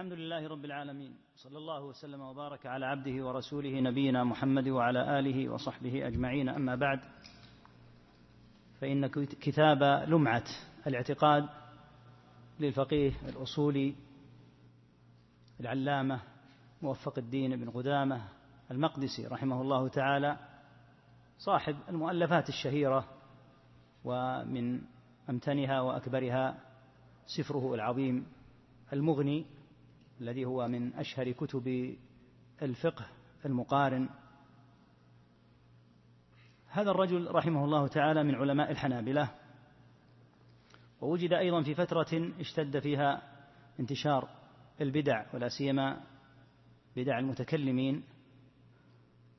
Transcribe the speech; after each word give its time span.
الحمد 0.00 0.12
لله 0.12 0.48
رب 0.48 0.64
العالمين 0.64 1.16
صلى 1.36 1.58
الله 1.58 1.84
وسلم 1.84 2.20
وبارك 2.20 2.66
على 2.66 2.86
عبده 2.86 3.26
ورسوله 3.26 3.80
نبينا 3.80 4.24
محمد 4.24 4.68
وعلى 4.68 5.18
آله 5.18 5.48
وصحبه 5.48 6.06
أجمعين 6.06 6.48
أما 6.48 6.74
بعد 6.74 7.00
فإن 8.80 9.06
كتاب 9.40 9.82
لمعة 10.08 10.44
الاعتقاد 10.86 11.48
للفقيه 12.60 13.12
الأصولي 13.28 13.94
العلامة 15.60 16.20
موفق 16.82 17.18
الدين 17.18 17.56
بن 17.56 17.70
قدامة 17.70 18.28
المقدسي 18.70 19.26
رحمه 19.26 19.62
الله 19.62 19.88
تعالى 19.88 20.36
صاحب 21.38 21.76
المؤلفات 21.88 22.48
الشهيرة 22.48 23.08
ومن 24.04 24.80
أمتنها 25.30 25.80
وأكبرها 25.80 26.60
سفره 27.26 27.74
العظيم 27.74 28.26
المغني 28.92 29.59
الذي 30.20 30.44
هو 30.44 30.68
من 30.68 30.94
أشهر 30.94 31.32
كتب 31.32 31.96
الفقه 32.62 33.06
المقارن. 33.44 34.08
هذا 36.68 36.90
الرجل 36.90 37.30
رحمه 37.30 37.64
الله 37.64 37.88
تعالى 37.88 38.22
من 38.22 38.34
علماء 38.34 38.70
الحنابلة 38.70 39.30
ووجد 41.00 41.32
أيضا 41.32 41.62
في 41.62 41.74
فترة 41.74 42.32
اشتد 42.40 42.78
فيها 42.78 43.22
انتشار 43.80 44.28
البدع 44.80 45.26
ولا 45.34 45.48
سيما 45.48 46.00
بدع 46.96 47.18
المتكلمين. 47.18 48.04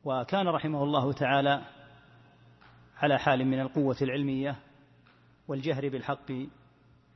وكان 0.03 0.47
رحمه 0.47 0.83
الله 0.83 1.13
تعالى 1.13 1.65
على 2.97 3.19
حال 3.19 3.45
من 3.45 3.59
القوة 3.59 3.97
العلمية 4.01 4.59
والجهر 5.47 5.89
بالحق 5.89 6.31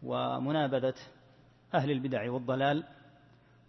ومنابذة 0.04 0.96
أهل 1.74 1.92
البدع 1.92 2.32
والضلال. 2.32 2.84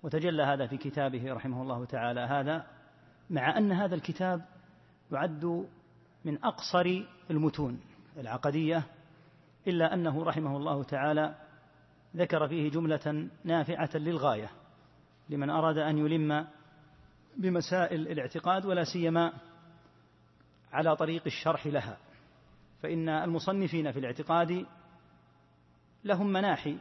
وتجلى 0.06 0.42
هذا 0.42 0.66
في 0.66 0.76
كتابه 0.76 1.32
رحمه 1.32 1.62
الله 1.62 1.84
تعالى. 1.84 2.20
هذا 2.20 2.66
مع 3.30 3.58
أن 3.58 3.72
هذا 3.72 3.94
الكتاب 3.94 4.44
يعد 5.12 5.66
من 6.24 6.44
أقصر 6.44 7.04
المتون 7.30 7.80
العقدية 8.16 8.84
إلا 9.66 9.94
أنه 9.94 10.24
رحمه 10.24 10.56
الله 10.56 10.82
تعالى 10.84 11.34
ذكر 12.16 12.48
فيه 12.48 12.70
جملة 12.70 13.28
نافعة 13.44 13.90
للغاية 13.94 14.50
لمن 15.28 15.50
أراد 15.50 15.78
أن 15.78 15.98
يلم 15.98 16.46
بمسائل 17.36 18.08
الاعتقاد 18.08 18.66
ولا 18.66 18.84
سيما 18.84 19.32
على 20.72 20.96
طريق 20.96 21.22
الشرح 21.26 21.66
لها. 21.66 21.98
فإن 22.82 23.08
المصنفين 23.08 23.92
في 23.92 23.98
الاعتقاد 23.98 24.66
لهم 26.04 26.32
مناحي 26.32 26.78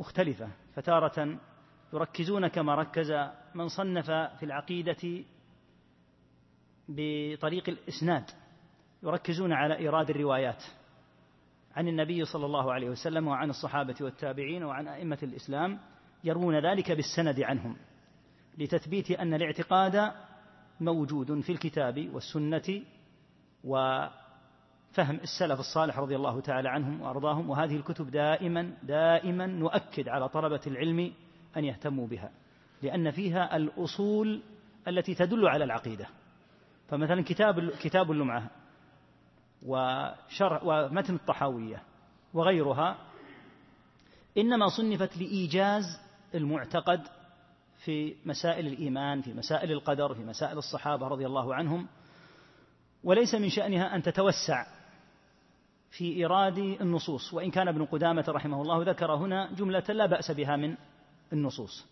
مختلفة 0.00 0.48
فتارة 0.74 1.38
يركزون 1.92 2.48
كما 2.48 2.74
ركز 2.74 3.12
من 3.54 3.68
صنف 3.68 4.10
في 4.10 4.42
العقيدة 4.42 5.24
بطريق 6.88 7.68
الإسناد 7.68 8.30
يركزون 9.02 9.52
على 9.52 9.78
إيراد 9.78 10.10
الروايات 10.10 10.64
عن 11.76 11.88
النبي 11.88 12.24
صلى 12.24 12.46
الله 12.46 12.72
عليه 12.72 12.90
وسلم 12.90 13.28
وعن 13.28 13.50
الصحابة 13.50 13.94
والتابعين 14.00 14.64
وعن 14.64 14.88
أئمة 14.88 15.18
الإسلام 15.22 15.78
يروون 16.24 16.58
ذلك 16.58 16.92
بالسند 16.92 17.40
عنهم 17.40 17.76
لتثبيت 18.58 19.10
أن 19.10 19.34
الاعتقاد 19.34 20.12
موجود 20.80 21.40
في 21.40 21.52
الكتاب 21.52 22.10
والسنة 22.14 22.82
وفهم 23.64 24.10
السلف 25.22 25.60
الصالح 25.60 25.98
رضي 25.98 26.16
الله 26.16 26.40
تعالى 26.40 26.68
عنهم 26.68 27.00
وأرضاهم 27.00 27.50
وهذه 27.50 27.76
الكتب 27.76 28.10
دائما 28.10 28.74
دائما 28.82 29.46
نؤكد 29.46 30.08
على 30.08 30.28
طلبة 30.28 30.60
العلم 30.66 31.12
أن 31.56 31.64
يهتموا 31.64 32.06
بها 32.06 32.30
لأن 32.82 33.10
فيها 33.10 33.56
الأصول 33.56 34.42
التي 34.88 35.14
تدل 35.14 35.48
على 35.48 35.64
العقيدة. 35.64 36.06
فمثلا 36.88 37.22
كتاب 37.22 37.70
كتاب 37.70 38.10
اللمعة 38.10 38.50
وشرع 39.66 40.60
ومتن 40.62 41.14
الطحاوية 41.14 41.82
وغيرها 42.34 42.96
إنما 44.38 44.68
صنفت 44.68 45.16
لإيجاز 45.16 45.84
المعتقد 46.34 47.00
في 47.84 48.14
مسائل 48.24 48.66
الإيمان 48.66 49.22
في 49.22 49.34
مسائل 49.34 49.72
القدر 49.72 50.14
في 50.14 50.20
مسائل 50.20 50.58
الصحابة 50.58 51.08
رضي 51.08 51.26
الله 51.26 51.54
عنهم 51.54 51.86
وليس 53.04 53.34
من 53.34 53.48
شأنها 53.48 53.94
أن 53.94 54.02
تتوسع 54.02 54.66
في 55.90 56.16
إيراد 56.16 56.58
النصوص. 56.58 57.34
وإن 57.34 57.50
كان 57.50 57.68
ابن 57.68 57.84
قدامة 57.84 58.24
رحمه 58.28 58.62
الله 58.62 58.82
ذكر 58.82 59.14
هنا 59.14 59.52
جملة 59.52 59.84
لا 59.88 60.06
بأس 60.06 60.30
بها 60.30 60.56
من 60.56 60.76
النصوص 61.32 61.86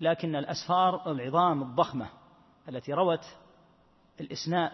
لكن 0.00 0.36
الأسفار 0.36 1.12
العظام 1.12 1.62
الضخمة 1.62 2.08
التي 2.68 2.92
روت 2.92 3.24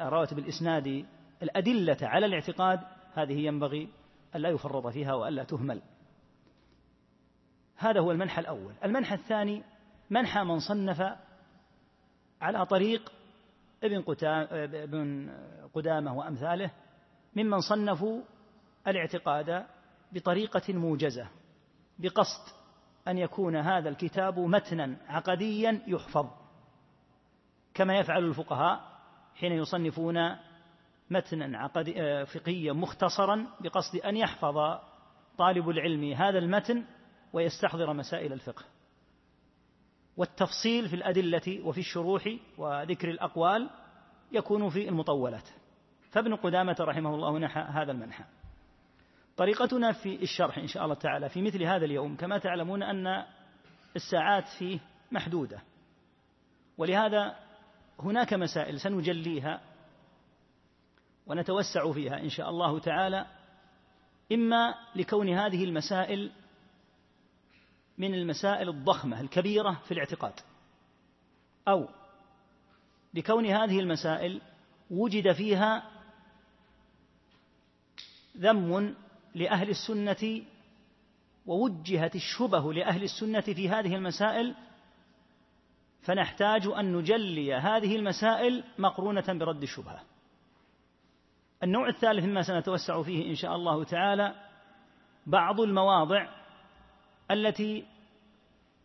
روت 0.00 0.34
بالإسناد 0.34 1.06
الأدلة 1.42 1.96
على 2.02 2.26
الاعتقاد 2.26 2.80
هذه 3.14 3.32
ينبغي 3.32 3.88
ألا 4.34 4.48
يفرط 4.48 4.86
فيها 4.86 5.14
وألا 5.14 5.44
تهمل. 5.44 5.82
هذا 7.76 8.00
هو 8.00 8.12
المنحى 8.12 8.40
الأول. 8.40 8.74
المنحى 8.84 9.14
الثاني 9.14 9.62
منحى 10.10 10.44
من 10.44 10.58
صنف 10.58 11.02
على 12.40 12.66
طريق 12.66 13.12
ابن 13.84 14.04
ابن 14.52 15.30
قدامة 15.74 16.18
وأمثاله 16.18 16.70
ممن 17.36 17.60
صنفوا 17.60 18.22
الاعتقاد 18.86 19.66
بطريقة 20.12 20.72
موجزة 20.74 21.28
بقصد 21.98 22.59
أن 23.08 23.18
يكون 23.18 23.56
هذا 23.56 23.88
الكتاب 23.88 24.38
متنا 24.38 24.96
عقديا 25.08 25.82
يحفظ. 25.86 26.26
كما 27.74 27.98
يفعل 27.98 28.24
الفقهاء 28.24 28.80
حين 29.34 29.52
يصنفون 29.52 30.36
متنا 31.10 31.58
عقدي 31.58 32.02
آه، 32.02 32.24
فقهيا 32.24 32.72
مختصرا 32.72 33.46
بقصد 33.60 33.96
أن 33.96 34.16
يحفظ 34.16 34.78
طالب 35.38 35.68
العلم 35.68 36.12
هذا 36.12 36.38
المتن 36.38 36.84
ويستحضر 37.32 37.92
مسائل 37.92 38.32
الفقه. 38.32 38.64
والتفصيل 40.16 40.88
في 40.88 40.96
الأدلة 40.96 41.60
وفي 41.64 41.80
الشروح 41.80 42.28
وذكر 42.58 43.10
الأقوال 43.10 43.70
يكون 44.32 44.68
في 44.68 44.88
المطولات. 44.88 45.48
فابن 46.10 46.34
قدامة 46.34 46.76
رحمه 46.80 47.14
الله 47.14 47.38
نحى 47.38 47.60
هذا 47.60 47.92
المنحى 47.92 48.24
طريقتنا 49.40 49.92
في 49.92 50.22
الشرح 50.22 50.58
إن 50.58 50.66
شاء 50.66 50.84
الله 50.84 50.94
تعالى 50.94 51.28
في 51.28 51.42
مثل 51.42 51.62
هذا 51.62 51.84
اليوم. 51.84 52.16
كما 52.16 52.38
تعلمون 52.38 52.82
أن 52.82 53.24
الساعات 53.96 54.48
فيه 54.48 54.78
محدودة. 55.12 55.62
ولهذا 56.78 57.36
هناك 57.98 58.34
مسائل 58.34 58.80
سنجليها 58.80 59.60
ونتوسع 61.26 61.92
فيها 61.92 62.20
إن 62.20 62.28
شاء 62.28 62.50
الله 62.50 62.78
تعالى 62.78 63.26
إما 64.32 64.74
لكون 64.94 65.28
هذه 65.28 65.64
المسائل 65.64 66.32
من 67.98 68.14
المسائل 68.14 68.68
الضخمة 68.68 69.20
الكبيرة 69.20 69.80
في 69.84 69.94
الاعتقاد 69.94 70.40
أو 71.68 71.88
لكون 73.14 73.46
هذه 73.46 73.80
المسائل 73.80 74.40
وجد 74.90 75.32
فيها 75.32 75.90
ذم 78.36 78.94
لأهل 79.34 79.70
السنة 79.70 80.42
ووجهت 81.46 82.14
الشبه 82.14 82.72
لأهل 82.72 83.02
السنة 83.02 83.40
في 83.40 83.68
هذه 83.68 83.94
المسائل 83.94 84.54
فنحتاج 86.02 86.66
أن 86.66 86.96
نجلي 86.96 87.54
هذه 87.54 87.96
المسائل 87.96 88.64
مقرونة 88.78 89.24
برد 89.28 89.62
الشبهة. 89.62 90.00
النوع 91.62 91.88
الثالث 91.88 92.24
مما 92.24 92.42
سنتوسع 92.42 93.02
فيه 93.02 93.30
إن 93.30 93.34
شاء 93.34 93.56
الله 93.56 93.84
تعالى 93.84 94.34
بعض 95.26 95.60
المواضع 95.60 96.28
التي 97.30 97.86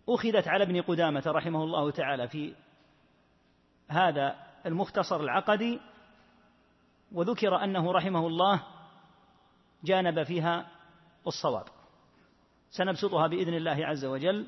أخذت 0.09 0.47
على 0.47 0.64
ابن 0.64 0.81
قدامة 0.81 1.23
رحمه 1.28 1.64
الله 1.64 1.91
تعالى 1.91 2.28
في 2.28 2.53
هذا 3.90 4.35
المختصر 4.66 5.19
العقدي 5.19 5.79
وذكر 7.11 7.64
أنه 7.64 7.91
رحمه 7.91 8.28
الله 8.28 8.64
جانب 9.85 10.23
فيها 10.23 10.72
الصواب. 11.28 11.66
سنبسطها 12.72 13.28
بإذن 13.28 13.53
الله 13.53 13.85
عز 13.85 14.05
وجل 14.05 14.47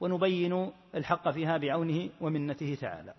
ونبين 0.00 0.72
الحق 0.94 1.30
فيها 1.30 1.56
بعونه 1.56 2.10
ومنته 2.20 2.74
تعالى. 2.80 3.14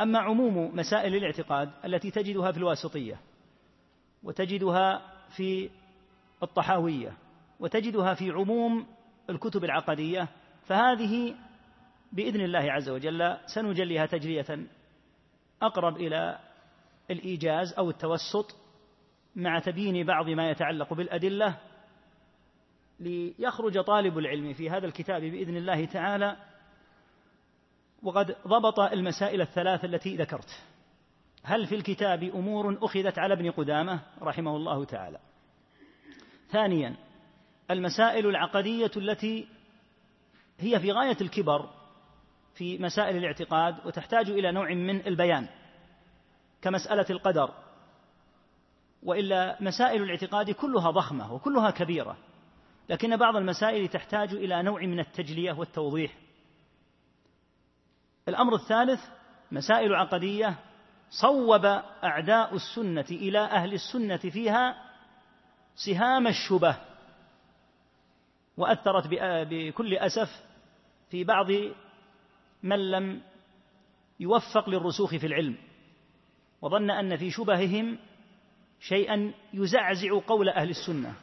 أما 0.00 0.18
عموم 0.18 0.76
مسائل 0.76 1.14
الاعتقاد 1.14 1.70
التي 1.84 2.10
تجدها 2.10 2.52
في 2.52 2.58
الواسطية 2.58 3.20
وتجدها 4.22 5.02
في 5.36 5.70
الطحاوية 6.42 7.12
وتجدها 7.60 8.14
في 8.14 8.30
عموم 8.30 8.86
الكتب 9.30 9.64
العقدية 9.64 10.28
فهذه 10.66 11.34
بإذن 12.12 12.40
الله 12.40 12.72
عز 12.72 12.88
وجل 12.88 13.36
سنجليها 13.46 14.06
تجلية 14.06 14.66
أقرب 15.62 15.96
إلى 15.96 16.38
الإيجاز 17.10 17.72
أو 17.72 17.90
التوسط 17.90 18.56
مع 19.38 19.58
تبيين 19.58 20.06
بعض 20.06 20.28
ما 20.28 20.50
يتعلق 20.50 20.94
بالأدلة 20.94 21.58
ليخرج 23.00 23.80
طالب 23.80 24.18
العلم 24.18 24.52
في 24.52 24.70
هذا 24.70 24.86
الكتاب 24.86 25.22
بإذن 25.22 25.56
الله 25.56 25.84
تعالى 25.84 26.36
وقد 28.02 28.36
ضبط 28.46 28.80
المسائل 28.80 29.40
الثلاث 29.40 29.84
التي 29.84 30.16
ذكرت. 30.16 30.62
هل 31.44 31.66
في 31.66 31.74
الكتاب 31.74 32.22
أمور 32.22 32.78
أخذت 32.82 33.18
على 33.18 33.34
ابن 33.34 33.50
قدامة؟ 33.50 34.00
رحمه 34.22 34.56
الله 34.56 34.84
تعالى. 34.84 35.18
ثانيا 36.50 36.96
المسائل 37.70 38.26
العقدية 38.26 38.90
التي 38.96 39.48
هي 40.58 40.80
في 40.80 40.92
غاية 40.92 41.16
الكبر 41.20 41.70
في 42.54 42.78
مسائل 42.78 43.16
الاعتقاد 43.16 43.86
وتحتاج 43.86 44.30
إلى 44.30 44.52
نوع 44.52 44.74
من 44.74 45.06
البيان 45.06 45.48
كمسألة 46.62 47.06
القدر. 47.10 47.67
وإلا 49.02 49.56
مسائل 49.60 50.02
الاعتقاد 50.02 50.50
كلها 50.50 50.90
ضخمة 50.90 51.32
وكلها 51.32 51.70
كبيرة. 51.70 52.16
لكن 52.88 53.16
بعض 53.16 53.36
المسائل 53.36 53.88
تحتاج 53.88 54.34
إلى 54.34 54.62
نوع 54.62 54.80
من 54.82 55.00
التجلية 55.00 55.52
والتوضيح. 55.52 56.14
الأمر 58.28 58.54
الثالث 58.54 59.00
مسائل 59.52 59.94
عقدية 59.94 60.58
صوب 61.10 61.64
أعداء 62.04 62.54
السنة 62.54 63.06
إلى 63.10 63.38
أهل 63.38 63.74
السنة 63.74 64.16
فيها 64.16 64.84
سهام 65.74 66.26
الشبه 66.26 66.76
وأثرت 68.56 69.06
بكل 69.50 69.94
أسف 69.94 70.44
في 71.10 71.24
بعض 71.24 71.46
من 72.62 72.90
لم 72.90 73.22
يوفق 74.20 74.68
للرسوخ 74.68 75.10
في 75.10 75.26
العلم. 75.26 75.56
وظن 76.62 76.90
أن 76.90 77.16
في 77.16 77.30
شبههم 77.30 77.98
شيئا 78.80 79.32
يزعزع 79.52 80.20
قول 80.26 80.48
أهل 80.48 80.70
السنة 80.70 81.14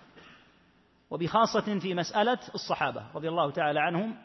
وبخاصة 1.09 1.79
في 1.79 1.93
مسألة 1.93 2.39
الصحابة 2.55 3.03
رضي 3.15 3.29
الله 3.29 3.51
تعالى 3.51 3.79
عنهم 3.79 4.15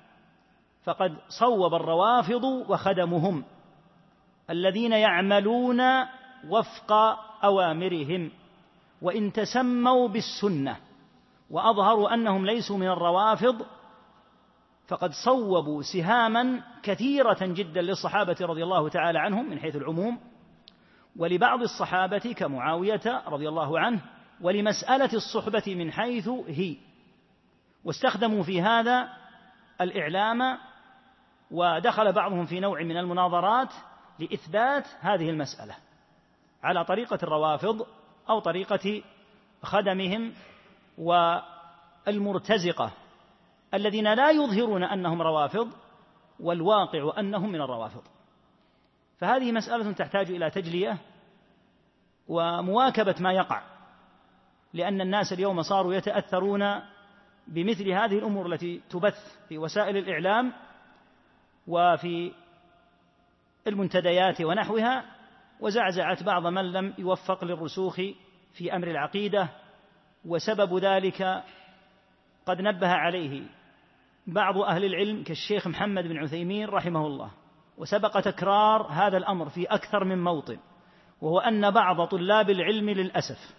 فقد 0.85 1.17
صوب 1.29 1.75
الروافض 1.75 2.44
وخدمهم 2.44 3.44
الذين 4.50 4.93
يعملون 4.93 5.81
وفق 6.49 6.93
أوامرهم 7.44 8.31
وإن 9.03 9.32
تسموا 9.32 10.09
بالسنة 10.09 10.77
وأظهروا 11.50 12.15
أنهم 12.15 12.47
ليسوا 12.47 12.77
من 12.77 12.87
الروافض 12.87 13.67
فقد 14.88 15.11
صوبوا 15.25 15.82
سهاما 15.82 16.62
كثيرة 16.82 17.38
جدا 17.41 17.82
للصحابة 17.82 18.37
رضي 18.41 18.62
الله 18.62 18.88
تعالى 18.88 19.19
عنهم 19.19 19.50
من 19.50 19.59
حيث 19.59 19.77
العموم 19.77 20.19
ولبعض 21.16 21.62
الصحابة 21.62 22.34
كمعاوية 22.36 23.22
رضي 23.26 23.48
الله 23.48 23.80
عنه 23.80 24.00
ولمسألة 24.40 25.10
الصحبة 25.12 25.74
من 25.74 25.92
حيث 25.92 26.28
هي. 26.28 26.76
واستخدموا 27.84 28.42
في 28.42 28.62
هذا 28.62 29.08
الإعلام 29.80 30.58
ودخل 31.50 32.12
بعضهم 32.12 32.46
في 32.46 32.60
نوع 32.60 32.82
من 32.82 32.96
المناظرات 32.96 33.72
لإثبات 34.18 34.86
هذه 35.00 35.30
المسألة 35.30 35.74
على 36.62 36.84
طريقة 36.84 37.18
الروافض 37.22 37.86
أو 38.28 38.40
طريقة 38.40 39.02
خدمهم 39.62 40.32
والمرتزقة 42.06 42.92
الذين 43.74 44.14
لا 44.14 44.30
يظهرون 44.30 44.82
أنهم 44.82 45.22
روافض 45.22 45.68
والواقع 46.40 47.12
أنهم 47.18 47.52
من 47.52 47.60
الروافض. 47.60 48.02
فهذه 49.20 49.52
مسألة 49.52 49.93
تحتاج 49.93 50.31
إلى 50.31 50.50
تجلية 50.50 50.99
ومواكبة 52.28 53.14
ما 53.20 53.32
يقع 53.32 53.62
لأن 54.72 55.00
الناس 55.00 55.32
اليوم 55.32 55.62
صاروا 55.62 55.94
يتأثرون 55.94 56.81
بمثل 57.49 57.88
هذه 57.88 58.19
الأمور 58.19 58.52
التي 58.52 58.81
تبث 58.90 59.38
في 59.49 59.58
وسائل 59.58 59.96
الإعلام 59.96 60.52
وفي 61.67 62.32
المنتديات 63.67 64.40
ونحوها 64.40 65.05
وزعزعت 65.61 66.22
بعض 66.22 66.46
من 66.46 66.72
لم 66.72 66.94
يوفق 66.99 67.44
للرسوخ 67.44 68.00
في 68.52 68.76
أمر 68.76 68.88
العقيدة 68.88 69.49
وسبب 70.25 70.78
ذلك 70.78 71.44
قد 72.46 72.61
نبه 72.61 72.88
عليه 72.88 73.43
بعض 74.26 74.58
أهل 74.58 74.84
العلم 74.84 75.22
كالشيخ 75.22 75.67
محمد 75.67 76.05
بن 76.05 76.19
عثيمين 76.19 76.69
رحمه 76.69 77.06
الله. 77.06 77.31
وسبق 77.81 78.21
تكرار 78.21 78.82
هذا 78.82 79.17
الأمر 79.17 79.49
في 79.49 79.65
أكثر 79.65 80.05
من 80.05 80.25
موطن 80.25 80.59
وهو 81.21 81.38
أن 81.38 81.71
بعض 81.71 82.05
طلاب 82.09 82.50
العلم 82.50 82.91
للأسف 82.91 83.55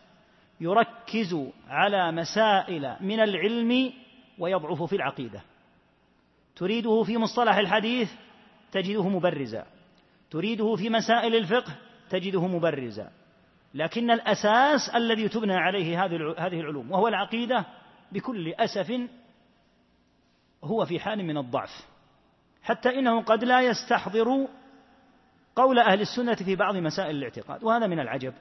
يركز 0.60 1.36
على 1.68 2.12
مسائل 2.12 2.96
من 3.00 3.20
العلم 3.20 3.94
ويضعف 4.40 4.84
في 4.84 4.96
العقيدة. 4.96 5.42
تريده 6.56 7.04
في 7.04 7.18
مصطلح 7.18 7.56
الحديث 7.56 8.12
تجده 8.72 9.10
مبرزا. 9.10 9.66
تريده 10.32 10.76
في 10.76 10.90
مسائل 10.90 11.36
الفقه 11.36 11.76
تجده 12.10 12.48
مبرزا. 12.48 13.12
لكن 13.74 14.12
الأساس 14.12 14.90
الذي 14.96 15.30
تبنى 15.30 15.56
عليه 15.56 16.06
هذه 16.06 16.60
العلوم 16.60 16.92
وهو 16.92 17.08
العقيدة 17.08 17.66
بكل 18.12 18.54
أسف 18.54 19.02
هو 20.64 20.86
في 20.86 21.00
حال 21.00 21.26
من 21.26 21.38
الضعف. 21.38 21.91
حتى 22.64 22.90
انه 22.90 23.22
قد 23.22 23.44
لا 23.44 23.62
يستحضر 23.62 24.48
قول 25.56 25.80
أهل 25.80 26.02
السنة 26.02 26.36
في 26.36 26.56
بعض 26.56 26.76
مسائل 26.76 27.16
الاعتقاد. 27.16 27.64
وهذا 27.64 27.88
من 27.88 28.00
العجب. 28.00 28.34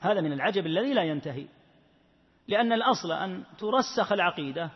هذا 0.00 0.20
من 0.20 0.32
العجب 0.32 0.66
الذي 0.66 0.94
لا 0.94 1.02
ينتهي. 1.02 1.46
لأن 2.48 2.72
الأصل 2.72 3.12
أن 3.12 3.44
ترسخ 3.58 4.12
العقيدة 4.12 4.70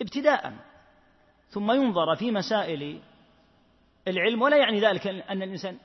ابتداء 0.00 0.54
ثم 1.48 1.72
ينظر 1.72 2.16
في 2.16 2.30
مسائل 2.30 3.00
العلم 4.08 4.42
ولا 4.42 4.56
يعني 4.56 4.80
ذلك 4.80 5.06
أن 5.06 5.42
الإنسان 5.42 5.78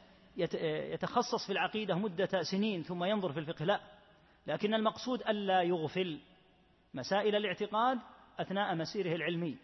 يتخصص 0.91 1.45
في 1.45 1.51
العقيدة 1.51 1.95
مدة 1.95 2.41
سنين 2.51 2.83
ثم 2.83 3.03
ينظر 3.03 3.31
في 3.33 3.39
الفقه 3.39 3.65
لا. 3.65 3.79
لكن 4.47 4.73
المقصود 4.73 5.21
ألا 5.21 5.61
يغفل 5.61 6.19
مسائل 6.94 7.35
الاعتقاد 7.35 7.99
أثناء 8.39 8.75
مسيره 8.75 9.15
العلمي. 9.15 9.57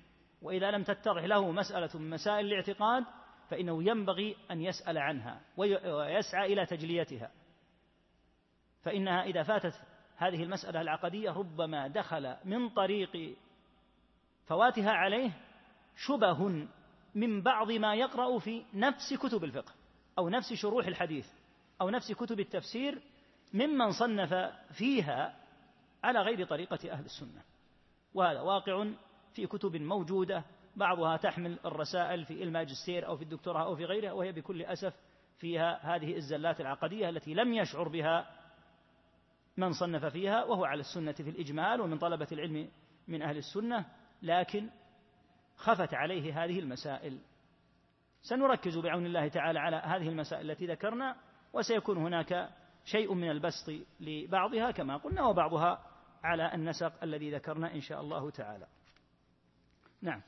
وإذا 0.44 0.72
لم 0.72 0.84
تتضح 0.84 1.24
له 1.24 1.52
مسألة 1.52 1.90
من 1.94 2.10
مسائل 2.10 2.46
الاعتقاد 2.46 3.04
فإنه 3.50 3.84
ينبغي 3.84 4.36
أن 4.52 4.62
يسأل 4.62 4.98
عنها 4.98 5.42
ويسعى 5.58 6.54
إلى 6.54 6.66
تجليتها. 6.66 7.32
فإنها 8.82 9.24
إذا 9.24 9.44
فاتت 9.44 9.74
هذه 10.18 10.44
المسألة 10.44 10.82
العقدية 10.82 11.32
ربما 11.32 11.88
دخل 11.88 12.36
من 12.46 12.70
طريق 12.70 13.36
فواتها 14.46 14.92
عليه 14.92 15.32
شبه 15.96 16.68
من 17.16 17.42
بعض 17.42 17.72
ما 17.72 17.96
يقرأ 17.96 18.40
في 18.40 18.66
نفس 18.74 19.14
كتب 19.14 19.44
الفقه 19.44 19.74
أو 20.18 20.30
نفس 20.30 20.54
شروح 20.54 20.88
الحديث 20.88 21.28
أو 21.82 21.90
نفس 21.90 22.12
كتب 22.12 22.40
التفسير 22.40 23.02
ممن 23.54 23.92
صنف 23.92 24.34
فيها 24.74 25.36
على 26.04 26.20
غير 26.20 26.48
طريقة 26.48 26.92
أهل 26.92 27.06
السنة. 27.06 27.44
وهذا 28.14 28.42
واقع 28.42 28.88
في 29.34 29.48
كتب 29.48 29.76
موجودة 29.76 30.44
بعضها 30.76 31.18
تحمل 31.18 31.60
الرسائل 31.66 32.26
في 32.26 32.44
الماجستير 32.44 33.08
أو 33.08 33.18
في 33.18 33.24
الدكتوراه 33.24 33.64
أو 33.64 33.76
في 33.76 33.86
غيرها 33.86 34.12
وهي 34.12 34.32
بكل 34.32 34.62
أسف 34.62 34.94
فيها 35.38 35.96
هذه 35.96 36.16
الزلات 36.16 36.62
العقدية 36.62 37.10
التي 37.10 37.34
لم 37.34 37.54
يشعر 37.54 37.88
بها 37.88 38.30
من 39.58 39.72
صنف 39.72 40.06
فيها 40.06 40.44
وهو 40.44 40.66
على 40.66 40.80
السنة 40.80 41.12
في 41.12 41.30
الإجمال 41.30 41.82
ومن 41.82 41.98
طلبة 41.98 42.28
العلم 42.32 42.70
من 43.08 43.22
أهل 43.22 43.38
السنة 43.38 43.86
لكن 44.22 44.70
خفت 45.56 45.94
عليه 45.94 46.44
هذه 46.44 46.60
المسائل. 46.60 47.20
سنركز 48.22 48.78
بعون 48.78 49.06
الله 49.06 49.28
تعالى 49.28 49.60
على 49.60 49.76
هذه 49.76 50.10
المسائل 50.10 50.52
التي 50.52 50.66
ذكرنا 50.68 51.16
وسيكون 51.54 51.98
هناك 51.98 52.50
شيء 52.86 53.14
من 53.14 53.30
البسط 53.32 53.72
لبعضها 54.00 54.72
كما 54.72 54.98
قلنا 54.98 55.26
وبعضها 55.26 55.80
على 56.24 56.54
النسق 56.54 57.04
الذي 57.04 57.32
ذكرنا 57.32 57.74
إن 57.74 57.82
شاء 57.82 58.02
الله 58.02 58.30
تعالى. 58.30 58.68
نعم. 60.04 60.24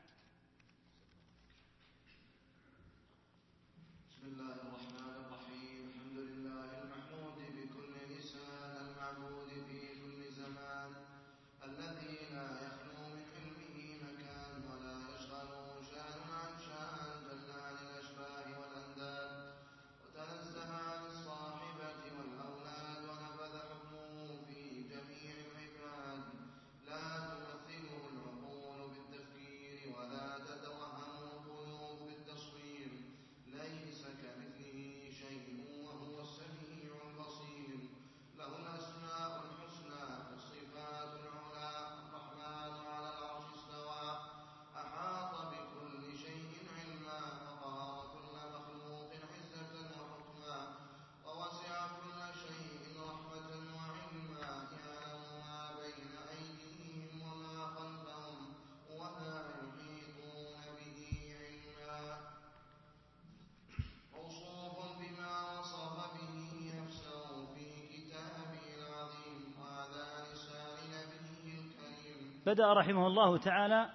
بدأ 72.46 72.74
رحمه 72.74 73.08
الله 73.08 73.38
تعالى 73.38 73.90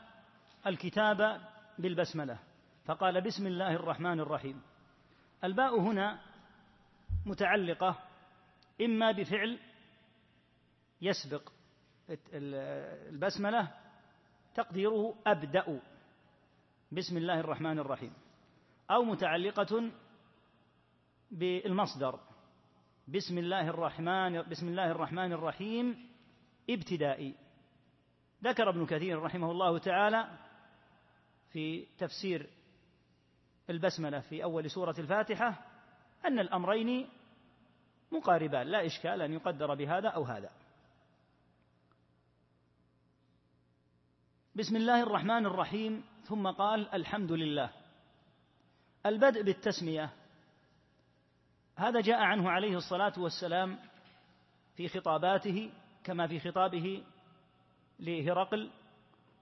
الكتاب 0.67 1.41
بالبسملة 1.79 2.39
فقال 2.85 3.21
بسم 3.21 3.47
الله 3.47 3.73
الرحمن 3.73 4.21
الرحيم. 4.21 4.63
الباء 5.45 5.81
هنا 5.81 6.21
متعلقة 7.27 7.99
إما 8.81 9.13
بفعل 9.13 9.59
يسبق 11.03 11.53
البسملة 12.33 13.75
تقديره 14.55 15.15
أبدأ 15.27 15.81
بسم 16.93 17.17
الله 17.17 17.41
الرحمن 17.41 17.79
الرحيم 17.79 18.13
أو 18.91 19.03
متعلقة 19.03 19.91
بالمصدر 21.31 22.21
بسم 23.09 23.39
الله 23.39 23.69
الرحمن 23.69 24.43
بسم 24.43 24.69
الله 24.69 24.91
الرحمن 24.91 25.33
الرحيم 25.33 26.09
ابتدائي. 26.71 27.35
ذكر 28.45 28.69
ابن 28.69 28.87
كثير 28.87 29.23
رحمه 29.23 29.51
الله 29.51 29.79
تعالى 29.79 30.39
في 31.53 31.87
تفسير 31.99 32.51
البسملة 33.71 34.21
في 34.21 34.45
أول 34.45 34.71
سورة 34.71 34.95
الفاتحة 34.99 35.65
أن 36.25 36.39
الأمرين 36.39 37.09
مقاربان 38.13 38.67
لا 38.67 38.87
إشكال 38.87 39.23
أن 39.23 39.33
يقدر 39.33 39.75
بهذا 39.75 40.09
أو 40.09 40.23
هذا. 40.23 40.51
بسم 44.55 44.77
الله 44.77 45.03
الرحمن 45.03 45.47
الرحيم 45.47 46.05
ثم 46.25 46.51
قال 46.51 46.95
الحمد 46.95 47.33
لله. 47.33 47.71
البدء 49.07 49.43
بالتسمية 49.43 50.11
هذا 51.77 52.01
جاء 52.01 52.21
عنه 52.21 52.51
عليه 52.51 52.77
الصلاة 52.77 53.13
والسلام 53.19 53.79
في 54.77 54.89
خطاباته 54.89 55.73
كما 56.05 56.27
في 56.27 56.41
خطابه 56.41 57.05
لهرقل 58.01 58.71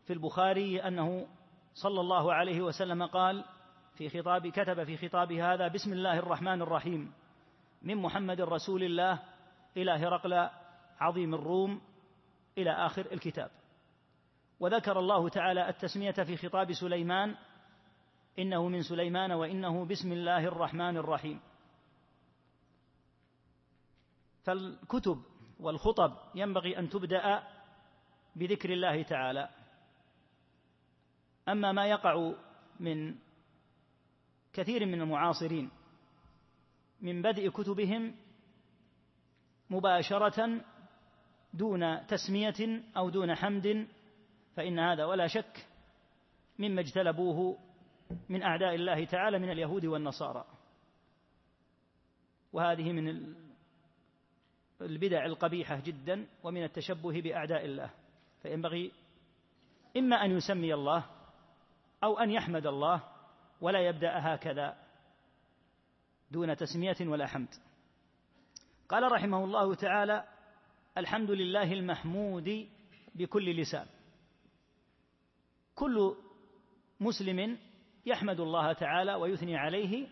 في 0.06 0.12
البخاري 0.12 0.82
أنه 0.82 1.26
صلى 1.74 2.00
الله 2.00 2.34
عليه 2.34 2.60
وسلم 2.60 3.06
قال 3.06 3.44
في 3.94 4.08
خطاب 4.08 4.46
كتب 4.46 4.84
في 4.84 5.08
خطابه 5.08 5.54
هذا 5.54 5.68
بسم 5.68 5.92
الله 5.92 6.18
الرحمن 6.18 6.62
الرحيم 6.62 7.12
من 7.82 7.96
محمد 7.96 8.40
رسول 8.40 8.82
الله 8.82 9.22
إلى 9.76 9.90
هرقل 9.90 10.48
عظيم 11.00 11.34
الروم 11.34 11.80
إلى 12.58 12.70
آخر 12.70 13.06
الكتاب. 13.12 13.50
وذكر 14.60 14.98
الله 14.98 15.28
تعالى 15.28 15.68
التسمية 15.68 16.10
في 16.10 16.36
خطاب 16.36 16.72
سليمان 16.72 17.36
إنه 18.38 18.68
من 18.68 18.82
سليمان 18.82 19.32
وإنه 19.32 19.84
بسم 19.84 20.12
الله 20.12 20.44
الرحمن 20.44 20.96
الرحيم. 20.96 21.40
فالكتب 24.44 25.22
والخطب 25.60 26.16
ينبغي 26.34 26.78
أن 26.78 26.88
تبدأ 26.88 27.42
بذكر 28.38 28.73
الله 28.73 29.02
تعالى. 29.02 29.49
أما 31.49 31.73
ما 31.73 31.87
يقع 31.87 32.33
من 32.80 33.14
كثير 34.52 34.87
من 34.87 35.00
المعاصرين 35.00 35.71
من 37.00 37.23
بدء 37.23 37.50
كتبهم 37.50 38.14
مباشرة 39.71 40.61
دون 41.54 42.07
تسمية 42.07 42.83
أو 42.97 43.11
دون 43.11 43.35
حمد 43.35 43.88
فإن 44.57 44.78
هذا 44.78 45.04
ولا 45.04 45.26
شك 45.26 45.66
مما 46.59 46.80
اجتلبوه 46.80 47.59
من 48.28 48.42
أعداء 48.42 48.75
الله 48.75 49.04
تعالى 49.04 49.38
من 49.38 49.50
اليهود 49.50 49.85
والنصارى. 49.85 50.45
وهذه 52.52 52.92
من 52.92 53.35
البدع 54.80 55.25
القبيحة 55.25 55.80
جدا 55.80 56.26
ومن 56.42 56.64
التشبه 56.64 57.21
بأعداء 57.21 57.64
الله. 57.64 57.90
فينبغي 58.42 58.92
إما 59.97 60.25
أن 60.25 60.30
يسمي 60.30 60.75
الله 60.75 61.04
أو 62.04 62.18
أن 62.18 62.30
يحمد 62.30 62.66
الله 62.66 63.02
ولا 63.61 63.88
يبدأ 63.88 64.35
هكذا 64.35 64.76
دون 66.30 66.57
تسمية 66.57 66.97
ولا 67.00 67.26
حمد. 67.26 67.49
قال 68.88 69.12
رحمه 69.12 69.45
الله 69.45 69.75
تعالى 69.75 70.25
الحمد 70.99 71.30
لله 71.30 71.73
المحمود 71.73 72.68
بكل 73.14 73.61
لسان. 73.61 73.87
كل 75.75 76.16
مسلم 77.00 77.59
يحمد 78.07 78.40
الله 78.40 78.73
تعالى 78.73 79.14
ويثني 79.14 79.57
عليه 79.57 80.09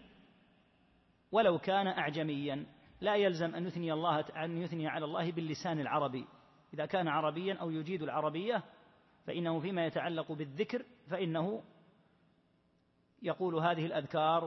ولو 1.33 1.59
كان 1.59 1.87
أعجميا. 1.87 2.67
لا 3.01 3.17
يلزم 3.17 3.55
أن 3.55 3.67
يثني 3.67 3.93
الله 3.93 4.21
أن 4.21 4.59
يثني 4.63 4.89
على 4.89 5.05
الله 5.05 5.33
باللسان 5.33 5.81
العربي. 5.81 6.27
إذا 6.77 6.87
كان 6.87 7.09
عربيا 7.09 7.55
أو 7.55 7.71
يجيد 7.71 8.03
العربية 8.03 8.63
فإنه 9.27 9.61
فيما 9.61 9.87
يتعلق 9.87 10.33
بالذكر 10.33 10.85
فإنه 11.11 11.63
يقول 13.23 13.55
هذه 13.55 13.87
الأذكار 13.87 14.45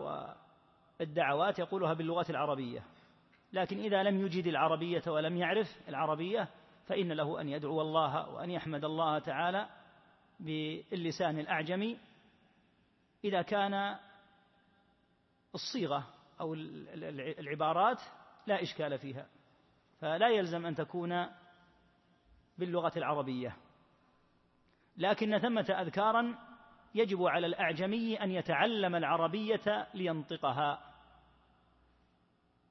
والدعوات 0.99 1.59
يقولها 1.59 1.93
باللغة 1.93 2.25
العربية. 2.29 2.83
لكن 3.53 3.79
إذا 3.79 4.03
لم 4.03 4.25
يجد 4.25 4.47
العربية 4.47 5.01
ولم 5.07 5.37
يعرف 5.37 5.67
العربية 5.87 6.49
فإن 6.85 7.11
له 7.11 7.41
أن 7.41 7.49
يدعو 7.49 7.81
الله 7.81 8.29
وأن 8.29 8.51
يحمد 8.51 8.85
الله 8.85 9.19
تعالى 9.19 9.69
باللسان 10.39 11.39
الأعجمي. 11.39 11.97
إذا 13.23 13.41
كان 13.41 13.97
الصيغة 15.55 16.07
أو 16.41 16.53
العبارات 16.53 18.01
لا 18.47 18.61
إشكال 18.61 18.97
فيها 18.97 19.27
فلا 19.99 20.29
يلزم 20.29 20.65
أن 20.65 20.75
تكون 20.75 21.38
باللغة 22.59 22.91
العربية. 22.97 23.57
لكن 24.97 25.39
ثمة 25.39 25.75
أذكارا 25.81 26.35
يجب 26.95 27.23
على 27.23 27.47
الأعجمي 27.47 28.23
أن 28.23 28.31
يتعلم 28.31 28.95
العربية 28.95 29.87
لينطقها. 29.93 30.93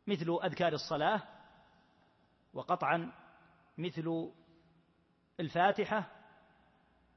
مثل 0.06 0.38
أذكار 0.44 0.72
الصلاة 0.72 1.22
وقطعا 2.54 3.12
مثل 3.78 4.30
الفاتحة 5.40 6.10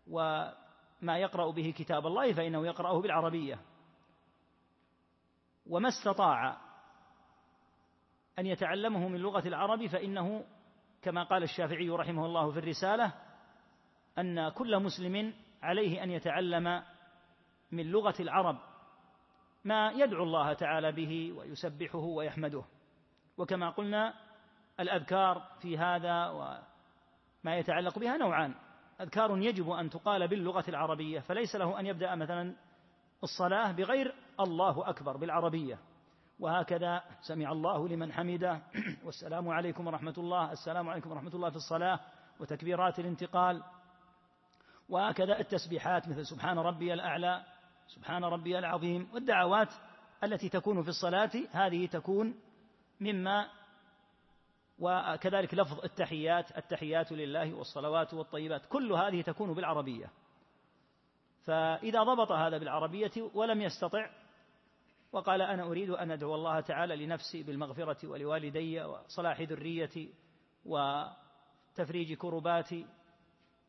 وما 0.07 1.17
يقرأ 1.17 1.51
به 1.51 1.73
كتاب 1.77 2.07
الله 2.07 2.33
فإنه 2.33 2.65
يقرأه 2.65 3.01
بالعربية. 3.01 3.59
وما 5.65 5.89
استطاع 5.89 6.57
أن 8.39 8.45
يتعلمه 8.45 9.07
من 9.07 9.19
لغة 9.19 9.47
العرب 9.47 9.87
فإنه 9.87 10.45
كما 11.01 11.23
قال 11.23 11.43
الشافعي 11.43 11.89
رحمه 11.89 12.25
الله 12.25 12.51
في 12.51 12.59
الرسالة 12.59 13.13
أن 14.17 14.49
كل 14.49 14.79
مسلم 14.79 15.33
عليه 15.61 16.03
أن 16.03 16.11
يتعلم 16.11 16.83
من 17.71 17.85
لغة 17.91 18.15
العرب 18.19 18.57
ما 19.63 19.91
يدعو 19.91 20.23
الله 20.23 20.53
تعالى 20.53 20.91
به 20.91 21.33
ويسبحه 21.37 21.99
ويحمده. 21.99 22.63
وكما 23.37 23.69
قلنا 23.69 24.13
الأذكار 24.79 25.41
في 25.61 25.77
هذا 25.77 26.29
وما 26.29 27.57
يتعلق 27.57 27.99
بها 27.99 28.17
نوعان. 28.17 28.55
أذكار 29.01 29.37
يجب 29.37 29.69
أن 29.69 29.89
تقال 29.89 30.27
باللغة 30.27 30.63
العربية 30.67 31.19
فليس 31.19 31.55
له 31.55 31.79
أن 31.79 31.85
يبدأ 31.85 32.15
مثلا 32.15 32.55
الصلاة 33.23 33.71
بغير 33.71 34.15
الله 34.39 34.89
أكبر 34.89 35.17
بالعربية. 35.17 35.79
وهكذا 36.41 37.03
سمع 37.21 37.51
الله 37.51 37.87
لمن 37.87 38.13
حمده. 38.13 38.61
والسلام 39.05 39.49
عليكم 39.49 39.87
ورحمة 39.87 40.13
الله. 40.17 40.51
السلام 40.51 40.89
عليكم 40.89 41.11
ورحمة 41.11 41.35
الله 41.35 41.49
في 41.49 41.55
الصلاة 41.55 41.99
وتكبيرات 42.39 42.99
الانتقال. 42.99 43.63
وهكذا 44.89 45.39
التسبيحات 45.39 46.07
مثل 46.07 46.25
سبحان 46.25 46.59
ربي 46.59 46.93
الأعلى 46.93 47.43
سبحان 47.87 48.23
ربي 48.23 48.59
العظيم 48.59 49.09
والدعوات 49.13 49.69
التي 50.23 50.49
تكون 50.49 50.83
في 50.83 50.89
الصلاة 50.89 51.31
هذه 51.51 51.85
تكون 51.85 52.35
مما 52.99 53.47
وكذلك 54.79 55.53
لفظ 55.53 55.83
التحيات 55.83 56.57
التحيات 56.57 57.11
لله 57.11 57.53
والصلوات 57.53 58.13
والطيبات 58.13 58.65
كل 58.65 58.91
هذه 58.91 59.21
تكون 59.21 59.53
بالعربية. 59.53 60.09
فإذا 61.43 62.03
ضبط 62.03 62.31
هذا 62.31 62.57
بالعربية 62.57 63.11
ولم 63.33 63.61
يستطع 63.61 64.09
وقال 65.11 65.41
أنا 65.41 65.63
أريد 65.63 65.89
أن 65.89 66.11
أدعو 66.11 66.35
الله 66.35 66.59
تعالى 66.59 67.05
لنفسي 67.05 67.43
بالمغفرة 67.43 68.07
ولوالدي 68.07 68.81
وصلاح 68.83 69.41
ذريتي 69.41 70.13
وتفريج 70.65 72.13
كرباتي. 72.13 72.85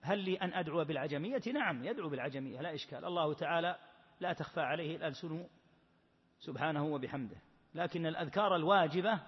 هل 0.00 0.18
لي 0.18 0.37
أن 0.37 0.54
أدعو 0.54 0.84
بالعجمية؟ 0.84 1.42
نعم 1.54 1.84
يدعو 1.84 2.08
بالعجمية 2.08 2.61
لا 2.61 2.75
إشكال. 2.75 3.04
الله 3.04 3.34
تعالى 3.34 3.76
لا 4.20 4.32
تخفى 4.32 4.61
عليه 4.61 4.96
الألسن 4.96 5.46
سبحانه 6.38 6.84
وبحمده. 6.84 7.37
لكن 7.75 8.06
الأذكار 8.06 8.56
الواجبة 8.56 9.20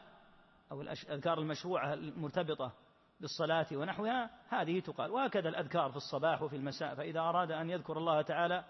أو 0.72 0.82
الأذكار 0.82 1.38
المشروعة 1.38 1.94
المرتبطة 1.94 2.72
بالصلاة 3.20 3.66
ونحوها 3.72 4.30
هذه 4.48 4.80
تقال. 4.80 5.10
وهكذا 5.10 5.48
الأذكار 5.48 5.90
في 5.90 5.96
الصباح 5.96 6.42
وفي 6.42 6.56
المساء 6.56 6.94
فإذا 6.94 7.20
أراد 7.20 7.50
أن 7.50 7.70
يذكر 7.70 7.98
الله 7.98 8.22
تعالى 8.22 8.64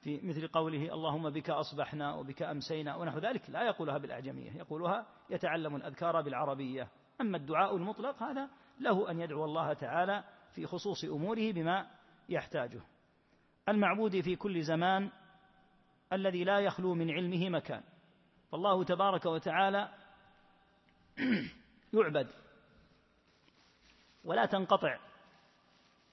في 0.00 0.20
مثل 0.22 0.48
قوله 0.48 0.94
اللهم 0.94 1.30
بك 1.30 1.50
أصبحنا 1.50 2.14
وبك 2.14 2.42
أمسينا 2.42 2.96
ونحو 2.96 3.18
ذلك 3.18 3.50
لا 3.50 3.62
يقولها 3.62 3.98
بالأعجمية 3.98 4.50
يقولها 4.52 5.06
يتعلم 5.30 5.76
الأذكار 5.76 6.22
بالعربية. 6.22 6.88
أما 7.20 7.36
الدعاء 7.36 7.76
المطلق 7.76 8.22
هذا 8.22 8.50
له 8.80 9.10
أن 9.10 9.20
يدعو 9.20 9.44
الله 9.44 9.72
تعالى 9.72 10.24
في 10.54 10.66
خصوص 10.66 11.04
أموره 11.04 11.52
بما 11.52 11.90
يحتاجه. 12.28 12.80
المعبود 13.68 14.20
في 14.20 14.36
كل 14.36 14.62
زمان 14.62 15.10
الذي 16.12 16.44
لا 16.44 16.58
يخلو 16.58 16.94
من 16.94 17.10
علمه 17.10 17.48
مكان. 17.48 17.82
فالله 18.52 18.84
تبارك 18.84 19.26
وتعالى 19.26 19.94
يعبد 21.94 22.28
ولا 24.24 24.46
تنقطع 24.46 24.98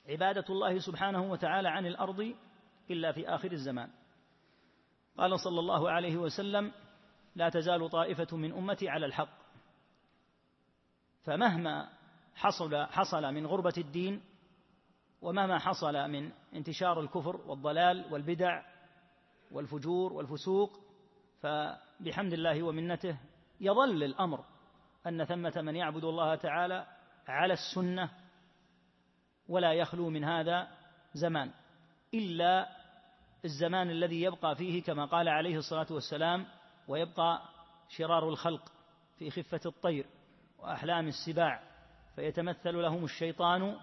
عبادة 0.10 0.46
الله 0.50 0.80
سبحانه 0.80 1.32
وتعالى 1.32 1.70
عن 1.70 1.86
الأرض 1.86 2.36
إلا 2.92 3.12
في 3.12 3.30
آخر 3.30 3.51
الزمان. 3.51 3.89
قال 5.18 5.39
صلى 5.39 5.60
الله 5.60 5.92
عليه 5.92 6.18
وسلم 6.18 6.72
لا 7.36 7.50
تزال 7.50 7.89
طائفة 7.89 8.38
من 8.38 8.54
أمتي 8.54 8.89
على 8.89 9.06
الحق. 9.06 9.46
فمهما 11.24 11.89
حصل 12.36 12.86
حصل 12.86 13.34
من 13.34 13.46
غربة 13.46 13.74
الدين 13.77 14.22
ومهما 15.22 15.60
حصل 15.60 15.94
من 15.94 16.32
انتشار 16.54 17.00
الكفر 17.00 17.42
والضلال 17.48 18.13
والبدع 18.13 18.62
والفجور 19.51 20.13
والفسوق 20.13 20.80
فبحمد 21.42 22.34
الله 22.34 22.63
ومنته 22.63 23.18
يظل 23.62 24.04
الأمر 24.04 24.46
أن 25.08 25.25
ثمة 25.25 25.54
من 25.56 25.75
يعبد 25.75 26.04
الله 26.04 26.36
تعالى 26.36 26.88
على 27.27 27.54
السنة 27.54 28.10
ولا 29.50 29.74
يخلو 29.74 30.10
من 30.10 30.24
هذا 30.24 30.68
زمان. 31.13 31.51
إلا 32.14 32.70
الزمان 33.46 33.90
الذي 33.90 34.22
يبقى 34.22 34.56
فيه 34.56 34.84
كما 34.84 35.06
قال 35.06 35.30
عليه 35.30 35.58
الصلاة 35.58 35.88
والسلام 35.92 36.46
ويبقى 36.88 37.42
شرار 37.90 38.30
الخلق 38.30 38.72
في 39.18 39.30
خفة 39.32 39.60
الطير 39.66 40.06
وأحلام 40.60 41.08
السباع 41.08 41.64
فيتمثل 42.16 42.82
لهم 42.82 43.04
الشيطان 43.04 43.78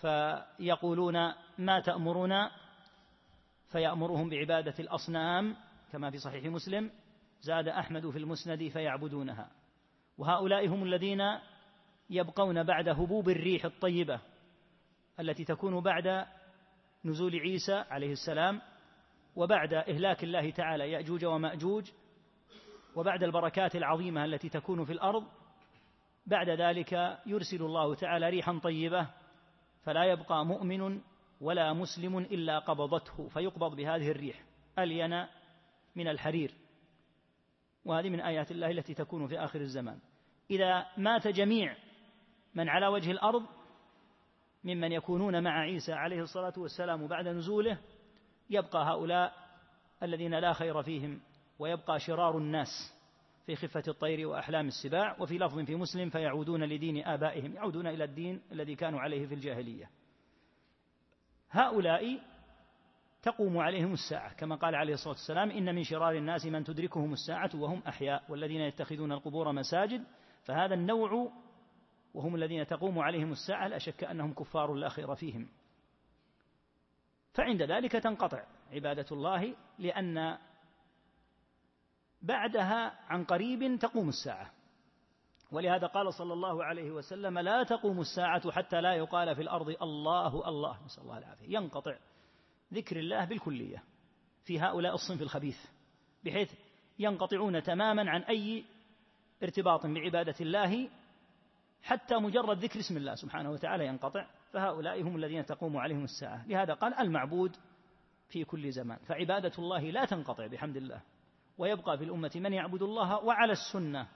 فيقولون 0.00 1.14
ما 1.58 1.80
تأمرنا 1.80 2.50
فيأمرهم 3.72 4.28
بعبادة 4.28 4.74
الأصنام 4.78 5.56
كما 5.92 6.10
في 6.10 6.18
صحيح 6.18 6.44
مسلم 6.44 6.90
زاد 7.40 7.68
أحمد 7.68 8.10
في 8.10 8.18
المسند 8.18 8.68
فيعبدونها. 8.68 9.50
وهؤلاء 10.18 10.68
هم 10.68 10.82
الذين 10.82 11.20
يبقون 12.10 12.62
بعد 12.62 12.88
هبوب 12.88 13.28
الريح 13.28 13.64
الطيبة 13.64 14.20
التي 15.20 15.44
تكون 15.44 15.80
بعد 15.80 16.26
نزول 17.04 17.36
عيسى 17.40 17.74
عليه 17.74 18.12
السلام 18.12 18.60
وبعد 19.36 19.74
إهلاك 19.74 20.24
الله 20.24 20.50
تعالى 20.50 20.90
يأجوج 20.90 21.24
ومأجوج 21.24 21.90
وبعد 22.96 23.22
البركات 23.22 23.76
العظيمة 23.76 24.24
التي 24.24 24.48
تكون 24.48 24.84
في 24.84 24.92
الأرض 24.92 25.24
بعد 26.26 26.48
ذلك 26.48 27.18
يرسل 27.26 27.62
الله 27.62 27.94
تعالى 27.94 28.28
ريحا 28.28 28.58
طيبة 28.58 29.08
فلا 29.82 30.04
يبقى 30.04 30.46
مؤمن 30.46 31.00
ولا 31.40 31.72
مسلم 31.72 32.18
إلا 32.18 32.58
قبضته 32.58 33.28
فيقبض 33.28 33.76
بهذه 33.76 34.10
الريح 34.10 34.44
ألين 34.78 35.26
من 35.96 36.08
الحرير. 36.08 36.54
وهذه 37.84 38.08
من 38.08 38.20
آيات 38.20 38.50
الله 38.50 38.70
التي 38.70 38.94
تكون 38.94 39.26
في 39.26 39.38
آخر 39.38 39.60
الزمان. 39.60 39.98
إذا 40.50 40.86
مات 40.96 41.28
جميع 41.28 41.76
من 42.54 42.68
على 42.68 42.86
وجه 42.86 43.10
الأرض 43.10 43.46
ممن 44.66 44.92
يكونون 44.92 45.42
مع 45.42 45.60
عيسى 45.60 45.92
عليه 45.92 46.22
الصلاة 46.22 46.52
والسلام 46.56 47.06
بعد 47.06 47.28
نزوله 47.28 47.78
يبقى 48.50 48.84
هؤلاء 48.84 49.32
الذين 50.02 50.34
لا 50.34 50.52
خير 50.52 50.82
فيهم 50.82 51.20
ويبقى 51.58 51.98
شرار 51.98 52.38
الناس 52.38 52.94
في 53.46 53.56
خفة 53.56 53.82
الطير 53.88 54.28
وأحلام 54.28 54.66
السباع 54.66 55.16
وفي 55.20 55.38
لفظ 55.38 55.58
في 55.58 55.74
مسلم 55.74 56.10
فيعودون 56.10 56.64
لدين 56.64 57.04
آبائهم 57.04 57.54
يعودون 57.54 57.86
إلى 57.86 58.04
الدين 58.04 58.42
الذي 58.52 58.74
كانوا 58.74 59.00
عليه 59.00 59.26
في 59.26 59.34
الجاهلية. 59.34 59.90
هؤلاء 61.50 62.20
تقوم 63.22 63.58
عليهم 63.58 63.92
الساعة 63.92 64.34
كما 64.34 64.56
قال 64.56 64.74
عليه 64.74 64.94
الصلاة 64.94 65.14
والسلام 65.14 65.50
إن 65.50 65.74
من 65.74 65.84
شرار 65.84 66.12
الناس 66.16 66.46
من 66.46 66.64
تدركهم 66.64 67.12
الساعة 67.12 67.50
وهم 67.54 67.82
أحياء 67.88 68.24
والذين 68.28 68.60
يتخذون 68.60 69.12
القبور 69.12 69.52
مساجد. 69.52 70.04
فهذا 70.44 70.74
النوع 70.74 71.32
وهم 72.16 72.34
الذين 72.34 72.66
تقوم 72.66 72.98
عليهم 72.98 73.32
الساعة 73.32 73.68
لا 73.68 73.78
شك 73.78 74.04
أنهم 74.04 74.34
كفار 74.34 74.74
لا 74.74 74.88
خير 74.88 75.14
فيهم. 75.14 75.48
فعند 77.32 77.62
ذلك 77.62 77.92
تنقطع 77.92 78.44
عبادة 78.72 79.06
الله 79.12 79.56
لأن 79.78 80.38
بعدها 82.22 82.98
عن 83.10 83.24
قريب 83.24 83.78
تقوم 83.78 84.08
الساعة. 84.08 84.50
ولهذا 85.52 85.86
قال 85.86 86.14
صلى 86.14 86.32
الله 86.32 86.64
عليه 86.64 86.90
وسلم 86.90 87.38
لا 87.38 87.62
تقوم 87.62 88.00
الساعة 88.00 88.50
حتى 88.50 88.80
لا 88.80 88.94
يقال 88.94 89.34
في 89.34 89.42
الأرض 89.42 89.68
الله 89.82 90.48
الله 90.48 90.84
نسأل 90.84 91.02
الله 91.02 91.18
العافية. 91.18 91.56
ينقطع 91.56 91.96
ذكر 92.72 92.98
الله 92.98 93.24
بالكلية 93.24 93.82
في 94.44 94.60
هؤلاء 94.60 94.94
الصنف 94.94 95.22
الخبيث 95.22 95.58
بحيث 96.24 96.52
ينقطعون 96.98 97.62
تماما 97.62 98.10
عن 98.10 98.22
أي 98.22 98.64
ارتباط 99.42 99.86
بعبادة 99.86 100.34
الله 100.40 100.88
حتى 101.82 102.16
مجرد 102.16 102.58
ذكر 102.58 102.80
اسم 102.80 102.96
الله 102.96 103.14
سبحانه 103.14 103.50
وتعالى 103.50 103.86
ينقطع 103.86 104.26
فهؤلاء 104.52 105.02
هم 105.02 105.16
الذين 105.16 105.46
تقوم 105.46 105.76
عليهم 105.76 106.04
الساعة. 106.04 106.46
لهذا 106.48 106.74
قال 106.74 106.94
المعبود 106.94 107.56
في 108.28 108.44
كل 108.44 108.70
زمان 108.72 108.98
فعبادة 108.98 109.52
الله 109.58 109.90
لا 109.90 110.04
تنقطع 110.04 110.46
بحمد 110.46 110.76
الله 110.76 111.00
ويبقى 111.58 111.98
في 111.98 112.04
الأمة 112.04 112.30
من 112.34 112.52
يعبد 112.52 112.82
الله 112.82 113.24
وعلى 113.24 113.52
السنة 113.52 114.08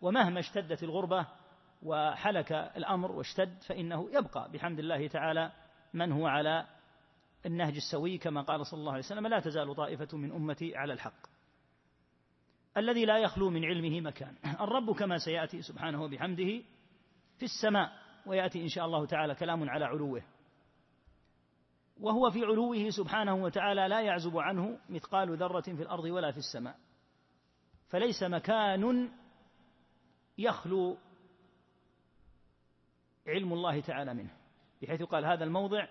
ومهما 0.00 0.40
اشتدت 0.40 0.82
الغربة 0.82 1.26
وحلك 1.82 2.52
الأمر 2.52 3.12
واشتد 3.12 3.62
فإنه 3.62 4.08
يبقى 4.12 4.50
بحمد 4.52 4.78
الله 4.78 5.08
تعالى 5.08 5.52
من 5.94 6.12
هو 6.12 6.26
على 6.26 6.66
النهج 7.46 7.74
السوي 7.76 8.18
كما 8.18 8.42
قال 8.42 8.66
صلى 8.66 8.80
الله 8.80 8.92
عليه 8.92 9.04
وسلم 9.04 9.26
لا 9.26 9.40
تزال 9.40 9.74
طائفة 9.74 10.18
من 10.18 10.32
أمتي 10.32 10.76
على 10.76 10.92
الحق. 10.92 11.26
الذي 12.76 13.04
لا 13.04 13.18
يخلو 13.18 13.50
من 13.50 13.64
علمه 13.64 14.00
مكان. 14.00 14.34
الرب 14.60 14.94
كما 14.94 15.18
سيأتي 15.18 15.62
سبحانه 15.62 16.08
بحمده 16.08 16.62
في 17.44 17.50
السماء 17.50 17.92
ويأتي 18.26 18.62
إن 18.62 18.68
شاء 18.68 18.86
الله 18.86 19.06
تعالى 19.06 19.34
كلام 19.34 19.70
على 19.70 19.84
علوه. 19.84 20.22
وهو 22.00 22.30
في 22.30 22.44
علوه 22.44 22.90
سبحانه 22.90 23.34
وتعالى 23.34 23.88
لا 23.88 24.00
يعزب 24.00 24.38
عنه 24.38 24.78
مثقال 24.88 25.36
ذرة 25.36 25.60
في 25.60 25.82
الأرض 25.82 26.04
ولا 26.04 26.30
في 26.30 26.38
السماء. 26.38 26.76
فليس 27.88 28.22
مكان 28.22 29.10
يخلو 30.38 30.96
علم 33.26 33.52
الله 33.52 33.80
تعالى 33.80 34.14
منه 34.14 34.30
بحيث 34.82 35.02
قال 35.02 35.24
هذا 35.24 35.44
الموضع 35.44 35.86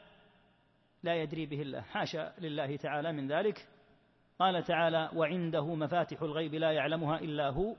لا 1.04 1.16
يدري 1.16 1.46
به 1.46 1.62
الله. 1.62 1.82
حاشا 1.82 2.34
لله 2.40 2.76
تعالى 2.76 3.12
من 3.12 3.32
ذلك. 3.32 3.68
قال 4.40 4.64
تعالى 4.64 5.10
وعنده 5.16 5.76
مفاتح 5.76 6.22
الغيب 6.22 6.54
لا 6.54 6.72
يعلمها 6.72 7.20
إلا 7.20 7.50
هو 7.50 7.76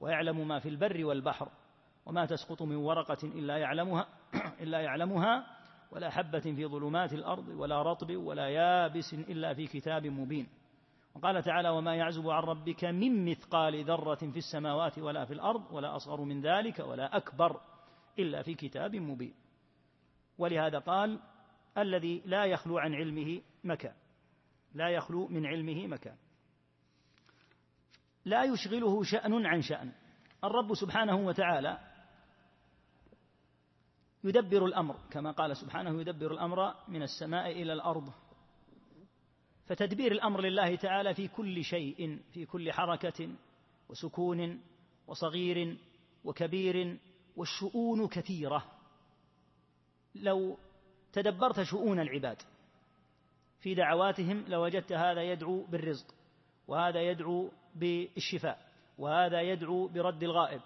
ويعلم 0.00 0.48
ما 0.48 0.58
في 0.58 0.68
البر 0.68 1.04
والبحر. 1.04 1.63
وما 2.06 2.26
تسقط 2.26 2.62
من 2.62 2.76
ورقة 2.76 3.18
إلا 3.24 3.56
يعلمها 3.56 4.06
إلا 4.62 4.80
يعلمها 4.80 5.46
ولا 5.90 6.10
حبة 6.10 6.40
في 6.40 6.66
ظلمات 6.66 7.12
الأرض 7.12 7.48
ولا 7.48 7.82
رطب 7.82 8.16
ولا 8.16 8.48
يابس 8.48 9.14
إلا 9.14 9.54
في 9.54 9.66
كتاب 9.66 10.06
مبين. 10.06 10.48
وقال 11.14 11.42
تعالى 11.42 11.68
وما 11.68 11.94
يعزب 11.94 12.30
عن 12.30 12.42
ربك 12.42 12.84
من 12.84 13.24
مثقال 13.30 13.84
ذرة 13.84 14.14
في 14.14 14.36
السماوات 14.36 14.98
ولا 14.98 15.24
في 15.24 15.34
الأرض 15.34 15.72
ولا 15.72 15.96
أصغر 15.96 16.20
من 16.20 16.40
ذلك 16.40 16.78
ولا 16.78 17.16
أكبر 17.16 17.60
إلا 18.18 18.42
في 18.42 18.54
كتاب 18.54 18.96
مبين. 18.96 19.34
ولهذا 20.38 20.78
قال 20.78 21.20
الذي 21.78 22.22
لا 22.24 22.44
يخلو 22.44 22.78
عن 22.78 22.94
علمه 22.94 23.40
مكان 23.64 23.94
لا 24.74 24.88
يخلو 24.88 25.28
من 25.28 25.46
علمه 25.46 25.86
مكان. 25.86 26.16
لا 28.24 28.44
يشغله 28.44 29.02
شأن 29.02 29.46
عن 29.46 29.60
شأن. 29.60 29.92
الرب 30.44 30.74
سبحانه 30.74 31.16
وتعالى 31.16 31.93
يدبر 34.24 34.66
الأمر 34.66 34.96
كما 35.10 35.30
قال 35.30 35.56
سبحانه 35.56 36.00
يدبر 36.00 36.32
الأمر 36.32 36.74
من 36.88 37.02
السماء 37.02 37.50
إلى 37.50 37.72
الأرض. 37.72 38.12
فتدبير 39.66 40.12
الأمر 40.12 40.40
لله 40.40 40.76
تعالى 40.76 41.14
في 41.14 41.28
كل 41.28 41.64
شيء 41.64 42.20
في 42.32 42.46
كل 42.46 42.72
حركة 42.72 43.28
وسكون 43.88 44.60
وصغير 45.06 45.76
وكبير 46.24 46.98
والشؤون 47.36 48.08
كثيرة. 48.08 48.64
لو 50.14 50.58
تدبرت 51.12 51.62
شؤون 51.62 52.00
العباد 52.00 52.42
في 53.60 53.74
دعواتهم 53.74 54.44
لوجدت 54.48 54.92
هذا 54.92 55.22
يدعو 55.22 55.64
بالرزق 55.64 56.14
وهذا 56.68 57.00
يدعو 57.00 57.50
بالشفاء 57.74 58.58
وهذا 58.98 59.40
يدعو 59.40 59.88
برد 59.88 60.22
الغائب 60.22 60.60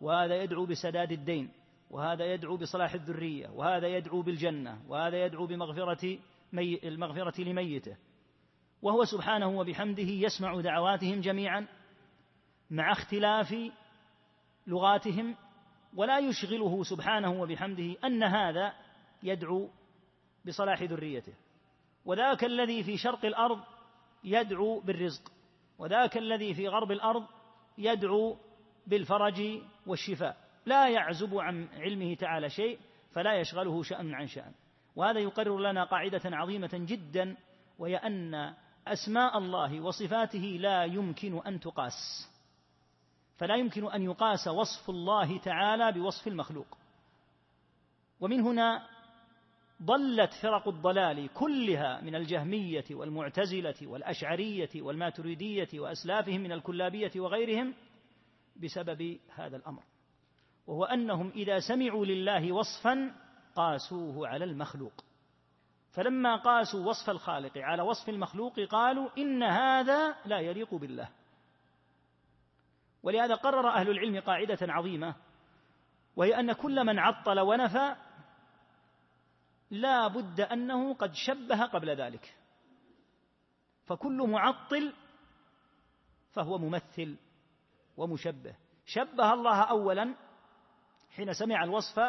وهذا 0.00 0.42
يدعو 0.42 0.66
بسداد 0.66 1.12
الدين. 1.12 1.50
وهذا 1.90 2.24
يدعو 2.24 2.56
بصلاح 2.56 2.94
الذرية 2.94 3.48
وهذا 3.48 3.88
يدعو 3.88 4.22
بالجنة 4.22 4.82
وهذا 4.88 5.24
يدعو 5.24 5.46
بمغفرة 5.46 6.18
مي 6.52 6.88
المغفرة 6.88 7.40
لميته. 7.40 7.96
وهو 8.82 9.04
سبحانه 9.04 9.58
وبحمده 9.58 10.02
يسمع 10.02 10.60
دعواتهم 10.60 11.20
جميعا 11.20 11.66
مع 12.70 12.92
اختلاف 12.92 13.54
لغاتهم 14.66 15.36
ولا 15.96 16.18
يشغله 16.18 16.82
سبحانه 16.82 17.40
وبحمده 17.40 17.96
أن 18.04 18.22
هذا 18.22 18.72
يدعو 19.22 19.70
بصلاح 20.46 20.82
ذريته. 20.82 21.34
وذاك 22.04 22.44
الذي 22.44 22.82
في 22.82 22.96
شرق 22.96 23.24
الأرض 23.24 23.60
يدعو 24.24 24.80
بالرزق 24.80 25.32
وذاك 25.78 26.16
الذي 26.16 26.54
في 26.54 26.68
غرب 26.68 26.92
الأرض 26.92 27.26
يدعو 27.78 28.36
بالفرج 28.86 29.62
والشفاء. 29.86 30.43
لا 30.66 30.88
يعزب 30.88 31.38
عن 31.38 31.68
علمه 31.76 32.14
تعالى 32.14 32.48
شيء 32.48 32.78
فلا 33.12 33.40
يشغله 33.40 33.82
شأن 33.82 34.14
عن 34.14 34.26
شأن. 34.26 34.52
وهذا 34.96 35.20
يقرر 35.20 35.58
لنا 35.58 35.84
قاعدة 35.84 36.22
عظيمة 36.24 36.70
جدا 36.72 37.36
وهي 37.78 37.96
أن 37.96 38.54
أسماء 38.86 39.38
الله 39.38 39.80
وصفاته 39.80 40.58
لا 40.60 40.84
يمكن 40.84 41.40
أن 41.46 41.60
تقاس. 41.60 42.28
فلا 43.36 43.56
يمكن 43.56 43.90
أن 43.92 44.02
يقاس 44.02 44.48
وصف 44.48 44.90
الله 44.90 45.38
تعالى 45.38 45.92
بوصف 45.92 46.28
المخلوق. 46.28 46.78
ومن 48.20 48.40
هنا 48.40 48.86
ضلت 49.82 50.32
فرق 50.42 50.68
الضلال 50.68 51.28
كلها 51.28 52.00
من 52.00 52.14
الجهمية 52.14 52.84
والمعتزلة 52.90 53.74
والأشعرية 53.82 54.70
والماتريدية 54.76 55.68
وأسلافهم 55.74 56.40
من 56.40 56.52
الكلابية 56.52 57.10
وغيرهم 57.16 57.74
بسبب 58.56 59.18
هذا 59.34 59.56
الأمر. 59.56 59.82
وهو 60.66 60.84
أنهم 60.84 61.30
إذا 61.30 61.60
سمعوا 61.60 62.06
لله 62.06 62.52
وصفا 62.52 63.14
قاسوه 63.54 64.28
على 64.28 64.44
المخلوق. 64.44 65.04
فلما 65.90 66.36
قاسوا 66.36 66.88
وصف 66.88 67.10
الخالق 67.10 67.58
على 67.58 67.82
وصف 67.82 68.08
المخلوق 68.08 68.60
قالوا 68.60 69.10
إن 69.18 69.42
هذا 69.42 70.16
لا 70.26 70.40
يليق 70.40 70.74
بالله. 70.74 71.08
ولهذا 73.02 73.34
قرر 73.34 73.68
أهل 73.68 73.90
العلم 73.90 74.20
قاعدة 74.20 74.58
عظيمة 74.62 75.14
وهي 76.16 76.40
أن 76.40 76.52
كل 76.52 76.84
من 76.84 76.98
عطل 76.98 77.40
ونفى 77.40 77.96
لا 79.70 80.08
بد 80.08 80.40
أنه 80.40 80.94
قد 80.94 81.12
شبه 81.14 81.66
قبل 81.66 81.90
ذلك. 81.90 82.36
فكل 83.84 84.28
معطل 84.28 84.92
فهو 86.32 86.58
ممثل 86.58 87.16
ومشبه. 87.96 88.56
شبه 88.86 89.32
الله 89.32 89.62
أولا 89.62 90.14
حين 91.16 91.32
سمع 91.32 91.64
الوصف 91.64 92.00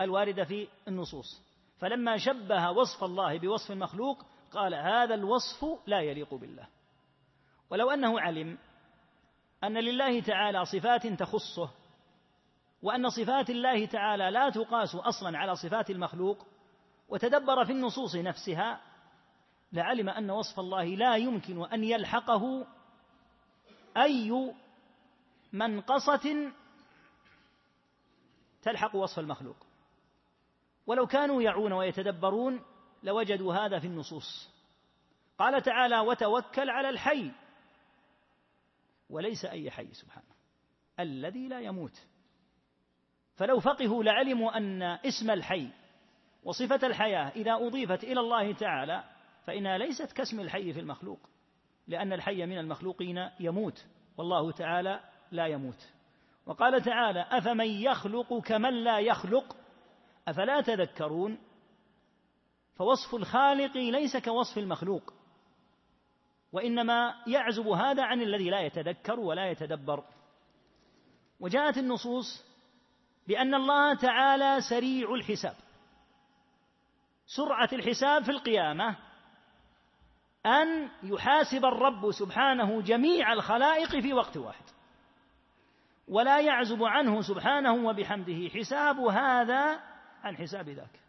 الوارد 0.00 0.42
في 0.44 0.68
النصوص. 0.88 1.42
فلما 1.78 2.16
شبه 2.16 2.70
وصف 2.70 3.04
الله 3.04 3.38
بوصف 3.38 3.70
المخلوق 3.70 4.26
قال 4.52 4.74
هذا 4.74 5.14
الوصف 5.14 5.64
لا 5.86 6.00
يليق 6.00 6.34
بالله. 6.34 6.66
ولو 7.70 7.90
أنه 7.90 8.20
علم 8.20 8.58
أن 9.64 9.78
لله 9.78 10.20
تعالى 10.20 10.64
صفات 10.64 11.06
تخصه 11.06 11.70
وأن 12.82 13.10
صفات 13.10 13.50
الله 13.50 13.86
تعالى 13.86 14.30
لا 14.30 14.50
تقاس 14.50 14.94
أصلا 14.94 15.38
على 15.38 15.56
صفات 15.56 15.90
المخلوق 15.90 16.46
وتدبر 17.08 17.64
في 17.64 17.72
النصوص 17.72 18.16
نفسها 18.16 18.80
لعلم 19.72 20.08
أن 20.08 20.30
وصف 20.30 20.60
الله 20.60 20.84
لا 20.84 21.16
يمكن 21.16 21.64
أن 21.64 21.84
يلحقه 21.84 22.66
أي 23.96 24.54
منقصة 25.52 26.52
تلحق 28.62 28.96
وصف 28.96 29.18
المخلوق. 29.18 29.56
ولو 30.86 31.06
كانوا 31.06 31.42
يعون 31.42 31.72
ويتدبرون 31.72 32.62
لوجدوا 33.02 33.54
هذا 33.54 33.78
في 33.78 33.86
النصوص. 33.86 34.50
قال 35.38 35.62
تعالى 35.62 35.98
وتوكل 35.98 36.70
على 36.70 36.88
الحي. 36.88 37.30
وليس 39.10 39.44
أي 39.44 39.70
حي 39.70 39.94
سبحانه 39.94 40.32
الذي 41.00 41.48
لا 41.48 41.60
يموت. 41.60 42.02
فلو 43.36 43.60
فقهوا 43.60 44.04
لعلموا 44.04 44.56
أن 44.56 44.82
اسم 44.82 45.30
الحي 45.30 45.68
وصفة 46.44 46.86
الحياة 46.86 47.28
إذا 47.28 47.54
أضيفت 47.54 48.04
إلى 48.04 48.20
الله 48.20 48.52
تعالى 48.52 49.04
فإنها 49.44 49.78
ليست 49.78 50.12
كاسم 50.12 50.40
الحي 50.40 50.72
في 50.72 50.80
المخلوق 50.80 51.18
لأن 51.88 52.12
الحي 52.12 52.46
من 52.46 52.58
المخلوقين 52.58 53.28
يموت 53.40 53.86
والله 54.16 54.52
تعالى 54.52 55.00
لا 55.30 55.46
يموت. 55.46 55.88
وقال 56.46 56.82
تعالى 56.82 57.26
أفمن 57.30 57.66
يخلق 57.66 58.38
كمن 58.38 58.84
لا 58.84 58.98
يخلق؟ 58.98 59.56
أفلا 60.28 60.60
تذكرون؟ 60.60 61.38
فوصف 62.76 63.14
الخالق 63.14 63.76
ليس 63.76 64.16
كوصف 64.16 64.58
المخلوق 64.58 65.14
وإنما 66.52 67.14
يعزب 67.26 67.66
هذا 67.66 68.02
عن 68.02 68.20
الذي 68.20 68.50
لا 68.50 68.60
يتذكر 68.60 69.20
ولا 69.20 69.50
يتدبر. 69.50 70.04
وجاءت 71.40 71.78
النصوص 71.78 72.44
بأن 73.28 73.54
الله 73.54 73.94
تعالى 73.94 74.60
سريع 74.70 75.14
الحساب 75.14 75.56
سرعة 77.26 77.68
الحساب 77.72 78.24
في 78.24 78.30
القيامة 78.30 78.96
أن 80.46 80.90
يحاسب 81.02 81.64
الرب 81.64 82.10
سبحانه 82.12 82.82
جميع 82.82 83.32
الخلائق 83.32 84.00
في 84.00 84.12
وقت 84.12 84.36
واحد. 84.36 84.64
ولا 86.08 86.40
يعزب 86.40 86.82
عنه 86.82 87.22
سبحانه 87.22 87.74
وبحمده. 87.74 88.48
حساب 88.48 88.96
هذا 88.98 89.80
عن 90.22 90.36
حساب 90.36 90.68
ذاك. 90.68 91.00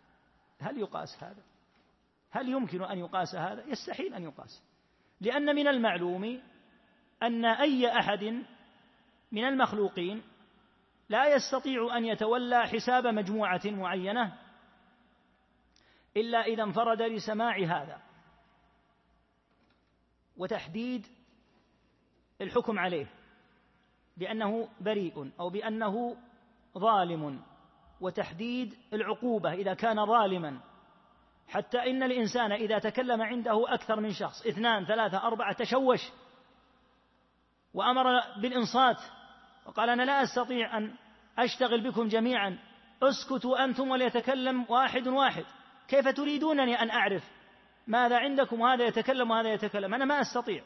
هل 0.60 0.77
يقاس 0.77 1.23
هذا؟ 1.23 1.43
هل 2.32 2.49
يمكن 2.49 2.84
أن 2.84 2.97
يقاس 2.97 3.36
هذا؟ 3.36 3.63
يستحيل 3.65 4.13
أن 4.13 4.23
يقاس. 4.23 4.63
لأن 5.21 5.56
من 5.56 5.67
المعلوم 5.67 6.41
أن 7.23 7.45
أي 7.45 7.99
أحد 7.99 8.23
من 9.32 9.47
المخلوقين 9.47 10.23
لا 11.10 11.36
يستطيع 11.36 11.97
أن 11.97 12.06
يتولى 12.06 12.67
حساب 12.67 13.08
مجموعة 13.08 13.62
معينة 13.65 14.38
إلا 16.17 16.41
إذا 16.41 16.63
انفرد 16.63 17.01
لسماع 17.01 17.58
هذا. 17.58 18.01
وتحديد 20.38 21.08
الحكم 22.41 22.79
عليه. 22.79 23.08
بأنه 24.17 24.69
بريء 24.82 25.32
أو 25.39 25.49
بأنه 25.49 26.17
ظالم 26.78 27.41
وتحديد 28.02 28.76
العقوبة 28.93 29.54
إذا 29.54 29.73
كان 29.73 30.06
ظالما. 30.06 30.60
حتى 31.47 31.78
إن 31.78 32.04
الإنسان 32.04 32.52
إذا 32.52 32.80
تكلم 32.80 33.21
عنده 33.21 33.73
أكثر 33.73 33.99
من 33.99 34.12
شخص 34.12 34.45
اثنان 34.45 34.86
ثلاثة 34.86 35.17
أربعة 35.17 35.54
تشوش 35.54 35.99
وأمر 37.73 38.04
بالإنصات 38.41 38.97
وقال 39.65 39.89
أنا 39.89 40.04
لا 40.04 40.23
أستطيع 40.23 40.78
أن 40.78 40.95
أشتغل 41.38 41.89
بكم 41.89 42.08
جميعا 42.08 42.60
اسكتوا 43.04 43.63
أنتم 43.63 43.89
وليتكلم 43.89 44.65
واحد 44.69 45.08
واحد. 45.08 45.45
كيف 45.88 46.08
تريدونني 46.08 46.82
أن 46.82 46.89
أعرف 46.89 47.23
ماذا 47.88 48.17
عندكم؟ 48.17 48.62
وهذا 48.62 48.86
يتكلم 48.86 49.32
وهذا 49.32 49.54
يتكلم. 49.54 49.93
أنا 49.93 50.06
ما 50.06 50.21
أستطيع. 50.21 50.63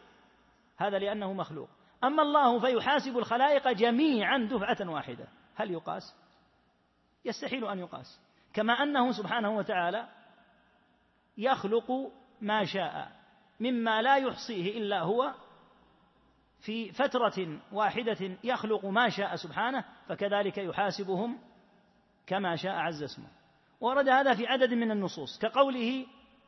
هذا 0.78 1.00
لأنه 1.00 1.34
مخلوق. 1.34 1.70
أما 2.04 2.22
الله 2.22 2.60
فيحاسب 2.60 3.18
الخلائق 3.18 3.68
جميعا 3.72 4.38
دفعة 4.38 4.90
واحدة. 4.90 5.28
هل 5.56 5.72
يقاس؟ 5.72 6.16
يستحيل 7.26 7.66
أن 7.66 7.80
يقاس. 7.80 8.20
كما 8.54 8.74
أنه 8.74 9.12
سبحانه 9.12 9.58
وتعالى 9.58 10.08
يخلق 11.38 12.12
ما 12.42 12.66
شاء 12.66 13.12
مما 13.60 14.02
لا 14.02 14.16
يحصيه 14.16 14.78
إلا 14.78 15.02
هو 15.02 15.34
في 16.60 16.92
فترة 16.92 17.60
واحدة 17.72 18.38
يخلق 18.44 18.86
ما 18.86 19.10
شاء 19.10 19.36
سبحانه 19.36 19.86
فكذلك 20.08 20.58
يحاسبهم 20.58 21.40
كما 22.28 22.56
شاء 22.56 22.72
عز 22.72 23.04
اسمه. 23.04 23.28
ورد 23.82 24.10
هذا 24.10 24.34
في 24.34 24.48
عدد 24.48 24.74
من 24.74 24.92
النصوص 24.92 25.40
كقوله 25.40 26.06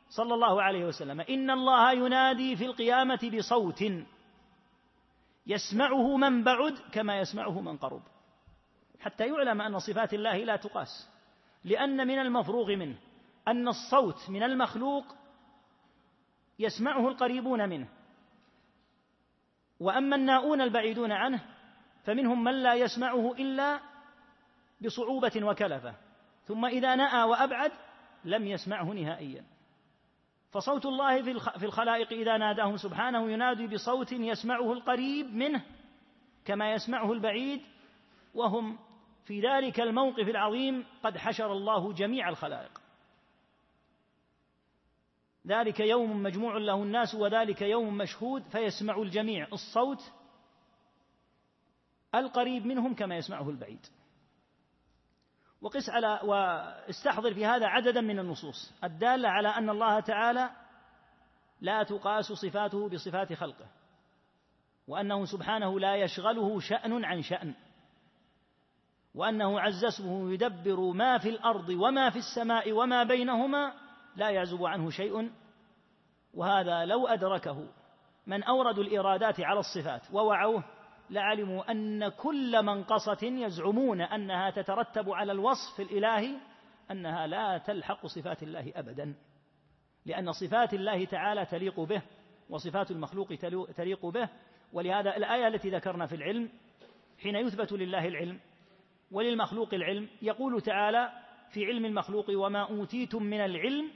صلى 0.08 0.34
الله 0.34 0.62
عليه 0.62 0.84
وسلم 0.84 1.20
إن 1.20 1.50
الله 1.50 1.92
ينادي 1.92 2.56
في 2.56 2.64
القيامة 2.66 3.30
بصوت 3.38 3.82
يسمعه 5.46 6.16
من 6.16 6.44
بعد 6.44 6.78
كما 6.92 7.18
يسمعه 7.18 7.60
من 7.60 7.76
قرب. 7.76 8.02
حتى 9.00 9.26
يعلم 9.26 9.60
أن 9.60 9.78
صفات 9.78 10.14
الله 10.14 10.36
لا 10.36 10.56
تقاس. 10.56 11.10
لأن 11.64 12.06
من 12.06 12.18
المفروغ 12.18 12.76
منه 12.76 12.96
أن 13.48 13.68
الصوت 13.68 14.30
من 14.30 14.42
المخلوق 14.42 15.04
يسمعه 16.58 17.08
القريبون 17.08 17.68
منه. 17.68 17.88
وأما 19.80 20.16
الناؤون 20.16 20.60
البعيدون 20.60 21.12
عنه 21.12 21.44
فمنهم 22.04 22.44
من 22.44 22.62
لا 22.62 22.74
يسمعه 22.74 23.32
إلا 23.32 23.80
بصعوبة 24.80 25.32
وكلفة. 25.36 25.94
ثم 26.46 26.64
إذا 26.64 26.94
نأى 26.94 27.22
وأبعد 27.22 27.72
لم 28.24 28.46
يسمعه 28.46 28.84
نهائيا. 28.84 29.44
فصوت 30.50 30.86
الله 30.86 31.22
في 31.58 31.64
الخلائق 31.64 32.12
إذا 32.12 32.36
ناداهم 32.36 32.76
سبحانه 32.76 33.30
ينادي 33.30 33.66
بصوت 33.66 34.12
يسمعه 34.12 34.72
القريب 34.72 35.34
منه 35.34 35.64
كما 36.44 36.72
يسمعه 36.72 37.12
البعيد 37.12 37.60
وهم 38.34 38.78
في 39.24 39.40
ذلك 39.40 39.80
الموقف 39.80 40.28
العظيم 40.28 40.86
قد 41.02 41.16
حشر 41.16 41.52
الله 41.52 41.92
جميع 41.92 42.28
الخلائق. 42.28 42.80
ذلك 45.46 45.80
يوم 45.80 46.22
مجموع 46.22 46.56
له 46.56 46.82
الناس 46.82 47.14
وذلك 47.14 47.62
يوم 47.62 47.96
مشهود 47.96 48.42
فيسمع 48.42 48.96
الجميع 48.96 49.48
الصوت 49.52 50.12
القريب 52.14 52.66
منهم 52.66 52.94
كما 52.94 53.16
يسمعه 53.16 53.50
البعيد. 53.50 53.86
وقس 55.60 55.90
على 55.90 56.20
واستحضر 56.22 57.34
في 57.34 57.46
هذا 57.46 57.66
عددا 57.66 58.00
من 58.00 58.18
النصوص 58.18 58.72
الدالة 58.84 59.28
على 59.28 59.48
أن 59.48 59.70
الله 59.70 60.00
تعالى 60.00 60.50
لا 61.60 61.82
تقاس 61.82 62.32
صفاته 62.32 62.88
بصفات 62.88 63.32
خلقه 63.32 63.66
وأنه 64.86 65.24
سبحانه 65.24 65.80
لا 65.80 65.96
يشغله 65.96 66.60
شأن 66.60 67.04
عن 67.04 67.22
شأن 67.22 67.54
وأنه 69.14 69.60
عز 69.60 69.84
اسمه 69.84 70.32
يدبر 70.32 70.80
ما 70.80 71.18
في 71.18 71.28
الأرض 71.28 71.68
وما 71.68 72.10
في 72.10 72.18
السماء 72.18 72.72
وما 72.72 73.04
بينهما 73.04 73.72
لا 74.16 74.30
يعزب 74.30 74.64
عنه 74.64 74.90
شيء 74.90 75.30
وهذا 76.34 76.84
لو 76.84 77.06
أدركه 77.06 77.68
من 78.26 78.42
أوردوا 78.42 78.84
الإرادات 78.84 79.40
على 79.40 79.60
الصفات 79.60 80.02
ووعوه 80.12 80.64
لعلموا 81.10 81.70
أن 81.70 82.08
كل 82.08 82.62
منقصة 82.62 83.18
يزعمون 83.22 84.00
أنها 84.00 84.50
تترتب 84.50 85.10
على 85.10 85.32
الوصف 85.32 85.80
الإلهي 85.80 86.36
أنها 86.90 87.26
لا 87.26 87.58
تلحق 87.58 88.06
صفات 88.06 88.42
الله 88.42 88.72
أبدا 88.76 89.14
لأن 90.06 90.32
صفات 90.32 90.74
الله 90.74 91.04
تعالى 91.04 91.46
تليق 91.46 91.80
به 91.80 92.02
وصفات 92.50 92.90
المخلوق 92.90 93.28
تليق 93.76 94.06
به. 94.06 94.28
ولهذا 94.72 95.16
الآية 95.16 95.48
التي 95.48 95.70
ذكرنا 95.70 96.06
في 96.06 96.14
العلم 96.14 96.50
حين 97.22 97.36
يثبت 97.36 97.72
لله 97.72 98.08
العلم 98.08 98.40
وللمخلوق 99.10 99.74
العلم 99.74 100.08
يقول 100.22 100.60
تعالى 100.60 101.12
في 101.52 101.64
علم 101.64 101.84
المخلوق 101.84 102.26
وما 102.30 102.60
أوتيتم 102.60 103.22
من 103.22 103.40
العلم 103.40 103.90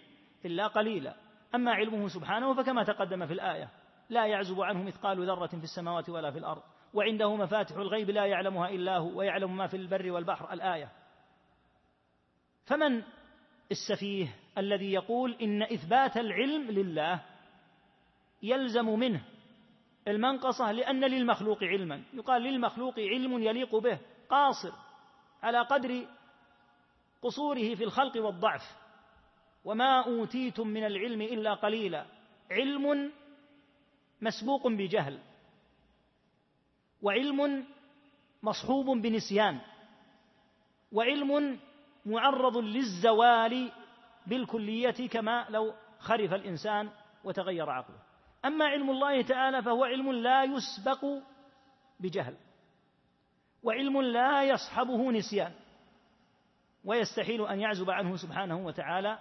إلا 0.44 0.66
قليلا. 0.66 1.14
أما 1.55 1.72
علمه 1.72 2.09
سبحانه 2.09 2.55
فكما 2.55 2.85
تقدم 2.85 3.27
في 3.27 3.33
الآية 3.33 3.68
لا 4.11 4.27
يعزب 4.27 4.61
عنه 4.61 4.83
مثقال 4.83 5.27
ذرة 5.27 5.46
في 5.46 5.64
السماوات 5.64 6.09
ولا 6.09 6.31
في 6.31 6.38
الأرض. 6.38 6.62
وعنده 6.94 7.37
مفاتح 7.37 7.76
الغيب 7.76 8.11
لا 8.11 8.26
يعلمها 8.26 8.68
إلا 8.68 8.98
هو 8.98 9.18
ويعلم 9.18 9.57
ما 9.57 9.66
في 9.66 9.76
البر 9.76 10.11
والبحر 10.11 10.52
الآية. 10.52 10.92
فمن 12.64 13.02
السفيه 13.70 14.35
الذي 14.59 14.92
يقول 14.92 15.37
إن 15.42 15.62
إثبات 15.62 16.16
العلم 16.16 16.70
لله 16.70 17.22
يلزم 18.42 18.98
منه 18.98 19.24
المنقصة 20.09 20.72
لأن 20.72 21.04
للمخلوق 21.04 21.64
علما. 21.64 22.02
يقال 22.12 22.42
للمخلوق 22.42 22.98
علم 22.98 23.42
يليق 23.42 23.76
به 23.76 23.98
قاصر 24.28 24.72
على 25.42 25.61
قدر 25.61 26.07
قصوره 27.22 27.74
في 27.74 27.85
الخلق 27.85 28.24
والضعف. 28.24 28.62
وما 29.64 30.00
أوتيتم 30.00 30.68
من 30.68 30.85
العلم 30.85 31.22
إلا 31.22 31.54
قليلا. 31.54 32.07
علم 32.50 33.12
مسبوق 34.22 34.68
بجهل. 34.68 35.18
وعلم 37.05 37.64
مصحوب 38.43 38.87
بنسيان 38.87 39.61
وعلم 40.93 41.59
معرض 42.07 42.57
للزوال 42.57 43.73
بالكلية 44.27 45.09
كما 45.09 45.47
لو 45.49 45.75
خرف 45.99 46.33
الإنسان 46.33 46.90
وتغير 47.25 47.71
عقله. 47.71 47.99
أما 48.45 48.64
علم 48.64 48.90
الله 48.90 49.23
تعالى 49.23 49.62
فهو 49.62 49.85
علم 49.85 50.12
لا 50.12 50.45
يسبق 50.45 51.05
بجهل 52.01 52.37
وعلم 53.62 54.03
لا 54.03 54.45
يصحبه 54.45 55.11
نسيان 55.11 55.53
ويستحيل 56.85 57.47
أن 57.47 57.61
يعزب 57.61 57.90
عنه 57.90 58.17
سبحانه 58.17 58.67
وتعالى 58.67 59.19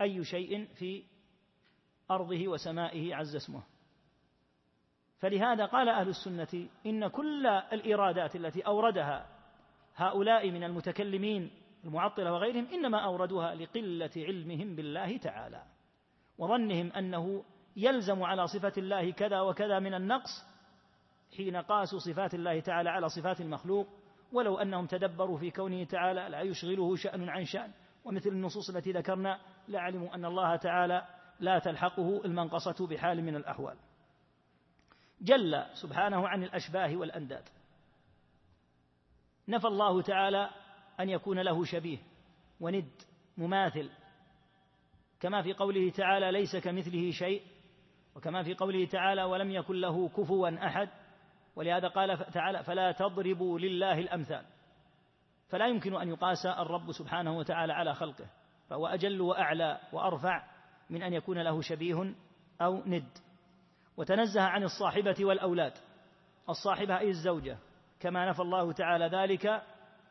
أي 0.00 0.24
شيء 0.24 0.64
في 0.74 1.02
أرضه 2.10 2.48
وسمائه 2.48 3.14
عز 3.14 3.36
اسمه. 3.36 3.62
فلهذا 5.20 5.66
قال 5.66 5.88
أهل 5.88 6.08
السنة 6.08 6.68
إن 6.86 7.08
كل 7.08 7.46
الإرادات 7.46 8.36
التي 8.36 8.60
أوردها 8.60 9.26
هؤلاء 9.96 10.50
من 10.50 10.64
المتكلمين 10.64 11.50
المعطلة 11.84 12.32
وغيرهم 12.32 12.66
إنما 12.72 13.04
أوردوها 13.04 13.54
لقلة 13.54 14.10
علمهم 14.16 14.76
بالله 14.76 15.16
تعالى 15.16 15.62
وظنهم 16.38 16.92
أنه 16.92 17.44
يلزم 17.76 18.22
على 18.22 18.46
صفة 18.46 18.72
الله 18.78 19.10
كذا 19.12 19.40
وكذا 19.40 19.78
من 19.78 19.94
النقص 19.94 20.44
حين 21.36 21.56
قاسوا 21.56 21.98
صفات 21.98 22.34
الله 22.34 22.60
تعالى 22.60 22.90
على 22.90 23.08
صفات 23.08 23.40
المخلوق 23.40 23.86
ولو 24.32 24.58
أنهم 24.58 24.86
تدبروا 24.86 25.38
في 25.38 25.50
كونه 25.50 25.84
تعالى 25.84 26.28
لا 26.28 26.40
يشغله 26.40 26.96
شأن 26.96 27.28
عن 27.28 27.44
شأن 27.44 27.70
ومثل 28.04 28.30
النصوص 28.30 28.70
التي 28.70 28.92
ذكرنا 28.92 29.40
لعلموا 29.68 30.14
أن 30.14 30.24
الله 30.24 30.56
تعالى 30.56 31.06
لا 31.40 31.58
تلحقه 31.58 32.24
المنقصة 32.24 32.86
بحال 32.86 33.24
من 33.24 33.36
الأحوال 33.36 33.76
جل 35.20 35.64
سبحانه 35.74 36.28
عن 36.28 36.42
الأشباه 36.42 36.96
والأنداد. 36.96 37.44
نفى 39.48 39.66
الله 39.66 40.02
تعالى 40.02 40.50
أن 41.00 41.10
يكون 41.10 41.38
له 41.38 41.64
شبيه 41.64 41.98
وند 42.60 42.90
مماثل. 43.36 43.90
كما 45.20 45.42
في 45.42 45.52
قوله 45.52 45.90
تعالى 45.90 46.32
ليس 46.32 46.56
كمثله 46.56 47.10
شيء. 47.10 47.42
وكما 48.16 48.42
في 48.42 48.54
قوله 48.54 48.86
تعالى 48.86 49.22
ولم 49.22 49.50
يكن 49.50 49.74
له 49.74 50.08
كفوا 50.08 50.66
أحد. 50.66 50.88
ولهذا 51.56 51.88
قال 51.88 52.30
تعالى 52.32 52.62
فلا 52.62 52.92
تضربوا 52.92 53.58
لله 53.58 53.98
الأمثال. 53.98 54.44
فلا 55.48 55.66
يمكن 55.66 55.94
أن 55.94 56.08
يقاس 56.08 56.46
الرب 56.46 56.92
سبحانه 56.92 57.36
وتعالى 57.38 57.72
على 57.72 57.94
خلقه. 57.94 58.26
فهو 58.68 58.86
أجل 58.86 59.20
وأعلى 59.20 59.80
وأرفع 59.92 60.46
من 60.90 61.02
أن 61.02 61.12
يكون 61.12 61.38
له 61.38 61.60
شبيه 61.60 62.14
أو 62.60 62.82
ند. 62.86 63.18
وتنزه 64.00 64.42
عن 64.42 64.62
الصاحبة 64.62 65.16
والأولاد. 65.20 65.72
الصاحبة 66.48 66.98
أي 66.98 67.08
الزوجة. 67.08 67.58
كما 68.00 68.28
نفى 68.28 68.42
الله 68.42 68.72
تعالى 68.72 69.06
ذلك 69.06 69.62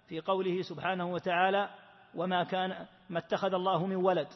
في 0.08 0.20
قوله 0.20 0.62
سبحانه 0.62 1.12
وتعالى 1.12 1.70
وما 2.16 2.44
كان 2.44 2.88
ما 3.10 3.20
اتخذ 3.20 3.54
الله 3.54 3.86
من 3.86 3.96
ولد 3.96 4.28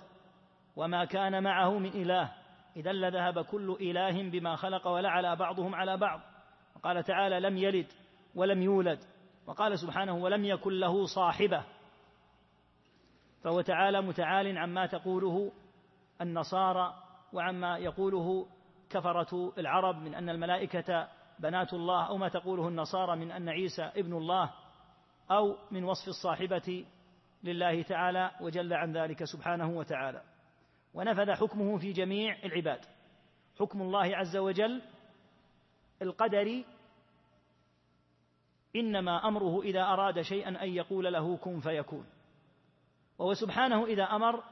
وما 0.75 1.05
كان 1.05 1.43
معه 1.43 1.79
من 1.79 1.89
إله. 1.89 2.31
إذا 2.75 2.91
لذهب 2.91 3.45
كل 3.45 3.77
إله 3.81 4.29
بما 4.29 4.55
خلق 4.55 4.87
ولعلى 4.87 5.35
بعضهم 5.35 5.75
على 5.75 5.97
بعض. 5.97 6.19
وقال 6.75 7.03
تعالى 7.03 7.39
لم 7.39 7.57
يلد 7.57 7.87
ولم 8.35 8.61
يولد. 8.61 8.99
وقال 9.47 9.79
سبحانه 9.79 10.15
ولم 10.15 10.45
يكن 10.45 10.71
له 10.79 11.05
صاحبة. 11.05 11.63
فهو 13.43 13.61
تعالى 13.61 14.01
متعال 14.01 14.57
عما 14.57 14.85
تقوله 14.85 15.51
النصارى 16.21 16.93
وعما 17.33 17.77
يقوله 17.77 18.47
كفرة 18.89 19.53
العرب 19.57 19.95
من 19.95 20.15
أن 20.15 20.29
الملائكة 20.29 21.07
بنات 21.39 21.73
الله 21.73 22.07
أو 22.07 22.17
ما 22.17 22.29
تقوله 22.29 22.67
النصارى 22.67 23.15
من 23.15 23.31
أن 23.31 23.49
عيسى 23.49 23.83
ابن 23.83 24.13
الله 24.13 24.53
أو 25.31 25.57
من 25.71 25.83
وصف 25.83 26.07
الصاحبة 26.07 26.85
لله 27.43 27.81
تعالى 27.81 28.31
وجل 28.41 28.73
عن 28.73 28.97
ذلك 28.97 29.23
سبحانه 29.23 29.69
وتعالى. 29.69 30.21
ونفذ 30.93 31.31
حكمه 31.31 31.77
في 31.77 31.91
جميع 31.91 32.37
العباد. 32.43 32.85
حكم 33.59 33.81
الله 33.81 34.17
عز 34.17 34.37
وجل 34.37 34.81
القدر 36.01 36.63
إنما 38.75 39.27
أمره 39.27 39.61
إذا 39.61 39.83
أراد 39.83 40.21
شيئا 40.21 40.63
أن 40.63 40.69
يقول 40.69 41.13
له 41.13 41.37
كن 41.37 41.59
فيكون. 41.59 42.05
وهو 43.17 43.33
سبحانه 43.33 43.85
إذا 43.85 44.03
أمر 44.03 44.43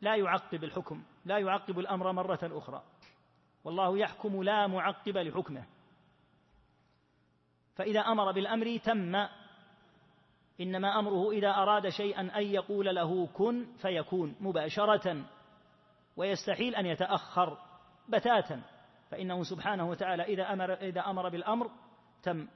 لا 0.00 0.16
يعقب 0.16 0.64
الحكم 0.64 1.02
لا 1.24 1.38
يعقب 1.38 1.78
الأمر 1.78 2.12
مرة 2.12 2.38
أخرى. 2.42 2.82
والله 3.68 3.98
يحكم 3.98 4.42
لا 4.42 4.66
معقب 4.66 5.16
لحكمه. 5.16 5.66
فإذا 7.74 8.00
أمر 8.00 8.32
بالأمر 8.32 8.76
تم. 8.76 9.26
إنما 10.60 10.98
أمره 10.98 11.30
إذا 11.30 11.50
أراد 11.50 11.88
شيئا 11.88 12.20
أن 12.20 12.42
يقول 12.42 12.94
له 12.94 13.26
كن 13.26 13.66
فيكون 13.82 14.36
مباشرة 14.40 15.24
ويستحيل 16.16 16.74
أن 16.74 16.86
يتأخر 16.86 17.58
بتاتا. 18.08 18.62
فإنه 19.10 19.42
سبحانه 19.42 19.88
وتعالى 19.88 20.22
إذا 20.22 20.52
أمر 20.52 20.74
إذا 20.74 21.00
أمر 21.00 21.28
بالأمر 21.28 21.70
تم. 22.22 22.48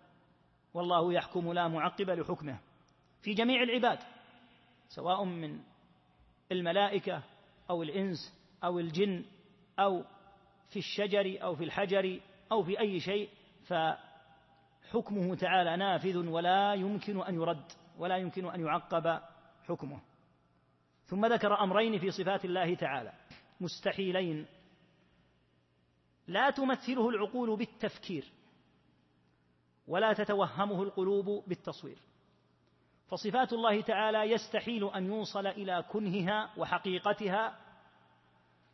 والله 0.74 1.12
يحكم 1.12 1.52
لا 1.52 1.68
معقب 1.68 2.10
لحكمه. 2.10 2.58
في 3.22 3.34
جميع 3.34 3.62
العباد 3.62 3.98
سواء 4.88 5.24
من 5.24 5.60
الملائكة 6.52 7.22
أو 7.70 7.82
الإنس 7.82 8.18
أو 8.64 8.78
الجن 8.78 9.24
أو 9.78 10.04
في 10.72 10.78
الشجر 10.78 11.38
أو 11.42 11.54
في 11.54 11.64
الحجر 11.64 12.20
أو 12.52 12.62
في 12.62 12.80
أي 12.80 13.00
شيء 13.00 13.28
فحكمه 13.66 15.34
تعالى 15.34 15.76
نافذ 15.76 16.28
ولا 16.28 16.74
يمكن 16.74 17.22
أن 17.22 17.34
يرد 17.34 17.72
ولا 17.98 18.16
يمكن 18.16 18.46
أن 18.46 18.60
يعقب 18.60 19.20
حكمه. 19.68 20.00
ثم 21.06 21.26
ذكر 21.26 21.62
أمرين 21.62 21.98
في 21.98 22.10
صفات 22.10 22.44
الله 22.44 22.74
تعالى. 22.74 23.12
مستحيلين. 23.60 24.46
لا 26.26 26.50
تمثله 26.50 27.08
العقول 27.08 27.56
بالتفكير 27.56 28.32
ولا 29.88 30.12
تتوهمه 30.12 30.82
القلوب 30.82 31.44
بالتصوير. 31.46 31.98
فصفات 33.08 33.52
الله 33.52 33.80
تعالى 33.80 34.18
يستحيل 34.18 34.84
أن 34.84 35.06
يوصل 35.06 35.46
إلى 35.46 35.84
كنهها 35.92 36.50
وحقيقتها 36.56 37.58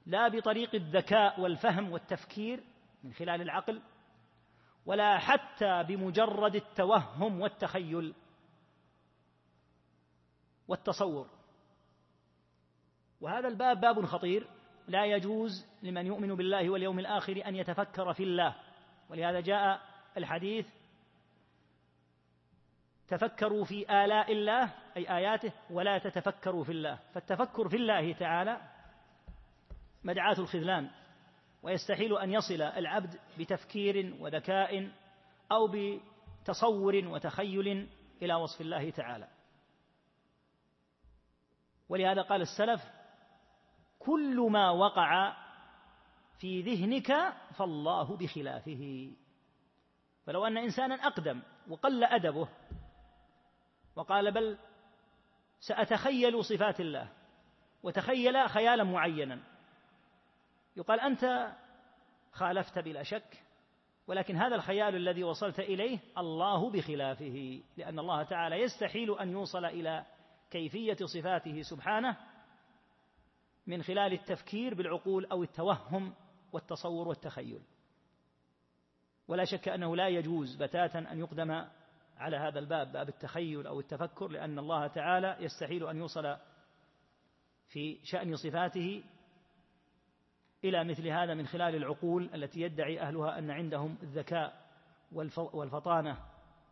لا 0.08 0.28
بطريق 0.28 0.74
الذكاء 0.74 1.40
والفهم 1.40 1.92
والتفكير 1.92 2.64
من 3.04 3.12
خلال 3.12 3.40
العقل 3.40 3.82
ولا 4.86 5.18
حتى 5.18 5.82
بمجرد 5.82 6.54
التوهم 6.54 7.40
والتخيل 7.40 8.14
والتصور. 10.68 11.30
وهذا 13.20 13.48
الباب 13.48 13.80
باب 13.80 14.06
خطير. 14.06 14.48
لا 14.88 15.04
يجوز 15.04 15.66
لمن 15.82 16.06
يؤمن 16.06 16.34
بالله 16.34 16.70
واليوم 16.70 16.98
الآخر 16.98 17.42
أن 17.46 17.56
يتفكر 17.56 18.12
في 18.12 18.22
الله. 18.22 18.56
ولهذا 19.10 19.40
جاء 19.40 19.80
الحديث 20.16 20.66
تفكروا 23.08 23.64
في 23.64 24.04
آلاء 24.04 24.32
الله 24.32 24.74
أي 24.96 25.16
آياته 25.16 25.52
ولا 25.70 25.98
تتفكروا 25.98 26.64
في 26.64 26.72
الله. 26.72 26.98
فالتفكر 27.14 27.68
في 27.68 27.76
الله 27.76 28.12
تعالى 28.12 28.77
مدعاة 30.04 30.38
الخذلان 30.38 30.90
ويستحيل 31.62 32.18
أن 32.18 32.30
يصل 32.30 32.62
العبد 32.62 33.20
بتفكير 33.38 34.16
وذكاء 34.20 34.90
أو 35.52 35.68
بتصور 35.72 36.96
وتخيل 36.96 37.88
إلى 38.22 38.34
وصف 38.34 38.60
الله 38.60 38.90
تعالى. 38.90 39.28
ولهذا 41.88 42.22
قال 42.22 42.40
السلف 42.40 42.80
كل 43.98 44.48
ما 44.50 44.70
وقع 44.70 45.36
في 46.38 46.62
ذهنك 46.62 47.34
فالله 47.56 48.16
بخلافه. 48.16 49.12
فلو 50.26 50.46
أن 50.46 50.58
إنسانا 50.58 50.94
أقدم 50.94 51.42
وقل 51.68 52.04
أدبه 52.04 52.48
وقال 53.96 54.32
بل 54.32 54.58
سأتخيل 55.60 56.44
صفات 56.44 56.80
الله 56.80 57.12
وتخيل 57.82 58.48
خيالا 58.48 58.84
معينا. 58.84 59.57
يقال 60.78 61.00
أنت 61.00 61.52
خالفت 62.32 62.78
بلا 62.78 63.02
شك 63.02 63.42
ولكن 64.06 64.36
هذا 64.36 64.54
الخيال 64.54 64.96
الذي 64.96 65.24
وصلت 65.24 65.60
إليه 65.60 65.98
الله 66.18 66.70
بخلافه 66.70 67.62
لأن 67.76 67.98
الله 67.98 68.22
تعالى 68.22 68.56
يستحيل 68.56 69.18
أن 69.18 69.30
يوصل 69.30 69.64
إلى 69.64 70.06
كيفية 70.50 70.96
صفاته 71.04 71.62
سبحانه 71.62 72.16
من 73.66 73.82
خلال 73.82 74.12
التفكير 74.12 74.74
بالعقول 74.74 75.26
أو 75.26 75.42
التوهم 75.42 76.14
والتصور 76.52 77.08
والتخيل. 77.08 77.62
ولا 79.28 79.44
شك 79.44 79.68
أنه 79.68 79.96
لا 79.96 80.08
يجوز 80.08 80.56
بتاتا 80.56 80.98
أن 80.98 81.18
يقدم 81.18 81.64
على 82.16 82.36
هذا 82.36 82.58
الباب 82.58 82.92
باب 82.92 83.08
التخيل 83.08 83.66
أو 83.66 83.80
التفكر 83.80 84.28
لأن 84.28 84.58
الله 84.58 84.86
تعالى 84.86 85.36
يستحيل 85.40 85.88
أن 85.88 85.96
يوصل 85.96 86.36
في 87.68 88.00
شأن 88.04 88.36
صفاته 88.36 89.04
إلى 90.64 90.84
مثل 90.84 91.08
هذا 91.08 91.34
من 91.34 91.46
خلال 91.46 91.74
العقول 91.74 92.30
التي 92.34 92.60
يدعي 92.60 93.00
أهلها 93.00 93.38
أن 93.38 93.50
عندهم 93.50 93.98
الذكاء 94.02 94.68
والفطانة 95.52 96.24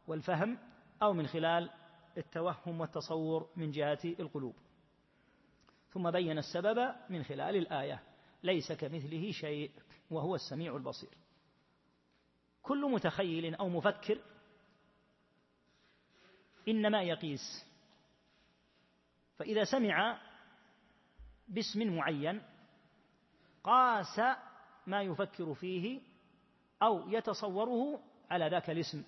والفهم 0.07 0.59
أو 1.03 1.13
من 1.13 1.27
خلال 1.27 1.71
التوهم 2.19 2.81
والتصور 2.81 3.51
من 3.57 3.71
جهة 3.71 3.99
القلوب. 4.05 4.55
ثم 5.91 6.11
بين 6.11 6.39
السبب 6.39 6.95
من 7.11 7.23
خلال 7.23 7.57
الآية 7.57 8.03
ليس 8.43 8.73
كمثله 8.73 9.31
شيء 9.31 9.71
وهو 10.11 10.35
السميع 10.35 10.77
البصير. 10.77 11.11
كل 12.63 12.91
متخيل 12.91 13.55
أو 13.55 13.69
مفكر 13.69 14.19
إنما 16.69 17.03
يقيس. 17.03 17.67
فإذا 19.37 19.65
سمع 19.65 20.21
باسم 21.49 21.97
معين 21.97 22.43
قاس 23.67 24.21
ما 24.87 25.03
يفكر 25.03 25.55
فيه 25.55 26.01
أو 26.83 27.09
يتصوره 27.09 28.01
على 28.31 28.49
ذاك 28.49 28.71
الاسم. 28.71 29.05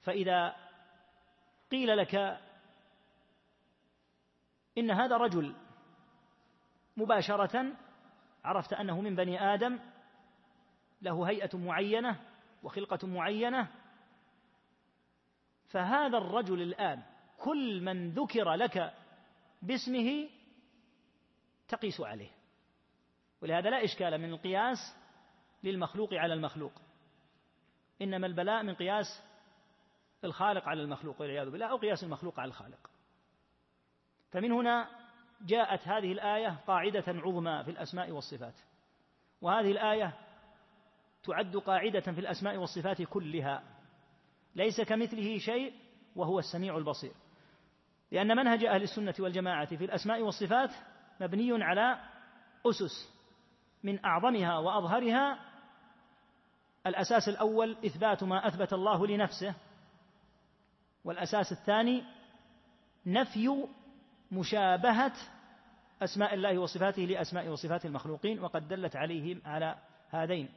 فإذا 0.00 0.56
قيل 1.70 1.96
لك 1.96 2.14
إن 4.78 4.90
هذا 4.90 5.16
رجل 5.16 5.54
مباشرة 6.96 7.72
عرفت 8.44 8.72
أنه 8.72 9.00
من 9.00 9.16
بني 9.16 9.54
آدم 9.54 9.78
له 11.02 11.28
هيئة 11.28 11.56
معينة 11.56 12.20
وخلقة 12.62 13.06
معينة 13.06 13.68
فهذا 15.68 16.18
الرجل 16.18 16.62
الآن 16.62 17.02
كل 17.38 17.80
من 17.80 18.10
ذكر 18.10 18.54
لك 18.54 18.94
باسمه 19.62 20.28
تقيس 21.68 22.00
عليه. 22.00 22.37
ولهذا 23.42 23.70
لا 23.70 23.84
إشكال 23.84 24.18
من 24.18 24.30
القياس 24.30 24.78
للمخلوق 25.62 26.14
على 26.14 26.34
المخلوق. 26.34 26.72
إنما 28.02 28.26
البلاء 28.26 28.62
من 28.62 28.74
قياس 28.74 29.22
الخالق 30.24 30.68
على 30.68 30.82
المخلوق 30.82 31.20
والعياذ 31.20 31.50
بالله 31.50 31.66
أو 31.66 31.76
قياس 31.76 32.04
المخلوق 32.04 32.40
على 32.40 32.48
الخالق. 32.48 32.90
فمن 34.30 34.52
هنا 34.52 34.88
جاءت 35.40 35.88
هذه 35.88 36.12
الآية 36.12 36.60
قاعدة 36.66 37.04
عظمى 37.08 37.64
في 37.64 37.70
الأسماء 37.70 38.10
والصفات. 38.10 38.54
وهذه 39.40 39.70
الآية 39.70 40.14
تعد 41.24 41.56
قاعدة 41.56 42.00
في 42.00 42.20
الأسماء 42.20 42.56
والصفات 42.56 43.02
كلها. 43.02 43.62
ليس 44.54 44.80
كمثله 44.80 45.38
شيء 45.38 45.74
وهو 46.16 46.38
السميع 46.38 46.76
البصير. 46.76 47.12
لأن 48.10 48.36
منهج 48.36 48.64
أهل 48.64 48.82
السنة 48.82 49.14
والجماعة 49.18 49.76
في 49.76 49.84
الأسماء 49.84 50.22
والصفات 50.22 50.70
مبني 51.20 51.64
على 51.64 52.00
أسس. 52.66 53.17
من 53.82 54.04
أعظمها 54.04 54.58
وأظهرها 54.58 55.38
الأساس 56.86 57.28
الأول 57.28 57.76
إثبات 57.86 58.22
ما 58.22 58.48
أثبت 58.48 58.72
الله 58.72 59.06
لنفسه 59.06 59.54
والأساس 61.04 61.52
الثاني 61.52 62.04
نفي 63.06 63.66
مشابهة 64.32 65.12
أسماء 66.02 66.34
الله 66.34 66.58
وصفاته 66.58 67.02
لأسماء 67.02 67.48
وصفات 67.48 67.86
المخلوقين 67.86 68.40
وقد 68.40 68.68
دلت 68.68 68.96
عليهم 68.96 69.42
على 69.44 69.78
هذين 70.10 70.48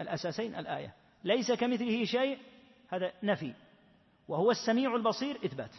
الأساسين 0.00 0.54
الآية. 0.54 0.94
ليس 1.24 1.52
كمثله 1.52 2.04
شيء 2.04 2.38
هذا 2.88 3.12
نفي 3.22 3.54
وهو 4.28 4.50
السميع 4.50 4.94
البصير 4.94 5.36
إثبات. 5.44 5.74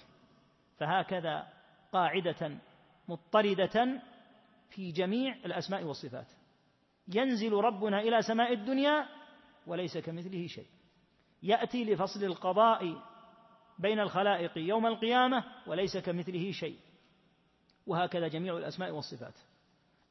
فهكذا 0.79 1.47
قاعدة 1.93 2.57
مضطردة 3.07 4.01
في 4.69 4.91
جميع 4.91 5.35
الأسماء 5.45 5.83
والصفات. 5.83 6.27
ينزل 7.07 7.53
ربنا 7.53 7.99
إلى 7.99 8.21
سماء 8.21 8.53
الدنيا 8.53 9.09
وليس 9.67 9.97
كمثله 9.97 10.47
شيء. 10.47 10.67
يأتي 11.43 11.83
لفصل 11.83 12.23
القضاء 12.23 13.03
بين 13.79 13.99
الخلائق 13.99 14.57
يوم 14.57 14.85
القيامة 14.85 15.43
وليس 15.67 15.97
كمثله 15.97 16.51
شيء. 16.51 16.77
وهكذا 17.87 18.27
جميع 18.27 18.57
الأسماء 18.57 18.91
والصفات. 18.91 19.35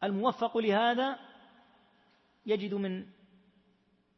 الموفق 0.05 0.59
لهذا 0.59 1.19
يجد 2.47 2.75
من 2.75 3.07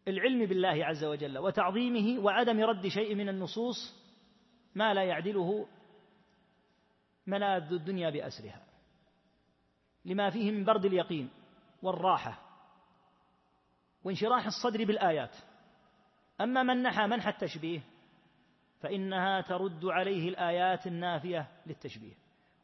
العلم 0.09 0.47
بالله 0.47 0.85
عز 0.85 1.05
وجل 1.05 1.38
وتعظيمه 1.38 2.25
وعدم 2.25 2.61
رد 2.61 2.87
شيء 2.87 3.14
من 3.14 3.29
النصوص 3.29 3.77
ما 4.75 4.95
لا 4.95 5.05
يعدله 5.05 5.69
ملاذ 7.27 7.73
الدنيا 7.73 8.11
بأسرها. 8.11 8.67
لما 10.05 10.31
فيه 10.31 10.50
من 10.50 10.65
برد 10.65 10.85
اليقين 10.85 11.31
والراحة. 11.83 12.48
وانشراح 14.09 14.46
الصدر 14.46 14.85
بالآيات. 14.85 15.37
أما 16.40 16.63
من 16.63 16.83
نحى 16.83 17.06
منح 17.06 17.29
التشبيه 17.29 17.81
فإنها 18.81 19.40
ترد 19.40 19.85
عليه 19.85 20.29
الآيات 20.29 20.87
النافية 20.87 21.48
للتشبيه. 21.67 22.15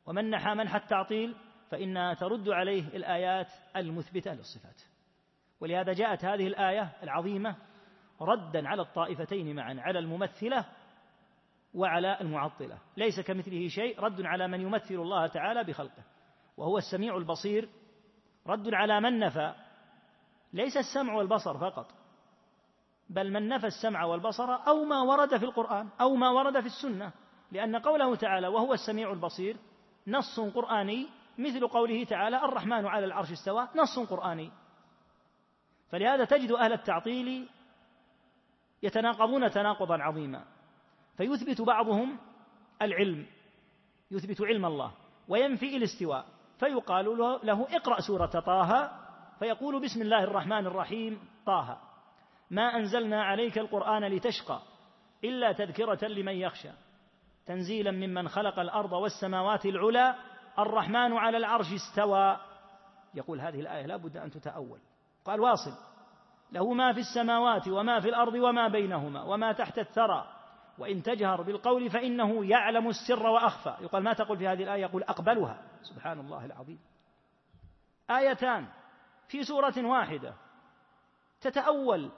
ومن 0.07 0.31
نحى 0.31 0.55
منح 0.55 0.75
التعطيل 0.75 1.37
فإنها 1.71 2.15
ترد 2.15 2.49
عليه 2.49 2.89
الآيات 2.89 3.47
المثبتة 3.77 4.35
للصفات. 4.35 4.83
ولهذا 5.61 5.93
جاءت 5.93 6.25
هذه 6.25 6.47
الآية 6.47 6.93
العظيمة 7.03 7.57
ردا 8.21 8.69
على 8.69 8.83
الطائفتين 8.83 9.57
معا 9.57 9.77
على 9.79 9.99
الممثلة 9.99 10.65
وعلى 11.75 12.21
المعطلة. 12.21 12.79
ليس 12.97 13.21
كمثله 13.21 13.69
شيء 13.69 14.01
رد 14.01 14.21
على 14.21 14.49
من 14.49 14.61
يمثل 14.61 14.95
الله 14.95 15.27
تعالى 15.27 15.65
بخلقه. 15.65 16.05
وهو 16.57 16.79
السميع 16.79 17.17
البصير 17.17 17.69
رد 18.47 18.75
على 18.75 19.01
من 19.01 19.19
نفى 19.19 19.55
ليس 20.55 20.77
السمع 20.77 21.15
والبصر 21.15 21.59
فقط 21.59 21.87
بل 23.11 23.33
من 23.33 23.49
نفى 23.49 23.67
السمع 23.67 24.05
والبصر 24.05 24.55
أو 24.69 24.85
ما 24.85 25.03
ورد 25.03 25.37
في 25.37 25.45
القرآن 25.45 25.89
أو 26.01 26.15
ما 26.15 26.31
ورد 26.31 26.61
في 26.61 26.67
السنة 26.67 27.13
لأن 27.53 27.77
قوله 27.77 28.17
تعالى 28.17 28.49
وهو 28.49 28.75
السميع 28.75 29.13
البصير 29.13 29.57
نص 30.07 30.41
قرآني 30.41 31.09
مثل 31.39 31.69
قوله 31.69 32.05
تعالى 32.05 32.45
الرحمن 32.45 32.87
على 32.87 33.05
العرش 33.05 33.33
استوى 33.33 33.69
نص 33.77 33.99
قرآني. 33.99 34.51
فلهذا 35.91 36.25
تجد 36.25 36.53
أهل 36.53 36.73
التعطيل 36.73 37.49
يتناقضون 38.83 39.51
تناقضا 39.51 40.03
عظيما. 40.03 40.45
فيثبت 41.17 41.61
بعضهم 41.61 42.19
العلم 42.83 43.27
يثبت 44.11 44.41
علم 44.41 44.67
الله 44.67 44.93
وينفي 45.29 45.77
الاستواء 45.77 46.27
فيقال 46.59 47.19
له 47.43 47.77
اقرأ 47.77 48.01
سورة 48.01 48.27
طه 48.27 49.04
فيقول 49.39 49.83
بسم 49.83 50.03
الله 50.03 50.25
الرحمن 50.25 50.67
الرحيم 50.67 51.21
طه 51.47 51.79
ما 52.51 52.77
أنزلنا 52.77 53.25
عليك 53.25 53.59
القرآن 53.59 54.05
لتشقى 54.05 54.61
إلا 55.25 55.53
تذكرة 55.53 56.09
لمن 56.09 56.33
يخشى 56.33 56.71
تنزيلا 57.47 57.91
ممن 57.91 58.29
خلق 58.29 58.59
الأرض 58.59 58.93
والسماوات 58.93 59.67
العلى 59.67 60.15
الرحمن 60.59 61.13
على 61.13 61.37
العرش 61.37 61.67
استوى. 61.73 62.39
يقول 63.15 63.41
هذه 63.41 63.61
الآية 63.61 63.87
لا 63.87 63.97
بد 63.97 64.17
أن 64.17 64.31
تتأول. 64.31 64.81
قال 65.25 65.41
واصل 65.41 65.73
له 66.53 66.73
ما 66.73 66.93
في 66.93 67.01
السماوات 67.01 67.69
وما 67.69 68.01
في 68.01 68.09
الأرض 68.09 68.35
وما 68.35 68.69
بينهما 68.69 69.23
وما 69.23 69.53
تحت 69.53 69.79
الثرى 69.79 70.27
وإن 70.79 71.03
تجهر 71.03 71.43
بالقول 71.43 71.91
فإنه 71.91 72.45
يعلم 72.47 72.89
السر 72.89 73.27
وأخفى. 73.27 73.77
يقال 73.81 74.03
ما 74.03 74.13
تقول 74.13 74.39
في 74.39 74.49
هذه 74.49 74.63
الآية؟ 74.63 74.83
يقول 74.83 75.03
أقبلها. 75.03 75.63
سبحان 75.83 76.21
الله 76.21 76.45
العظيم. 76.45 76.79
آيتان. 78.11 78.67
في 79.29 79.45
سورة 79.45 79.75
واحدة. 79.77 80.35
تتأول 81.41 82.11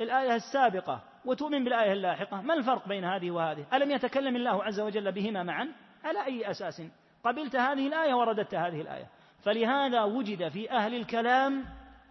الآية 0.00 0.34
السابقة 0.34 1.02
وتؤمن 1.24 1.64
بالآية 1.64 1.92
اللاحقة. 1.92 2.40
ما 2.40 2.54
الفرق 2.54 2.88
بين 2.88 3.04
هذه 3.04 3.30
وهذه؟ 3.30 3.66
ألم 3.72 3.90
يتكلم 3.90 4.36
الله 4.36 4.64
عز 4.64 4.80
وجل 4.80 5.12
بهما 5.12 5.42
معا؟ 5.42 5.72
على 6.04 6.24
أي 6.24 6.50
أساس؟ 6.50 6.82
قبلت 7.24 7.56
هذه 7.56 7.86
الآية 7.86 8.14
ورددت 8.14 8.54
هذه 8.54 8.80
الآية. 8.80 9.08
فلهذا 9.42 10.02
وجد 10.02 10.48
في 10.48 10.70
أهل 10.70 10.94
الكلام 10.94 11.64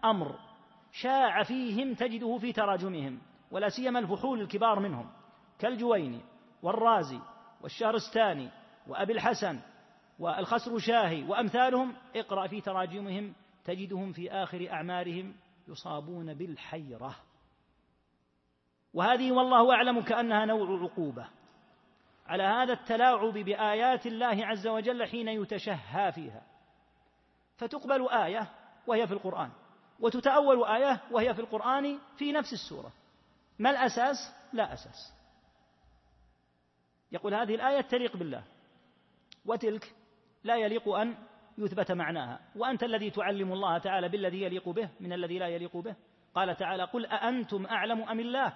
أمر 0.06 0.36
شاع 0.92 1.44
فيهم 1.44 1.94
تجده 1.94 2.38
في 2.38 2.54
تراجمهم 2.54 3.20
ولا 3.52 3.70
سيما 3.70 4.00
الفحول 4.00 4.42
الكبار 4.42 4.80
منهم 4.80 5.10
كالجويني 5.60 6.22
والرازي 6.64 7.20
والشهرستاني 7.62 8.50
وأبي 8.88 9.14
الحسن 9.14 9.60
والخسر 10.20 10.78
شاهي 10.78 11.24
وأمثالهم. 11.24 11.94
اقرأ 12.16 12.48
في 12.48 12.62
تراجمهم 12.62 13.34
تجدهم 13.68 14.11
في 14.11 14.32
آخر 14.32 14.70
أعمارهم 14.72 15.36
يصابون 15.68 16.34
بالحيرة. 16.34 17.15
وهذه 18.93 19.32
والله 19.32 19.74
أعلم 19.74 20.01
كأنها 20.01 20.45
نوع 20.45 20.84
عقوبة. 20.84 21.30
على 22.28 22.43
هذا 22.43 22.74
التلاعب 22.74 23.34
بآيات 23.34 24.05
الله 24.05 24.45
عز 24.45 24.68
وجل 24.68 25.05
حين 25.05 25.28
يتشهى 25.28 26.11
فيها. 26.11 26.43
فتقبل 27.57 28.09
آية 28.09 28.51
وهي 28.88 29.07
في 29.07 29.13
القرآن 29.13 29.51
وتتأول 29.99 30.63
آية 30.63 31.03
وهي 31.11 31.34
في 31.34 31.41
القرآن 31.41 31.99
في 32.18 32.32
نفس 32.32 32.53
السورة. 32.53 32.93
ما 33.59 33.70
الأساس؟ 33.70 34.18
لا 34.53 34.74
أساس. 34.74 35.13
يقول 37.11 37.34
هذه 37.34 37.55
الآية 37.55 37.82
تليق 37.82 38.18
بالله 38.18 38.43
وتلك 39.45 39.95
لا 40.43 40.55
يليق 40.55 40.89
أن 40.89 41.18
يثبت 41.58 41.91
معناها. 41.91 42.39
وأنت 42.55 42.84
الذي 42.84 43.10
تعلم 43.10 43.53
الله 43.53 43.78
تعالى 43.78 44.10
بالذي 44.10 44.41
يليق 44.41 44.70
به 44.70 44.89
من 44.99 45.14
الذي 45.14 45.39
لا 45.39 45.47
يليق 45.47 45.78
به. 45.78 45.95
قال 46.36 46.55
تعالى 46.55 46.84
قل 46.84 47.05
أأنتم 47.05 47.66
أعلم 47.66 48.01
أم 48.01 48.20
الله؟ 48.20 48.53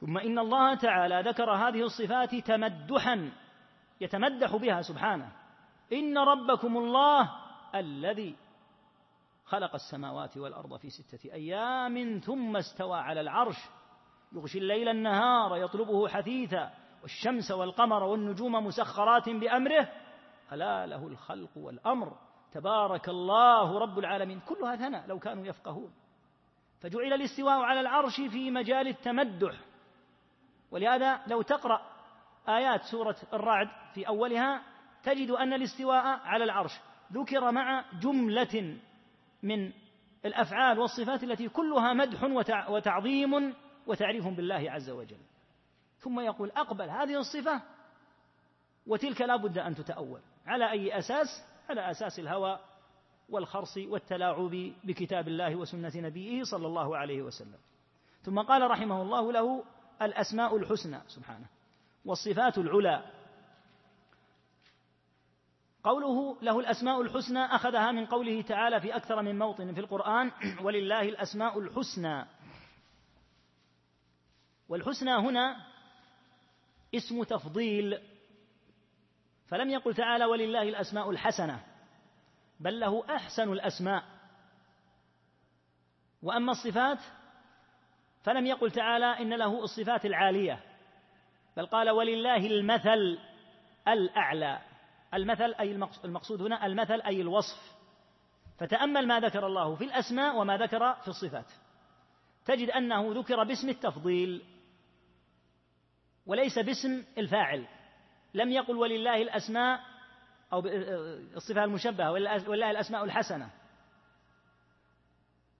ثم 0.00 0.18
إن 0.18 0.38
الله 0.38 0.74
تعالى 0.74 1.30
ذكر 1.30 1.50
هذه 1.50 1.82
الصفات 1.82 2.34
تمدحا 2.34 3.32
يتمدح 4.00 4.56
بها 4.56 4.80
سبحانه. 4.80 5.32
إن 5.92 6.18
ربكم 6.18 6.76
الله 6.76 7.30
الذي 7.74 8.36
خلق 9.44 9.74
السماوات 9.74 10.36
والأرض 10.36 10.76
في 10.76 10.90
ستة 10.90 11.32
أيام 11.32 12.18
ثم 12.18 12.56
استوى 12.56 12.98
على 12.98 13.20
العرش. 13.20 13.56
يغشي 14.32 14.58
الليل 14.58 14.88
النهار 14.88 15.56
يطلبه 15.56 16.08
حثيثا 16.08 16.70
والشمس 17.02 17.50
والقمر 17.50 18.02
والنجوم 18.02 18.52
مسخرات 18.52 19.28
بأمره. 19.28 19.88
الا 20.52 20.86
له 20.86 21.06
الخلق 21.06 21.50
والأمر. 21.56 22.16
تبارك 22.52 23.08
الله 23.08 23.78
رب 23.78 23.98
العالمين. 23.98 24.40
كلها 24.40 24.76
ثناء 24.76 25.06
لو 25.06 25.18
كانوا 25.18 25.46
يفقهون. 25.46 25.92
فجعل 26.80 27.12
الاستواء 27.12 27.60
على 27.60 27.80
العرش 27.80 28.20
في 28.20 28.50
مجال 28.50 28.88
التمدح. 28.88 29.54
ولهذا 30.70 31.20
لو 31.26 31.42
تقرأ 31.42 31.80
آيات 32.48 32.82
سورة 32.82 33.16
الرعد 33.32 33.68
في 33.94 34.08
أولها 34.08 34.62
تجد 35.02 35.30
أن 35.30 35.52
الاستواء 35.52 36.04
على 36.04 36.44
العرش 36.44 36.80
ذكر 37.12 37.50
مع 37.50 37.84
جملة 38.00 38.78
من 39.42 39.72
الأفعال 40.24 40.78
والصفات 40.78 41.24
التي 41.24 41.48
كلها 41.48 41.92
مدح 41.92 42.22
وتعظيم 42.68 43.54
وتعريف 43.86 44.26
بالله 44.26 44.70
عز 44.70 44.90
وجل. 44.90 45.20
ثم 45.98 46.20
يقول 46.20 46.50
أقبل 46.50 46.90
هذه 46.90 47.18
الصفة 47.18 47.62
وتلك 48.86 49.20
لا 49.20 49.36
بد 49.36 49.58
أن 49.58 49.74
تتأول. 49.74 50.20
على 50.48 50.70
أي 50.70 50.98
أساس؟ 50.98 51.44
على 51.68 51.90
أساس 51.90 52.18
الهوى 52.18 52.60
والخرص 53.28 53.76
والتلاعب 53.76 54.72
بكتاب 54.84 55.28
الله 55.28 55.56
وسنة 55.56 55.92
نبيه 55.94 56.42
صلى 56.42 56.66
الله 56.66 56.96
عليه 56.96 57.22
وسلم. 57.22 57.58
ثم 58.22 58.40
قال 58.40 58.70
رحمه 58.70 59.02
الله 59.02 59.32
له 59.32 59.64
الأسماء 60.02 60.56
الحسنى 60.56 61.00
سبحانه 61.08 61.46
والصفات 62.04 62.58
العلى. 62.58 63.04
قوله 65.84 66.42
له 66.42 66.60
الأسماء 66.60 67.02
الحسنى 67.02 67.44
أخذها 67.44 67.92
من 67.92 68.06
قوله 68.06 68.42
تعالى 68.42 68.80
في 68.80 68.96
أكثر 68.96 69.22
من 69.22 69.38
موطن 69.38 69.72
في 69.74 69.80
القرآن 69.80 70.32
ولله 70.64 71.02
الأسماء 71.02 71.58
الحسنى. 71.58 72.24
والحسنى 74.68 75.10
هنا 75.10 75.56
اسم 76.94 77.22
تفضيل. 77.22 78.17
فلم 79.48 79.70
يقل 79.70 79.94
تعالى 79.94 80.24
ولله 80.24 80.62
الأسماء 80.62 81.10
الحسنة 81.10 81.60
بل 82.60 82.80
له 82.80 83.04
أحسن 83.16 83.52
الأسماء. 83.52 84.04
وأما 86.22 86.52
الصفات 86.52 86.98
فلم 88.22 88.46
يقل 88.46 88.70
تعالى 88.70 89.06
إن 89.06 89.34
له 89.34 89.64
الصفات 89.64 90.06
العالية 90.06 90.60
بل 91.56 91.66
قال 91.66 91.90
ولله 91.90 92.46
المثل 92.46 93.18
الأعلى. 93.88 94.58
المثل 95.14 95.54
أي 95.54 95.72
المقصود 96.04 96.42
هنا 96.42 96.66
المثل 96.66 97.00
أي 97.00 97.20
الوصف. 97.20 97.78
فتأمل 98.58 99.06
ما 99.06 99.20
ذكر 99.20 99.46
الله 99.46 99.74
في 99.74 99.84
الأسماء 99.84 100.36
وما 100.36 100.56
ذكر 100.56 100.94
في 100.94 101.08
الصفات. 101.08 101.52
تجد 102.44 102.70
أنه 102.70 103.12
ذكر 103.12 103.44
باسم 103.44 103.68
التفضيل 103.68 104.42
وليس 106.26 106.58
باسم 106.58 107.04
الفاعل. 107.18 107.66
لم 108.34 108.52
يقل 108.52 108.76
ولله 108.76 109.22
الأسماء 109.22 109.80
أو 110.52 110.62
الصفة 111.36 111.64
المشبهة 111.64 112.12
ولله 112.12 112.70
الأسماء 112.70 113.04
الحسنة. 113.04 113.50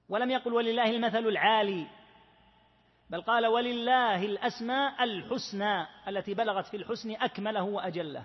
ولم 0.09 0.31
يقل 0.31 0.53
ولله 0.53 0.91
المثل 0.91 1.27
العالي 1.27 1.87
بل 3.11 3.23
قال 3.23 3.47
ولله 3.47 4.25
الأسماء 4.25 5.05
الحسنى 5.05 5.87
التي 6.09 6.35
بلغت 6.35 6.67
في 6.67 6.77
الحسن 6.77 7.11
أكمله 7.11 7.63
وأجله. 7.63 8.25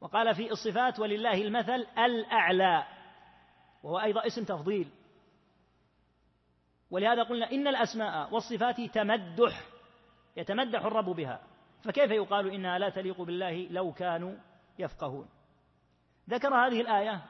وقال 0.00 0.34
في 0.34 0.50
الصفات 0.50 0.98
ولله 0.98 1.42
المثل 1.42 1.86
الأعلى 1.98 2.86
وهو 3.82 4.00
أيضا 4.00 4.26
اسم 4.26 4.44
تفضيل. 4.44 4.88
ولهذا 6.90 7.22
قلنا 7.22 7.52
إن 7.52 7.68
الأسماء 7.68 8.34
والصفات 8.34 8.80
تمدح 8.80 9.62
يتمدح 10.36 10.84
الرب 10.84 11.04
بها. 11.04 11.49
فكيف 11.84 12.10
يقال 12.10 12.50
إنها 12.50 12.78
لا 12.78 12.88
تليق 12.88 13.22
بالله 13.22 13.68
لو 13.70 13.92
كانوا 13.92 14.34
يفقهون؟ 14.78 15.28
ذكر 16.30 16.54
هذه 16.54 16.80
الآية 16.80 17.22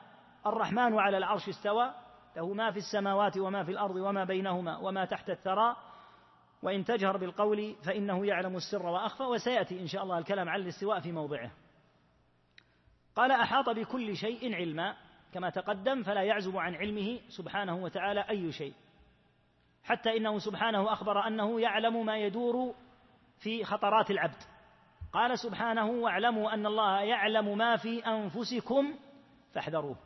الرحمن 0.47 0.99
على 0.99 1.19
العرش 1.19 1.49
استوى 1.49 1.95
له 2.37 2.55
ما 2.55 2.71
في 2.71 2.79
السماوات 2.79 3.39
وما 3.39 3.65
في 3.65 3.71
الأرض 3.71 3.97
وما 3.97 4.25
بينهما 4.25 4.77
وما 4.77 5.05
تحت 5.05 5.31
الثرى 5.31 5.77
وإن 6.63 6.85
تجهر 6.85 7.17
بالقول 7.17 7.77
فإنه 7.85 8.27
يعلم 8.27 8.57
السر 8.57 8.87
وأخفى 8.87 9.23
وسيأتي 9.23 9.81
إن 9.81 9.87
شاء 9.87 10.03
الله 10.03 10.19
الكلام 10.19 10.49
عن 10.49 10.61
الاستواء 10.61 11.01
في 11.01 11.13
موضعه. 11.13 11.51
قال 13.17 13.31
أحاط 13.31 13.69
بكل 13.69 14.17
شيء 14.17 14.55
علما 14.55 14.97
كما 15.35 15.51
تقدم 15.51 16.03
فلا 16.03 16.23
يعزب 16.23 16.57
عن 16.57 16.75
علمه 16.75 17.21
سبحانه 17.29 17.77
وتعالى 17.77 18.21
أي 18.21 18.53
شيء 18.53 18.75
حتى 19.85 20.17
إنه 20.17 20.39
سبحانه 20.39 20.93
أخبر 20.93 21.27
أنه 21.27 21.61
يعلم 21.61 22.07
ما 22.07 22.19
يدور 22.19 22.75
في 23.41 23.65
خطرات 23.65 24.11
العبد. 24.11 24.43
قال 25.13 25.39
سبحانه 25.39 25.91
واعلموا 25.91 26.55
أن 26.55 26.67
الله 26.67 27.01
يعلم 27.01 27.59
ما 27.59 27.77
في 27.77 28.07
أنفسكم 28.07 28.95
فاحذروه. 29.55 29.97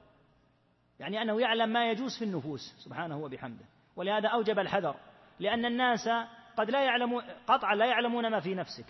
يعني 1.01 1.23
أنه 1.23 1.41
يعلم 1.41 1.69
ما 1.69 1.91
يجوز 1.91 2.19
في 2.19 2.25
النفوس 2.25 2.61
سبحانه 2.85 3.19
وبحمده. 3.19 3.65
ولهذا 3.97 4.29
أوجب 4.29 4.59
الحذر 4.59 4.97
لأن 5.41 5.65
الناس 5.65 6.09
قد 6.57 6.71
لا 6.71 6.85
يعلمون 6.85 7.23
قطعا 7.47 7.75
لا 7.75 7.87
يعلمون 7.87 8.31
ما 8.31 8.41
في 8.41 8.55
نفسك. 8.55 8.87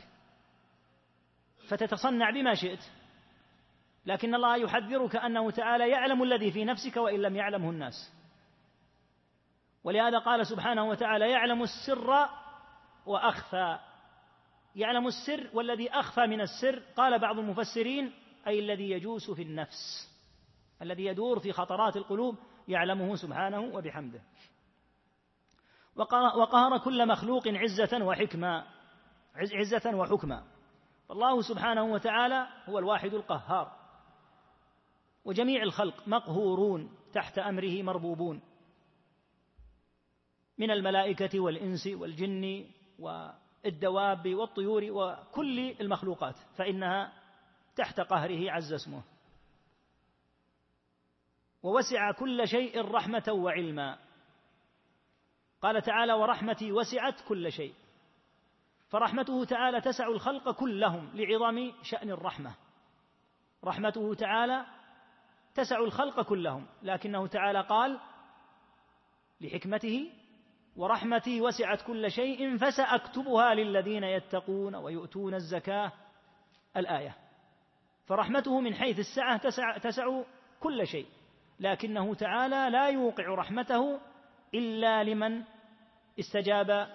فتتصنع 1.68 2.30
بما 2.30 2.54
شئت. 2.54 2.84
لكن 4.06 4.34
الله 4.34 4.56
يحذرك 4.56 5.16
أنه 5.16 5.50
تعالى 5.50 5.90
يعلم 5.90 6.22
الذي 6.22 6.52
في 6.52 6.64
نفسك 6.64 6.96
وإن 6.96 7.22
لم 7.22 7.36
يعلمه 7.36 7.70
الناس. 7.70 8.12
ولهذا 9.84 10.18
قال 10.18 10.46
سبحانه 10.46 10.84
وتعالى 10.84 11.30
يعلم 11.30 11.62
السر 11.62 12.28
وأخفى. 13.06 13.78
يعلم 14.74 15.06
السر 15.06 15.50
والذي 15.54 15.90
أخفى 15.90 16.26
من 16.26 16.40
السر 16.40 16.82
قال 16.96 17.18
بعض 17.18 17.38
المفسرين 17.38 18.12
أي 18.46 18.58
الذي 18.58 18.90
يجوس 18.90 19.30
في 19.30 19.42
النفس 19.42 20.14
الذي 20.82 21.04
يدور 21.04 21.38
في 21.38 21.52
خطرات 21.52 21.96
القلوب 21.96 22.38
يعلمه 22.68 23.16
سبحانه 23.16 23.60
وبحمده. 23.60 24.22
وقهر 26.36 26.78
كل 26.78 27.08
مخلوق 27.08 27.48
عزة 27.48 28.04
وحكمة 28.04 28.66
عزة 29.34 29.96
وحكمة. 29.96 30.44
فالله 31.08 31.42
سبحانه 31.42 31.84
وتعالى 31.84 32.48
هو 32.66 32.78
الواحد 32.78 33.14
القهار. 33.14 33.72
وجميع 35.24 35.62
الخلق 35.62 36.08
مقهورون 36.08 36.90
تحت 37.12 37.38
أمره 37.38 37.82
مربوبون. 37.82 38.40
من 40.58 40.70
الملائكة 40.70 41.40
والإنس 41.40 41.86
والجن 41.86 42.64
والدواب 43.64 44.34
والطيور 44.34 44.84
وكل 44.90 45.70
المخلوقات 45.80 46.34
فإنها 46.56 47.12
تحت 47.76 48.00
قهره 48.00 48.50
عز 48.50 48.72
اسمه. 48.72 49.02
ووسع 51.62 52.12
كل 52.12 52.48
شيء 52.48 52.80
رحمة 52.80 53.24
وعلما. 53.28 53.98
قال 55.62 55.82
تعالى 55.82 56.12
ورحمتي 56.12 56.72
وسعت 56.72 57.20
كل 57.28 57.52
شيء 57.52 57.74
فرحمته 58.88 59.44
تعالى 59.44 59.80
تسع 59.80 60.08
الخلق 60.08 60.50
كلهم 60.50 61.10
لعظم 61.14 61.72
شأن 61.82 62.10
الرحمة. 62.10 62.54
رحمته 63.64 64.14
تعالى 64.14 64.66
تسع 65.54 65.78
الخلق 65.78 66.22
كلهم 66.22 66.66
لكنه 66.82 67.26
تعالى 67.26 67.60
قال 67.60 68.00
لحكمته 69.40 70.12
ورحمتي 70.76 71.40
وسعت 71.40 71.82
كل 71.82 72.10
شيء 72.10 72.56
فسأكتبها 72.56 73.54
للذين 73.54 74.04
يتقون 74.04 74.74
ويؤتون 74.74 75.34
الزكاة 75.34 75.92
الآية. 76.76 77.16
فرحمته 78.06 78.60
من 78.60 78.74
حيث 78.74 78.98
السعة 78.98 79.36
تسع, 79.36 79.78
تسع 79.78 80.22
كل 80.60 80.86
شيء. 80.86 81.06
لكنه 81.60 82.14
تعالى 82.14 82.70
لا 82.70 82.88
يوقع 82.88 83.34
رحمته 83.34 84.00
إلا 84.54 85.04
لمن 85.04 85.42
استجاب 86.18 86.88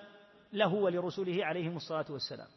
له 0.54 0.74
ولرسله 0.74 1.46
عليهم 1.46 1.76
الصلاة 1.76 2.06
والسلام. 2.10 2.48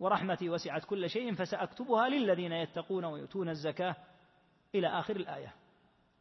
ورحمتي 0.00 0.50
وسعت 0.50 0.84
كل 0.84 1.10
شيء 1.10 1.34
فسأكتبها 1.34 2.08
للذين 2.08 2.52
يتقون 2.52 3.04
ويؤتون 3.04 3.48
الزكاة 3.48 3.96
إلى 4.74 4.88
آخر 4.88 5.16
الآية. 5.16 5.54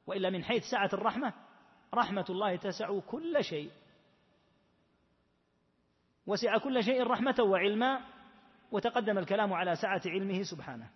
وإلا 0.07 0.29
من 0.29 0.43
حيث 0.43 0.63
سعة 0.63 0.89
الرحمة 0.93 1.33
رحمة 1.93 2.25
الله 2.29 2.55
تسع 2.55 2.99
كل 2.99 3.43
شيء. 3.43 3.71
وسع 6.27 6.57
كل 6.57 6.83
شيء 6.83 7.03
رحمة 7.03 7.35
وعلما 7.39 8.01
وتقدم 8.71 9.17
الكلام 9.17 9.53
على 9.53 9.75
سعة 9.75 10.01
علمه 10.05 10.43
سبحانه. 10.43 10.89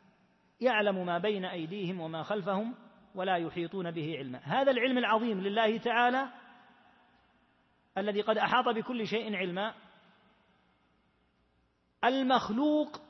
يعلم 0.62 1.06
ما 1.06 1.18
بين 1.18 1.46
أيديهم 1.46 2.00
وما 2.00 2.24
خلفهم 2.24 2.76
ولا 3.16 3.38
يحيطون 3.38 3.91
به 3.91 4.18
علما. 4.18 4.39
هذا 4.43 4.72
العلم 4.72 4.98
العظيم 4.98 5.41
لله 5.41 5.78
تعالى 5.78 6.30
الذي 7.98 8.22
قد 8.22 8.38
أحاط 8.38 8.66
بكل 8.76 9.08
شيء 9.08 9.36
علما 9.36 9.74
المخلوق 12.04 13.02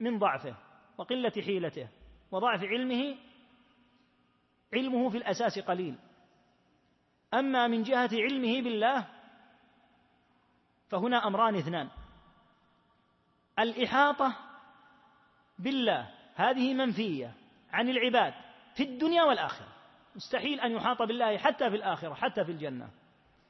من 0.00 0.18
ضعفه 0.18 0.56
وقلة 0.98 1.32
حيلته 1.44 1.88
وضعف 2.30 2.64
علمه 2.64 3.16
علمه 4.74 5.10
في 5.10 5.16
الأساس 5.16 5.58
قليل. 5.58 5.98
أما 7.34 7.66
من 7.66 7.82
جهة 7.82 8.10
علمه 8.12 8.62
بالله 8.62 9.06
فهنا 10.88 11.26
أمران 11.26 11.56
اثنان. 11.56 11.88
الإحاطة 13.58 14.36
بالله 15.58 16.10
هذه 16.34 16.74
منفية 16.74 17.34
عن 17.72 17.88
العباد 17.88 18.34
في 18.74 18.82
الدنيا 18.82 19.22
والآخرة. 19.22 19.68
مستحيل 20.16 20.60
أن 20.60 20.72
يحاط 20.72 21.02
بالله 21.02 21.38
حتى 21.38 21.70
في 21.70 21.76
الآخرة 21.76 22.14
حتى 22.14 22.44
في 22.44 22.52
الجنة 22.52 22.90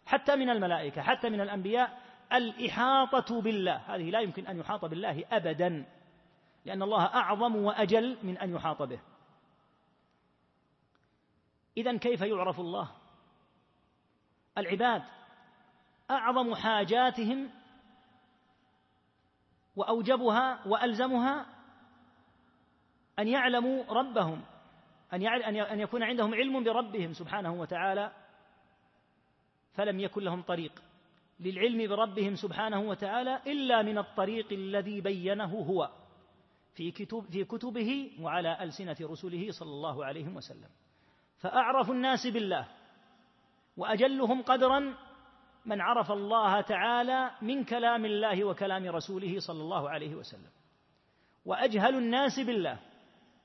حتى 0.06 0.36
من 0.36 0.50
الملائكة 0.50 1.02
حتى 1.02 1.30
من 1.30 1.40
الأنبياء. 1.40 2.00
الإحاطة 2.32 3.40
بالله 3.40 3.76
هذه 3.76 4.10
لا 4.10 4.20
يمكن 4.20 4.46
أن 4.46 4.58
يحاط 4.58 4.84
بالله 4.84 5.24
أبدا 5.32 5.84
لأن 6.64 6.82
الله 6.82 7.04
أعظم 7.04 7.56
وأجل 7.56 8.18
من 8.22 8.38
أن 8.38 8.54
يحاط 8.54 8.82
به. 8.82 9.00
إذا 11.76 11.96
كيف 11.96 12.20
يعرف 12.20 12.60
الله؟ 12.60 13.03
العباد 14.58 15.02
أعظم 16.10 16.54
حاجاتهم 16.54 17.50
وأوجبها 19.76 20.66
وألزمها 20.66 21.46
أن 23.18 23.28
يعلموا 23.28 23.84
ربهم 23.84 24.44
أن 25.12 25.80
يكون 25.80 26.02
عندهم 26.02 26.34
علم 26.34 26.64
بربهم 26.64 27.12
سبحانه 27.12 27.52
وتعالى 27.52 28.12
فلم 29.72 30.00
يكن 30.00 30.22
لهم 30.22 30.42
طريق 30.42 30.82
للعلم 31.40 31.88
بربهم 31.88 32.34
سبحانه 32.34 32.80
وتعالى 32.80 33.40
إلا 33.46 33.82
من 33.82 33.98
الطريق 33.98 34.52
الذي 34.52 35.00
بينه 35.00 35.54
هو 35.54 35.90
في 36.74 36.90
كتب 36.90 37.24
في 37.30 37.44
كتبه 37.44 38.10
وعلى 38.20 38.62
ألسنة 38.62 38.96
رسله 39.00 39.50
صلى 39.50 39.70
الله 39.70 40.04
عليه 40.04 40.28
وسلم. 40.28 40.68
فأعرف 41.38 41.90
الناس 41.90 42.26
بالله 42.26 42.68
وأجلهم 43.76 44.42
قدرا 44.42 44.94
من 45.66 45.80
عرف 45.80 46.12
الله 46.12 46.60
تعالى 46.60 47.30
من 47.42 47.64
كلام 47.64 48.04
الله 48.04 48.44
وكلام 48.44 48.86
رسوله 48.86 49.40
صلى 49.40 49.62
الله 49.62 49.90
عليه 49.90 50.14
وسلم. 50.14 50.50
وأجهل 51.44 51.94
الناس 51.94 52.40
بالله 52.40 52.78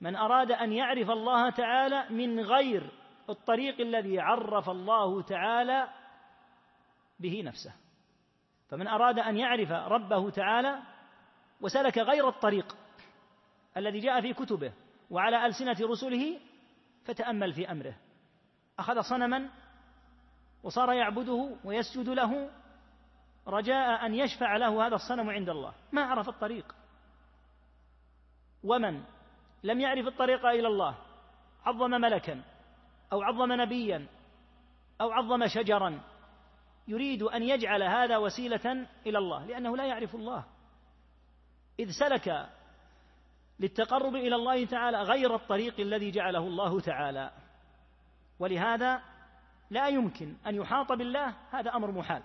من 0.02 0.16
أراد 0.16 0.52
أن 0.52 0.74
يعرف 0.74 1.10
الله 1.10 1.50
تعالى 1.50 2.10
من 2.10 2.40
غير 2.40 2.92
الطريق 3.30 3.82
الذي 3.82 4.20
عرف 4.20 4.70
الله 4.70 5.22
تعالى 5.22 5.88
به 7.20 7.42
نفسه. 7.46 7.74
فمن 8.70 8.88
أراد 8.88 9.20
أن 9.20 9.38
يعرف 9.38 9.72
ربه 9.72 10.30
تعالى 10.30 10.80
وسلك 11.62 11.98
غير 11.98 12.28
الطريق 12.28 12.76
الذي 13.78 14.00
جاء 14.00 14.22
في 14.22 14.34
كتبه 14.34 14.74
وعلى 15.10 15.46
ألسنة 15.46 15.78
رسله 15.82 16.40
فتأمل 17.06 17.54
في 17.54 17.72
أمره. 17.72 17.96
أخذ 18.80 19.02
صنما 19.02 19.50
وصار 20.64 20.94
يعبده 20.94 21.56
ويسجد 21.64 22.10
له 22.10 22.50
رجاء 23.48 24.06
أن 24.06 24.16
يشفع 24.16 24.58
له 24.58 24.88
هذا 24.88 24.96
الصنم 24.96 25.30
عند 25.30 25.50
الله. 25.50 25.74
ما 25.92 26.02
عرف 26.02 26.30
الطريق. 26.30 26.76
ومن 28.64 29.04
لم 29.64 29.80
يعرف 29.80 30.08
الطريق 30.08 30.46
إلى 30.46 30.68
الله 30.68 30.96
عظم 31.66 31.90
ملكا 31.90 32.44
أو 33.14 33.22
عظم 33.22 33.62
نبيا 33.62 34.08
أو 35.02 35.12
عظم 35.12 35.48
شجرا 35.48 36.02
يريد 36.88 37.24
أن 37.24 37.44
يجعل 37.44 37.84
هذا 37.84 38.18
وسيلة 38.18 38.88
إلى 39.06 39.18
الله 39.18 39.46
لأنه 39.46 39.78
لا 39.78 39.86
يعرف 39.86 40.16
الله. 40.16 40.46
إذ 41.80 41.90
سلك 42.00 42.50
للتقرب 43.60 44.16
إلى 44.16 44.36
الله 44.36 44.66
تعالى 44.66 45.02
غير 45.02 45.36
الطريق 45.36 45.80
الذي 45.80 46.12
جعله 46.12 46.40
الله 46.48 46.80
تعالى. 46.80 47.32
ولهذا 48.40 49.02
لا 49.70 49.88
يمكن 49.88 50.36
أن 50.48 50.56
يحاط 50.56 50.92
بالله 50.92 51.36
هذا 51.52 51.76
أمر 51.76 51.92
محال. 51.92 52.24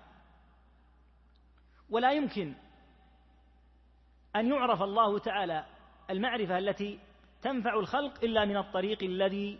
ولا 1.90 2.12
يمكن 2.12 2.54
أن 4.36 4.46
يعرف 4.46 4.82
الله 4.82 5.18
تعالى 5.18 5.66
المعرفة 6.10 6.58
التي 6.58 6.98
تنفع 7.42 7.74
الخلق 7.74 8.24
إلا 8.24 8.44
من 8.44 8.56
الطريق 8.56 9.02
الذي 9.02 9.58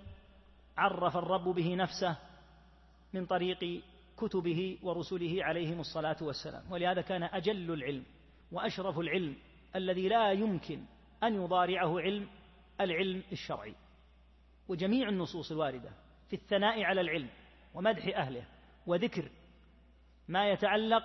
عرف 0.77 1.17
الرب 1.17 1.45
به 1.45 1.75
نفسه 1.75 2.17
من 3.15 3.27
طريق 3.27 3.83
كتبه 4.17 4.79
ورسله 4.83 5.45
عليهم 5.45 5.81
الصلاة 5.81 6.17
والسلام. 6.23 6.73
ولهذا 6.73 7.01
كان 7.01 7.23
أجل 7.23 7.73
العلم 7.73 8.05
وأشرف 8.53 8.99
العلم 8.99 9.37
الذي 9.77 10.09
لا 10.09 10.33
يمكن 10.33 10.85
أن 11.23 11.35
يضارعه 11.35 12.01
علم 12.01 12.29
العلم 12.81 13.23
الشرعي. 13.33 13.75
وجميع 14.69 15.09
النصوص 15.09 15.53
الواردة 15.53 15.91
في 16.29 16.37
الثناء 16.37 16.83
على 16.83 17.01
العلم. 17.01 17.29
ومدح 17.75 18.19
أهله 18.19 18.45
وذكر 18.87 19.31
ما 20.29 20.51
يتعلق 20.51 21.05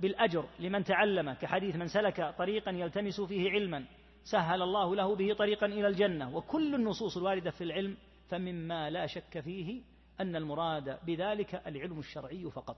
بالأجر 0.00 0.48
لمن 0.58 0.84
تعلم 0.84 1.32
كحديث 1.32 1.76
من 1.76 1.86
سلك 1.86 2.34
طريقا 2.38 2.70
يلتمس 2.70 3.20
فيه 3.20 3.50
علما 3.50 3.84
سهل 4.24 4.62
الله 4.62 4.96
له 4.96 5.16
به 5.16 5.34
طريقا 5.34 5.66
إلى 5.66 5.88
الجنة. 5.88 6.36
وكل 6.36 6.74
النصوص 6.74 7.16
الواردة 7.16 7.50
في 7.50 7.64
العلم 7.64 7.96
فمما 8.28 8.90
لا 8.90 9.06
شك 9.06 9.40
فيه 9.40 9.82
أن 10.20 10.36
المراد 10.36 10.98
بذلك 11.06 11.54
العلم 11.66 11.98
الشرعي 11.98 12.50
فقط. 12.50 12.76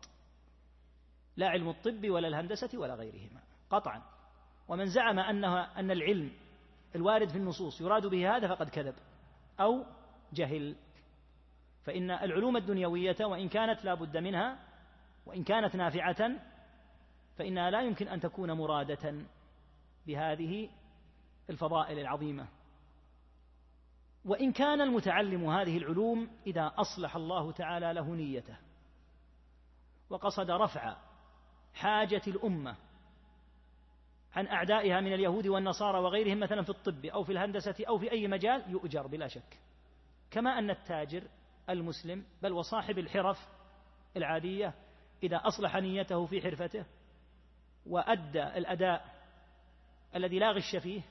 لا 1.36 1.48
علم 1.48 1.68
الطب 1.68 2.10
ولا 2.10 2.28
الهندسة 2.28 2.78
ولا 2.78 2.94
غيرهما 2.94 3.40
قطعا. 3.70 4.02
ومن 4.68 4.86
زعم 4.86 5.18
أنها 5.18 5.80
أن 5.80 5.90
العلم 5.90 6.32
الوارد 6.94 7.28
في 7.28 7.36
النصوص 7.38 7.80
يراد 7.80 8.06
به 8.06 8.36
هذا 8.36 8.48
فقد 8.48 8.68
كذب 8.68 8.94
أو 9.60 9.84
جهل. 10.32 10.76
فإن 11.84 12.10
العلوم 12.10 12.56
الدنيوية 12.56 13.16
وإن 13.20 13.48
كانت 13.48 13.84
لا 13.84 13.94
بد 13.94 14.16
منها 14.16 14.58
وإن 15.26 15.44
كانت 15.44 15.76
نافعة 15.76 16.30
فإنها 17.36 17.70
لا 17.70 17.82
يمكن 17.82 18.08
أن 18.08 18.20
تكون 18.20 18.52
مرادة 18.52 19.14
بهذه 20.06 20.68
الفضائل 21.50 21.98
العظيمة. 21.98 22.48
وإن 24.24 24.52
كان 24.52 24.80
المتعلم 24.80 25.50
هذه 25.50 25.78
العلوم 25.78 26.30
إذا 26.46 26.72
أصلح 26.76 27.16
الله 27.16 27.52
تعالى 27.52 27.92
له 27.92 28.14
نيته 28.14 28.56
وقصد 30.10 30.50
رفع 30.50 30.96
حاجة 31.74 32.22
الأمة 32.26 32.76
عن 34.36 34.46
أعدائها 34.46 35.00
من 35.00 35.12
اليهود 35.12 35.46
والنصارى 35.46 35.98
وغيرهم 35.98 36.40
مثلا 36.40 36.62
في 36.62 36.70
الطب 36.70 37.06
أو 37.06 37.24
في 37.24 37.32
الهندسة 37.32 37.74
أو 37.88 37.98
في 37.98 38.12
أي 38.12 38.28
مجال 38.28 38.70
يؤجر 38.70 39.06
بلا 39.06 39.28
شك. 39.28 39.58
كما 40.30 40.58
أن 40.58 40.70
التاجر 40.70 41.22
المسلم 41.70 42.24
بل 42.42 42.52
وصاحب 42.52 42.98
الحرف 42.98 43.48
العادية 44.16 44.74
إذا 45.22 45.36
أصلح 45.36 45.76
نيته 45.76 46.26
في 46.26 46.42
حرفته 46.42 46.86
وأدى 47.86 48.42
الأداء 48.42 49.18
الذي 50.14 50.38
لا 50.38 50.50
غش 50.50 50.76
فيه 50.76 51.02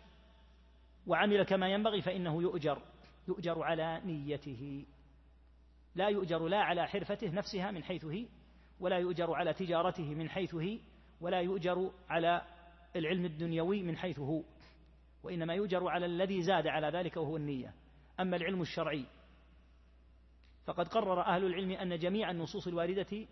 وعمل 1.08 1.44
كما 1.44 1.70
ينبغي 1.70 2.02
فإنه 2.02 2.42
يؤجر 2.42 2.82
يؤجر 3.28 3.64
على 3.64 4.02
نيته. 4.06 4.86
لا 5.96 6.08
يؤجر 6.08 6.48
لا 6.48 6.58
على 6.58 6.88
حرفته 6.88 7.30
نفسها 7.30 7.72
من 7.72 7.84
حيث 7.84 8.06
هي 8.06 8.28
ولا 8.80 8.98
يؤجر 8.98 9.34
على 9.34 9.54
تجارته 9.54 10.16
من 10.16 10.30
حيث 10.30 10.56
هي 10.56 10.80
ولا 11.22 11.42
يؤجر 11.42 11.92
على 12.10 12.42
العلم 12.96 13.26
الدنيوي 13.26 13.84
من 13.84 13.98
حيث 13.98 14.20
هو 14.20 14.44
وإنما 15.24 15.54
يؤجر 15.54 15.88
على 15.88 16.06
الذي 16.06 16.42
زاد 16.42 16.68
على 16.68 16.88
ذلك 16.88 17.18
وهو 17.18 17.38
النية. 17.38 17.74
أما 18.20 18.36
العلم 18.38 18.62
الشرعي 18.62 19.06
فقد 20.68 20.88
قرر 20.88 21.22
أهل 21.22 21.46
العلم 21.46 21.72
أن 21.72 22.00
جميع 22.00 22.32
النصوص 22.32 22.68
الواردة 22.68 23.28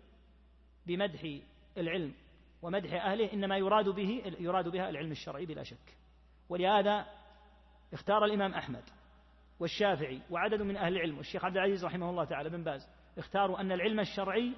بمدح 0.86 1.38
العلم 1.78 2.14
ومدح 2.62 2.92
أهله 2.92 3.32
إنما 3.32 3.56
يراد 3.56 3.88
به 3.88 4.22
يراد 4.38 4.68
بها 4.68 4.88
العلم 4.88 5.10
الشرعي 5.10 5.46
بلا 5.46 5.62
شك. 5.62 5.96
ولهذا 6.48 7.06
اختار 7.92 8.24
الإمام 8.24 8.54
أحمد 8.54 8.82
والشافعي 9.60 10.20
وعدد 10.30 10.62
من 10.62 10.76
أهل 10.76 10.96
العلم 10.96 11.16
والشيخ 11.16 11.44
عبد 11.44 11.56
العزيز 11.56 11.84
رحمه 11.84 12.10
الله 12.10 12.24
تعالى 12.24 12.50
بن 12.50 12.64
باز 12.64 12.88
اختاروا 13.18 13.60
أن 13.60 13.72
العلم 13.72 14.00
الشرعي 14.00 14.52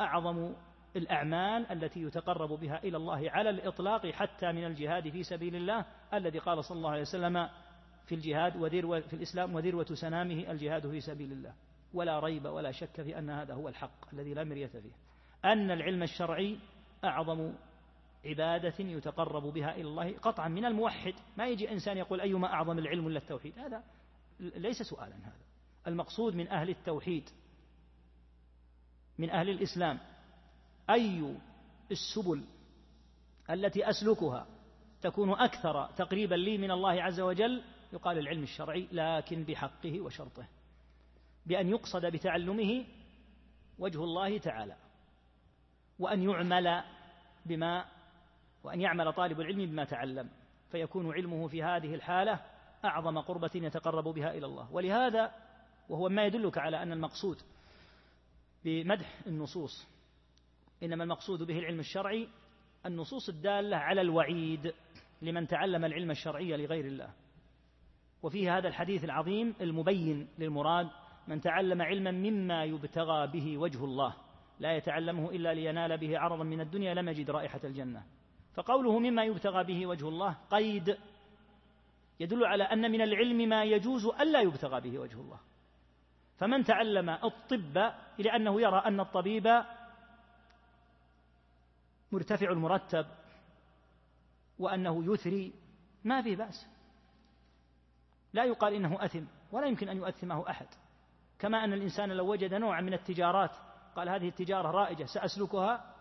أعظم 0.00 0.54
الأعمال 0.96 1.72
التي 1.72 2.00
يتقرب 2.00 2.60
بها 2.60 2.78
إلى 2.84 2.96
الله 2.96 3.30
على 3.30 3.50
الإطلاق 3.50 4.06
حتى 4.06 4.52
من 4.52 4.64
الجهاد 4.64 5.08
في 5.08 5.22
سبيل 5.22 5.56
الله 5.56 5.86
الذي 6.14 6.38
قال 6.38 6.64
صلى 6.64 6.76
الله 6.76 6.90
عليه 6.90 7.00
وسلم 7.00 7.48
في 8.06 8.14
الجهاد 8.14 8.56
وذروة 8.56 9.00
في 9.00 9.14
الإسلام 9.14 9.54
وذروة 9.54 9.84
سنامه 9.84 10.50
الجهاد 10.50 10.90
في 10.90 11.00
سبيل 11.00 11.32
الله. 11.32 11.54
ولا 11.94 12.20
ريب 12.20 12.46
ولا 12.46 12.72
شك 12.72 13.02
في 13.02 13.18
أن 13.18 13.30
هذا 13.30 13.54
هو 13.54 13.68
الحق 13.68 14.12
الذي 14.12 14.34
لا 14.34 14.44
مرية 14.44 14.66
فيه. 14.66 14.92
أن 15.44 15.70
العلم 15.70 16.02
الشرعي 16.02 16.58
أعظم 17.04 17.52
عبادة 18.24 18.74
يتقرب 18.78 19.42
بها 19.42 19.74
إلى 19.74 19.88
الله 19.88 20.18
قطعا 20.18 20.48
من 20.48 20.64
الموحد. 20.64 21.14
ما 21.38 21.48
يجي 21.48 21.72
إنسان 21.72 21.96
يقول 21.96 22.20
أيما 22.20 22.52
أعظم 22.52 22.78
العلم 22.78 23.06
ولا 23.06 23.18
التوحيد؟ 23.18 23.58
هذا 23.58 23.82
ليس 24.40 24.82
سؤالا 24.82 25.16
هذا. 25.16 25.44
المقصود 25.86 26.34
من 26.34 26.48
أهل 26.48 26.70
التوحيد 26.70 27.30
من 29.18 29.30
أهل 29.30 29.50
الإسلام 29.50 29.98
أي 30.90 31.36
السبل 31.90 32.44
التي 33.50 33.90
أسلكها 33.90 34.46
تكون 35.02 35.30
أكثر 35.30 35.86
تقريبا 35.86 36.34
لي 36.34 36.58
من 36.58 36.70
الله 36.70 37.02
عز 37.02 37.20
وجل؟ 37.20 37.62
يقال 37.92 38.18
العلم 38.18 38.42
الشرعي 38.42 38.88
لكن 38.92 39.44
بحقه 39.44 40.00
وشرطه. 40.00 40.46
بأن 41.46 41.68
يقصد 41.68 42.06
بتعلمه 42.06 42.84
وجه 43.78 44.04
الله 44.04 44.38
تعالى 44.38 44.76
وأن 45.98 46.22
يعمل 46.22 46.82
بما 47.46 47.84
وأن 48.64 48.80
يعمل 48.80 49.12
طالب 49.12 49.40
العلم 49.40 49.66
بما 49.66 49.84
تعلم 49.84 50.30
فيكون 50.70 51.12
علمه 51.12 51.48
في 51.48 51.62
هذه 51.62 51.94
الحالة 51.94 52.40
أعظم 52.84 53.18
قربة 53.18 53.50
يتقرب 53.54 54.04
بها 54.04 54.30
إلى 54.30 54.46
الله. 54.46 54.72
ولهذا 54.72 55.32
وهو 55.88 56.08
ما 56.08 56.24
يدلك 56.24 56.58
على 56.58 56.82
أن 56.82 56.92
المقصود 56.92 57.36
بمدح 58.64 59.20
النصوص 59.26 59.86
إنما 60.82 61.04
المقصود 61.04 61.42
به 61.42 61.58
العلم 61.58 61.80
الشرعي 61.80 62.28
النصوص 62.86 63.28
الدالة 63.28 63.76
على 63.76 64.00
الوعيد 64.00 64.74
لمن 65.22 65.46
تعلم 65.46 65.84
العلم 65.84 66.10
الشرعي 66.10 66.56
لغير 66.56 66.84
الله. 66.84 67.12
وفيه 68.22 68.58
هذا 68.58 68.68
الحديث 68.68 69.04
العظيم 69.04 69.54
المبين 69.60 70.28
للمراد 70.38 70.90
من 71.28 71.40
تعلم 71.40 71.82
علما 71.82 72.10
مما 72.10 72.64
يبتغى 72.64 73.26
به 73.26 73.58
وجه 73.58 73.84
الله 73.84 74.14
لا 74.58 74.76
يتعلمه 74.76 75.30
إلا 75.30 75.54
لينال 75.54 75.98
به 75.98 76.18
عرضا 76.18 76.44
من 76.44 76.60
الدنيا 76.60 76.94
لم 76.94 77.08
يجد 77.08 77.30
رائحة 77.30 77.60
الجنة. 77.64 78.02
فقوله 78.54 78.98
مما 78.98 79.24
يبتغى 79.24 79.64
به 79.64 79.86
وجه 79.86 80.08
الله 80.08 80.36
قيد 80.50 80.98
يدل 82.20 82.44
على 82.44 82.64
أن 82.64 82.90
من 82.90 83.00
العلم 83.00 83.48
ما 83.48 83.64
يجوز 83.64 84.06
ألا 84.06 84.40
يبتغى 84.40 84.80
به 84.80 84.98
وجه 84.98 85.20
الله. 85.20 85.40
فمن 86.36 86.64
تعلم 86.64 87.10
الطب 87.10 87.92
لأنه 88.18 88.60
يرى 88.60 88.82
أن 88.86 89.00
الطبيب 89.00 89.64
مرتفع 92.12 92.50
المرتب 92.50 93.06
وأنه 94.58 95.12
يثري 95.12 95.52
ما 96.04 96.22
في 96.22 96.36
بأس. 96.36 96.66
لا 98.32 98.44
يقال 98.44 98.74
إنه 98.74 99.04
أثم 99.04 99.24
ولا 99.52 99.66
يمكن 99.66 99.88
أن 99.88 99.96
يؤثمه 99.96 100.50
أحد. 100.50 100.66
كما 101.44 101.64
أن 101.64 101.72
الإنسان 101.72 102.12
لو 102.12 102.30
وجد 102.30 102.54
نوعا 102.54 102.80
من 102.80 102.94
التجارات 102.94 103.50
قال 103.96 104.08
هذه 104.08 104.28
التجارة 104.28 104.70
رائجة 104.70 105.04
سأسلكها؟ 105.04 105.94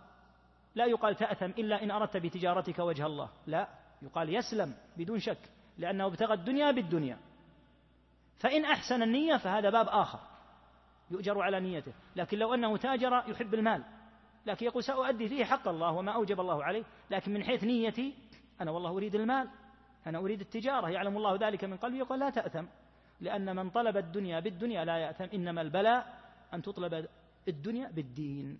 لا 0.76 0.86
يقال 0.86 1.16
تأثم 1.16 1.46
إلا 1.46 1.84
إن 1.84 1.92
أردت 1.92 2.18
بتجارتك 2.18 2.80
وجه 2.80 3.06
الله 3.06 3.30
لا 3.48 3.68
يقال 4.02 4.36
يسلم 4.36 4.76
بدون 4.98 5.20
شك 5.20 5.38
لأنه 5.78 6.06
ابتغى 6.06 6.34
الدنيا 6.34 6.72
بالدنيا. 6.72 7.18
فإن 8.38 8.66
أحسن 8.66 9.04
النية 9.04 9.38
فهذا 9.38 9.70
باب 9.70 9.88
آخر 9.90 10.20
يؤجر 11.12 11.42
على 11.42 11.60
نيته 11.60 11.94
لكن 12.16 12.38
لو 12.38 12.54
أنه 12.54 12.78
تاجر 12.78 13.24
يحب 13.28 13.54
المال 13.54 13.84
لكن 14.46 14.66
يقول 14.66 14.84
سأؤدي 14.84 15.30
فيه 15.30 15.46
حق 15.46 15.68
الله 15.68 15.92
وما 15.92 16.12
أوجب 16.12 16.40
الله 16.40 16.64
عليه 16.64 16.84
لكن 17.12 17.34
من 17.34 17.44
حيث 17.44 17.64
نيتي 17.64 18.14
أنا 18.62 18.72
والله 18.72 18.90
أريد 18.90 19.16
المال 19.16 19.50
أنا 20.08 20.18
أريد 20.20 20.40
التجارة 20.40 20.90
يعلم 20.90 21.18
الله 21.18 21.36
ذلك 21.36 21.64
من 21.64 21.78
قلبي 21.78 21.98
يقول 21.98 22.20
لا 22.20 22.30
تأثم. 22.30 22.66
لأن 23.24 23.56
من 23.56 23.70
طلب 23.70 23.98
الدنيا 23.98 24.40
بالدنيا 24.40 24.86
لا 24.86 24.98
يأثم 24.98 25.24
إنما 25.24 25.62
البلاء 25.62 26.20
أن 26.54 26.62
تطلب 26.62 27.08
الدنيا 27.48 27.92
بالدين. 27.92 28.60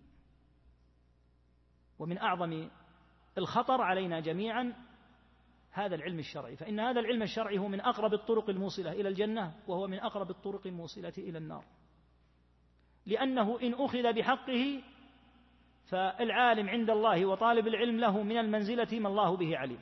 ومن 2.00 2.18
أعظم 2.18 2.70
الخطر 3.38 3.82
علينا 3.82 4.20
جميعا 4.20 4.74
هذا 5.72 5.96
العلم 5.96 6.20
الشرعي. 6.20 6.56
فإن 6.56 6.80
هذا 6.80 7.00
العلم 7.00 7.22
الشرعي 7.22 7.58
هو 7.58 7.68
من 7.68 7.82
أقرب 7.82 8.14
الطرق 8.14 8.50
الموصلة 8.50 8.92
إلى 8.92 9.10
الجنة 9.10 9.54
وهو 9.68 9.88
من 9.88 10.00
أقرب 10.00 10.30
الطرق 10.30 10.68
الموصلة 10.68 11.14
إلى 11.18 11.38
النار. 11.38 11.66
لأنه 13.06 13.60
إن 13.62 13.74
أخذ 13.74 14.14
بحقه 14.14 14.82
فالعالم 15.86 16.70
عند 16.70 16.90
الله 16.90 17.26
وطالب 17.26 17.68
العلم 17.68 18.00
له 18.00 18.24
من 18.24 18.38
المنزلة 18.38 19.00
ما 19.00 19.10
الله 19.10 19.38
به 19.38 19.58
عليم. 19.58 19.80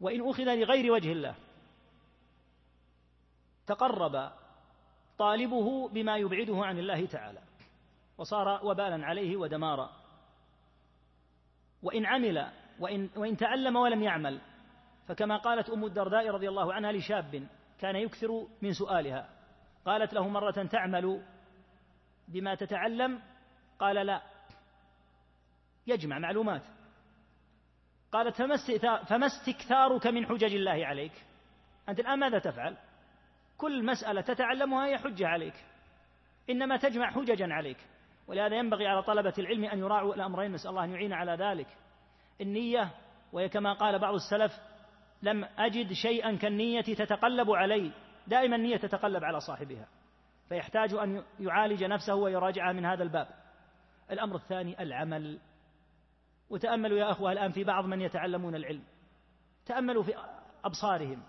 وإن 0.00 0.28
أخذ 0.28 0.54
لغير 0.54 0.92
وجه 0.92 1.12
الله 1.12 1.34
تقرب 3.66 4.32
طالبه 5.18 5.88
بما 5.88 6.16
يبعده 6.16 6.64
عن 6.64 6.78
الله 6.78 7.06
تعالى 7.06 7.40
وصار 8.18 8.66
وبالا 8.66 9.06
عليه 9.06 9.36
ودمارا 9.36 9.90
وإن 11.82 12.06
عمل 12.06 12.52
وإن, 12.80 13.10
وإن 13.16 13.36
تعلم 13.36 13.76
ولم 13.76 14.02
يعمل 14.02 14.40
فكما 15.08 15.36
قالت 15.36 15.70
أم 15.70 15.84
الدرداء 15.84 16.28
رضي 16.28 16.48
الله 16.48 16.74
عنها 16.74 16.92
لشاب 16.92 17.46
كان 17.78 17.96
يكثر 17.96 18.46
من 18.62 18.72
سؤالها 18.72 19.28
قالت 19.86 20.14
له 20.14 20.28
مرة 20.28 20.66
تعمل 20.70 21.22
بما 22.28 22.54
تتعلم؟ 22.54 23.22
قال 23.78 24.06
لا 24.06 24.22
يجمع 25.86 26.18
معلومات. 26.18 26.62
قالت 28.12 28.36
فما 29.08 29.26
استكثارك 29.26 30.06
من 30.06 30.26
حجج 30.26 30.54
الله 30.54 30.86
عليك؟ 30.86 31.12
أنت 31.88 32.00
الآن 32.00 32.18
ماذا 32.18 32.38
تفعل؟ 32.38 32.76
كل 33.62 33.84
مسألة 33.84 34.20
تتعلمها 34.20 34.86
هي 34.86 34.98
حجة 34.98 35.28
عليك. 35.28 35.54
إنما 36.50 36.76
تجمع 36.76 37.10
حججا 37.10 37.46
عليك. 37.52 37.76
ولهذا 38.26 38.56
ينبغي 38.56 38.86
على 38.86 39.02
طلبة 39.02 39.32
العلم 39.38 39.64
أن 39.64 39.78
يراعوا 39.78 40.14
الأمرين 40.14 40.52
نسأل 40.52 40.70
الله 40.70 40.84
أن 40.84 40.90
يعين 40.90 41.12
على 41.12 41.32
ذلك. 41.32 41.66
النية 42.40 42.90
وهي 43.32 43.48
كما 43.48 43.72
قال 43.72 43.98
بعض 43.98 44.14
السلف 44.14 44.52
لم 45.22 45.44
أجد 45.58 45.92
شيئا 45.92 46.36
كالنية 46.36 46.80
تتقلب 46.80 47.50
علي. 47.50 47.92
دائما 48.26 48.56
النية 48.56 48.76
تتقلب 48.76 49.24
على 49.24 49.40
صاحبها. 49.40 49.88
فيحتاج 50.48 50.94
أن 50.94 51.24
يعالج 51.40 51.84
نفسه 51.84 52.14
ويراجعها 52.14 52.72
من 52.72 52.84
هذا 52.84 53.02
الباب. 53.02 53.28
الأمر 54.10 54.36
الثاني 54.36 54.82
العمل. 54.82 55.38
وتأملوا 56.50 56.98
يا 56.98 57.10
أخوة 57.10 57.32
الآن 57.32 57.52
في 57.52 57.64
بعض 57.64 57.84
من 57.84 58.00
يتعلمون 58.00 58.54
العلم. 58.54 58.84
تأملوا 59.66 60.02
في 60.02 60.14
أبصارهم. 60.64 61.22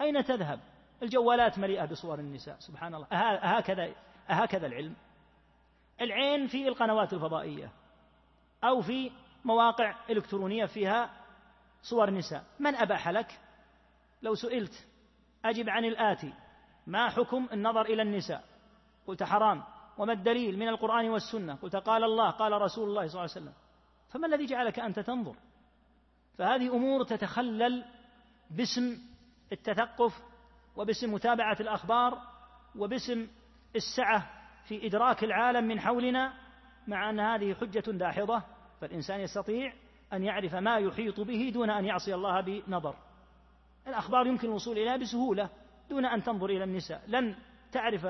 أين 0.00 0.24
تذهب؟ 0.24 0.60
الجوالات 1.02 1.58
مليئة 1.58 1.84
بصور 1.84 2.18
النساء 2.18 2.56
سبحان 2.58 2.94
الله. 2.94 3.06
أهكذا 3.12 3.94
أهكذا 4.30 4.66
العلم. 4.66 4.94
العين 6.00 6.46
في 6.46 6.68
القنوات 6.68 7.12
الفضائية 7.12 7.70
أو 8.64 8.80
في 8.80 9.10
مواقع 9.44 9.94
إلكترونية 10.10 10.66
فيها 10.66 11.10
صور 11.82 12.10
نساء. 12.10 12.44
من 12.60 12.74
أباح 12.74 13.08
لك؟ 13.08 13.40
لو 14.22 14.34
سئلت 14.34 14.86
أجب 15.44 15.68
عن 15.68 15.84
الآتي. 15.84 16.32
ما 16.86 17.08
حكم 17.08 17.48
النظر 17.52 17.82
إلى 17.82 18.02
النساء؟ 18.02 18.44
قلت 19.06 19.22
حرام. 19.22 19.64
وما 19.98 20.12
الدليل 20.12 20.58
من 20.58 20.68
القرآن 20.68 21.08
والسنة؟ 21.08 21.54
قلت 21.54 21.76
قال 21.76 22.04
الله 22.04 22.30
قال 22.30 22.52
رسول 22.52 22.88
الله 22.88 23.06
صلى 23.06 23.20
الله 23.20 23.20
عليه 23.20 23.30
وسلم. 23.30 23.52
فما 24.08 24.26
الذي 24.26 24.46
جعلك 24.46 24.78
أنت 24.80 24.98
تنظر؟ 24.98 25.36
فهذه 26.38 26.76
أمور 26.76 27.04
تتخلل 27.04 27.84
باسم 28.50 28.98
التثقف 29.52 30.22
وباسم 30.78 31.14
متابعة 31.14 31.56
الأخبار 31.60 32.18
وباسم 32.76 33.28
السعة 33.76 34.30
في 34.68 34.86
إدراك 34.86 35.24
العالم 35.24 35.64
من 35.64 35.80
حولنا 35.80 36.32
مع 36.86 37.10
أن 37.10 37.20
هذه 37.20 37.54
حجة 37.54 37.90
داحضة 37.90 38.42
فالإنسان 38.80 39.20
يستطيع 39.20 39.72
أن 40.12 40.24
يعرف 40.24 40.54
ما 40.54 40.78
يحيط 40.78 41.20
به 41.20 41.50
دون 41.54 41.70
أن 41.70 41.84
يعصي 41.84 42.14
الله 42.14 42.40
بنظر. 42.40 42.94
الأخبار 43.86 44.26
يمكن 44.26 44.48
الوصول 44.48 44.78
إليها 44.78 44.96
بسهولة 44.96 45.50
دون 45.90 46.04
أن 46.04 46.22
تنظر 46.22 46.46
إلى 46.46 46.64
النساء. 46.64 47.02
لن 47.06 47.36
تعرف 47.72 48.06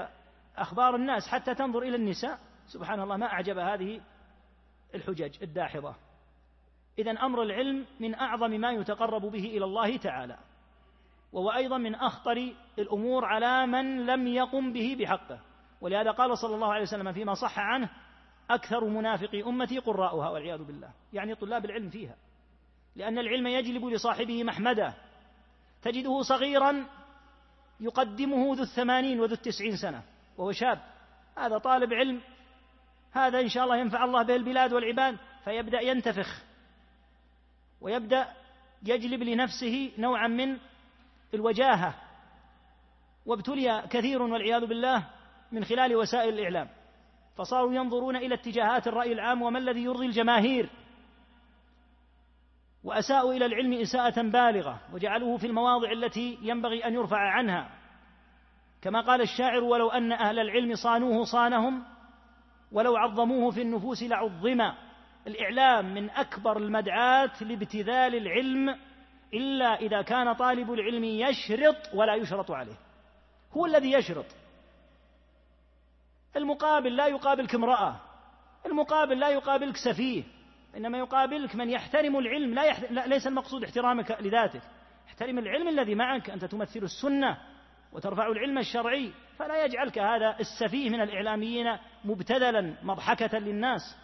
أخبار 0.56 0.96
الناس 0.96 1.28
حتى 1.28 1.54
تنظر 1.54 1.82
إلى 1.82 1.96
النساء. 1.96 2.38
سبحان 2.66 3.00
الله 3.00 3.16
ما 3.16 3.26
أعجب 3.26 3.58
هذه 3.58 4.00
الحجج 4.94 5.42
الداحضة. 5.42 5.94
إذا 6.98 7.10
أمر 7.10 7.42
العلم 7.42 7.86
من 8.00 8.14
أعظم 8.14 8.50
ما 8.50 8.72
يتقرب 8.72 9.22
به 9.22 9.44
إلى 9.44 9.64
الله 9.64 9.96
تعالى. 9.96 10.38
وهو 11.33 11.51
أيضا 11.51 11.79
من 11.79 11.95
أخطر 11.95 12.53
الأمور 12.79 13.24
على 13.24 13.66
من 13.66 14.07
لم 14.07 14.26
يقم 14.26 14.72
به 14.72 14.97
بحقه. 15.01 15.41
ولهذا 15.81 16.11
قال 16.11 16.39
صلى 16.39 16.55
الله 16.55 16.72
عليه 16.72 16.83
وسلم 16.83 17.12
فيما 17.12 17.35
صح 17.35 17.59
عنه 17.59 17.91
أكثر 18.51 18.85
منافقي 18.85 19.43
أمتي 19.43 19.79
قراؤها 19.79 20.29
والعياذ 20.29 20.64
بالله. 20.64 20.91
يعني 21.12 21.35
طلاب 21.35 21.64
العلم 21.64 21.91
فيها. 21.91 22.16
لأن 22.97 23.18
العلم 23.18 23.47
يجلب 23.47 23.85
لصاحبه 23.85 24.45
محمدا 24.45 24.95
تجده 25.83 26.22
صغيرا 26.22 26.87
يقدمه 27.81 28.55
ذو 28.55 28.62
الثمانين 28.62 29.20
وذو 29.20 29.35
التسعين 29.35 29.76
سنة 29.76 30.03
وهو 30.39 30.53
شاب. 30.53 30.81
هذا 31.37 31.59
طالب 31.59 31.93
علم. 31.93 32.20
هذا 33.12 33.41
إن 33.41 33.49
شاء 33.49 33.64
الله 33.64 33.76
ينفع 33.76 34.05
الله 34.05 34.22
به 34.22 34.37
البلاد 34.37 34.72
والعباد. 34.72 35.16
فيبدأ 35.45 35.81
ينتفخ. 35.81 36.43
ويبدأ 37.81 38.29
يجلب 38.83 39.22
لنفسه 39.22 39.93
نوعا 39.99 40.29
من 40.29 40.59
الوجاهة 41.35 41.95
وابتلي 43.26 43.83
كثير 43.91 44.22
والعياذ 44.22 44.66
بالله 44.66 45.07
من 45.53 45.64
خلال 45.64 45.97
وسائل 45.97 46.35
الإعلام. 46.35 46.68
فصاروا 47.37 47.74
ينظرون 47.74 48.16
إلى 48.16 48.35
اتجاهات 48.35 48.89
الرأي 48.89 49.12
العام 49.12 49.43
وما 49.43 49.59
الذي 49.59 49.85
يرضي 49.85 50.07
الجماهير. 50.07 50.70
وأساءوا 52.85 53.33
إلى 53.33 53.47
العلم 53.47 53.72
إساءة 53.72 54.22
بالغة 54.22 54.81
وجعلوه 54.93 55.37
في 55.37 55.47
المواضع 55.47 55.93
التي 55.93 56.39
ينبغي 56.43 56.85
أن 56.85 56.95
يرفع 56.95 57.18
عنها. 57.18 57.79
كما 58.83 59.01
قال 59.01 59.20
الشاعر 59.20 59.64
ولو 59.64 59.89
أن 59.89 60.12
أهل 60.12 60.39
العلم 60.39 60.74
صانوه 60.74 61.24
صانهم 61.24 61.85
ولو 62.72 62.97
عظموه 62.97 63.51
في 63.51 63.62
النفوس 63.62 64.03
لعظم 64.03 64.72
الإعلام 65.26 65.95
من 65.95 66.11
أكبر 66.11 66.57
المدعاة 66.57 67.31
لابتذال 67.41 68.14
العلم 68.14 68.79
إلا 69.35 69.74
إذا 69.74 70.03
كان 70.03 70.33
طالب 70.33 70.72
العلم 70.72 71.05
يشرط 71.05 71.76
ولا 71.95 72.14
يشرط 72.14 72.51
عليه. 72.51 72.76
هو 73.53 73.66
الذي 73.66 73.93
يشرط. 73.93 74.26
المقابل 76.37 76.97
لا 76.97 77.07
يقابلك 77.07 77.55
امرأة. 77.55 78.01
المقابل 78.66 79.20
لا 79.20 79.29
يقابلك 79.29 79.76
سفيه. 79.76 80.24
إنما 80.76 80.99
يقابلك 80.99 81.55
من 81.55 81.70
يحترم 81.70 82.18
العلم. 82.18 82.55
لا, 82.55 82.64
يحت... 82.64 82.91
لا 82.91 83.07
ليس 83.07 83.26
المقصود 83.26 83.64
احترامك 83.64 84.16
لذاتك 84.20 84.62
احترم 85.09 85.39
العلم 85.39 85.68
الذي 85.68 85.95
معك. 85.95 86.31
أنت 86.31 86.45
تمثل 86.45 86.83
السنة 86.83 87.39
وترفع 87.93 88.26
العلم 88.26 88.59
الشرعي. 88.59 89.12
فلا 89.39 89.64
يجعلك 89.64 89.99
هذا 89.99 90.37
السفيه 90.41 90.91
من 90.91 91.01
الإعلاميين 91.01 91.79
مبتذلا 92.05 92.74
مضحكة 92.83 93.39
للناس. 93.39 93.97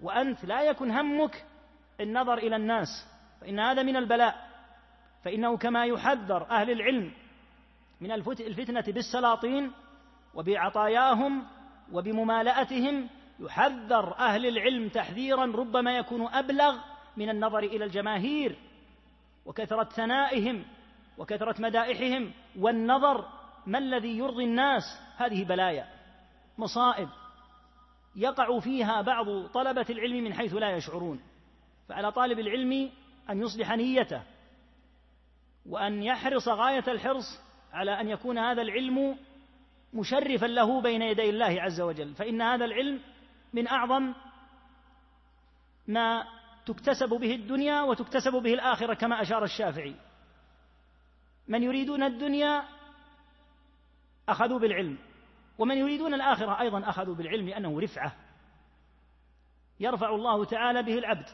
وأنت 0.00 0.44
لا 0.44 0.62
يكن 0.62 0.90
همك 0.90 1.44
النظر 2.00 2.38
إلى 2.38 2.56
الناس. 2.56 2.88
فإن 3.40 3.60
هذا 3.60 3.82
من 3.82 3.96
البلاء. 3.96 4.49
فإنه 5.24 5.56
كما 5.56 5.84
يحذر 5.84 6.50
أهل 6.50 6.70
العلم 6.70 7.12
من 8.00 8.12
الفتنة 8.12 8.84
بالسلاطين 8.88 9.72
وبعطاياهم 10.34 11.46
وبممالأتهم 11.92 13.08
يحذر 13.40 14.18
أهل 14.18 14.46
العلم 14.46 14.88
تحذيرا 14.88 15.44
ربما 15.44 15.96
يكون 15.96 16.26
أبلغ 16.26 16.78
من 17.16 17.30
النظر 17.30 17.58
إلى 17.58 17.84
الجماهير 17.84 18.56
وكثرة 19.46 19.84
ثنائهم 19.84 20.64
وكثرة 21.18 21.62
مدائحهم 21.62 22.32
والنظر 22.58 23.28
ما 23.66 23.78
الذي 23.78 24.18
يرضي 24.18 24.44
الناس. 24.44 24.82
هذه 25.16 25.44
بلايا 25.44 25.88
مصائب 26.58 27.08
يقع 28.16 28.58
فيها 28.60 29.02
بعض 29.02 29.46
طلبة 29.46 29.86
العلم 29.90 30.24
من 30.24 30.34
حيث 30.34 30.54
لا 30.54 30.76
يشعرون 30.76 31.20
فعلى 31.88 32.12
طالب 32.12 32.38
العلم 32.38 32.90
أن 33.30 33.42
يصلح 33.42 33.72
نيته 33.72 34.22
وأن 35.66 36.02
يحرص 36.02 36.48
غاية 36.48 36.84
الحرص 36.88 37.40
على 37.72 38.00
أن 38.00 38.08
يكون 38.08 38.38
هذا 38.38 38.62
العلم 38.62 39.18
مشرفا 39.94 40.46
له 40.46 40.80
بين 40.80 41.02
يدي 41.02 41.30
الله 41.30 41.62
عز 41.62 41.80
وجل. 41.80 42.14
فإن 42.14 42.42
هذا 42.42 42.64
العلم 42.64 43.00
من 43.52 43.68
أعظم 43.68 44.14
ما 45.88 46.24
تكتسب 46.66 47.08
به 47.08 47.34
الدنيا 47.34 47.82
وتكتسب 47.82 48.32
به 48.32 48.54
الآخرة 48.54 48.94
كما 48.94 49.22
أشار 49.22 49.44
الشافعي. 49.44 49.94
من 51.48 51.62
يريدون 51.62 52.02
الدنيا 52.02 52.64
أخذوا 54.28 54.58
بالعلم 54.58 54.98
ومن 55.58 55.76
يريدون 55.76 56.14
الآخرة 56.14 56.60
أيضا 56.60 56.88
أخذوا 56.88 57.14
بالعلم 57.14 57.48
لأنه 57.48 57.80
رفعة. 57.80 58.12
يرفع 59.80 60.14
الله 60.14 60.44
تعالى 60.44 60.82
به 60.82 60.98
العبد 60.98 61.26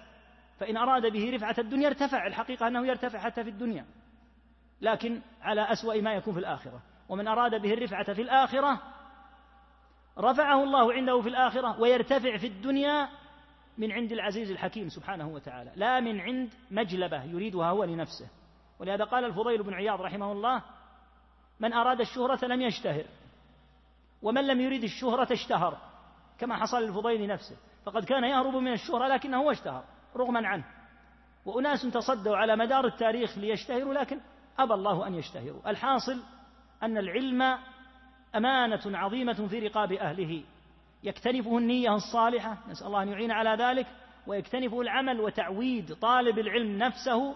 فإن 0.59 0.77
أراد 0.77 1.13
به 1.13 1.31
رفعة 1.35 1.55
الدنيا 1.59 1.89
ارتفع 1.89 2.27
الحقيقة 2.27 2.69
أنه 2.69 2.87
يرتفع 2.87 3.19
حتى 3.19 3.45
في 3.45 3.51
الدنيا. 3.51 3.87
لكن 4.81 5.21
على 5.43 5.73
أسوأ 5.73 6.01
ما 6.01 6.15
يكون 6.15 6.35
في 6.35 6.41
الآخرة. 6.41 6.83
ومن 7.09 7.29
أراد 7.29 7.63
به 7.63 7.73
الرفعة 7.75 8.13
في 8.13 8.23
الآخرة 8.23 8.83
رفعه 10.19 10.65
الله 10.65 10.93
عنده 10.93 11.21
في 11.21 11.29
الآخرة 11.29 11.81
ويرتفع 11.81 12.37
في 12.37 12.47
الدنيا 12.47 13.09
من 13.79 13.93
عند 13.93 14.13
العزيز 14.13 14.51
الحكيم 14.51 14.89
سبحانه 14.89 15.29
وتعالى. 15.29 15.73
لا 15.77 16.01
من 16.01 16.21
عند 16.21 16.55
مجلبة 16.71 17.25
يريدها 17.25 17.71
هو 17.71 17.85
لنفسه. 17.85 18.29
ولهذا 18.79 19.05
قال 19.05 19.25
الفضيل 19.25 19.63
بن 19.63 19.75
عياض 19.75 20.01
رحمه 20.01 20.33
الله 20.33 20.63
من 21.61 21.73
أراد 21.73 22.01
الشهرة 22.01 22.45
لم 22.45 22.63
يشتهر 22.63 23.05
ومن 24.23 24.47
لم 24.47 24.61
يريد 24.61 24.83
الشهرة 24.83 25.33
اشتهر 25.33 25.79
كما 26.39 26.57
حصل 26.57 26.83
للفضيل 26.83 27.27
نفسه. 27.27 27.57
فقد 27.85 28.05
كان 28.05 28.25
يهرب 28.25 28.55
من 28.55 28.73
الشهرة 28.73 29.09
لكنه 29.09 29.51
اشتهر 29.51 29.85
رغما 30.17 30.49
عنه. 30.49 30.65
وأناس 31.47 31.83
تصدوا 31.83 32.37
على 32.37 32.57
مدار 32.57 32.87
التاريخ 32.87 33.39
ليشتهروا 33.39 33.95
لكن 33.95 34.21
أبى 34.59 34.75
الله 34.75 35.07
أن 35.07 35.15
يشتهروا 35.15 35.71
الحاصل 35.71 36.23
أن 36.83 36.99
العلم 36.99 37.59
أمانة 38.35 38.99
عظيمة 38.99 39.47
في 39.49 39.59
رقاب 39.59 39.93
أهله. 39.93 40.45
يكتنفه 41.03 41.59
النية 41.59 41.95
الصالحة 41.95 42.59
نسأل 42.69 42.87
الله 42.87 43.03
أن 43.03 43.09
يعين 43.09 43.31
على 43.31 43.65
ذلك 43.65 43.87
ويكتنفه 44.27 44.81
العمل 44.81 45.21
وتعويد 45.21 45.95
طالب 45.95 46.39
العلم 46.39 46.79
نفسه 46.79 47.35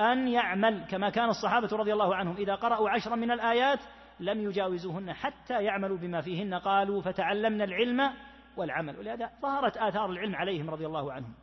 أن 0.00 0.28
يعمل 0.28 0.84
كما 0.90 1.10
كان 1.10 1.28
الصحابة 1.28 1.76
رضي 1.76 1.92
الله 1.92 2.14
عنهم. 2.14 2.36
إذا 2.36 2.54
قرأوا 2.54 2.90
عشرا 2.90 3.16
من 3.16 3.30
الآيات 3.30 3.78
لم 4.20 4.40
يجاوزوهن 4.40 5.12
حتى 5.12 5.62
يعملوا 5.62 5.98
بما 5.98 6.20
فيهن. 6.20 6.54
قالوا 6.54 7.02
فتعلمنا 7.02 7.64
العلم 7.64 8.10
والعمل. 8.56 8.98
ولهذا 8.98 9.30
ظهرت 9.42 9.76
آثار 9.76 10.10
العلم 10.10 10.36
عليهم 10.36 10.70
رضي 10.70 10.86
الله 10.86 11.12
عنهم. 11.12 11.34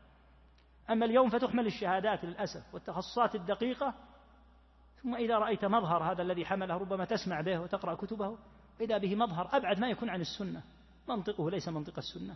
أما 0.90 1.06
اليوم 1.06 1.30
فتحمل 1.30 1.66
الشهادات 1.66 2.26
للأسف 2.26 2.74
والتخصصات 2.74 3.36
الدقيقة 3.36 3.94
ثم 5.04 5.16
إذا 5.16 5.38
رأيت 5.38 5.66
مظهر 5.66 6.12
هذا 6.12 6.22
الذي 6.22 6.46
حمله 6.46 6.78
ربما 6.78 7.06
تسمع 7.06 7.42
به 7.42 7.60
وتقرأ 7.60 7.96
كتبه 7.96 8.38
إذا 8.82 8.98
به 8.98 9.16
مظهر 9.16 9.50
أبعد 9.58 9.80
ما 9.80 9.90
يكون 9.90 10.10
عن 10.10 10.22
السنة. 10.22 10.64
منطقه 11.10 11.50
ليس 11.50 11.70
منطق 11.70 11.98
السنة. 11.98 12.36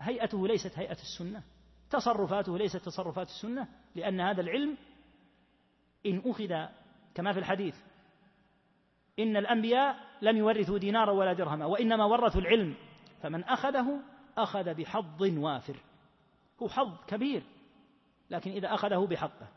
هيئته 0.00 0.48
ليست 0.48 0.78
هيئة 0.78 0.92
السنة. 0.92 1.42
تصرفاته 1.90 2.58
ليست 2.58 2.76
تصرفات 2.76 3.26
السنة 3.26 3.68
لأن 3.94 4.20
هذا 4.20 4.40
العلم 4.40 4.76
إن 6.06 6.22
أخذ 6.26 6.66
كما 7.14 7.32
في 7.32 7.38
الحديث 7.38 7.74
إن 9.18 9.36
الأنبياء 9.36 9.96
لم 10.22 10.36
يورثوا 10.36 10.78
دينارا 10.78 11.12
ولا 11.12 11.32
درهما 11.32 11.66
وإنما 11.66 12.04
ورثوا 12.04 12.40
العلم. 12.40 12.74
فمن 13.22 13.44
أخذه 13.44 14.00
أخذ 14.38 14.74
بحظ 14.74 15.22
وافر. 15.22 15.76
هو 16.62 16.68
حظ 16.68 16.96
كبير 17.06 17.42
لكن 18.30 18.50
إذا 18.50 18.74
أخذه 18.74 19.06
بحقه. 19.06 19.48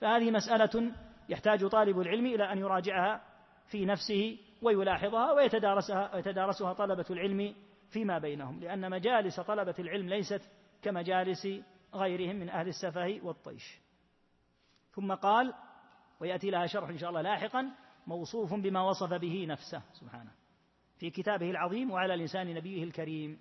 فهذه 0.00 0.30
مسألة 0.30 0.92
يحتاج 1.28 1.66
طالب 1.66 2.00
العلم 2.00 2.26
إلى 2.26 2.52
أن 2.52 2.58
يراجعها 2.58 3.22
في 3.66 3.84
نفسه 3.84 4.38
ويلاحظها 4.62 5.32
ويتدارسها 5.32 6.14
ويتدارسها 6.14 6.72
طلبة 6.72 7.04
العلم 7.10 7.54
فيما 7.90 8.18
بينهم 8.18 8.60
لأن 8.60 8.90
مجالس 8.90 9.40
طلبة 9.40 9.74
العلم 9.78 10.08
ليست 10.08 10.50
كمجالس 10.82 11.48
غيرهم 11.94 12.36
من 12.36 12.48
أهل 12.48 12.68
السفه 12.68 13.20
والطيش. 13.22 13.80
ثم 14.92 15.14
قال 15.14 15.54
ويأتي 16.20 16.50
لها 16.50 16.66
شرح 16.66 16.88
إن 16.88 16.98
شاء 16.98 17.10
الله 17.10 17.20
لاحقا 17.20 17.70
موصوف 18.06 18.54
بما 18.54 18.82
وصف 18.82 19.12
به 19.14 19.46
نفسه 19.48 19.82
سبحانه 19.92 20.30
في 20.98 21.10
كتابه 21.10 21.50
العظيم 21.50 21.90
وعلى 21.90 22.16
لسان 22.16 22.54
نبيه 22.54 22.84
الكريم. 22.84 23.40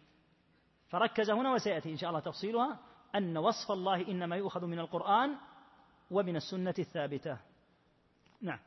فركز 0.88 1.29
هنا 1.29 1.53
وسيأتي 1.53 1.91
إن 1.91 1.97
شاء 1.97 2.09
الله 2.09 2.19
تفصيلها 2.19 2.79
أن 3.15 3.38
وصف 3.38 3.71
الله 3.71 4.07
إنما 4.07 4.36
يؤخذ 4.36 4.65
من 4.65 4.79
القرآن 4.79 5.36
ومن 6.11 6.36
السنة 6.36 6.73
الثابتة. 6.79 7.38
نعم 8.41 8.59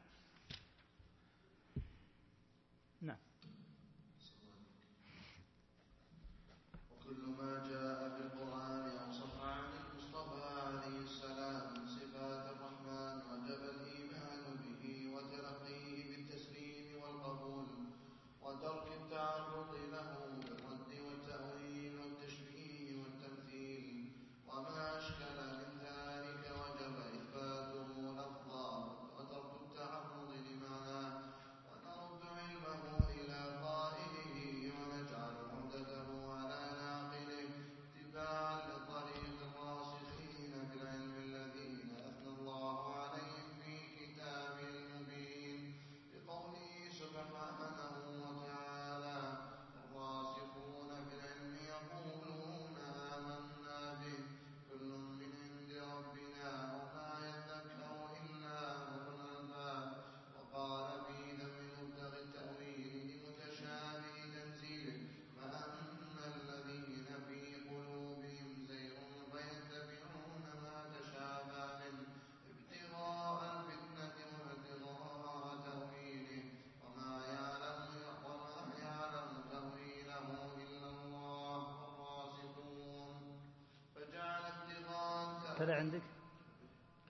كذا 85.58 85.74
عندك؟ 85.74 86.02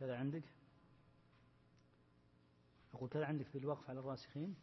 كذا 0.01 0.17
عندك؟ 0.17 0.43
أقول 2.95 3.09
كذا 3.09 3.27
عندك 3.27 3.47
في 3.47 3.59
الوقف 3.59 3.91
على 3.91 4.01
الراسخين؟ 4.01 4.55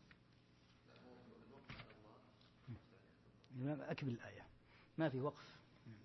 أكمل 3.65 4.13
الآية. 4.13 4.45
ما 4.97 5.09
في 5.09 5.21
وقف. 5.21 5.59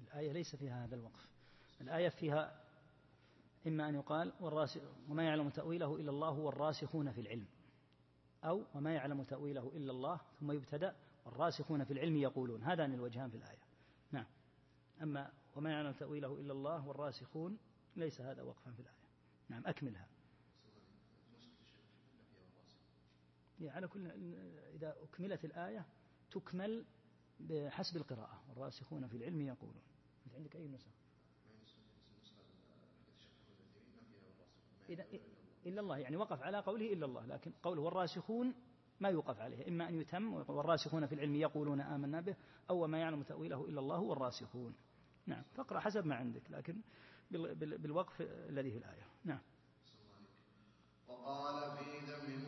الآية 0.06 0.32
ليس 0.32 0.56
فيها 0.56 0.84
هذا 0.84 0.94
الوقف. 0.94 1.28
الآية 1.80 2.08
فيها 2.08 2.64
إما 3.66 3.88
أن 3.88 3.94
يقال 3.94 4.32
والراسخ 4.40 4.80
وما 5.08 5.24
يعلم 5.24 5.48
تأويله 5.48 5.96
إلا 5.96 6.10
الله 6.10 6.38
والراسخون 6.38 7.12
في 7.12 7.20
العلم. 7.20 7.46
أو 8.44 8.64
وما 8.74 8.94
يعلم 8.94 9.22
تأويله 9.22 9.72
إلا 9.74 9.92
الله 9.92 10.20
ثم 10.40 10.52
يبتدأ 10.52 10.96
والراسخون 11.24 11.84
في 11.84 11.92
العلم 11.92 12.16
يقولون. 12.16 12.62
هذان 12.62 12.94
الوجهان 12.94 13.30
في 13.30 13.36
الآية. 13.36 13.62
نعم. 14.12 14.26
أما 15.02 15.32
وما 15.56 15.70
يعلم 15.70 15.92
تأويله 15.92 16.40
إلا 16.40 16.52
الله 16.52 16.88
والراسخون 16.88 17.58
ليس 17.96 18.20
هذا 18.20 18.42
وقفا 18.42 18.70
في 18.72 18.80
الآية. 18.80 19.06
نعم 19.48 19.66
أكملها. 19.66 20.08
على 23.60 23.88
كل 23.88 24.10
إذا 24.74 24.96
أكملت 25.02 25.44
الآية 25.44 25.86
تكمل 26.30 26.84
بحسب 27.40 27.96
القراءة. 27.96 28.42
والراسخون 28.48 29.06
في 29.06 29.16
العلم 29.16 29.40
يقولون. 29.40 29.82
أنت 30.26 30.34
عندك 30.34 30.56
أي 30.56 30.68
نسخة؟ 30.68 30.90
إذا 34.88 35.06
إلا 35.66 35.80
الله. 35.80 35.98
يعني 35.98 36.16
وقف 36.16 36.42
على 36.42 36.58
قوله 36.58 36.92
إلا 36.92 37.06
الله 37.06 37.26
لكن 37.26 37.52
قوله 37.62 37.82
والراسخون 37.82 38.54
ما 39.00 39.08
يوقف 39.08 39.40
عليه. 39.40 39.68
إما 39.68 39.88
أن 39.88 39.94
يتم 39.94 40.34
والراسخون 40.34 41.06
في 41.06 41.14
العلم 41.14 41.34
يقولون 41.34 41.80
آمنا 41.80 42.20
به 42.20 42.36
أو 42.70 42.86
ما 42.86 42.98
يعلم 42.98 43.22
تأويله 43.22 43.68
إلا 43.68 43.80
الله 43.80 44.00
والراسخون. 44.00 44.74
نعم 45.26 45.42
فاقرأ 45.42 45.80
حسب 45.80 46.06
ما 46.06 46.14
عندك 46.14 46.50
لكن 46.50 46.80
بالوقف 47.30 48.20
الذي 48.20 48.70
في 48.70 48.78
الآية. 48.78 49.06
نعم. 49.24 49.40
وقال 51.08 51.76
في 51.76 51.98
ذم 51.98 52.45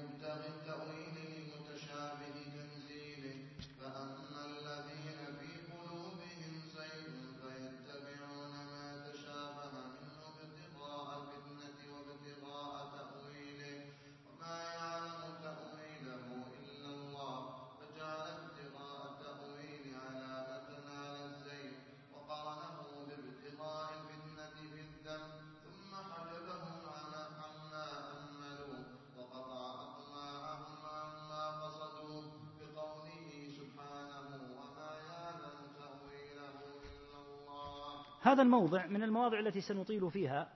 هذا 38.32 38.42
الموضع 38.42 38.86
من 38.86 39.02
المواضع 39.02 39.38
التي 39.38 39.60
سنطيل 39.60 40.10
فيها 40.10 40.52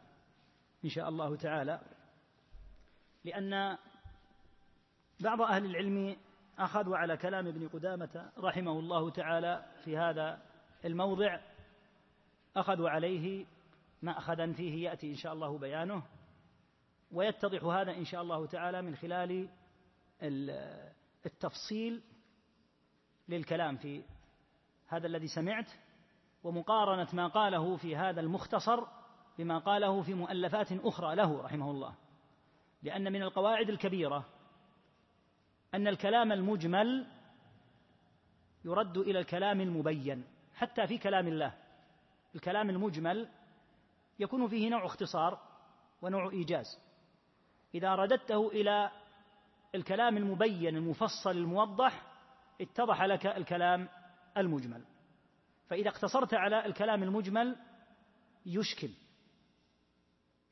إن 0.85 0.89
شاء 0.89 1.09
الله 1.09 1.37
تعالى 1.37 1.81
لأن 3.25 3.79
بعض 5.21 5.43
أهل 5.43 5.65
العلم 5.65 6.17
أخذوا 6.59 6.97
على 6.97 7.17
كلام 7.17 7.47
ابن 7.47 7.69
قدامة 7.69 8.33
رحمه 8.39 8.79
الله 8.79 9.11
تعالى 9.11 9.65
في 9.85 9.97
هذا 9.97 10.43
الموضع 10.85 11.41
أخذوا 12.57 12.91
عليه 12.91 13.47
مأخذا 14.03 14.53
فيه 14.53 14.85
يأتي 14.89 15.11
إن 15.11 15.17
شاء 15.17 15.33
الله 15.33 15.59
بيانه 15.59 16.03
ويتضح 17.13 17.65
هذا 17.65 17.93
إن 17.93 18.05
شاء 18.05 18.23
الله 18.23 18.47
تعالى 18.47 18.83
من 18.83 18.97
خلال 18.97 19.49
التفصيل 21.27 22.03
للكلام 23.29 23.77
في 23.77 24.03
هذا 24.87 25.07
الذي 25.07 25.29
سمعت. 25.29 25.71
ومقارنة 26.45 27.09
ما 27.13 27.27
قاله 27.27 27.77
في 27.77 27.97
هذا 27.97 28.21
المختصر 28.21 28.85
بما 29.39 29.59
قاله 29.59 30.03
في 30.03 30.15
مؤلفات 30.15 30.73
أخرى 30.73 31.15
له 31.15 31.43
رحمه 31.43 31.71
الله. 31.71 31.95
لأن 32.83 33.13
من 33.13 33.23
القواعد 33.23 33.69
الكبيرة 33.69 34.25
أن 35.75 35.89
الكلام 35.89 36.33
المجمل 36.33 37.07
يرد 38.65 38.99
إلى 38.99 39.19
الكلام 39.19 39.61
المبين 39.61 40.25
حتى 40.55 40.87
في 40.87 40.99
كلام 40.99 41.29
الله. 41.29 41.55
الكلام 42.35 42.71
المجمل 42.71 43.29
يكون 44.19 44.49
فيه 44.49 44.71
نوع 44.71 44.87
اختصار 44.87 45.39
ونوع 46.03 46.31
إيجاز. 46.31 46.79
إذا 47.75 47.95
رددته 47.95 48.49
إلى 48.49 48.91
الكلام 49.75 50.17
المبين 50.17 50.77
المفصل 50.77 51.31
الموضح 51.31 52.03
اتضح 52.61 53.03
لك 53.03 53.27
الكلام 53.27 53.89
المجمل. 54.37 54.85
فإذا 55.73 55.89
اقتصرت 55.89 56.35
على 56.35 56.67
الكلام 56.67 57.03
المجمل 57.03 57.57
يشكل. 58.47 58.91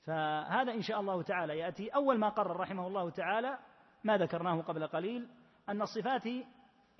فهذا 0.03 0.73
إن 0.73 0.83
شاء 0.83 1.01
الله 1.01 1.23
تعالى 1.23 1.59
يأتي. 1.59 1.89
أول 1.89 2.19
ما 2.19 2.29
قرر 2.29 2.57
رحمه 2.57 2.87
الله 2.87 3.11
تعالى 3.11 3.59
ما 4.05 4.17
ذكرناه 4.17 4.61
قبل 4.61 4.87
قليل 4.87 5.29
أن 5.69 5.83
الصفات 5.83 6.23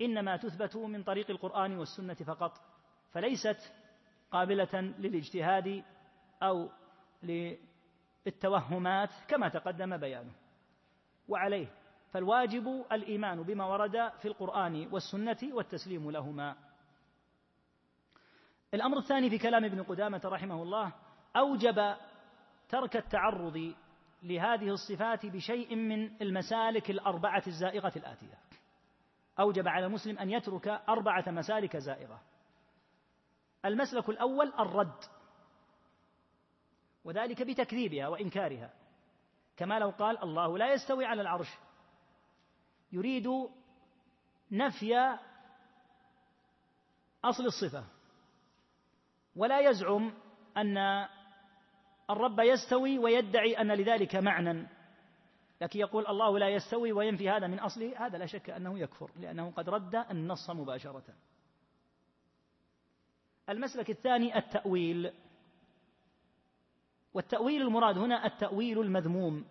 إنما 0.01 0.37
تثبت 0.37 0.75
من 0.75 1.03
طريق 1.03 1.29
القرآن 1.29 1.77
والسنة 1.77 2.13
فقط 2.13 2.57
فليست 3.11 3.73
قابلة 4.31 4.81
للاجتهاد 4.81 5.83
أو 6.43 6.69
للتوهمات 7.23 9.09
كما 9.27 9.49
تقدم 9.49 9.97
بيانه. 9.97 10.33
وعليه 11.27 11.67
فالواجب 12.11 12.85
الإيمان 12.91 13.43
بما 13.43 13.65
ورد 13.65 14.11
في 14.21 14.27
القرآن 14.27 14.87
والسنة 14.91 15.39
والتسليم 15.53 16.11
لهما. 16.11 16.70
الأمر 18.73 18.97
الثاني 18.97 19.29
في 19.29 19.37
كلام 19.37 19.65
ابن 19.65 19.83
قدامة 19.83 20.21
رحمه 20.25 20.63
الله 20.63 20.93
أوجب 21.35 21.95
ترك 22.69 22.97
التعرض 22.97 23.75
لهذه 24.23 24.69
الصفات 24.69 25.25
بشيء 25.25 25.75
من 25.75 26.21
المسالك 26.21 26.89
الأربعة 26.89 27.43
الزائغة 27.47 27.93
الآتية. 27.95 28.37
أوجب 29.39 29.67
على 29.67 29.85
المسلم 29.85 30.19
أن 30.19 30.29
يترك 30.29 30.67
أربعة 30.67 31.23
مسالك 31.27 31.77
زائغة. 31.77 32.21
المسلك 33.65 34.09
الأول 34.09 34.53
الرد 34.59 35.03
وذلك 37.03 37.41
بتكذيبها 37.41 38.07
وإنكارها. 38.07 38.73
كما 39.57 39.79
لو 39.79 39.89
قال 39.89 40.23
الله 40.23 40.57
لا 40.57 40.73
يستوي 40.73 41.05
على 41.05 41.21
العرش 41.21 41.57
يريد 42.91 43.27
نفي 44.51 45.17
أصل 47.23 47.45
الصفة. 47.45 48.00
ولا 49.35 49.59
يزعم 49.69 50.13
أن 50.57 50.77
الرب 52.09 52.39
يستوي 52.39 52.99
ويدعي 52.99 53.61
أن 53.61 53.71
لذلك 53.71 54.15
معنى. 54.15 54.67
لكن 55.61 55.79
يقول 55.79 56.07
الله 56.07 56.39
لا 56.39 56.49
يستوي 56.49 56.91
وينفي 56.91 57.29
هذا 57.29 57.47
من 57.47 57.59
أصله 57.59 58.05
هذا 58.05 58.17
لا 58.17 58.25
شك 58.25 58.49
أنه 58.49 58.79
يكفر 58.79 59.11
لأنه 59.15 59.51
قد 59.51 59.69
رد 59.69 59.95
النص 59.95 60.49
مباشرة. 60.49 61.03
المسلك 63.49 63.89
الثاني 63.89 64.37
التأويل. 64.37 65.13
والتأويل 67.13 67.61
المراد 67.61 67.97
هنا 67.97 68.25
التأويل 68.25 68.79
المذموم. 68.79 69.45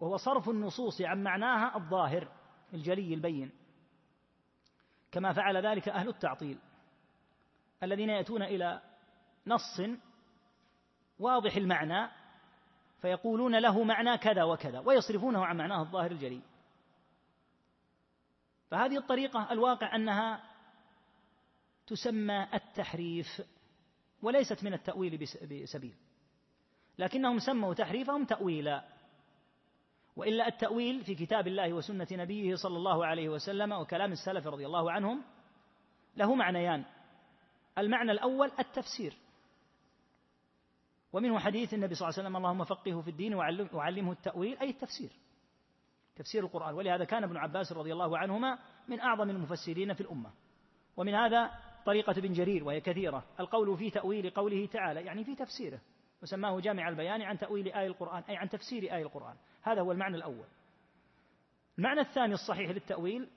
وهو 0.00 0.16
صرف 0.16 0.48
النصوص 0.48 1.00
عن 1.00 1.22
معناها 1.22 1.76
الظاهر 1.76 2.32
الجلي 2.74 3.14
البين. 3.14 3.50
كما 5.12 5.32
فعل 5.32 5.66
ذلك 5.66 5.88
أهل 5.88 6.08
التعطيل. 6.08 6.58
الذين 7.82 8.10
يأتون 8.10 8.42
إلى 8.42 8.82
نص 9.46 9.80
واضح 11.18 11.56
المعنى 11.56 12.10
فيقولون 13.00 13.58
له 13.58 13.84
معنى 13.84 14.18
كذا 14.18 14.42
وكذا 14.42 14.78
ويصرفونه 14.80 15.44
عن 15.44 15.56
معناه 15.56 15.82
الظاهر 15.82 16.10
الجلي. 16.10 16.40
فهذه 18.70 18.96
الطريقة 18.96 19.52
الواقع 19.52 19.96
أنها 19.96 20.42
تسمى 21.86 22.48
التحريف 22.54 23.42
وليست 24.22 24.64
من 24.64 24.74
التأويل 24.74 25.18
بسبيل. 25.18 25.94
لكنهم 26.98 27.38
سموا 27.38 27.74
تحريفهم 27.74 28.24
تأويلا. 28.24 28.84
وإلا 30.16 30.48
التأويل 30.48 31.04
في 31.04 31.14
كتاب 31.14 31.46
الله 31.46 31.72
وسنة 31.72 32.06
نبيه 32.12 32.54
صلى 32.54 32.76
الله 32.76 33.06
عليه 33.06 33.28
وسلم 33.28 33.72
وكلام 33.72 34.12
السلف 34.12 34.46
رضي 34.46 34.66
الله 34.66 34.92
عنهم 34.92 35.24
له 36.16 36.34
معنيان. 36.34 36.84
المعنى 37.78 38.12
الأول 38.12 38.50
التفسير. 38.58 39.16
ومنه 41.12 41.38
حديث 41.38 41.74
النبي 41.74 41.94
صلى 41.94 42.08
الله 42.08 42.18
عليه 42.18 42.28
وسلم 42.28 42.36
اللهم 42.36 42.64
فقهه 42.64 43.00
في 43.00 43.10
الدين 43.10 43.34
وعلمه 43.72 44.12
التأويل 44.12 44.58
أي 44.58 44.70
التفسير 44.70 45.10
تفسير 46.16 46.44
القرآن. 46.44 46.74
ولهذا 46.74 47.04
كان 47.04 47.24
ابن 47.24 47.36
عباس 47.36 47.72
رضي 47.72 47.92
الله 47.92 48.18
عنهما 48.18 48.58
من 48.88 49.00
أعظم 49.00 49.30
المفسرين 49.30 49.94
في 49.94 50.00
الأمة. 50.00 50.30
ومن 50.96 51.14
هذا 51.14 51.50
طريقة 51.86 52.18
ابن 52.18 52.32
جرير 52.32 52.64
وهي 52.64 52.80
كثيرة. 52.80 53.24
القول 53.40 53.76
في 53.76 53.90
تأويل 53.90 54.30
قوله 54.30 54.66
تعالى 54.66 55.04
يعني 55.04 55.24
في 55.24 55.34
تفسيره. 55.34 55.80
وسماه 56.22 56.60
جامع 56.60 56.88
البيان 56.88 57.22
عن 57.22 57.38
تأويل 57.38 57.72
آية 57.72 57.86
القرآن 57.86 58.22
أي 58.28 58.36
عن 58.36 58.48
تفسير 58.48 58.82
آية 58.82 59.02
القرآن. 59.02 59.36
هذا 59.62 59.80
هو 59.80 59.92
المعنى 59.92 60.16
الأول. 60.16 60.46
المعنى 61.78 62.00
الثاني 62.00 62.34
الصحيح 62.34 62.70
للتأويل 62.70 63.28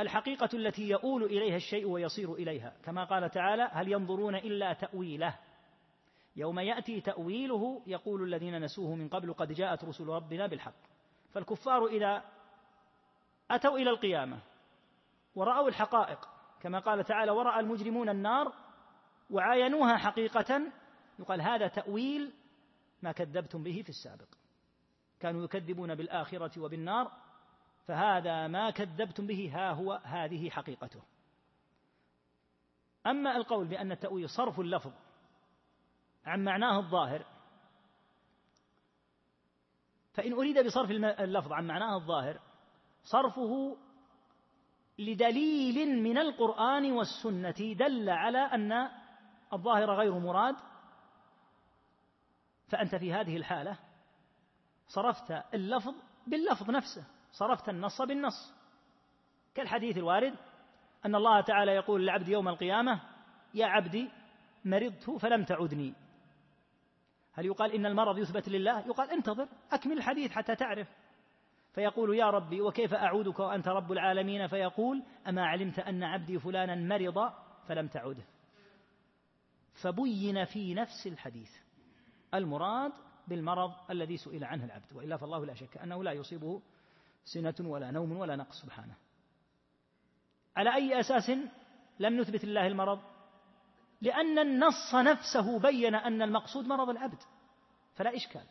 الحقيقة 0.00 0.48
التي 0.54 0.88
يؤول 0.88 1.24
إليها 1.24 1.56
الشيء 1.56 1.86
ويصير 1.86 2.34
إليها. 2.34 2.76
كما 2.84 3.04
قال 3.04 3.30
تعالى 3.30 3.68
هل 3.72 3.92
ينظرون 3.92 4.34
إلا 4.34 4.72
تأويله؟ 4.72 5.38
يوم 6.36 6.58
يأتي 6.60 7.00
تأويله 7.00 7.82
يقول 7.86 8.22
الذين 8.22 8.60
نسوه 8.60 8.94
من 8.94 9.08
قبل 9.08 9.32
قد 9.32 9.52
جاءت 9.52 9.84
رسل 9.84 10.06
ربنا 10.06 10.46
بالحق. 10.46 10.74
فالكفار 11.32 11.86
إذا 11.86 12.24
أتوا 13.50 13.78
إلى 13.78 13.90
القيامة 13.90 14.40
ورأوا 15.34 15.68
الحقائق 15.68 16.28
كما 16.60 16.78
قال 16.78 17.04
تعالى 17.04 17.30
ورأى 17.30 17.60
المجرمون 17.60 18.08
النار 18.08 18.52
وعاينوها 19.30 19.96
حقيقة. 19.96 20.62
يقال 21.18 21.40
هذا 21.40 21.68
تأويل 21.68 22.32
ما 23.02 23.12
كذبتم 23.12 23.62
به 23.62 23.82
في 23.82 23.88
السابق. 23.88 24.28
كانوا 25.20 25.44
يكذبون 25.44 25.94
بالآخرة 25.94 26.60
وبالنار 26.62 27.12
فهذا 27.86 28.46
ما 28.46 28.70
كذبتم 28.70 29.26
به 29.26 29.50
ها 29.54 29.72
هو 29.72 29.92
هذه 30.04 30.50
حقيقته. 30.50 31.02
أما 33.06 33.36
القول 33.36 33.68
بأن 33.68 33.92
التأويل 33.92 34.28
صرف 34.28 34.60
اللفظ 34.60 34.92
عن 36.26 36.44
معناه 36.44 36.78
الظاهر 36.78 37.26
فإن 40.14 40.32
أريد 40.32 40.66
بصرف 40.66 40.90
اللفظ 40.90 41.52
عن 41.52 41.66
معناه 41.66 41.96
الظاهر 41.96 42.40
صرفه 43.02 43.76
لدليل 44.98 46.02
من 46.02 46.18
القرآن 46.18 46.92
والسنة 46.92 47.74
دل 47.74 48.10
على 48.10 48.38
أن 48.38 48.90
الظاهر 49.52 49.90
غير 49.90 50.18
مراد. 50.18 50.56
فأنت 52.68 52.94
في 52.94 53.12
هذه 53.12 53.36
الحالة 53.36 53.78
صرفت 54.86 55.30
اللفظ 55.54 55.94
باللفظ 56.26 56.70
نفسه. 56.70 57.13
صرفت 57.34 57.68
النص 57.68 58.02
بالنص. 58.02 58.54
كالحديث 59.54 59.96
الوارد 59.96 60.34
أن 61.06 61.14
الله 61.14 61.40
تعالى 61.40 61.72
يقول 61.72 62.02
للعبد 62.02 62.28
يوم 62.28 62.48
القيامة 62.48 63.00
يا 63.54 63.66
عبدي 63.66 64.10
مرضت 64.64 65.10
فلم 65.10 65.44
تعدني. 65.44 65.94
هل 67.32 67.46
يقال 67.46 67.72
إن 67.72 67.86
المرض 67.86 68.18
يثبت 68.18 68.48
لله؟ 68.48 68.86
يقال 68.86 69.10
انتظر 69.10 69.48
أكمل 69.72 69.96
الحديث 69.96 70.30
حتى 70.30 70.56
تعرف. 70.56 70.88
فيقول 71.72 72.16
يا 72.16 72.30
ربي 72.30 72.60
وكيف 72.60 72.94
أعودك 72.94 73.40
وأنت 73.40 73.68
رب 73.68 73.92
العالمين؟ 73.92 74.46
فيقول 74.46 75.02
أما 75.28 75.46
علمت 75.46 75.78
أن 75.78 76.02
عبدي 76.02 76.38
فلانا 76.38 76.74
مرض 76.74 77.32
فلم 77.68 77.88
تعده. 77.88 78.24
فبين 79.82 80.44
في 80.44 80.74
نفس 80.74 81.06
الحديث 81.06 81.50
المراد 82.34 82.92
بالمرض 83.28 83.72
الذي 83.90 84.16
سئل 84.16 84.44
عنه 84.44 84.64
العبد 84.64 84.92
وإلا 84.92 85.16
فالله 85.16 85.46
لا 85.46 85.54
شك 85.54 85.76
أنه 85.76 86.04
لا 86.04 86.12
يصيبه 86.12 86.62
سنة 87.24 87.54
ولا 87.60 87.90
نوم 87.90 88.16
ولا 88.16 88.36
نقص 88.36 88.62
سبحانه. 88.62 88.94
على 90.56 90.74
أي 90.74 91.00
أساس 91.00 91.30
لم 91.98 92.20
نثبت 92.20 92.44
لله 92.44 92.66
المرض؟ 92.66 93.00
لأن 94.00 94.38
النص 94.38 94.94
نفسه 94.94 95.58
بين 95.58 95.94
أن 95.94 96.22
المقصود 96.22 96.66
مرض 96.66 96.88
العبد 96.88 97.18
فلا 97.94 98.16
إشكال. 98.16 98.44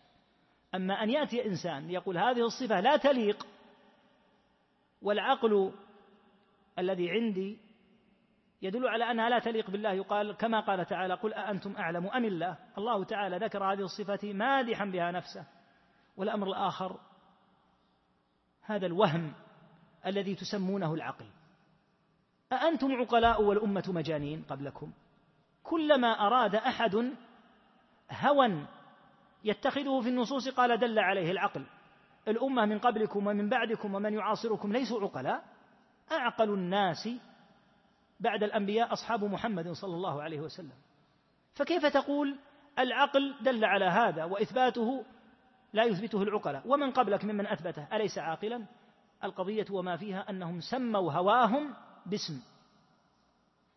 أما 0.76 1.04
أن 1.04 1.10
يأتي 1.10 1.46
إنسان 1.46 1.90
يقول 1.90 2.18
هذه 2.18 2.46
الصفة 2.46 2.80
لا 2.80 2.98
تليق 2.98 3.48
والعقل 5.02 5.74
الذي 6.80 7.12
عندي 7.12 7.58
يدل 8.62 8.88
على 8.88 9.12
أنها 9.12 9.30
لا 9.30 9.40
تليق 9.40 9.70
بالله 9.70 9.92
يقال 9.92 10.38
كما 10.38 10.60
قال 10.60 10.86
تعالى 10.86 11.14
قل 11.14 11.34
أأنتم 11.34 11.76
أعلم 11.76 12.08
أم 12.08 12.26
الله؟ 12.26 12.58
الله 12.78 13.04
تعالى 13.04 13.38
ذكر 13.38 13.64
هذه 13.74 13.82
الصفة 13.82 14.34
مادحا 14.34 14.86
بها 14.86 15.12
نفسه 15.12 15.46
والأمر 16.18 16.48
الآخر 16.48 17.00
هذا 18.64 18.86
الوهم 18.86 19.34
الذي 20.06 20.36
تسمونه 20.36 20.94
العقل. 20.94 21.26
أأنتم 22.52 22.92
عقلاء 22.92 23.42
والأمة 23.42 23.84
مجانين 23.88 24.44
قبلكم؟ 24.50 24.92
كلما 25.64 26.08
أراد 26.08 26.56
أحد 26.56 27.14
هوى 28.12 28.68
يتخذه 29.44 30.02
في 30.02 30.10
النصوص 30.10 30.50
قال 30.50 30.80
دل 30.80 31.00
عليه 31.00 31.32
العقل. 31.32 31.66
الأمة 32.28 32.66
من 32.66 32.80
قبلكم 32.80 33.28
ومن 33.28 33.50
بعدكم 33.50 33.96
ومن 33.96 34.14
يعاصركم 34.14 34.74
ليسوا 34.74 35.02
عقلاء؟ 35.02 35.44
أعقل 36.12 36.50
الناس 36.50 37.10
بعد 38.20 38.44
الأنبياء 38.44 38.94
أصحاب 38.94 39.24
محمد 39.24 39.72
صلى 39.72 39.96
الله 39.96 40.22
عليه 40.22 40.40
وسلم. 40.42 40.76
فكيف 41.54 41.86
تقول 41.86 42.40
العقل 42.80 43.36
دل 43.42 43.66
على 43.66 43.86
هذا 43.86 44.24
وإثباته 44.24 45.06
لا 45.74 45.84
يثبته 45.84 46.24
العقلاء. 46.24 46.68
ومن 46.68 46.92
قبلك 46.92 47.26
ممن 47.26 47.48
أثبته؟ 47.48 47.96
أليس 47.96 48.18
عاقلا؟ 48.18 48.66
القضية 49.24 49.66
وما 49.72 49.98
فيها 49.98 50.30
أنهم 50.30 50.62
سموا 50.62 51.12
هواهم 51.12 51.76
باسم. 52.06 52.42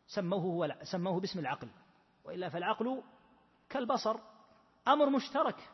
سموه 0.07 0.40
هو 0.40 0.76
سموه 0.82 1.20
باسم 1.20 1.38
العقل. 1.38 1.68
وإلا 2.24 2.49
فالعقل 2.49 3.03
كالبصر. 3.68 4.16
أمر 4.88 5.11
مشترك. 5.11 5.70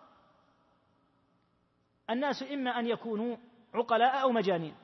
الناس 2.10 2.42
إما 2.42 2.70
أن 2.70 2.86
يكونوا 2.86 3.36
عقلاء 3.74 4.22
أو 4.22 4.32
مجانين 4.32 4.74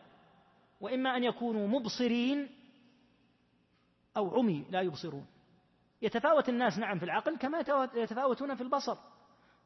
وإما 0.80 1.16
أن 1.16 1.24
يكونوا 1.24 1.68
مبصرين 1.68 2.48
أو 4.16 4.38
عمي 4.38 4.66
لا 4.70 4.80
يبصرون. 4.80 5.26
يتفاوت 6.02 6.48
الناس 6.48 6.78
نعم 6.78 6.98
في 6.98 7.04
العقل 7.04 7.36
كما 7.36 7.58
يتفاوتون 7.94 8.54
في 8.54 8.62
البصر. 8.62 8.96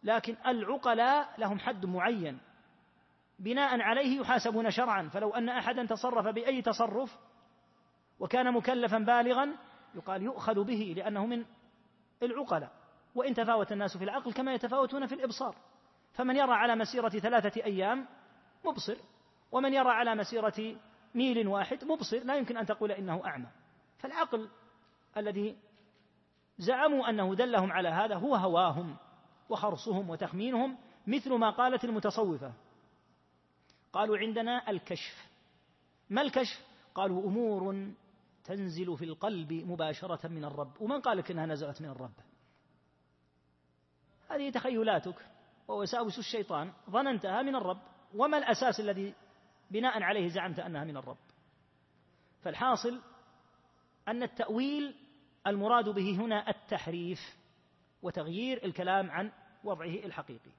لكن 0.03 0.37
العقلاء 0.47 1.35
لهم 1.39 1.59
حد 1.59 1.87
معين. 1.87 2.39
بناء 3.39 3.81
عليه 3.81 4.21
يحاسبون 4.21 4.71
شرعا 4.71 5.09
فلو 5.09 5.31
أن 5.31 5.49
أحدا 5.49 5.87
تصرف 5.87 6.27
بأي 6.27 6.63
تصرف 6.63 7.19
وكان 8.21 8.53
مكلفا 8.53 8.99
بالغا 8.99 9.57
يقال 9.95 10.23
يؤخذ 10.23 10.65
به 10.65 10.95
لأنه 10.97 11.27
من 11.27 11.45
العقلاء. 12.23 12.73
وإن 13.15 13.35
تفاوت 13.35 13.73
الناس 13.73 13.97
في 13.97 14.05
العقل 14.05 14.33
كما 14.33 14.55
يتفاوتون 14.55 15.07
في 15.07 15.15
الإبصار. 15.15 15.57
فمن 16.13 16.37
يرى 16.37 16.53
على 16.53 16.77
مسيرة 16.77 17.09
ثلاثة 17.09 17.65
أيام 17.65 18.07
مبصر 18.65 18.97
ومن 19.53 19.73
يرى 19.73 19.91
على 19.91 20.15
مسيرة 20.15 20.77
ميل 21.15 21.49
واحد 21.49 21.85
مبصر 21.85 22.19
لا 22.25 22.37
يمكن 22.37 22.57
أن 22.57 22.67
تقول 22.67 22.93
إنه 22.93 23.27
أعمى. 23.27 23.49
فالعقل 23.99 24.49
الذي 25.17 25.57
زعموا 26.59 27.11
أنه 27.11 27.35
دلهم 27.35 27.73
على 27.73 27.89
هذا 27.89 28.15
هو 28.17 28.35
هواهم. 28.35 28.97
وخرصهم 29.49 30.11
وتخمينهم 30.11 30.79
مثل 31.07 31.35
ما 31.35 31.51
قالت 31.51 31.85
المتصوفة. 31.85 32.53
قالوا 33.93 34.19
عندنا 34.19 34.71
الكشف. 34.71 35.27
ما 36.11 36.23
الكشف؟ 36.23 36.67
قالوا 36.95 37.25
أمور 37.27 37.93
تنزل 38.45 38.97
في 38.97 39.05
القلب 39.05 39.53
مباشرة 39.53 40.29
من 40.29 40.45
الرب. 40.45 40.83
ومن 40.83 41.01
قال 41.01 41.19
لك 41.19 41.31
أنها 41.31 41.47
نزلت 41.47 41.83
من 41.83 41.89
الرب؟ 41.89 42.13
هذه 44.31 44.51
تخيلاتك. 44.51 45.27
ووساوس 45.69 46.19
الشيطان. 46.19 46.73
ظننتها 46.91 47.43
من 47.43 47.57
الرب. 47.57 47.81
وما 48.15 48.39
الأساس 48.39 48.81
الذي 48.81 49.15
بناء 49.71 50.03
عليه 50.03 50.29
زعمت 50.29 50.59
أنها 50.59 50.85
من 50.85 50.97
الرب؟ 50.97 51.17
فالحاصل 52.43 53.01
أن 54.09 54.23
التأويل 54.23 54.95
المراد 55.47 55.89
به 55.89 56.17
هنا 56.17 56.49
التحريف. 56.49 57.42
وتغيير 58.03 58.65
الكلام 58.65 59.11
عن 59.11 59.33
وضعه 59.65 59.87
الحقيقي. 59.87 60.51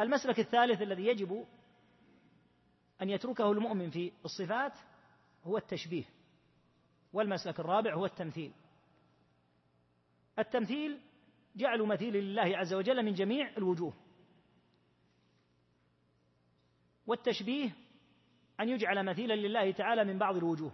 المسلك 0.00 0.38
الثالث 0.38 0.82
الذي 0.82 1.06
يجب 1.06 1.46
أن 3.02 3.10
يتركه 3.10 3.52
المؤمن 3.52 3.90
في 3.90 4.12
الصفات 4.24 4.72
هو 5.44 5.56
التشبيه 5.56 6.04
والمسلك 7.12 7.60
الرابع 7.60 7.94
هو 7.94 8.06
التمثيل. 8.06 8.52
التمثيل 10.38 11.00
جعل 11.56 11.82
مثيل 11.82 12.14
لله 12.14 12.56
عز 12.56 12.74
وجل 12.74 13.02
من 13.02 13.14
جميع 13.14 13.56
الوجوه. 13.56 13.94
والتشبيه 17.06 17.70
أن 18.60 18.68
يجعل 18.68 19.04
مثيلا 19.04 19.34
لله 19.34 19.72
تعالى 19.72 20.04
من 20.04 20.18
بعض 20.18 20.36
الوجوه. 20.36 20.72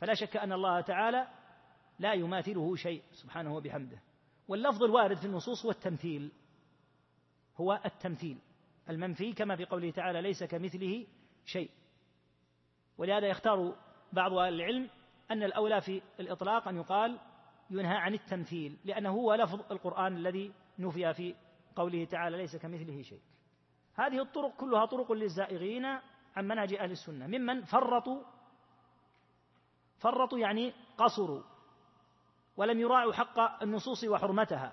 فلا 0.00 0.14
شك 0.14 0.36
أن 0.36 0.52
الله 0.52 0.80
تعالى 0.80 1.28
لا 1.98 2.12
يماثله 2.12 2.76
شيء 2.76 3.02
سبحانه 3.12 3.54
وبحمده. 3.54 3.98
واللفظ 4.48 4.82
الوارد 4.82 5.16
في 5.16 5.24
النصوص 5.24 5.64
هو 5.64 5.70
التمثيل. 5.70 6.32
هو 7.56 7.80
التمثيل. 7.84 8.38
المنفي 8.90 9.32
كما 9.32 9.56
في 9.56 9.64
قوله 9.64 9.90
تعالى 9.90 10.22
ليس 10.22 10.44
كمثله 10.44 11.06
شيء. 11.44 11.70
ولهذا 12.98 13.26
يختار 13.26 13.76
بعض 14.12 14.32
أهل 14.32 14.54
العلم 14.54 14.90
أن 15.30 15.42
الأولى 15.42 15.80
في 15.80 16.02
الإطلاق 16.20 16.68
أن 16.68 16.76
يقال 16.76 17.18
ينهى 17.70 17.96
عن 17.96 18.14
التمثيل 18.14 18.78
لأنه 18.84 19.10
هو 19.10 19.34
لفظ 19.34 19.72
القرآن 19.72 20.16
الذي 20.16 20.52
نفي 20.78 21.14
في 21.14 21.34
قوله 21.76 22.04
تعالى 22.04 22.36
ليس 22.36 22.56
كمثله 22.56 23.02
شيء. 23.02 23.20
هذه 23.94 24.22
الطرق 24.22 24.56
كلها 24.56 24.86
طرق 24.86 25.12
للزائغين 25.12 25.84
عن 26.36 26.48
منهج 26.48 26.74
أهل 26.74 26.90
السنة. 26.90 27.26
ممن 27.26 27.62
فرطوا 27.62 28.22
فرطوا 29.98 30.38
يعني 30.38 30.72
قصروا. 30.98 31.42
ولم 32.56 32.80
يراعوا 32.80 33.12
حق 33.12 33.62
النصوص 33.62 34.04
وحرمتها 34.04 34.72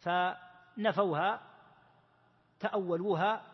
فنفوها 0.00 1.40
تأولوها 2.60 3.46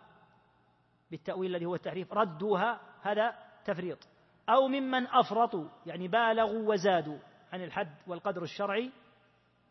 بالتأويل 1.10 1.50
الذي 1.50 1.66
هو 1.66 1.74
التحريف 1.74 2.12
ردوها 2.12 2.80
هذا 3.02 3.34
تفريط. 3.64 4.08
أو 4.48 4.68
ممن 4.68 5.06
أفرطوا 5.06 5.68
يعني 5.86 6.08
بالغوا 6.08 6.72
وزادوا 6.72 7.18
عن 7.52 7.62
الحد 7.62 7.96
والقدر 8.06 8.42
الشرعي 8.42 8.92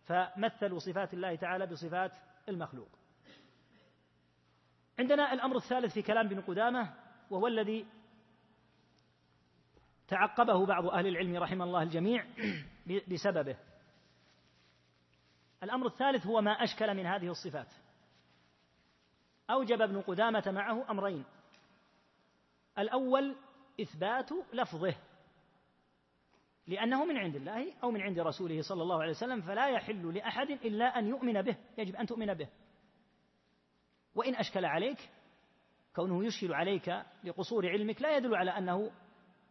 فمثلوا 0.04 0.80
صفات 0.80 1.14
الله 1.14 1.36
تعالى 1.36 1.66
بصفات 1.66 2.12
المخلوق. 2.50 2.90
عندنا 5.00 5.34
الأمر 5.34 5.56
الثالث 5.56 5.94
في 5.94 6.02
كلام 6.02 6.26
ابن 6.26 6.42
قدامة 6.42 6.94
وهو 7.30 7.48
الذي 7.48 7.86
تعقبه 10.08 10.66
بعض 10.66 10.86
أهل 10.86 11.08
العلم 11.08 11.36
رحم 11.38 11.62
الله 11.62 11.84
الجميع. 11.84 12.26
بسببه. 13.08 13.58
الأمر 15.64 15.88
الثالث 15.88 16.28
هو 16.28 16.42
ما 16.42 16.52
أشكل 16.52 16.94
من 16.94 17.06
هذه 17.06 17.32
الصفات. 17.32 17.74
أوجب 19.50 19.82
ابن 19.82 20.02
قدامة 20.02 20.44
معه 20.48 20.92
أمرين. 20.92 21.26
الأول 22.80 23.36
إثبات 23.82 24.30
لفظه 24.54 24.96
لأنه 26.68 27.06
من 27.06 27.18
عند 27.18 27.36
الله 27.36 27.74
أو 27.84 27.92
من 27.92 28.02
عند 28.02 28.20
رسوله 28.20 28.62
صلى 28.62 28.84
الله 28.84 29.02
عليه 29.02 29.12
وسلم 29.12 29.42
فلا 29.42 29.70
يحل 29.70 30.14
لأحد 30.14 30.50
إلا 30.50 31.00
أن 31.00 31.08
يؤمن 31.08 31.42
به 31.42 31.58
يجب 31.78 31.96
أن 31.96 32.06
تؤمن 32.06 32.34
به. 32.34 32.48
وإن 34.16 34.36
أشكل 34.36 34.66
عليك 34.66 35.10
كونه 35.96 36.26
يشكل 36.26 36.54
عليك 36.54 37.04
لقصور 37.24 37.70
علمك 37.70 38.02
لا 38.02 38.18
يدل 38.18 38.36
على 38.36 38.52
أنه 38.52 38.92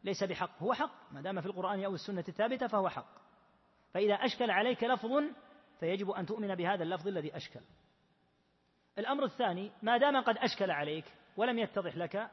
ليس 0.05 0.24
بحق. 0.24 0.62
هو 0.62 0.72
حق 0.72 1.12
ما 1.12 1.20
دام 1.20 1.41
في 1.41 1.47
القرآن 1.47 1.85
أو 1.85 1.95
السنة 1.95 2.24
الثابتة 2.28 2.66
فهو 2.66 2.89
حق. 2.89 3.24
فإذا 3.95 4.14
أشكل 4.14 4.51
عليك 4.51 4.84
لفظ 4.84 5.11
فيجب 5.80 6.11
أن 6.11 6.26
تؤمن 6.26 6.55
بهذا 6.55 6.82
اللفظ 6.82 7.09
الذي 7.09 7.36
أشكل. 7.36 7.61
الأمر 8.99 9.24
الثاني 9.24 9.72
ما 9.82 9.97
دام 9.97 10.16
قد 10.22 10.38
أشكل 10.38 10.70
عليك 10.70 11.05
ولم 11.36 11.59
يتضح 11.59 11.97
لك 11.97 12.30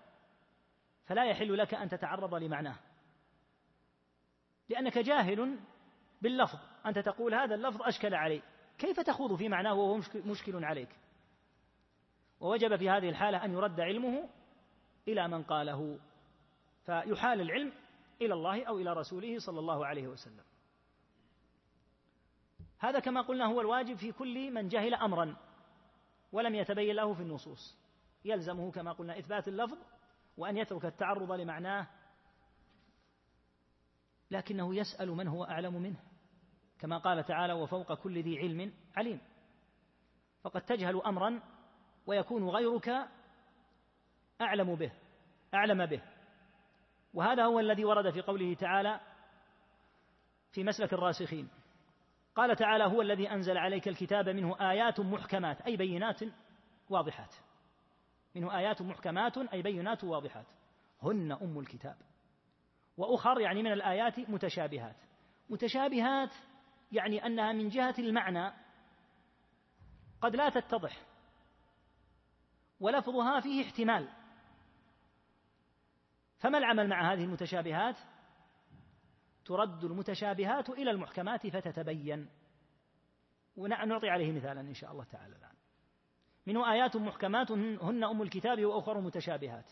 فلا 1.06 1.26
يحل 1.26 1.58
لك 1.58 1.74
أن 1.74 1.90
تتعرض 1.90 2.36
لمعناه. 2.36 2.76
لأنك 4.70 4.98
جاهل 4.98 5.60
باللفظ 6.22 6.60
أنت 6.86 7.00
تقول 7.00 7.34
هذا 7.34 7.56
اللفظ 7.56 7.82
أشكل 7.82 8.14
علي. 8.14 8.42
كيف 8.78 9.00
تخوض 9.00 9.36
في 9.36 9.50
معناه 9.50 9.74
وهو 9.74 10.00
مشكل 10.16 10.66
عليك؟ 10.66 10.90
ووجب 12.40 12.76
في 12.76 12.90
هذه 12.90 13.10
الحالة 13.10 13.46
أن 13.46 13.54
يرد 13.54 13.80
علمه 13.80 14.30
إلى 15.08 15.28
من 15.28 15.44
قاله 15.44 16.00
فيحال 16.86 17.42
العلم 17.42 17.74
إلى 18.22 18.34
الله 18.34 18.66
أو 18.66 18.78
إلى 18.78 18.94
رسوله 18.94 19.40
صلى 19.40 19.60
الله 19.60 19.86
عليه 19.86 20.08
وسلم. 20.08 20.51
هذا 22.82 23.00
كما 23.00 23.22
قلنا 23.22 23.46
هو 23.46 23.62
الواجب 23.62 23.96
في 23.96 24.12
كل 24.12 24.52
من 24.52 24.68
جهل 24.68 24.94
أمرا 24.94 25.36
ولم 26.32 26.56
يتبين 26.56 26.96
له 26.96 27.14
في 27.14 27.22
النصوص. 27.22 27.78
يلزمه 28.26 28.72
كما 28.72 28.92
قلنا 28.92 29.20
إثبات 29.20 29.48
اللفظ 29.48 29.78
وأن 30.38 30.58
يترك 30.58 30.86
التعرض 30.86 31.32
لمعناه 31.32 31.88
لكنه 34.32 34.76
يسأل 34.76 35.10
من 35.12 35.28
هو 35.28 35.44
أعلم 35.44 35.82
منه. 35.82 36.00
كما 36.80 36.98
قال 36.98 37.24
تعالى 37.24 37.54
وفوق 37.54 37.94
كل 37.94 38.24
ذي 38.24 38.40
علم 38.40 38.74
عليم. 38.96 39.22
فقد 40.44 40.62
تجهل 40.62 41.02
أمرا 41.02 41.42
ويكون 42.06 42.50
غيرك 42.50 42.90
أعلم 44.42 44.76
به 44.76 44.92
أعلم 45.54 45.86
به. 45.86 46.02
وهذا 47.14 47.46
هو 47.46 47.60
الذي 47.60 47.86
ورد 47.86 48.10
في 48.10 48.22
قوله 48.22 48.54
تعالى 48.54 49.00
في 50.52 50.64
مسلك 50.64 50.94
الراسخين 50.94 51.50
قال 52.36 52.56
تعالى 52.56 52.84
هو 52.84 53.02
الذي 53.02 53.32
أنزل 53.32 53.58
عليك 53.58 53.88
الكتاب 53.88 54.30
منه 54.30 54.72
آيات 54.72 55.00
محكمات 55.00 55.62
أي 55.62 55.78
بينات 55.78 56.20
واضحات. 56.90 57.36
منه 58.36 58.58
آيات 58.58 58.82
محكمات 58.82 59.38
أي 59.38 59.62
بينات 59.62 60.04
واضحات. 60.04 60.46
هن 61.04 61.32
أم 61.32 61.60
الكتاب. 61.60 61.96
وأخر 62.98 63.40
يعني 63.40 63.64
من 63.64 63.72
الآيات 63.72 64.20
متشابهات. 64.20 64.96
متشابهات 65.50 66.34
يعني 66.92 67.26
أنها 67.26 67.52
من 67.52 67.68
جهة 67.68 67.96
المعنى 68.00 68.54
قد 70.22 70.36
لا 70.36 70.50
تتضح. 70.50 70.98
ولفظها 72.80 73.40
فيه 73.40 73.66
احتمال. 73.66 74.10
فما 76.40 76.58
العمل 76.58 76.90
مع 76.90 77.14
هذه 77.14 77.24
المتشابهات؟ 77.24 77.96
ترد 79.46 79.84
المتشابهات 79.84 80.70
إلى 80.70 80.92
المحكمات 80.92 81.48
فتتبين. 81.48 82.30
ونعطي 83.58 84.10
عليه 84.10 84.32
مثالا 84.32 84.62
إن 84.62 84.74
شاء 84.74 84.92
الله 84.92 85.04
تعالى 85.04 85.36
الآن. 85.36 85.56
منه 86.48 86.72
آيات 86.72 86.96
محكمات 86.96 87.52
هن 87.52 88.04
أم 88.04 88.22
الكتاب 88.22 88.66
وأخر 88.66 89.02
متشابهات. 89.02 89.72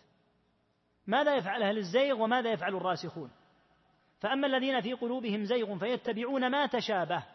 ماذا 1.07 1.35
يفعل 1.35 1.63
أهل 1.63 1.77
الزيغ 1.77 2.21
وماذا 2.21 2.51
يفعل 2.51 2.75
الراسخون؟ 2.75 3.31
فأما 4.19 4.47
الذين 4.47 4.81
في 4.81 4.93
قلوبهم 4.93 5.43
زيغ 5.43 5.77
فيتبعون 5.77 6.51
ما 6.51 6.65
تشابه. 6.65 7.25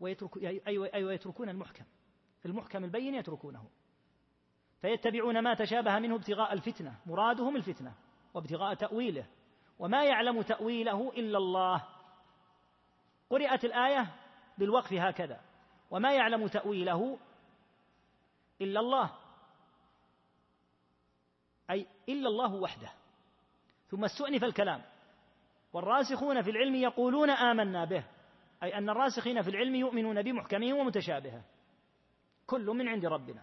ويترك 0.00 0.36
أي 0.36 0.62
أي 0.94 1.04
ويتركون 1.04 1.48
المحكم. 1.48 1.84
المحكم 2.46 2.84
البين 2.84 3.14
يتركونه. 3.14 3.68
فيتبعون 4.80 5.42
ما 5.42 5.54
تشابه 5.54 5.98
منه 5.98 6.14
ابتغاء 6.14 6.52
الفتنة. 6.52 6.98
مرادهم 7.06 7.56
الفتنة. 7.56 7.94
وابتغاء 8.34 8.74
تأويله. 8.74 9.26
وما 9.78 10.04
يعلم 10.04 10.42
تأويله 10.42 11.12
إلا 11.16 11.38
الله. 11.38 11.84
قرئت 13.30 13.64
الآية 13.64 14.14
بالوقف 14.58 14.92
هكذا. 14.92 15.40
وما 15.90 16.12
يعلم 16.12 16.46
تأويله 16.46 17.18
إلا 18.60 18.80
الله. 18.80 19.10
أي 21.70 21.86
إلا 22.08 22.28
الله 22.28 22.54
وحده. 22.54 22.90
ثم 23.88 24.04
استؤنف 24.04 24.44
الكلام. 24.44 24.82
والراسخون 25.72 26.42
في 26.42 26.50
العلم 26.50 26.74
يقولون 26.74 27.30
آمنا 27.30 27.84
به. 27.84 28.04
أي 28.62 28.78
أن 28.78 28.90
الراسخين 28.90 29.42
في 29.42 29.50
العلم 29.50 29.74
يؤمنون 29.74 30.22
بمحكمه 30.22 30.74
ومتشابهة. 30.74 31.44
كل 32.46 32.66
من 32.66 32.88
عند 32.88 33.06
ربنا. 33.06 33.42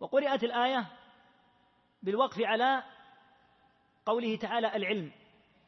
وقرأت 0.00 0.44
الآية 0.44 0.86
بالوقف 2.02 2.40
على 2.40 2.82
قوله 4.06 4.36
تعالى 4.36 4.76
العلم. 4.76 5.12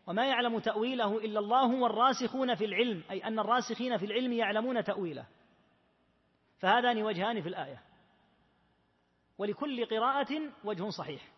وما 0.08 0.26
يعلم 0.26 0.58
تأويله 0.58 1.18
إلا 1.18 1.40
الله 1.40 1.82
والراسخون 1.82 2.54
في 2.54 2.64
العلم 2.64 3.02
أي 3.10 3.24
أن 3.24 3.38
الراسخين 3.38 3.96
في 3.96 4.06
العلم 4.06 4.32
يعلمون 4.32 4.84
تأويله. 4.84 5.26
فهذان 6.58 7.02
وجهان 7.02 7.42
في 7.42 7.48
الآية. 7.48 7.82
ولكل 9.38 9.86
قراءة 9.86 10.40
وجه 10.64 10.90
صحيح. 10.90 11.28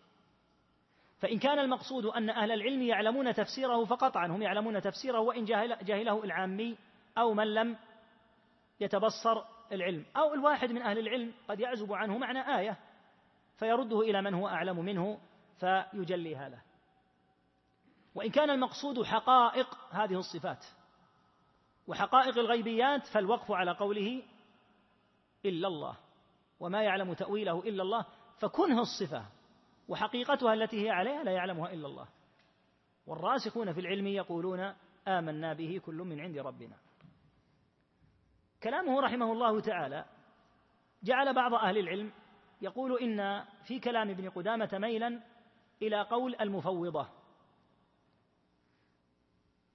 فإن 1.19 1.39
كان 1.39 1.59
المقصود 1.59 2.07
أن 2.07 2.31
أهل 2.31 2.53
العلم 2.53 2.83
يعلمون 2.83 3.35
تفسيره 3.35 3.85
فقطعا 3.85 4.27
هم 4.27 4.43
يعلمون 4.43 4.81
تفسيره 4.81 5.19
وإن 5.21 5.45
جاهله 5.83 6.25
العامي 6.25 6.77
أو 7.19 7.35
من 7.35 7.55
لم 7.55 7.77
يتبصر 8.81 9.43
العلم. 9.73 10.05
أو 10.17 10.35
الواحد 10.35 10.73
من 10.73 10.83
أهل 10.83 10.99
العلم 10.99 11.33
قد 11.49 11.61
يعزب 11.61 11.93
عنه 11.93 12.19
معنى 12.19 12.59
آية 12.59 12.77
فيرده 13.57 14.01
إلى 14.01 14.23
من 14.23 14.35
هو 14.35 14.49
أعلم 14.49 14.85
منه 14.85 15.19
فيجليها 15.61 16.49
له. 16.49 16.70
وإن 18.15 18.31
كان 18.31 18.51
المقصود 18.51 19.03
حقائق 19.03 19.79
هذه 19.91 20.19
الصفات 20.19 20.65
وحقائق 21.87 22.39
الغيبيات 22.39 23.07
فالوقف 23.07 23.51
على 23.53 23.71
قوله 23.71 24.23
إلا 25.45 25.69
الله 25.69 25.97
وما 26.61 26.83
يعلم 26.83 27.13
تأويله 27.13 27.61
إلا 27.61 27.83
الله 27.83 28.07
فكنه 28.39 28.81
الصفة 28.81 29.27
وحقيقتها 29.89 30.55
التي 30.55 30.87
هي 30.87 30.91
عليها 30.91 31.25
لا 31.25 31.33
يعلمها 31.33 31.73
إلا 31.73 31.87
الله. 31.87 32.09
والراسخون 33.07 33.73
في 33.73 33.81
العلم 33.81 34.07
يقولون 34.07 34.75
آمنا 35.09 35.53
به 35.53 35.81
كل 35.85 35.95
من 35.95 36.21
عند 36.21 36.39
ربنا. 36.39 36.77
كلامه 38.63 39.01
رحمه 39.01 39.33
الله 39.33 39.61
تعالى 39.61 40.05
جعل 41.03 41.35
بعض 41.35 41.55
أهل 41.55 41.79
العلم 41.79 42.13
يقول 42.63 42.99
إن 42.99 43.45
في 43.65 43.81
كلام 43.81 44.11
ابن 44.11 44.31
قدامة 44.31 44.71
ميلا 44.73 45.23
إلى 45.83 46.03
قول 46.03 46.37
المفوضة. 46.41 47.20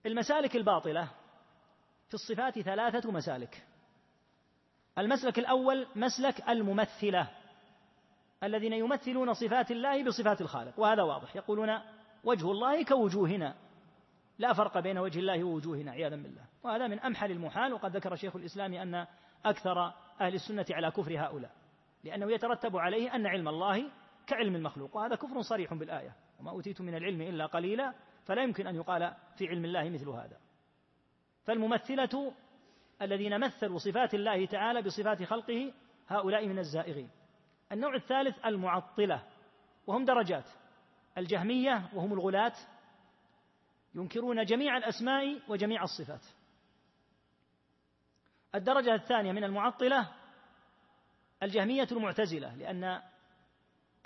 المسالك 0.06 0.56
الباطلة 0.56 1.12
في 2.08 2.14
الصفات 2.14 2.60
ثلاثة 2.60 3.12
مسالك. 3.12 3.66
المسلك 4.98 5.40
الأول 5.40 5.88
مسلك 5.96 6.50
الممثلة 6.50 7.28
الذين 8.44 8.74
يمثلون 8.74 9.34
صفات 9.34 9.72
الله 9.72 10.04
بصفات 10.04 10.42
الخالق 10.42 10.80
وهذا 10.80 11.04
واضح. 11.04 11.36
يقولون 11.36 11.80
وجه 12.24 12.52
الله 12.52 12.84
كوجوهنا 12.84 13.56
لا 14.40 14.54
فرق 14.54 14.80
بين 14.80 14.98
وجه 14.98 15.20
الله 15.20 15.44
ووجوهنا 15.44 15.92
عياذا 15.92 16.16
بالله. 16.16 16.46
وهذا 16.64 16.88
من 16.88 17.00
أمحل 17.00 17.32
المحال 17.32 17.74
وقد 17.74 17.96
ذكر 17.96 18.16
شيخ 18.16 18.36
الإسلام 18.36 18.74
أن 18.74 19.08
أكثر 19.46 19.94
أهل 20.22 20.34
السنة 20.34 20.66
على 20.72 20.92
كفر 20.92 21.20
هؤلاء 21.20 21.52
لأنه 22.04 22.32
يترتب 22.32 22.78
عليه 22.78 23.16
أن 23.16 23.28
علم 23.28 23.48
الله 23.48 23.92
كعلم 24.28 24.56
المخلوق 24.56 24.98
وهذا 24.98 25.16
كفر 25.16 25.42
صريح 25.42 25.74
بالآية. 25.74 26.16
وما 26.40 26.52
أوتيت 26.52 26.82
من 26.82 26.96
العلم 26.96 27.22
إلا 27.22 27.46
قليلا 27.46 27.94
فلا 28.26 28.44
يمكن 28.44 28.68
أن 28.68 28.76
يقال 28.76 29.14
في 29.38 29.48
علم 29.48 29.66
الله 29.66 29.90
مثل 29.90 30.10
هذا. 30.10 30.38
فالممثلة 31.44 32.34
الذين 33.02 33.40
مثلوا 33.40 33.78
صفات 33.78 34.14
الله 34.14 34.46
تعالى 34.46 34.82
بصفات 34.82 35.24
خلقه 35.24 35.74
هؤلاء 36.08 36.48
من 36.48 36.60
الزائغين. 36.60 37.10
النوع 37.72 37.96
الثالث 37.96 38.46
المعطلة 38.46 39.24
وهم 39.88 40.06
درجات. 40.06 40.50
الجهمية 41.18 41.90
وهم 41.94 42.14
الغلاة 42.14 42.54
ينكرون 43.96 44.44
جميع 44.44 44.78
الأسماء 44.78 45.42
وجميع 45.48 45.84
الصفات. 45.84 46.26
الدرجة 48.56 48.96
الثانية 48.96 49.32
من 49.32 49.44
المعطلة 49.44 50.12
الجهمية 51.44 51.88
المعتزلة 51.92 52.56
لأن 52.56 53.02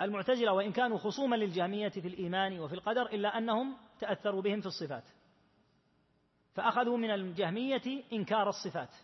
المعتزلة 0.02 0.52
وإن 0.52 0.72
كانوا 0.72 0.98
خصوما 0.98 1.36
للجهمية 1.36 1.88
في 1.88 2.08
الإيمان 2.08 2.60
وفي 2.60 2.74
القدر 2.74 3.06
إلا 3.06 3.38
أنهم 3.38 3.76
تأثروا 4.00 4.42
بهم 4.42 4.60
في 4.60 4.66
الصفات. 4.66 5.04
فأخذوا 6.54 6.96
من 6.96 7.10
الجهمية 7.10 8.04
إنكار 8.12 8.48
الصفات 8.48 8.94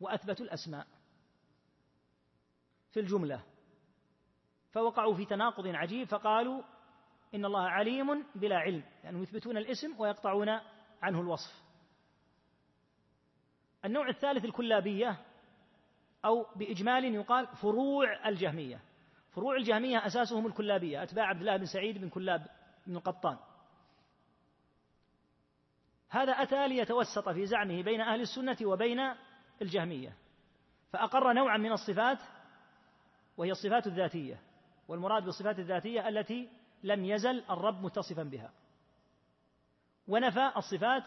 وأثبتوا 0.00 0.46
الأسماء 0.46 0.86
في 2.90 3.00
الجملة. 3.00 3.42
فوقعوا 4.70 5.14
في 5.14 5.24
تناقض 5.24 5.66
عجيب 5.66 6.08
فقالوا 6.08 6.62
إن 7.34 7.44
الله 7.44 7.68
عليم 7.68 8.24
بلا 8.34 8.56
علم 8.56 8.84
لأنهم 9.04 9.22
يثبتون 9.22 9.56
الاسم 9.56 10.00
ويقطعون 10.00 10.48
عنه 11.02 11.20
الوصف. 11.20 11.62
النوع 13.84 14.08
الثالث 14.08 14.44
الكلابية 14.44 15.24
أو 16.24 16.46
بإجمال 16.56 17.04
يقال 17.04 17.46
فروع 17.46 18.28
الجهمية. 18.28 18.80
فروع 19.30 19.56
الجهمية 19.56 20.06
أساسهم 20.06 20.46
الكلابية 20.46 21.02
أتباع 21.02 21.26
عبد 21.26 21.40
الله 21.40 21.56
بن 21.56 21.66
سعيد 21.66 21.98
بن 21.98 22.08
كلاب 22.08 22.46
بن 22.86 22.96
القطان. 22.96 23.38
هذا 26.08 26.32
أتى 26.32 26.68
ليتوسط 26.68 27.28
في 27.28 27.46
زعمه 27.46 27.82
بين 27.82 28.00
أهل 28.00 28.20
السنة 28.20 28.56
وبين 28.62 29.14
الجهمية 29.62 30.16
فأقر 30.92 31.32
نوعا 31.32 31.56
من 31.56 31.72
الصفات 31.72 32.18
وهي 33.36 33.50
الصفات 33.50 33.86
الذاتية 33.86 34.40
والمراد 34.88 35.24
بالصفات 35.24 35.58
الذاتية 35.58 36.08
التي 36.08 36.48
لم 36.82 37.04
يزل 37.04 37.44
الرب 37.50 37.82
متصفا 37.82 38.22
بها. 38.22 38.52
ونفى 40.08 40.52
الصفات 40.56 41.04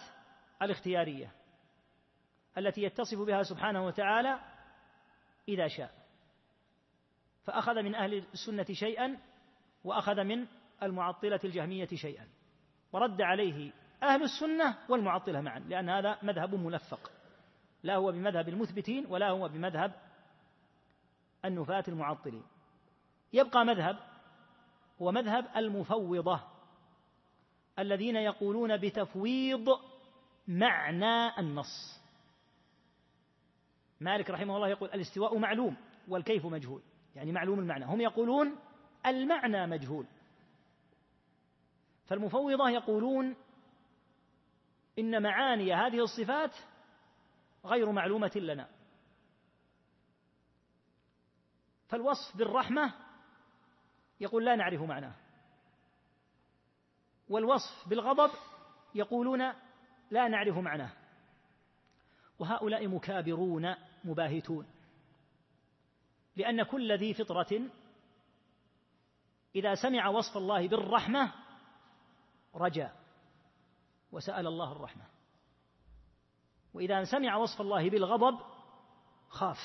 الاختيارية 0.62 1.32
التي 2.58 2.84
يتصف 2.84 3.20
بها 3.20 3.44
سبحانه 3.44 3.86
وتعالى 3.86 4.40
إذا 5.48 5.68
شاء. 5.68 5.92
فأخذ 7.44 7.82
من 7.82 7.96
أهل 7.96 8.14
السنة 8.14 8.66
شيئا 8.72 9.18
وأخذ 9.84 10.24
من 10.24 10.48
المعطلة 10.84 11.40
الجهمية 11.44 11.88
شيئا. 11.88 12.28
ورد 12.92 13.22
عليه 13.22 13.72
أهل 14.04 14.24
السنة 14.24 14.78
والمعطلة 14.90 15.42
معا 15.42 15.60
لأن 15.60 15.90
هذا 15.90 16.18
مذهب 16.24 16.56
ملفق 16.56 17.12
لا 17.84 17.96
هو 17.96 18.12
بمذهب 18.12 18.50
المثبتين 18.50 19.06
ولا 19.06 19.30
هو 19.30 19.48
بمذهب 19.48 19.94
النفاة 21.46 21.84
المعطلين. 21.88 22.44
يبقى 23.34 23.66
مذهب 23.66 24.00
هو 25.02 25.12
مذهب 25.12 25.46
المفوضة 25.56 26.40
الذين 27.80 28.16
يقولون 28.16 28.78
بتفويض 28.78 29.68
معنى 30.48 31.40
النص. 31.40 32.02
مالك 34.00 34.30
رحمه 34.30 34.56
الله 34.56 34.68
يقول 34.68 34.90
الاستواء 34.90 35.38
معلوم 35.38 35.78
والكيف 36.08 36.46
مجهول 36.46 36.82
يعني 37.16 37.32
معلوم 37.32 37.60
المعنى. 37.60 37.86
هم 37.86 38.02
يقولون 38.02 38.56
المعنى 39.06 39.68
مجهول. 39.68 40.06
فالمفوضة 42.06 42.70
يقولون 42.70 43.36
إن 45.00 45.24
معاني 45.24 45.74
هذه 45.74 46.04
الصفات 46.04 46.52
غير 47.66 47.92
معلومة 47.92 48.32
لنا. 48.36 48.70
فالوصف 51.88 52.38
بالرحمة 52.38 52.94
يقول 54.20 54.46
لا 54.46 54.56
نعرف 54.56 54.82
معناه. 54.82 55.14
والوصف 57.30 57.90
بالغضب 57.90 58.32
يقولون 58.96 59.54
لا 60.12 60.28
نعرف 60.28 60.58
معناه. 60.58 60.92
وهؤلاء 62.40 62.88
مكابرون 62.88 63.76
مباهتون. 64.04 64.68
لأن 66.36 66.64
كل 66.64 66.98
ذي 66.98 67.14
فطرة 67.14 67.62
إذا 69.56 69.76
سمع 69.76 70.08
وصف 70.08 70.38
الله 70.38 70.68
بالرحمة 70.68 71.34
رجا. 72.56 73.01
وسأل 74.12 74.48
الله 74.48 74.72
الرحمة. 74.72 75.04
وإذا 76.74 77.04
سمع 77.04 77.36
وصف 77.36 77.62
الله 77.62 77.90
بالغضب 77.90 78.40
خاف 79.30 79.58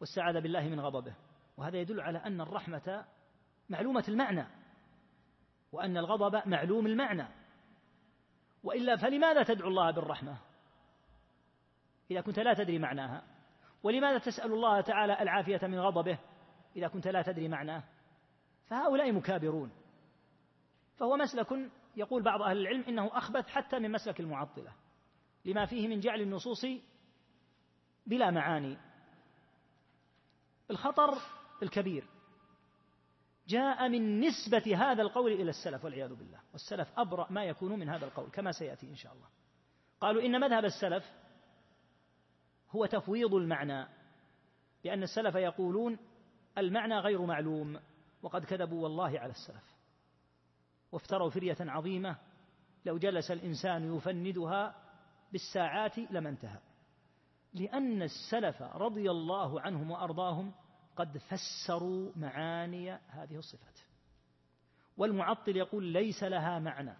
واستعاذ 0.00 0.40
بالله 0.40 0.68
من 0.68 0.80
غضبه. 0.80 1.14
وهذا 1.56 1.76
يدل 1.76 2.00
على 2.00 2.18
أن 2.18 2.40
الرحمة 2.40 3.04
معلومة 3.68 4.04
المعنى 4.08 4.46
وأن 5.72 5.96
الغضب 5.96 6.48
معلوم 6.48 6.86
المعنى. 6.86 7.28
وإلا 8.62 8.96
فلماذا 8.96 9.42
تدعو 9.42 9.68
الله 9.68 9.90
بالرحمة؟ 9.90 10.38
إذا 12.10 12.20
كنت 12.20 12.38
لا 12.38 12.54
تدري 12.54 12.78
معناها. 12.78 13.22
ولماذا 13.82 14.18
تسأل 14.18 14.52
الله 14.52 14.80
تعالى 14.80 15.22
العافية 15.22 15.66
من 15.66 15.80
غضبه؟ 15.80 16.18
إذا 16.76 16.88
كنت 16.88 17.08
لا 17.08 17.22
تدري 17.22 17.48
معناه. 17.48 17.84
فهؤلاء 18.66 19.12
مكابرون. 19.12 19.72
فهو 20.96 21.16
مسلك 21.16 21.70
يقول 21.98 22.22
بعض 22.22 22.42
أهل 22.42 22.58
العلم 22.58 22.84
إنه 22.88 23.18
أخبث 23.18 23.46
حتى 23.48 23.78
من 23.78 23.92
مسلك 23.92 24.20
المعطلة 24.20 24.72
لما 25.44 25.66
فيه 25.66 25.88
من 25.88 26.00
جعل 26.00 26.20
النصوص 26.20 26.66
بلا 28.06 28.30
معاني. 28.30 28.76
الخطر 30.70 31.18
الكبير. 31.62 32.04
جاء 33.48 33.88
من 33.88 34.20
نسبة 34.20 34.76
هذا 34.76 35.02
القول 35.02 35.32
إلى 35.32 35.50
السلف 35.50 35.84
والعياذ 35.84 36.14
بالله. 36.14 36.40
والسلف 36.52 36.88
أبرأ 36.96 37.26
ما 37.32 37.44
يكون 37.44 37.78
من 37.78 37.88
هذا 37.88 38.06
القول 38.06 38.30
كما 38.30 38.52
سيأتي 38.52 38.90
إن 38.90 38.96
شاء 38.96 39.12
الله. 39.12 39.26
قالوا 40.00 40.22
إن 40.22 40.40
مذهب 40.40 40.64
السلف 40.64 41.12
هو 42.70 42.86
تفويض 42.86 43.34
المعنى 43.34 43.86
لأن 44.84 45.02
السلف 45.02 45.34
يقولون 45.34 45.98
المعنى 46.58 46.98
غير 46.98 47.22
معلوم 47.22 47.80
وقد 48.22 48.44
كذبوا 48.44 48.82
والله 48.82 49.18
على 49.18 49.30
السلف. 49.30 49.77
وافتروا 50.92 51.30
فرية 51.30 51.56
عظيمة. 51.60 52.16
لو 52.84 52.98
جلس 52.98 53.30
الإنسان 53.30 53.96
يفندها 53.96 54.74
بالساعات 55.32 55.98
لما 55.98 56.28
انتهى. 56.28 56.58
لأن 57.54 58.02
السلف 58.02 58.62
رضي 58.62 59.10
الله 59.10 59.60
عنهم 59.60 59.90
وأرضاهم 59.90 60.52
قد 60.96 61.18
فسروا 61.18 62.12
معاني 62.16 62.92
هذه 62.92 63.36
الصفات. 63.36 63.78
والمعطل 64.96 65.56
يقول 65.56 65.84
ليس 65.84 66.22
لها 66.22 66.58
معنى 66.58 66.94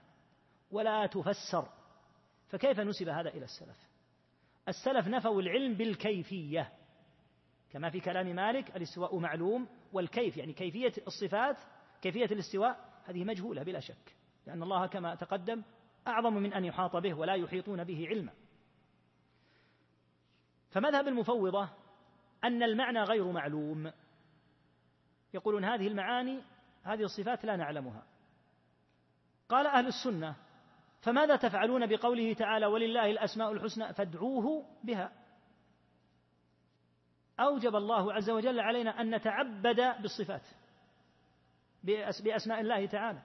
ولا 0.71 1.07
تفسر. 1.07 1.69
فكيف 2.49 2.81
نسب 2.81 3.09
هذا 3.09 3.29
إلى 3.29 3.45
السلف؟ 3.45 3.89
السلف 4.69 5.09
نفوا 5.09 5.43
العلم 5.43 5.75
بالكيفية. 5.75 6.73
كما 7.71 7.91
في 7.91 8.01
كلام 8.01 8.37
مالك 8.37 8.77
الاستواء 8.77 9.19
معلوم 9.19 9.69
والكيف 9.93 10.37
يعني 10.37 10.53
كيفية 10.53 10.93
الصفات 11.07 11.57
كيفية 12.03 12.25
الاستواء 12.25 12.88
هذه 13.09 13.25
مجهولة 13.25 13.63
بلا 13.63 13.81
شك 13.81 14.17
لأن 14.47 14.63
الله 14.63 14.87
كما 14.87 15.15
تقدم 15.15 15.63
أعظم 16.07 16.35
من 16.35 16.53
أن 16.53 16.65
يحاط 16.65 16.97
به 16.97 17.15
ولا 17.15 17.35
يحيطون 17.35 17.85
به 17.85 18.07
علما. 18.09 18.33
فمذهب 20.71 21.09
المفوضة 21.09 21.69
أن 22.45 22.63
المعنى 22.63 23.03
غير 23.03 23.33
معلوم. 23.33 23.93
يقولون 25.35 25.65
هذه 25.65 25.87
المعاني 25.87 26.43
هذه 26.83 27.03
الصفات 27.03 27.45
لا 27.45 27.57
نعلمها. 27.57 28.03
قال 29.49 29.67
أهل 29.67 29.87
السنة 29.87 30.37
فماذا 31.01 31.37
تفعلون 31.37 31.87
بقوله 31.87 32.35
تعالى 32.35 32.67
ولله 32.67 33.11
الأسماء 33.11 33.53
الحسنى 33.53 33.93
فادعوه 33.93 34.65
بها؟ 34.85 35.13
أوجب 37.41 37.77
الله 37.77 38.13
عز 38.13 38.31
وجل 38.31 38.61
علينا 38.61 39.01
أن 39.01 39.15
نتعبد 39.15 40.03
بالصفات. 40.03 40.47
بأسماء 41.85 42.61
الله 42.61 42.87
تعالى. 42.87 43.23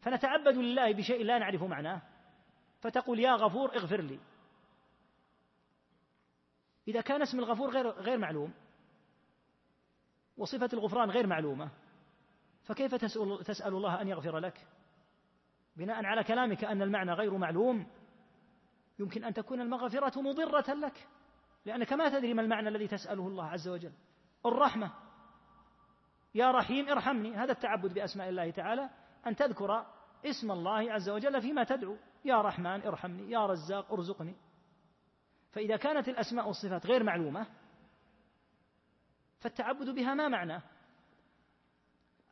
فنتعبد 0.00 0.56
لله 0.56 0.92
بشيء 0.92 1.24
لا 1.24 1.38
نعرف 1.38 1.62
معناه. 1.62 2.02
فتقول 2.80 3.18
يا 3.18 3.32
غفور 3.32 3.76
اغفر 3.76 4.00
لي. 4.00 4.20
إذا 6.88 7.00
كان 7.00 7.22
اسم 7.22 7.38
الغفور 7.38 7.70
غير 7.70 7.88
غير 7.88 8.18
معلوم 8.18 8.54
وصفة 10.36 10.68
الغفران 10.72 11.10
غير 11.10 11.26
معلومة 11.26 11.70
فكيف 12.64 12.94
تسأل, 12.94 13.44
تسأل 13.44 13.74
الله 13.74 14.00
أن 14.00 14.08
يغفر 14.08 14.38
لك؟ 14.38 14.66
بناء 15.76 16.04
على 16.04 16.24
كلامك 16.24 16.64
أن 16.64 16.82
المعنى 16.82 17.12
غير 17.12 17.38
معلوم 17.38 17.86
يمكن 18.98 19.24
أن 19.24 19.34
تكون 19.34 19.60
المغفرة 19.60 20.20
مضرة 20.20 20.74
لك. 20.74 21.08
لأنك 21.64 21.92
ما 21.92 22.08
تدري 22.08 22.34
ما 22.34 22.42
المعنى 22.42 22.68
الذي 22.68 22.88
تسأله 22.88 23.28
الله 23.28 23.44
عز 23.44 23.68
وجل. 23.68 23.92
الرحمة. 24.46 25.07
يا 26.38 26.50
رحيم 26.50 26.88
ارحمني. 26.88 27.34
هذا 27.34 27.52
التعبد 27.52 27.94
بأسماء 27.94 28.28
الله 28.28 28.50
تعالى 28.50 28.90
أن 29.26 29.36
تذكر 29.36 29.86
اسم 30.24 30.50
الله 30.50 30.92
عز 30.92 31.08
وجل 31.08 31.42
فيما 31.42 31.64
تدعو. 31.64 31.96
يا 32.24 32.40
رحمن 32.40 32.86
ارحمني. 32.86 33.30
يا 33.30 33.46
رزاق 33.46 33.92
ارزقني. 33.92 34.34
فإذا 35.52 35.76
كانت 35.76 36.08
الأسماء 36.08 36.46
والصفات 36.46 36.86
غير 36.86 37.04
معلومة 37.04 37.46
فالتعبد 39.40 39.90
بها 39.90 40.14
ما 40.14 40.28
معناه 40.28 40.62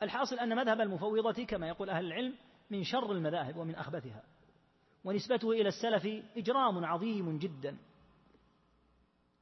الحاصل 0.03 0.39
أن 0.39 0.57
مذهب 0.57 0.81
المفوضة 0.81 1.45
كما 1.45 1.69
يقول 1.69 1.91
أهل 1.91 2.07
العلم 2.07 2.35
من 2.71 2.85
شر 2.85 3.13
المذاهب 3.13 3.57
ومن 3.57 3.75
أخبثها 3.75 4.23
ونسبته 5.05 5.51
إلى 5.51 5.69
السلف 5.69 6.25
إجرام 6.37 6.85
عظيم 6.85 7.39
جدا. 7.39 7.77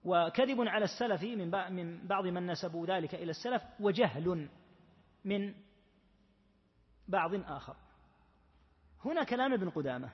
وكذب 0.04 0.60
على 0.60 0.84
السلف 0.84 1.22
من 1.22 1.50
بعض 2.06 2.26
من 2.26 2.46
نسبوا 2.46 2.86
ذلك 2.86 3.14
إلى 3.14 3.30
السلف 3.30 3.62
وجهل 3.80 4.48
من 5.24 5.54
بعض 7.08 7.34
آخر. 7.34 7.76
هنا 9.04 9.24
كلام 9.24 9.52
ابن 9.52 9.70
قدامة. 9.70 10.10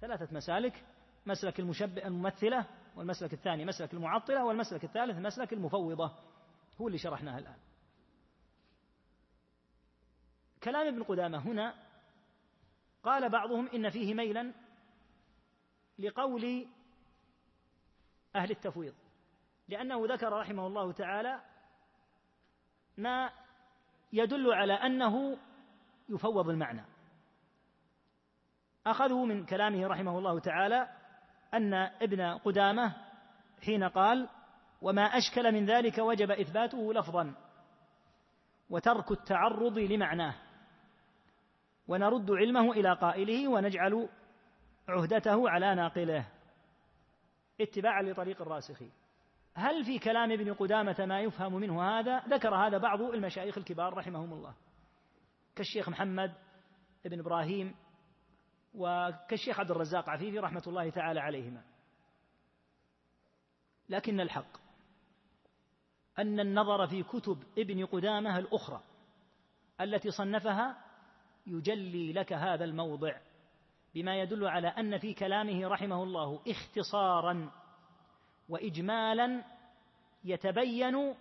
ثلاثة 0.00 0.34
مسالك 0.34 0.84
مسلك 1.26 1.60
المشبه 1.60 2.06
الممثلة 2.06 2.66
والمسلك 2.96 3.32
الثاني 3.32 3.64
مسلك 3.64 3.94
المعطلة 3.94 4.44
والمسلك 4.44 4.84
الثالث 4.84 5.18
مسلك 5.18 5.52
المفوضة. 5.52 6.12
هو 6.80 6.86
اللي 6.86 6.98
شرحناه 6.98 7.38
الآن. 7.38 7.56
كلام 10.62 10.86
ابن 10.86 11.02
قدامة 11.02 11.38
هنا 11.38 11.74
قال 13.02 13.28
بعضهم 13.28 13.68
إن 13.68 13.90
فيه 13.90 14.14
ميلا 14.14 14.52
لقول 15.98 16.66
أهل 18.36 18.50
التفويض 18.50 18.94
لأنه 19.68 20.06
ذكر 20.06 20.32
رحمه 20.32 20.66
الله 20.66 20.92
تعالى 20.92 21.40
ما 22.96 23.30
يدل 24.12 24.52
على 24.52 24.72
أنه 24.72 25.38
يفوض 26.08 26.48
المعنى. 26.48 26.84
أخذوا 28.86 29.26
من 29.26 29.46
كلامه 29.46 29.86
رحمه 29.86 30.18
الله 30.18 30.38
تعالى 30.38 30.88
أن 31.54 31.74
ابن 31.74 32.22
قدامة 32.22 32.96
حين 33.62 33.84
قال 33.84 34.28
وما 34.82 35.02
أشكل 35.02 35.52
من 35.52 35.66
ذلك 35.66 35.98
وجب 35.98 36.30
إثباته 36.30 36.92
لفظا 36.92 37.34
وترك 38.70 39.10
التعرض 39.10 39.78
لمعناه 39.78 40.34
ونرد 41.88 42.30
علمه 42.30 42.72
إلى 42.72 42.92
قائله 42.92 43.48
ونجعل 43.48 44.08
عهدته 44.88 45.50
على 45.50 45.74
ناقله. 45.74 46.26
اتباعا 47.60 48.02
لطريق 48.02 48.42
الراسخين 48.42 48.90
هل 49.54 49.84
في 49.84 49.98
كلام 49.98 50.32
ابن 50.32 50.54
قدامة 50.54 50.96
ما 50.98 51.20
يفهم 51.20 51.54
منه 51.54 51.82
هذا؟ 51.82 52.18
ذكر 52.18 52.54
هذا 52.54 52.78
بعض 52.78 53.00
المشايخ 53.00 53.58
الكبار 53.58 53.94
رحمهم 53.94 54.32
الله. 54.32 54.54
كالشيخ 55.56 55.88
محمد 55.88 56.34
بن 57.04 57.18
إبراهيم 57.18 57.74
وكالشيخ 58.74 59.60
عبد 59.60 59.70
الرزاق 59.70 60.10
عفيفي 60.10 60.38
رحمة 60.38 60.62
الله 60.66 60.90
تعالى 60.90 61.20
عليهما. 61.20 61.62
لكن 63.88 64.20
الحق 64.20 64.56
أن 66.18 66.40
النظر 66.40 66.86
في 66.86 67.02
كتب 67.02 67.42
ابن 67.58 67.86
قدامة 67.86 68.38
الأخرى 68.38 68.82
التي 69.80 70.10
صنفها 70.10 70.84
يجلي 71.46 72.12
لك 72.12 72.32
هذا 72.32 72.64
الموضع. 72.64 73.20
بما 73.94 74.20
يدل 74.20 74.46
على 74.46 74.68
أن 74.68 74.98
في 74.98 75.14
كلامه 75.14 75.68
رحمه 75.68 76.02
الله 76.02 76.40
اختصارا 76.48 77.50
وإجمالا 78.48 79.44
يتبين 80.24 81.14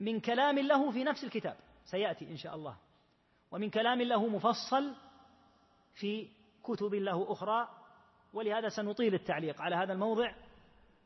من 0.00 0.20
كلام 0.20 0.58
له 0.58 0.90
في 0.90 1.04
نفس 1.04 1.24
الكتاب. 1.24 1.56
سيأتي 1.84 2.30
إن 2.30 2.36
شاء 2.36 2.54
الله. 2.54 2.76
ومن 3.50 3.70
كلام 3.70 4.02
له 4.02 4.28
مفصل 4.28 4.94
في 5.94 6.28
كتب 6.62 6.94
له 6.94 7.32
أخرى 7.32 7.68
ولهذا 8.32 8.68
سنطيل 8.68 9.14
التعليق 9.14 9.62
على 9.62 9.76
هذا 9.76 9.92
الموضع 9.92 10.34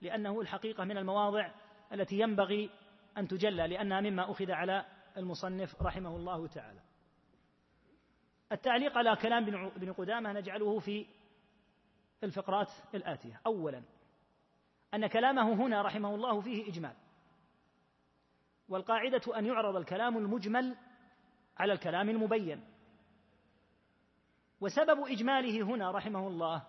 لأنه 0.02 0.40
الحقيقة 0.40 0.84
من 0.84 0.98
المواضع 0.98 1.50
التي 1.92 2.18
ينبغي 2.18 2.70
أن 3.18 3.28
تجلى 3.28 3.68
لأنها 3.68 4.00
مما 4.00 4.30
أخذ 4.30 4.50
على 4.50 4.86
المصنف 5.16 5.82
رحمه 5.82 6.16
الله 6.16 6.46
تعالى. 6.46 6.80
التعليق 8.52 8.98
على 8.98 9.16
كلام 9.16 9.68
ابن 9.76 9.92
قدامة 9.92 10.32
نجعله 10.32 10.78
في 10.78 11.06
الفقرات 12.24 12.68
الآتية. 12.94 13.40
أولا 13.46 13.82
أن 14.94 15.06
كلامه 15.06 15.52
هنا 15.52 15.82
رحمه 15.82 16.14
الله 16.14 16.40
فيه 16.40 16.68
إجمال. 16.68 16.94
والقاعدة 18.68 19.38
أن 19.38 19.46
يعرض 19.46 19.76
الكلام 19.76 20.18
المجمل 20.18 20.76
على 21.58 21.72
الكلام 21.72 22.10
المبين. 22.10 22.64
وسبب 24.60 25.00
إجماله 25.06 25.62
هنا 25.62 25.90
رحمه 25.90 26.28
الله 26.28 26.62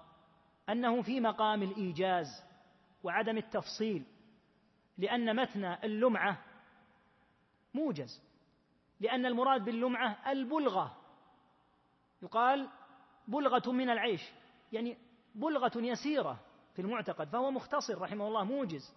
أنه 0.70 1.02
في 1.02 1.20
مقام 1.20 1.64
الإيجاز 1.64 2.28
وعدم 3.04 3.38
التفصيل 3.38 4.04
لأن 4.98 5.36
متن 5.36 5.66
اللمعة 5.66 6.38
موجز 7.74 8.22
لأن 9.00 9.26
المراد 9.26 9.64
باللمعة 9.66 10.32
البلغة. 10.32 11.01
يقال 12.22 12.70
بلغة 13.28 13.72
من 13.72 13.90
العيش 13.90 14.22
يعني 14.72 14.98
بلغة 15.36 15.72
يسيرة 15.76 16.40
في 16.74 16.82
المعتقد 16.82 17.30
فهو 17.30 17.52
مختصر 17.52 18.02
رحمه 18.02 18.28
الله 18.28 18.44
موجز. 18.44 18.96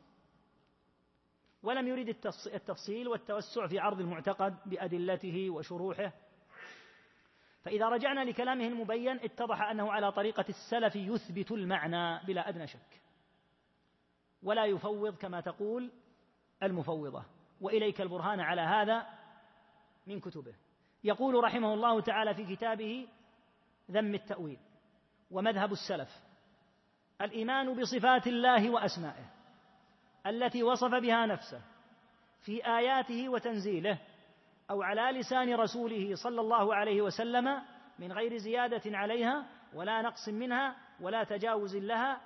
ولم 1.63 1.89
يريد 1.89 2.09
التفصيل 2.47 3.09
والتوسع 3.09 3.67
في 3.67 3.79
عرض 3.79 4.01
المعتقد 4.01 4.57
بأدلته 4.67 5.51
وشروحه. 5.51 6.13
فإذا 7.63 7.89
رجعنا 7.89 8.25
لكلامه 8.25 8.67
المبين 8.67 9.17
اتضح 9.21 9.63
أنه 9.63 9.93
على 9.93 10.13
طريقة 10.13 10.45
السلف 10.49 10.97
يثبت 10.97 11.53
المعنى 11.53 12.27
بلا 12.27 12.49
أدنى 12.49 12.67
شك. 12.67 13.01
ولا 14.43 14.65
يفوض 14.65 15.17
كما 15.17 15.41
تقول 15.41 15.93
المفوضة. 16.63 17.25
وإليك 17.61 18.01
البرهان 18.01 18.41
على 18.41 18.61
هذا 18.61 19.07
من 20.07 20.21
كتبه. 20.21 20.55
يقول 21.05 21.45
رحمه 21.45 21.75
الله 21.75 22.01
تعالى 22.01 22.35
في 22.35 22.57
كتابه 22.57 23.09
ذم 23.91 24.15
التأويل 24.15 24.59
ومذهب 25.31 25.73
السلف 25.73 26.09
الإيمان 27.21 27.75
بصفات 27.75 28.27
الله 28.27 28.71
وأسمائه 28.71 29.31
التي 30.27 30.63
وصف 30.63 30.91
بها 30.95 31.27
نفسه 31.27 31.61
في 32.41 32.67
آياته 32.67 33.29
وتنزيله 33.29 33.99
أو 34.71 34.83
على 34.83 35.19
لسان 35.19 35.55
رسوله 35.55 36.15
صلى 36.15 36.41
الله 36.41 36.75
عليه 36.75 37.03
وسلم 37.03 37.63
من 37.99 38.13
غير 38.13 38.37
زيادة 38.37 38.99
عليها 38.99 39.47
ولا 39.75 40.03
نقص 40.03 40.29
منها 40.29 40.77
ولا 41.01 41.25
تجاوز 41.25 41.77
لها 41.77 42.21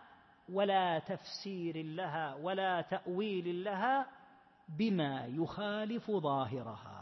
ولا 0.52 0.98
تفسير 0.98 1.76
لها 1.76 2.34
ولا 2.34 2.80
تأويل 2.80 3.64
لها 3.64 4.06
بما 4.78 5.26
يخالف 5.26 6.10
ظاهرها. 6.10 6.97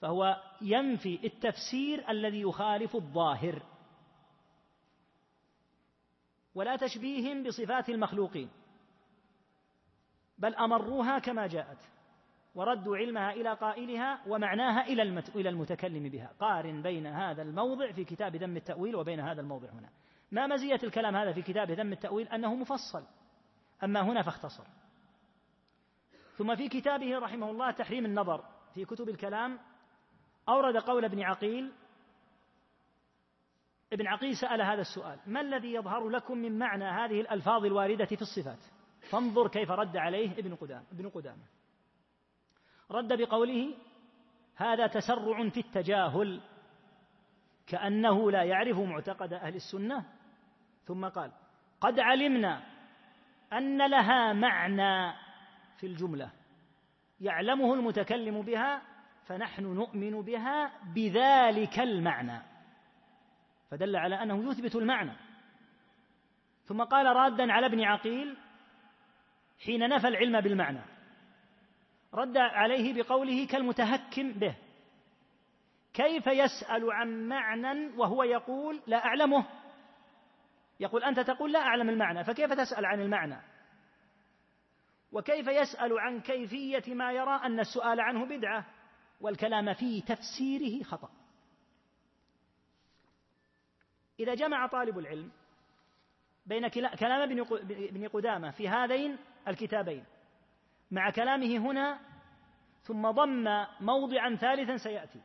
فهو 0.00 0.42
ينفي 0.62 1.26
التفسير 1.26 2.10
الذي 2.10 2.40
يخالف 2.40 2.96
الظاهر. 2.96 3.62
ولا 6.54 6.76
تشبيهم 6.76 7.42
بصفات 7.42 7.88
المخلوقين 7.88 8.50
بل 10.38 10.54
أمروها 10.54 11.18
كما 11.18 11.46
جاءت 11.46 11.78
وردوا 12.54 12.96
علمها 12.96 13.32
إلى 13.32 13.54
قائلها 13.54 14.20
ومعناها 14.26 14.86
إلى 14.86 15.02
إلى 15.34 15.48
المتكلم 15.48 16.08
بها. 16.08 16.32
قارن 16.40 16.82
بين 16.82 17.06
هذا 17.06 17.42
الموضع 17.42 17.92
في 17.92 18.04
كتاب 18.04 18.36
ذم 18.36 18.56
التأويل 18.56 18.96
وبين 18.96 19.20
هذا 19.20 19.40
الموضع 19.40 19.68
هنا. 19.68 19.90
ما 20.32 20.46
مزية 20.46 20.80
الكلام 20.82 21.16
هذا 21.16 21.32
في 21.32 21.42
كتاب 21.42 21.70
ذم 21.70 21.92
التأويل؟ 21.92 22.28
أنه 22.28 22.54
مفصل. 22.54 23.04
أما 23.84 24.00
هنا 24.00 24.22
فاختصر. 24.22 24.64
ثم 26.36 26.56
في 26.56 26.68
كتابه 26.68 27.18
رحمه 27.18 27.50
الله 27.50 27.70
تحريم 27.70 28.04
النظر 28.04 28.44
في 28.74 28.84
كتب 28.84 29.08
الكلام 29.08 29.58
أورد 30.48 30.76
قول 30.76 31.04
ابن 31.04 31.22
عقيل 31.22 31.72
ابن 33.92 34.06
عقيل 34.06 34.36
سأل 34.36 34.62
هذا 34.62 34.80
السؤال 34.80 35.18
ما 35.26 35.40
الذي 35.40 35.72
يظهر 35.72 36.08
لكم 36.08 36.38
من 36.38 36.58
معنى 36.58 36.84
هذه 36.84 37.20
الألفاظ 37.20 37.64
الواردة 37.64 38.04
في 38.04 38.22
الصفات؟ 38.22 38.58
فانظر 39.10 39.48
كيف 39.48 39.70
رد 39.70 39.96
عليه 39.96 40.38
ابن 40.38 40.54
قدامة 40.54 40.84
ابن 40.92 41.08
قدامة. 41.08 41.42
رد 42.90 43.18
بقوله 43.18 43.74
هذا 44.56 44.86
تسرع 44.86 45.48
في 45.48 45.60
التجاهل 45.60 46.40
كأنه 47.66 48.30
لا 48.30 48.42
يعرف 48.42 48.78
معتقد 48.78 49.32
أهل 49.32 49.54
السنة. 49.54 50.04
ثم 50.84 51.08
قال 51.08 51.32
قد 51.80 52.00
علمنا 52.00 52.62
أن 53.52 53.90
لها 53.90 54.32
معنى 54.32 55.16
في 55.76 55.86
الجملة 55.86 56.30
يعلمه 57.20 57.74
المتكلم 57.74 58.42
بها 58.42 58.82
فنحن 59.26 59.62
نؤمن 59.62 60.22
بها 60.22 60.72
بذلك 60.94 61.78
المعنى. 61.78 62.42
فدل 63.70 63.96
على 63.96 64.22
أنه 64.22 64.50
يثبت 64.50 64.76
المعنى. 64.76 65.12
ثم 66.64 66.82
قال 66.82 67.06
رادا 67.06 67.52
على 67.52 67.66
ابن 67.66 67.80
عقيل 67.80 68.36
حين 69.64 69.88
نفى 69.88 70.08
العلم 70.08 70.40
بالمعنى. 70.40 70.80
رد 72.14 72.36
عليه 72.36 73.02
بقوله 73.02 73.46
كالمتهكم 73.46 74.32
به. 74.32 74.54
كيف 75.94 76.26
يسأل 76.26 76.92
عن 76.92 77.28
معنى 77.28 77.96
وهو 77.96 78.22
يقول 78.22 78.82
لا 78.86 79.04
أعلمه؟ 79.04 79.46
يقول 80.80 81.04
أنت 81.04 81.20
تقول 81.20 81.52
لا 81.52 81.58
أعلم 81.58 81.88
المعنى 81.88 82.24
فكيف 82.24 82.52
تسأل 82.52 82.86
عن 82.86 83.00
المعنى؟ 83.00 83.36
وكيف 85.12 85.48
يسأل 85.48 85.98
عن 85.98 86.20
كيفية 86.20 86.94
ما 86.94 87.12
يرى 87.12 87.40
أن 87.44 87.60
السؤال 87.60 88.00
عنه 88.00 88.26
بدعة؟ 88.26 88.66
والكلام 89.20 89.74
في 89.74 90.00
تفسيره 90.00 90.82
خطأ. 90.84 91.10
إذا 94.20 94.34
جمع 94.34 94.66
طالب 94.66 94.98
العلم 94.98 95.30
بين 96.46 96.68
كلام 96.68 97.38
ابن 97.62 98.08
قدامة 98.08 98.50
في 98.50 98.68
هذين 98.68 99.18
الكتابين 99.48 100.04
مع 100.90 101.10
كلامه 101.10 101.56
هنا 101.58 102.00
ثم 102.82 103.10
ضم 103.10 103.44
موضعا 103.80 104.36
ثالثا 104.36 104.76
سيأتي. 104.76 105.20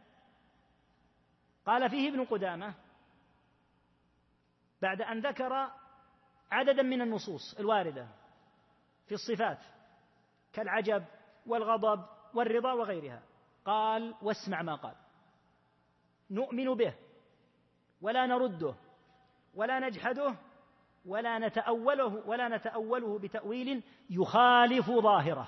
قال 1.66 1.90
فيه 1.90 2.10
ابن 2.10 2.26
قدامة 2.26 2.74
بعد 4.82 5.02
أن 5.02 5.20
ذكر 5.20 5.72
عددا 6.52 6.84
من 6.84 7.02
النصوص 7.02 7.60
الواردة 7.60 8.08
في 9.06 9.14
الصفات 9.14 9.60
كالعجب 10.54 11.06
والغضب 11.46 12.06
والرضا 12.34 12.74
وغيرها 12.74 13.24
قال 13.66 14.16
واسمع 14.22 14.62
ما 14.62 14.76
قال. 14.76 14.96
نؤمن 16.32 16.74
به 16.74 16.94
ولا 18.02 18.26
نرده 18.26 18.76
ولا 19.54 19.80
نجحده 19.80 20.36
ولا 21.06 21.40
نتأوله 21.40 22.28
ولا 22.28 22.48
نتأوله 22.48 23.20
بتأويل 23.20 23.84
يخالف 24.10 24.92
ظاهره. 24.92 25.48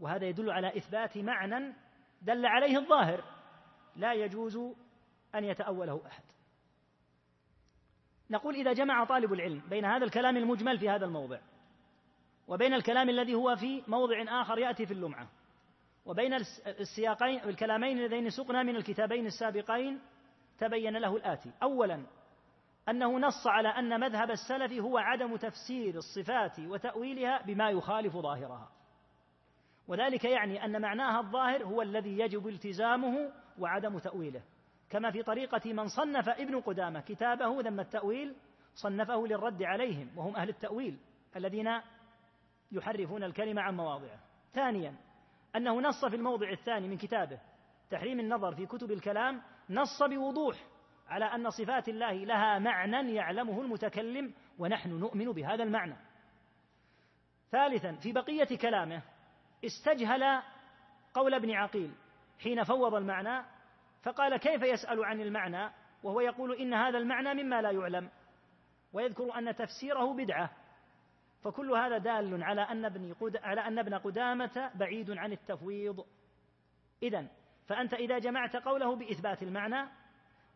وهذا 0.00 0.26
يدل 0.26 0.50
على 0.50 0.76
إثبات 0.76 1.18
معنى 1.18 1.74
دل 2.22 2.46
عليه 2.46 2.78
الظاهر 2.78 3.24
لا 3.96 4.12
يجوز 4.12 4.56
أن 5.34 5.44
يتأوله 5.44 6.06
أحد. 6.06 6.22
نقول 8.30 8.54
إذا 8.54 8.72
جمع 8.72 9.04
طالب 9.04 9.32
العلم 9.32 9.62
بين 9.70 9.84
هذا 9.84 10.04
الكلام 10.04 10.36
المجمل 10.36 10.78
في 10.78 10.90
هذا 10.90 11.04
الموضع 11.04 11.38
وبين 12.48 12.74
الكلام 12.74 13.08
الذي 13.08 13.34
هو 13.34 13.56
في 13.56 13.82
موضع 13.88 14.40
آخر 14.40 14.58
يأتي 14.58 14.86
في 14.86 14.92
اللمعة 14.92 15.28
وبين 16.06 16.34
السياقين 16.66 17.40
الكلامين 17.40 17.98
اللذين 17.98 18.30
سقنا 18.30 18.62
من 18.62 18.76
الكتابين 18.76 19.26
السابقين 19.26 20.00
تبين 20.58 20.96
له 20.96 21.16
الآتي. 21.16 21.52
أولا 21.62 22.06
أنه 22.88 23.18
نص 23.18 23.46
على 23.46 23.68
أن 23.68 24.00
مذهب 24.00 24.30
السلف 24.30 24.72
هو 24.72 24.98
عدم 24.98 25.36
تفسير 25.36 25.94
الصفات 25.94 26.58
وتأويلها 26.58 27.42
بما 27.42 27.70
يخالف 27.70 28.16
ظاهرها. 28.16 28.68
وذلك 29.88 30.24
يعني 30.24 30.64
أن 30.64 30.80
معناها 30.80 31.20
الظاهر 31.20 31.64
هو 31.64 31.82
الذي 31.82 32.18
يجب 32.18 32.48
التزامه 32.48 33.32
وعدم 33.58 33.98
تأويله. 33.98 34.42
كما 34.90 35.10
في 35.10 35.22
طريقة 35.22 35.72
من 35.72 35.88
صنف 35.88 36.28
ابن 36.28 36.60
قدامة 36.60 37.00
كتابه 37.00 37.60
ذم 37.60 37.80
التأويل 37.80 38.34
صنفه 38.74 39.26
للرد 39.26 39.62
عليهم 39.62 40.10
وهم 40.16 40.36
أهل 40.36 40.48
التأويل 40.48 40.98
الذين 41.36 41.80
يحرفون 42.72 43.24
الكلمة 43.24 43.62
عن 43.62 43.76
مواضعه. 43.76 44.20
ثانيا 44.52 44.94
أنه 45.56 45.80
نص 45.80 46.04
في 46.04 46.16
الموضع 46.16 46.50
الثاني 46.50 46.88
من 46.88 46.96
كتابه 46.96 47.40
تحريم 47.90 48.20
النظر 48.20 48.54
في 48.54 48.66
كتب 48.66 48.90
الكلام 48.90 49.42
نص 49.70 50.02
بوضوح 50.02 50.56
على 51.08 51.24
أن 51.24 51.50
صفات 51.50 51.88
الله 51.88 52.12
لها 52.12 52.58
معنى 52.58 53.14
يعلمه 53.14 53.60
المتكلم 53.60 54.34
ونحن 54.58 54.90
نؤمن 54.90 55.32
بهذا 55.32 55.62
المعنى. 55.62 55.96
ثالثا 57.50 57.92
في 57.92 58.12
بقية 58.12 58.58
كلامه 58.58 59.02
استجهل 59.64 60.42
قول 61.14 61.34
ابن 61.34 61.50
عقيل 61.50 61.90
حين 62.42 62.64
فوض 62.64 62.94
المعنى 62.94 63.44
فقال 64.02 64.36
كيف 64.36 64.62
يسأل 64.62 65.04
عن 65.04 65.20
المعنى؟ 65.20 65.70
وهو 66.02 66.20
يقول 66.20 66.52
إن 66.52 66.74
هذا 66.74 66.98
المعنى 66.98 67.42
مما 67.42 67.62
لا 67.62 67.70
يعلم 67.70 68.10
ويذكر 68.92 69.38
أن 69.38 69.56
تفسيره 69.56 70.14
بدعة. 70.14 70.50
فكل 71.46 71.70
هذا 71.70 71.98
دال 71.98 72.42
على 72.42 72.60
أن 72.60 72.84
ابن 72.84 73.14
على 73.42 73.60
أن 73.60 73.78
ابن 73.78 73.94
قدامة 73.94 74.70
بعيد 74.74 75.10
عن 75.10 75.32
التفويض. 75.32 76.04
إذا 77.02 77.28
فأنت 77.66 77.94
إذا 77.94 78.18
جمعت 78.18 78.56
قوله 78.56 78.96
بإثبات 78.96 79.42
المعنى 79.42 79.88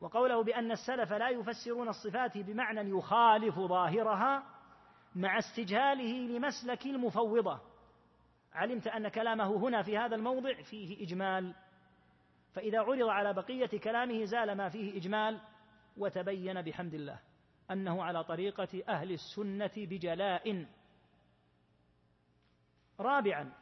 وقوله 0.00 0.44
بأن 0.44 0.72
السلف 0.72 1.12
لا 1.12 1.28
يفسرون 1.28 1.88
الصفات 1.88 2.38
بمعنى 2.38 2.90
يخالف 2.90 3.58
ظاهرها 3.58 4.42
مع 5.14 5.38
استجهاله 5.38 6.36
لمسلك 6.36 6.86
المفوضة. 6.86 7.60
علمت 8.52 8.86
أن 8.86 9.08
كلامه 9.08 9.56
هنا 9.56 9.82
في 9.82 9.98
هذا 9.98 10.16
الموضع 10.16 10.62
فيه 10.62 11.04
إجمال. 11.04 11.54
فإذا 12.52 12.80
عرض 12.80 13.08
على 13.08 13.32
بقية 13.32 13.80
كلامه 13.80 14.24
زال 14.24 14.56
ما 14.56 14.68
فيه 14.68 14.98
إجمال 14.98 15.40
وتبين 15.96 16.62
بحمد 16.62 16.94
الله 16.94 17.20
أنه 17.70 18.04
على 18.04 18.24
طريقة 18.24 18.82
أهل 18.88 19.12
السنة 19.12 19.72
بجلاء. 19.76 20.66
رابعا 23.01 23.52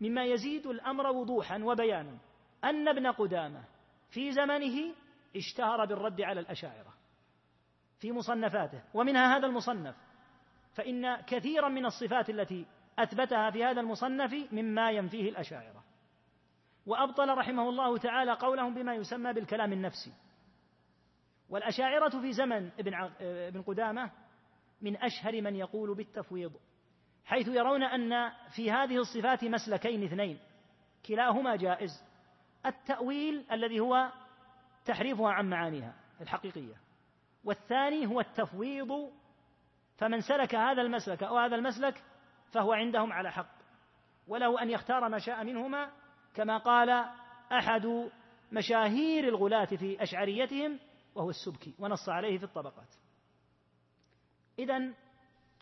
مما 0.00 0.24
يزيد 0.24 0.66
الأمر 0.66 1.06
وضوحا 1.06 1.58
وبيانا. 1.58 2.18
أن 2.64 2.88
ابن 2.88 3.06
قدامة 3.06 3.64
في 4.10 4.32
زمنه 4.32 4.94
اشتهر 5.36 5.84
بالرد 5.84 6.20
على 6.20 6.40
الأشاعرة 6.40 6.94
في 7.98 8.12
مصنفاته 8.12 8.82
ومنها 8.94 9.36
هذا 9.36 9.46
المصنف. 9.46 9.96
فإن 10.74 11.16
كثيرا 11.16 11.68
من 11.68 11.86
الصفات 11.86 12.30
التي 12.30 12.66
أثبتها 12.98 13.50
في 13.50 13.64
هذا 13.64 13.80
المصنف 13.80 14.52
مما 14.52 14.90
ينفيه 14.90 15.28
الأشاعرة. 15.30 15.84
وأبطل 16.86 17.28
رحمه 17.28 17.68
الله 17.68 17.98
تعالى 17.98 18.32
قولهم 18.32 18.74
بما 18.74 18.94
يسمى 18.94 19.32
بالكلام 19.32 19.72
النفسي. 19.72 20.12
والأشاعرة 21.48 22.20
في 22.20 22.32
زمن 22.32 22.70
ابن 22.78 22.94
ابن 23.20 23.62
قدامة 23.62 24.10
من 24.82 24.96
أشهر 24.96 25.42
من 25.42 25.56
يقول 25.56 25.94
بالتفويض. 25.94 26.52
حيث 27.28 27.48
يرون 27.48 27.82
أن 27.82 28.32
في 28.56 28.70
هذه 28.70 28.96
الصفات 28.96 29.44
مسلكين 29.44 30.04
اثنين. 30.04 30.38
كلاهما 31.06 31.56
جائز. 31.56 32.04
التأويل 32.66 33.46
الذي 33.52 33.80
هو 33.80 34.12
تحريفها 34.84 35.30
عن 35.30 35.50
معانيها 35.50 35.94
الحقيقية. 36.20 36.74
والثاني 37.44 38.06
هو 38.06 38.20
التفويض. 38.20 39.12
فمن 39.96 40.20
سلك 40.20 40.54
هذا 40.54 40.82
المسلك 40.82 41.22
أو 41.22 41.38
هذا 41.38 41.56
المسلك 41.56 42.04
فهو 42.52 42.72
عندهم 42.72 43.12
على 43.12 43.32
حق. 43.32 43.58
وله 44.26 44.62
أن 44.62 44.70
يختار 44.70 45.08
ما 45.08 45.18
شاء 45.18 45.44
منهما 45.44 45.92
كما 46.34 46.58
قال 46.58 46.90
أحد 47.52 48.10
مشاهير 48.52 49.28
الغلاة 49.28 49.64
في 49.64 50.02
أشعريتهم 50.02 50.78
وهو 51.14 51.30
السبكي 51.30 51.74
ونص 51.78 52.08
عليه 52.08 52.38
في 52.38 52.44
الطبقات. 52.44 52.94
إذا 54.58 54.92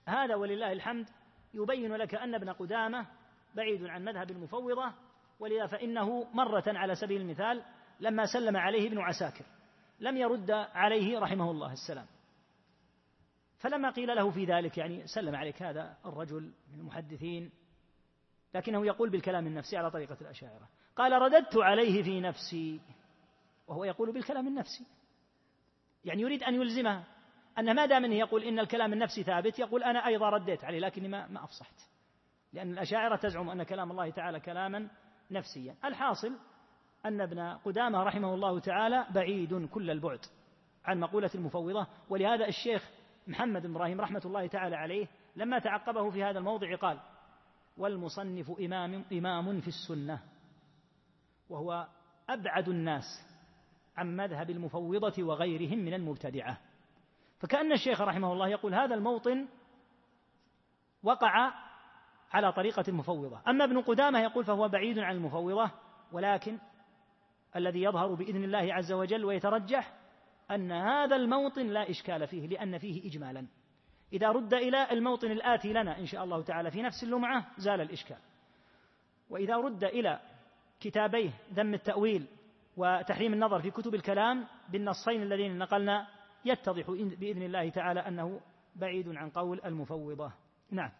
هذا 0.08 0.34
ولله 0.34 0.72
الحمد 0.72 1.10
يبين 1.56 1.94
لك 1.94 2.14
أن 2.14 2.34
ابن 2.34 2.50
قدامة 2.50 3.06
بعيد 3.54 3.84
عن 3.84 4.04
مذهب 4.04 4.30
المفوضة 4.30 4.92
ولذا 5.38 5.66
فإنه 5.66 6.24
مرة 6.34 6.64
على 6.66 6.94
سبيل 6.94 7.20
المثال 7.20 7.62
لما 8.00 8.26
سلم 8.26 8.56
عليه 8.56 8.88
ابن 8.88 8.98
عساكر 8.98 9.44
لم 10.00 10.16
يرد 10.16 10.50
عليه 10.50 11.18
رحمه 11.18 11.50
الله 11.50 11.72
السلام. 11.72 12.06
فلما 13.58 13.90
قيل 13.90 14.16
له 14.16 14.30
في 14.30 14.44
ذلك 14.44 14.78
يعني 14.78 15.06
سلم 15.06 15.36
عليك 15.36 15.62
هذا 15.62 15.96
الرجل 16.06 16.52
من 16.72 16.80
المحدثين 16.80 17.50
لكنه 18.54 18.86
يقول 18.86 19.10
بالكلام 19.10 19.46
النفسي 19.46 19.76
على 19.76 19.90
طريقة 19.90 20.16
الأشاعرة. 20.20 20.68
قال 20.96 21.12
رددت 21.12 21.56
عليه 21.56 22.02
في 22.02 22.20
نفسي. 22.20 22.80
وهو 23.66 23.84
يقول 23.84 24.12
بالكلام 24.12 24.46
النفسي. 24.48 24.86
يعني 26.04 26.22
يريد 26.22 26.42
أن 26.42 26.54
يلزمه. 26.54 27.04
أن 27.58 27.76
ما 27.76 27.86
دام 27.86 28.04
أنه 28.04 28.14
يقول 28.14 28.42
إن 28.42 28.58
الكلام 28.58 28.92
النفسي 28.92 29.22
ثابت 29.22 29.58
يقول 29.58 29.84
أنا 29.84 30.06
أيضا 30.06 30.30
رديت 30.30 30.64
عليه 30.64 30.78
لكني 30.78 31.08
ما, 31.08 31.26
ما 31.26 31.44
أفصحت. 31.44 31.80
لأن 32.52 32.72
الأشاعرة 32.72 33.16
تزعم 33.16 33.50
أن 33.50 33.62
كلام 33.62 33.90
الله 33.90 34.10
تعالى 34.10 34.40
كلاما 34.40 34.88
نفسيا. 35.30 35.74
الحاصل 35.84 36.32
أن 37.06 37.20
ابن 37.20 37.40
قدامة 37.40 38.02
رحمه 38.02 38.34
الله 38.34 38.60
تعالى 38.60 39.06
بعيد 39.10 39.66
كل 39.66 39.90
البعد 39.90 40.20
عن 40.84 41.00
مقولة 41.00 41.30
المفوضة 41.34 41.86
ولهذا 42.08 42.46
الشيخ 42.46 42.90
محمد 43.26 43.62
بن 43.62 43.74
إبراهيم 43.74 44.00
رحمة 44.00 44.22
الله 44.24 44.46
تعالى 44.46 44.76
عليه 44.76 45.06
لما 45.36 45.58
تعقبه 45.58 46.10
في 46.10 46.24
هذا 46.24 46.38
الموضع 46.38 46.76
قال 46.76 47.00
والمصنف 47.76 48.50
إمام, 48.60 49.04
إمام 49.12 49.60
في 49.60 49.68
السنة 49.68 50.22
وهو 51.48 51.86
أبعد 52.28 52.68
الناس 52.68 53.04
عن 53.96 54.16
مذهب 54.16 54.50
المفوضة 54.50 55.22
وغيرهم 55.22 55.78
من 55.78 55.94
المبتدعة. 55.94 56.58
فكأن 57.38 57.72
الشيخ 57.72 58.00
رحمه 58.00 58.32
الله 58.32 58.48
يقول 58.48 58.74
هذا 58.74 58.94
الموطن 58.94 59.48
وقع 61.02 61.52
على 62.32 62.52
طريقة 62.52 62.84
المفوضة 62.88 63.40
أما 63.48 63.64
ابن 63.64 63.80
قدامة 63.80 64.20
يقول 64.20 64.44
فهو 64.44 64.68
بعيد 64.68 64.98
عن 64.98 65.16
المفوضة 65.16 65.70
ولكن 66.12 66.58
الذي 67.56 67.82
يظهر 67.82 68.14
بإذن 68.14 68.44
الله 68.44 68.74
عز 68.74 68.92
وجل 68.92 69.24
ويترجح 69.24 69.92
أن 70.50 70.72
هذا 70.72 71.16
الموطن 71.16 71.66
لا 71.66 71.90
إشكال 71.90 72.26
فيه 72.26 72.46
لأن 72.46 72.78
فيه 72.78 73.08
إجمالا. 73.10 73.46
إذا 74.12 74.28
رد 74.28 74.54
إلى 74.54 74.90
الموطن 74.90 75.30
الآتي 75.30 75.72
لنا 75.72 75.98
إن 75.98 76.06
شاء 76.06 76.24
الله 76.24 76.42
تعالى 76.42 76.70
في 76.70 76.82
نفس 76.82 77.04
اللمعة 77.04 77.46
زال 77.58 77.80
الإشكال. 77.80 78.18
وإذا 79.30 79.56
رد 79.56 79.84
إلى 79.84 80.20
كتابيه 80.80 81.30
ذم 81.52 81.74
التأويل 81.74 82.26
وتحريم 82.76 83.32
النظر 83.32 83.60
في 83.62 83.70
كتب 83.70 83.94
الكلام 83.94 84.46
بالنصين 84.68 85.22
الذين 85.22 85.58
نقلنا 85.58 86.06
يتضح 86.44 86.90
بإذن 86.90 87.42
الله 87.42 87.68
تعالى 87.68 88.00
أنه 88.00 88.40
بعيد 88.76 89.16
عن 89.16 89.30
قول 89.30 89.60
المفوضة. 89.64 90.32
نعم. 90.70 90.92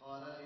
قال 0.00 0.39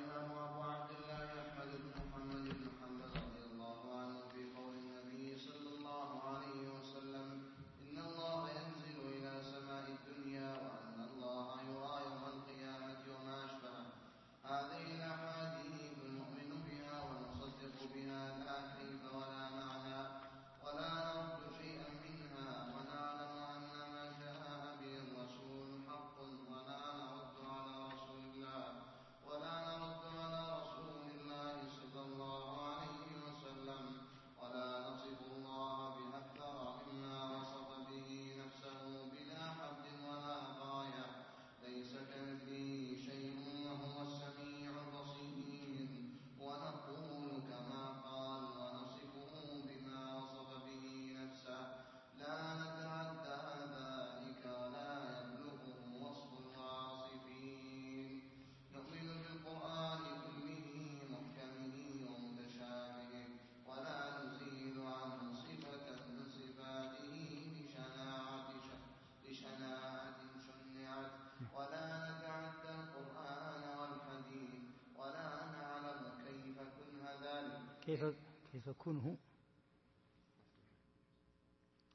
كيف 77.95 78.15
كيف 78.53 78.69
كنه 78.69 79.16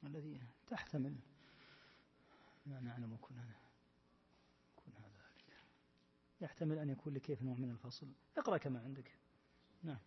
الذي 0.04 0.40
تحتمل 0.66 1.16
ما 2.66 2.80
نعلم 2.80 3.16
كنه 3.20 3.54
كنه 4.76 5.06
ذلك. 5.06 5.56
يحتمل 6.40 6.78
أن 6.78 6.90
يكون 6.90 7.14
لكيف 7.14 7.42
نوع 7.42 7.54
من 7.54 7.70
الفصل. 7.70 8.06
اقرأ 8.36 8.58
كما 8.58 8.80
عندك. 8.80 9.18
نعم. 9.82 9.98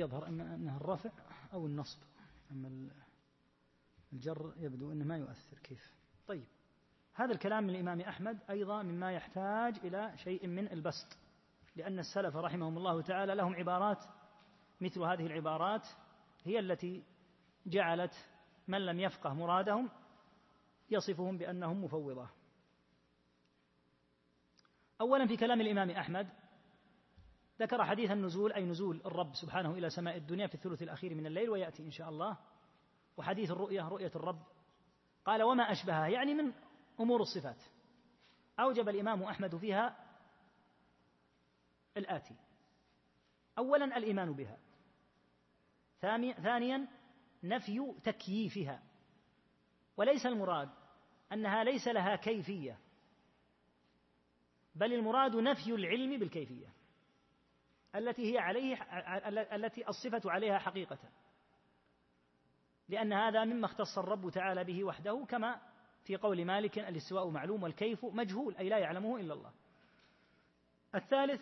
يظهر 0.00 0.26
أنه 0.28 0.76
الرفع 0.76 1.10
أو 1.52 1.66
النصب. 1.66 1.98
أما 2.50 2.68
ال- 2.68 2.90
الجر 4.12 4.54
يبدو 4.56 4.92
أنه 4.92 5.04
ما 5.04 5.16
يؤثر. 5.16 5.58
كيف؟ 5.58 5.94
طيب. 6.26 6.44
هذا 7.14 7.32
الكلام 7.32 7.64
من 7.64 7.70
الإمام 7.70 8.00
أحمد 8.00 8.38
أيضا 8.50 8.82
مما 8.82 9.12
يحتاج 9.12 9.78
إلى 9.84 10.12
شيء 10.18 10.46
من 10.46 10.72
البسط 10.72 11.18
لأن 11.76 11.98
السلف 11.98 12.36
رحمهم 12.36 12.78
الله 12.78 13.02
تعالى 13.02 13.34
لهم 13.34 13.54
عبارات 13.54 14.04
مثل 14.80 15.00
هذه 15.02 15.26
العبارات 15.26 15.86
هي 16.44 16.58
التي 16.58 17.02
جعلت 17.66 18.12
من 18.68 18.86
لم 18.86 19.00
يفقه 19.00 19.34
مرادهم 19.34 19.90
يصفهم 20.90 21.38
بأنهم 21.38 21.84
مفوضة. 21.84 22.28
أولا 25.00 25.26
في 25.26 25.36
كلام 25.36 25.60
الإمام 25.60 25.90
أحمد 25.90 26.28
ذكر 27.60 27.84
حديث 27.84 28.10
النزول 28.10 28.52
أي 28.52 28.64
نزول 28.64 29.02
الرب 29.06 29.34
سبحانه 29.34 29.70
إلى 29.70 29.90
سماء 29.90 30.16
الدنيا 30.16 30.46
في 30.46 30.54
الثلث 30.54 30.82
الأخير 30.82 31.14
من 31.14 31.26
الليل 31.26 31.50
ويأتي 31.50 31.82
إن 31.82 31.90
شاء 31.90 32.08
الله. 32.08 32.38
وحديث 33.16 33.50
الرؤية 33.50 33.88
رؤية 33.88 34.12
الرب. 34.16 34.42
قال 35.24 35.42
وما 35.42 35.62
أشبهها؟ 35.72 36.06
يعني 36.06 36.34
من 36.34 36.52
أمور 37.00 37.20
الصفات. 37.20 37.62
أوجب 38.60 38.88
الإمام 38.88 39.22
أحمد 39.22 39.56
فيها 39.56 40.06
الآتي. 41.96 42.34
أولا 43.58 43.96
الإيمان 43.96 44.32
بها. 44.32 44.58
ثاني- 46.00 46.34
ثانيا 46.34 46.88
نفي 47.42 47.94
تكييفها. 48.04 48.82
وليس 49.96 50.26
المراد 50.26 50.68
أنها 51.32 51.64
ليس 51.64 51.88
لها 51.88 52.16
كيفية 52.16 52.78
بل 54.74 54.92
المراد 54.92 55.36
نفي 55.36 55.74
العلم 55.74 56.18
بالكيفية. 56.18 56.79
التي 57.94 58.34
هي 58.34 58.38
عليه 58.38 58.76
التي 59.54 59.88
الصفة 59.88 60.30
عليها 60.30 60.58
حقيقة. 60.58 60.98
لأن 62.88 63.12
هذا 63.12 63.44
مما 63.44 63.66
اختص 63.66 63.98
الرب 63.98 64.30
تعالى 64.30 64.64
به 64.64 64.84
وحده 64.84 65.24
كما 65.28 65.60
في 66.04 66.16
قول 66.16 66.44
مالك 66.44 66.78
الاستواء 66.78 67.28
معلوم 67.28 67.62
والكيف 67.62 68.04
مجهول 68.04 68.56
أي 68.56 68.68
لا 68.68 68.78
يعلمه 68.78 69.16
إلا 69.16 69.34
الله. 69.34 69.52
الثالث 70.94 71.40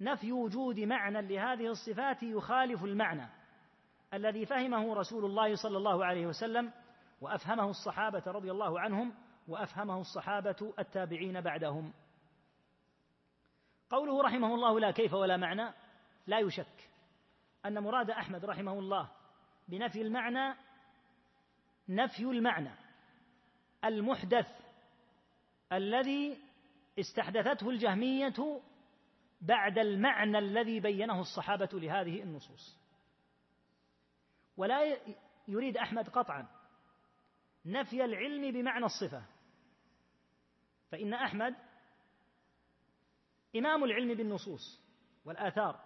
نفي 0.00 0.32
وجود 0.32 0.80
معنى 0.80 1.22
لهذه 1.22 1.66
الصفات 1.66 2.22
يخالف 2.22 2.84
المعنى 2.84 3.28
الذي 4.14 4.46
فهمه 4.46 4.94
رسول 4.94 5.24
الله 5.24 5.54
صلى 5.54 5.78
الله 5.78 6.04
عليه 6.04 6.26
وسلم 6.26 6.72
وأفهمه 7.20 7.70
الصحابة 7.70 8.22
رضي 8.26 8.50
الله 8.50 8.80
عنهم 8.80 9.14
وأفهمه 9.48 10.00
الصحابة 10.00 10.74
التابعين 10.78 11.40
بعدهم. 11.40 11.92
قوله 13.92 14.22
رحمه 14.22 14.54
الله 14.54 14.80
لا 14.80 14.90
كيف 14.90 15.12
ولا 15.12 15.36
معنى 15.36 15.74
لا 16.26 16.38
يشك 16.38 16.90
أن 17.66 17.78
مراد 17.78 18.10
أحمد 18.10 18.44
رحمه 18.44 18.78
الله 18.78 19.10
بنفي 19.68 20.02
المعنى 20.02 20.54
نفي 21.88 22.22
المعنى 22.22 22.74
المحدث 23.84 24.46
الذي 25.72 26.38
استحدثته 26.98 27.70
الجهمية 27.70 28.60
بعد 29.40 29.78
المعنى 29.78 30.38
الذي 30.38 30.80
بينه 30.80 31.20
الصحابة 31.20 31.68
لهذه 31.72 32.22
النصوص. 32.22 32.78
ولا 34.56 34.96
يريد 35.48 35.76
أحمد 35.76 36.08
قطعا 36.08 36.48
نفي 37.64 38.04
العلم 38.04 38.50
بمعنى 38.50 38.84
الصفة. 38.84 39.24
فإن 40.90 41.14
أحمد 41.14 41.54
إمام 43.56 43.84
العلم 43.84 44.14
بالنصوص 44.14 44.80
والآثار 45.24 45.80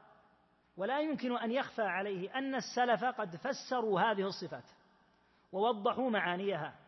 ولا 0.76 1.00
يمكن 1.00 1.36
أن 1.36 1.50
يخفى 1.52 1.82
عليه 1.82 2.38
أن 2.38 2.54
السلف 2.54 3.04
قد 3.04 3.36
فسروا 3.36 4.00
هذه 4.00 4.26
الصفات 4.26 4.64
ووضحوا 5.52 6.10
معانيها 6.10 6.78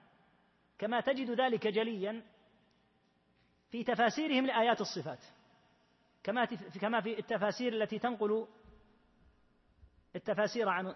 كما 0.79 1.01
تجد 1.01 1.31
ذلك 1.31 1.67
جليا 1.67 2.23
في 3.71 3.85
تفاسيرهم 3.85 4.47
لآيات 4.47 4.81
الصفات 4.81 5.25
كما 6.23 6.45
كما 6.81 7.01
في 7.01 7.19
التفاسير 7.19 7.73
التي 7.73 7.99
تنقل 7.99 8.47
التفاسير 10.17 10.69
عن 10.69 10.95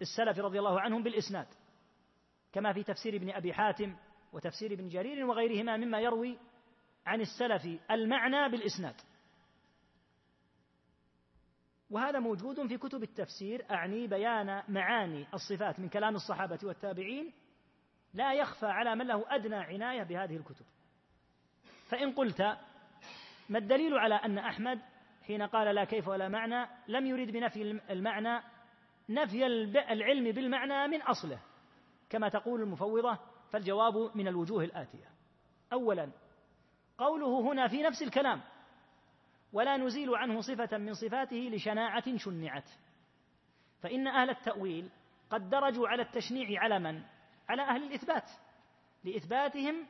السلف 0.00 0.38
رضي 0.38 0.58
الله 0.58 0.80
عنهم 0.80 1.02
بالإسناد 1.02 1.46
كما 2.52 2.72
في 2.72 2.82
تفسير 2.82 3.16
ابن 3.16 3.30
أبي 3.30 3.52
حاتم 3.52 3.96
وتفسير 4.32 4.72
ابن 4.72 4.88
جرير 4.88 5.26
وغيرهما 5.26 5.76
مما 5.76 6.00
يروي 6.00 6.38
عن 7.06 7.20
السلف 7.20 7.80
المعنى 7.90 8.48
بالإسناد. 8.48 8.94
وهذا 11.90 12.18
موجود 12.18 12.66
في 12.66 12.78
كتب 12.78 13.02
التفسير. 13.02 13.66
أعني 13.70 14.06
بيان 14.06 14.62
معاني 14.68 15.26
الصفات 15.34 15.80
من 15.80 15.88
كلام 15.88 16.14
الصحابة 16.14 16.58
والتابعين. 16.62 17.32
لا 18.14 18.32
يخفى 18.32 18.66
على 18.66 18.94
من 18.94 19.06
له 19.06 19.24
أدنى 19.28 19.56
عناية 19.56 20.02
بهذه 20.02 20.36
الكتب. 20.36 20.64
فإن 21.88 22.12
قلت 22.12 22.40
ما 23.48 23.58
الدليل 23.58 23.98
على 23.98 24.14
أن 24.14 24.38
أحمد 24.38 24.80
حين 25.26 25.42
قال 25.42 25.74
لا 25.74 25.84
كيف 25.84 26.08
ولا 26.08 26.28
معنى 26.28 26.68
لم 26.88 27.06
يرد 27.06 27.30
بنفي 27.30 27.80
المعنى 27.90 28.42
نفي 29.08 29.46
العلم 29.92 30.32
بالمعنى 30.32 30.88
من 30.88 31.02
أصله. 31.02 31.38
كما 32.10 32.28
تقول 32.28 32.62
المفوضة 32.62 33.18
فالجواب 33.52 34.16
من 34.16 34.28
الوجوه 34.28 34.64
الآتية. 34.64 35.10
اولا 35.72 36.10
قوله 36.98 37.40
هنا 37.52 37.68
في 37.68 37.82
نفس 37.82 38.02
الكلام 38.02 38.42
ولا 39.52 39.76
نزيل 39.76 40.14
عنه 40.14 40.40
صفة 40.40 40.78
من 40.78 40.94
صفاته 40.94 41.36
لشناعة 41.52 42.16
شنعت. 42.16 42.70
فإن 43.82 44.06
أهل 44.06 44.30
التأويل 44.30 44.90
قد 45.30 45.50
درجوا 45.50 45.88
على 45.88 46.02
التشنيع 46.02 46.62
على 46.62 46.78
من؟ 46.78 47.02
على 47.48 47.62
أهل 47.62 47.82
الإثبات 47.82 48.30
لإثباتهم 49.04 49.86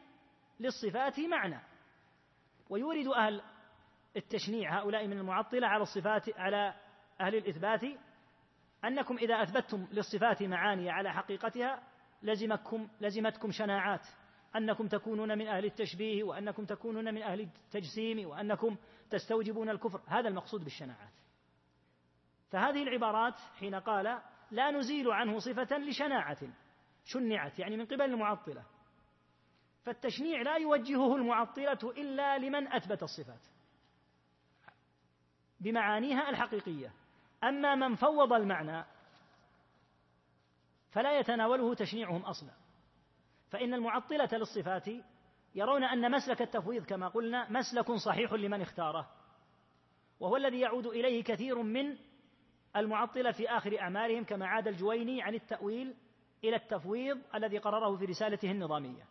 للصفات 0.60 1.20
معنى. 1.20 1.60
ويورد 2.70 3.06
أهل 3.06 3.42
التشنيع 4.16 4.80
هؤلاء 4.80 5.06
من 5.06 5.18
المعطلة 5.18 5.66
على 5.66 5.82
الصفات 5.82 6.38
على 6.38 6.74
أهل 7.20 7.34
الإثبات 7.34 7.84
أنكم 8.84 9.16
إذا 9.16 9.42
أثبتتم 9.42 9.86
للصفات 9.92 10.42
معاني 10.42 10.90
على 10.90 11.12
حقيقتها 11.12 11.82
لزمكم 12.22 12.88
لزمتكم 13.00 13.50
شناعات. 13.50 14.06
أنكم 14.56 14.88
تكونون 14.88 15.38
من 15.38 15.46
أهل 15.46 15.64
التشبيه 15.64 16.24
وأنكم 16.24 16.64
تكونون 16.64 17.14
من 17.14 17.22
أهل 17.22 17.40
التجسيم 17.40 18.28
وأنكم 18.28 18.76
تستوجبون 19.10 19.70
الكفر. 19.70 20.00
هذا 20.06 20.28
المقصود 20.28 20.64
بالشناعات. 20.64 21.12
فهذه 22.50 22.82
العبارات 22.82 23.34
حين 23.58 23.74
قال 23.74 24.22
لا 24.50 24.70
نزيل 24.70 25.10
عنه 25.10 25.38
صفة 25.38 25.78
لشناعة 25.78 26.38
شنعت 27.04 27.58
يعني 27.58 27.76
من 27.76 27.86
قبل 27.86 28.02
المعطلة. 28.02 28.64
فالتشنيع 29.84 30.42
لا 30.42 30.56
يوجهه 30.56 31.16
المعطلة 31.16 31.92
إلا 31.96 32.38
لمن 32.38 32.72
أثبت 32.72 33.02
الصفات 33.02 33.40
بمعانيها 35.60 36.30
الحقيقية. 36.30 36.92
أما 37.44 37.74
من 37.74 37.94
فوض 37.94 38.32
المعنى 38.32 38.84
فلا 40.90 41.18
يتناوله 41.18 41.74
تشنيعهم 41.74 42.22
أصلا. 42.22 42.50
فإن 43.50 43.74
المعطلة 43.74 44.28
للصفات 44.32 44.88
يرون 45.56 45.84
أن 45.84 46.10
مسلك 46.10 46.42
التفويض 46.42 46.84
كما 46.84 47.08
قلنا 47.08 47.50
مسلك 47.50 47.92
صحيح 47.92 48.32
لمن 48.32 48.60
اختاره. 48.60 49.10
وهو 50.20 50.36
الذي 50.36 50.60
يعود 50.60 50.86
إليه 50.86 51.24
كثير 51.24 51.62
من 51.62 51.96
المعطلة 52.76 53.32
في 53.32 53.48
آخر 53.48 53.80
أعمالهم 53.80 54.24
كما 54.24 54.46
عاد 54.46 54.68
الجويني 54.68 55.22
عن 55.22 55.34
التأويل 55.34 55.94
إلى 56.44 56.56
التفويض 56.56 57.18
الذي 57.34 57.58
قرره 57.58 57.96
في 57.96 58.04
رسالته 58.04 58.50
النظامية. 58.50 59.02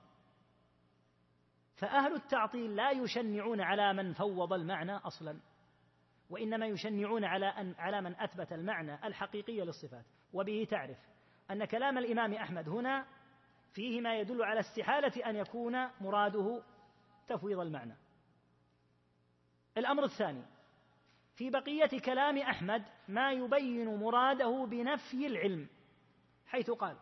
فأهل 1.76 2.14
التعطيل 2.14 2.76
لا 2.76 2.92
يشنعون 2.92 3.62
على 3.62 3.94
من 3.94 4.14
فوض 4.14 4.54
المعنى 4.54 4.96
أصلا 4.96 5.40
وإنما 6.30 6.66
يشنعون 6.66 7.26
على 7.26 7.46
أن 7.46 7.76
على 7.78 8.02
من 8.02 8.16
أثبت 8.16 8.54
المعنى 8.54 9.08
الحقيقي 9.08 9.60
للصفات. 9.60 10.06
وبه 10.34 10.68
تعرف 10.70 10.98
أن 11.52 11.66
كلام 11.66 11.98
الإمام 11.98 12.34
أحمد 12.34 12.70
هنا 12.70 13.06
فيه 13.76 14.02
ما 14.02 14.20
يدل 14.20 14.44
على 14.44 14.60
استحالة 14.60 15.30
أن 15.30 15.36
يكون 15.36 15.88
مراده 16.02 16.64
تفويض 17.28 17.60
المعنى. 17.60 17.96
الأمر 19.78 20.04
الثاني 20.04 20.44
في 21.34 21.50
بقية 21.50 22.00
كلام 22.06 22.38
أحمد 22.38 22.84
ما 23.08 23.32
يبين 23.32 23.96
مراده 23.96 24.66
بنفي 24.66 25.28
العلم 25.28 25.68
حيث 26.46 26.72
قال 26.72 26.98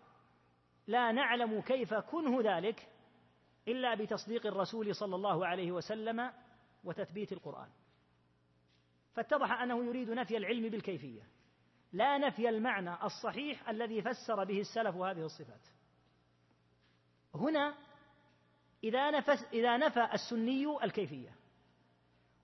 لا 0.87 1.11
نعلم 1.11 1.61
كيف 1.61 1.93
كنه 1.93 2.57
ذلك 2.57 2.89
إلا 3.67 3.95
بتصديق 3.95 4.45
الرسول 4.45 4.95
صلى 4.95 5.15
الله 5.15 5.47
عليه 5.47 5.71
وسلم 5.71 6.33
وتثبيت 6.83 7.31
القرآن. 7.31 7.69
فاتضح 9.13 9.51
أنه 9.51 9.85
يريد 9.85 10.09
نفي 10.09 10.37
العلم 10.37 10.69
بالكيفية 10.69 11.21
لا 11.91 12.17
نفي 12.17 12.49
المعنى 12.49 13.03
الصحيح 13.03 13.69
الذي 13.69 14.01
فسر 14.01 14.43
به 14.43 14.59
السلف 14.59 14.95
هذه 14.95 15.25
الصفات. 15.25 15.72
هنا 17.35 17.75
إذا 18.83 19.11
نفى, 19.11 19.31
إذا 19.53 19.77
نفى 19.77 20.09
السني 20.13 20.83
الكيفية 20.83 21.35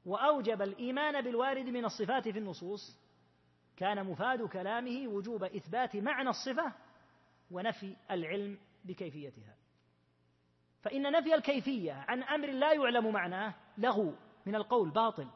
وأوجب 0.06 0.62
الإيمان 0.62 1.22
بالوارد 1.22 1.66
من 1.66 1.86
الصفات 1.86 2.30
في 2.30 2.40
النصوص 2.40 2.98
كان 3.78 4.06
مفاد 4.06 4.42
كلامه 4.42 5.08
وجوب 5.08 5.44
إثبات 5.44 5.96
معنى 5.96 6.30
الصفة 6.30 6.74
ونفي 7.52 7.96
العلم 8.12 8.58
بكيفيتها. 8.86 9.56
فإن 10.82 11.12
نفي 11.12 11.36
الكيفية 11.36 11.94
عن 11.94 12.24
أمر 12.24 12.48
لا 12.48 12.74
يعلم 12.74 13.12
معناه 13.14 13.54
لغو 13.78 14.14
من 14.46 14.56
القول 14.56 14.90
باطل 14.90 15.28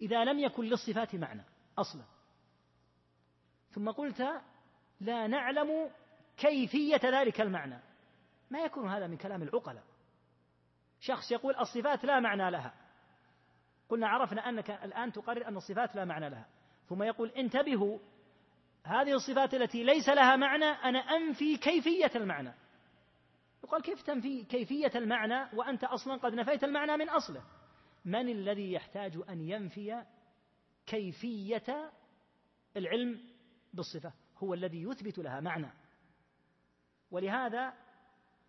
إذا 0.00 0.24
لم 0.24 0.38
يكن 0.38 0.64
للصفات 0.64 1.14
معنى 1.14 1.44
أصلا. 1.78 2.02
ثم 3.70 3.90
قلت 3.90 4.42
لا 5.00 5.26
نعلم 5.26 5.90
كيفية 6.36 7.00
ذلك 7.04 7.40
المعنى. 7.40 7.85
ما 8.50 8.58
يكون 8.58 8.88
هذا 8.88 9.06
من 9.06 9.16
كلام 9.16 9.42
العقلاء. 9.42 9.84
شخص 11.00 11.32
يقول 11.32 11.56
الصفات 11.56 12.04
لا 12.04 12.20
معنى 12.20 12.50
لها. 12.50 12.74
قلنا 13.88 14.08
عرفنا 14.08 14.48
أنك 14.48 14.70
الآن 14.70 15.12
تقرر 15.12 15.48
أن 15.48 15.56
الصفات 15.56 15.96
لا 15.96 16.04
معنى 16.04 16.30
لها. 16.30 16.46
ثم 16.88 17.02
يقول 17.02 17.28
انتبهوا 17.28 17.98
هذه 18.84 19.12
الصفات 19.12 19.54
التي 19.54 19.84
ليس 19.84 20.08
لها 20.08 20.36
معنى 20.36 20.64
أنا 20.64 20.98
أنفي 20.98 21.56
كيفية 21.56 22.10
المعنى. 22.14 22.54
يقال 23.64 23.82
كيف 23.82 24.02
تنفي 24.02 24.44
كيفية 24.44 24.92
المعنى 24.94 25.56
وأنت 25.56 25.84
أصلا 25.84 26.16
قد 26.16 26.34
نفيت 26.34 26.64
المعنى 26.64 26.96
من 26.96 27.08
أصله؟ 27.08 27.42
من 28.04 28.28
الذي 28.28 28.72
يحتاج 28.72 29.18
أن 29.28 29.40
ينفي 29.40 30.04
كيفية 30.86 31.92
العلم 32.76 33.20
بالصفة؟ 33.74 34.12
هو 34.38 34.54
الذي 34.54 34.82
يثبت 34.82 35.18
لها 35.18 35.40
معنى. 35.40 35.72
ولهذا 37.10 37.72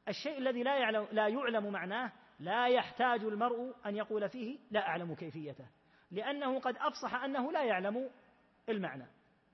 الشيء 0.07 0.37
الذي 0.37 0.63
لا 0.63 0.77
يعلم 0.77 1.07
لا 1.11 1.27
يعلم 1.27 1.71
معناه 1.71 2.11
لا 2.39 2.67
يحتاج 2.67 3.23
المرء 3.23 3.75
أن 3.85 3.95
يقول 3.95 4.29
فيه 4.29 4.59
لا 4.71 4.87
أعلم 4.87 5.15
كيفيته 5.15 5.67
لأنه 6.11 6.59
قد 6.59 6.75
أفصح 6.77 7.13
أنه 7.13 7.51
لا 7.51 7.63
يعلم 7.63 8.09
المعنى 8.69 9.05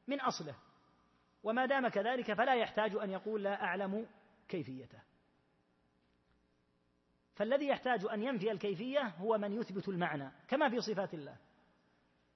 من 0.07 0.21
أصله 0.21 0.55
وما 1.43 1.65
دام 1.65 1.87
كذلك 1.87 2.33
فلا 2.33 2.55
يحتاج 2.55 2.95
أن 2.95 3.09
يقول 3.09 3.43
لا 3.43 3.63
أعلم 3.63 4.07
كيفيته. 4.47 4.99
فالذي 7.35 7.67
يحتاج 7.67 8.05
أن 8.05 8.23
ينفي 8.23 8.51
الكيفية 8.51 9.07
هو 9.07 9.37
من 9.37 9.53
يثبت 9.53 9.89
المعنى 9.89 10.31
كما 10.47 10.69
في 10.69 10.81
صفات 10.81 11.13
الله. 11.13 11.37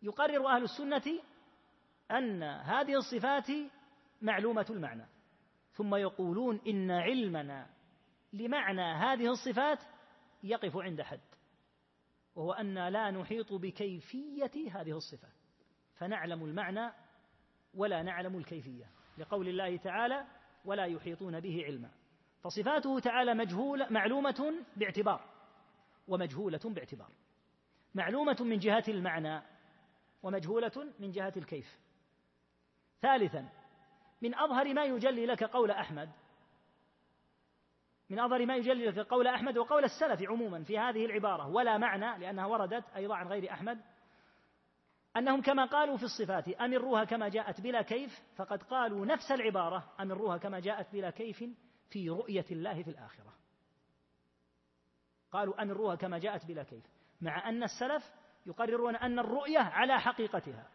يقرر 0.02 0.48
أهل 0.48 0.64
السنة 0.64 1.20
أن 2.12 2.44
هذه 2.44 2.96
الصفات 2.96 3.48
معلومة 4.22 4.66
المعنى 4.70 5.06
ثم 5.74 5.96
يقولون 5.96 6.62
إن 6.68 6.92
علمنا 6.92 7.68
لمعنى 8.34 8.82
هذه 8.82 9.32
الصفات 9.32 9.80
يقف 10.44 10.78
عند 10.78 11.02
حد 11.02 11.20
وهو 12.36 12.52
أن 12.52 12.88
لا 12.88 13.12
نحيط 13.12 13.54
بكيفية 13.54 14.52
هذه 14.72 14.92
الصفة 14.92 15.28
فنعلم 15.96 16.46
المعنى 16.46 16.92
ولا 17.74 18.04
نعلم 18.04 18.38
الكيفية 18.38 18.86
لقول 19.18 19.48
الله 19.48 19.78
تعالى 19.78 20.26
ولا 20.66 20.86
يحيطون 20.86 21.40
به 21.40 21.64
علما 21.66 21.90
فصفاته 22.44 23.00
تعالى 23.00 23.34
مجهولة 23.34 23.88
معلومة 23.90 24.54
باعتبار 24.76 25.22
ومجهولة 26.08 26.60
باعتبار 26.66 27.12
معلومة 27.96 28.38
من 28.40 28.60
جهة 28.60 28.84
المعنى 28.88 29.42
ومجهولة 30.24 30.94
من 31.00 31.12
جهة 31.12 31.34
الكيف. 31.38 31.80
ثالثا 33.02 33.50
من 34.22 34.36
أظهر 34.36 34.74
ما 34.74 34.86
يجلي 34.86 35.26
لك 35.26 35.44
قول 35.44 35.72
أحمد 35.72 36.10
من 38.10 38.20
أظهر 38.20 38.46
ما 38.46 38.56
يجلي 38.56 38.86
لك 38.86 39.00
قول 39.00 39.28
أحمد 39.28 39.58
وقول 39.58 39.84
السلف 39.84 40.30
عموما 40.30 40.64
في 40.64 40.80
هذه 40.80 41.06
العبارة 41.06 41.48
ولا 41.48 41.78
معنى 41.78 42.20
لأنها 42.20 42.46
وردت 42.46 42.84
أيضا 42.96 43.16
عن 43.16 43.28
غير 43.28 43.52
أحمد 43.52 43.82
أنهم 45.18 45.42
كما 45.42 45.66
قالوا 45.66 45.98
في 45.98 46.04
الصفات 46.04 46.50
أمروها 46.50 47.04
كما 47.04 47.30
جاءت 47.30 47.62
بلا 47.62 47.82
كيف 47.82 48.22
فقد 48.36 48.64
قالوا 48.64 49.06
نفس 49.06 49.32
العبارة 49.32 49.94
أمروها 50.00 50.38
كما 50.38 50.60
جاءت 50.60 50.92
بلا 50.94 51.10
كيف 51.10 51.44
في 51.90 52.10
رؤية 52.10 52.46
الله 52.52 52.84
في 52.84 52.90
الآخرة. 52.90 53.34
قالوا 55.32 55.62
أمروها 55.62 55.96
كما 55.96 56.18
جاءت 56.18 56.46
بلا 56.46 56.64
كيف 56.64 56.84
مع 57.22 57.50
أن 57.50 57.64
السلف 57.64 58.04
يقررون 58.46 58.96
أن 58.96 59.20
الرؤية 59.20 59.60
على 59.60 60.00
حقيقتها 60.00 60.70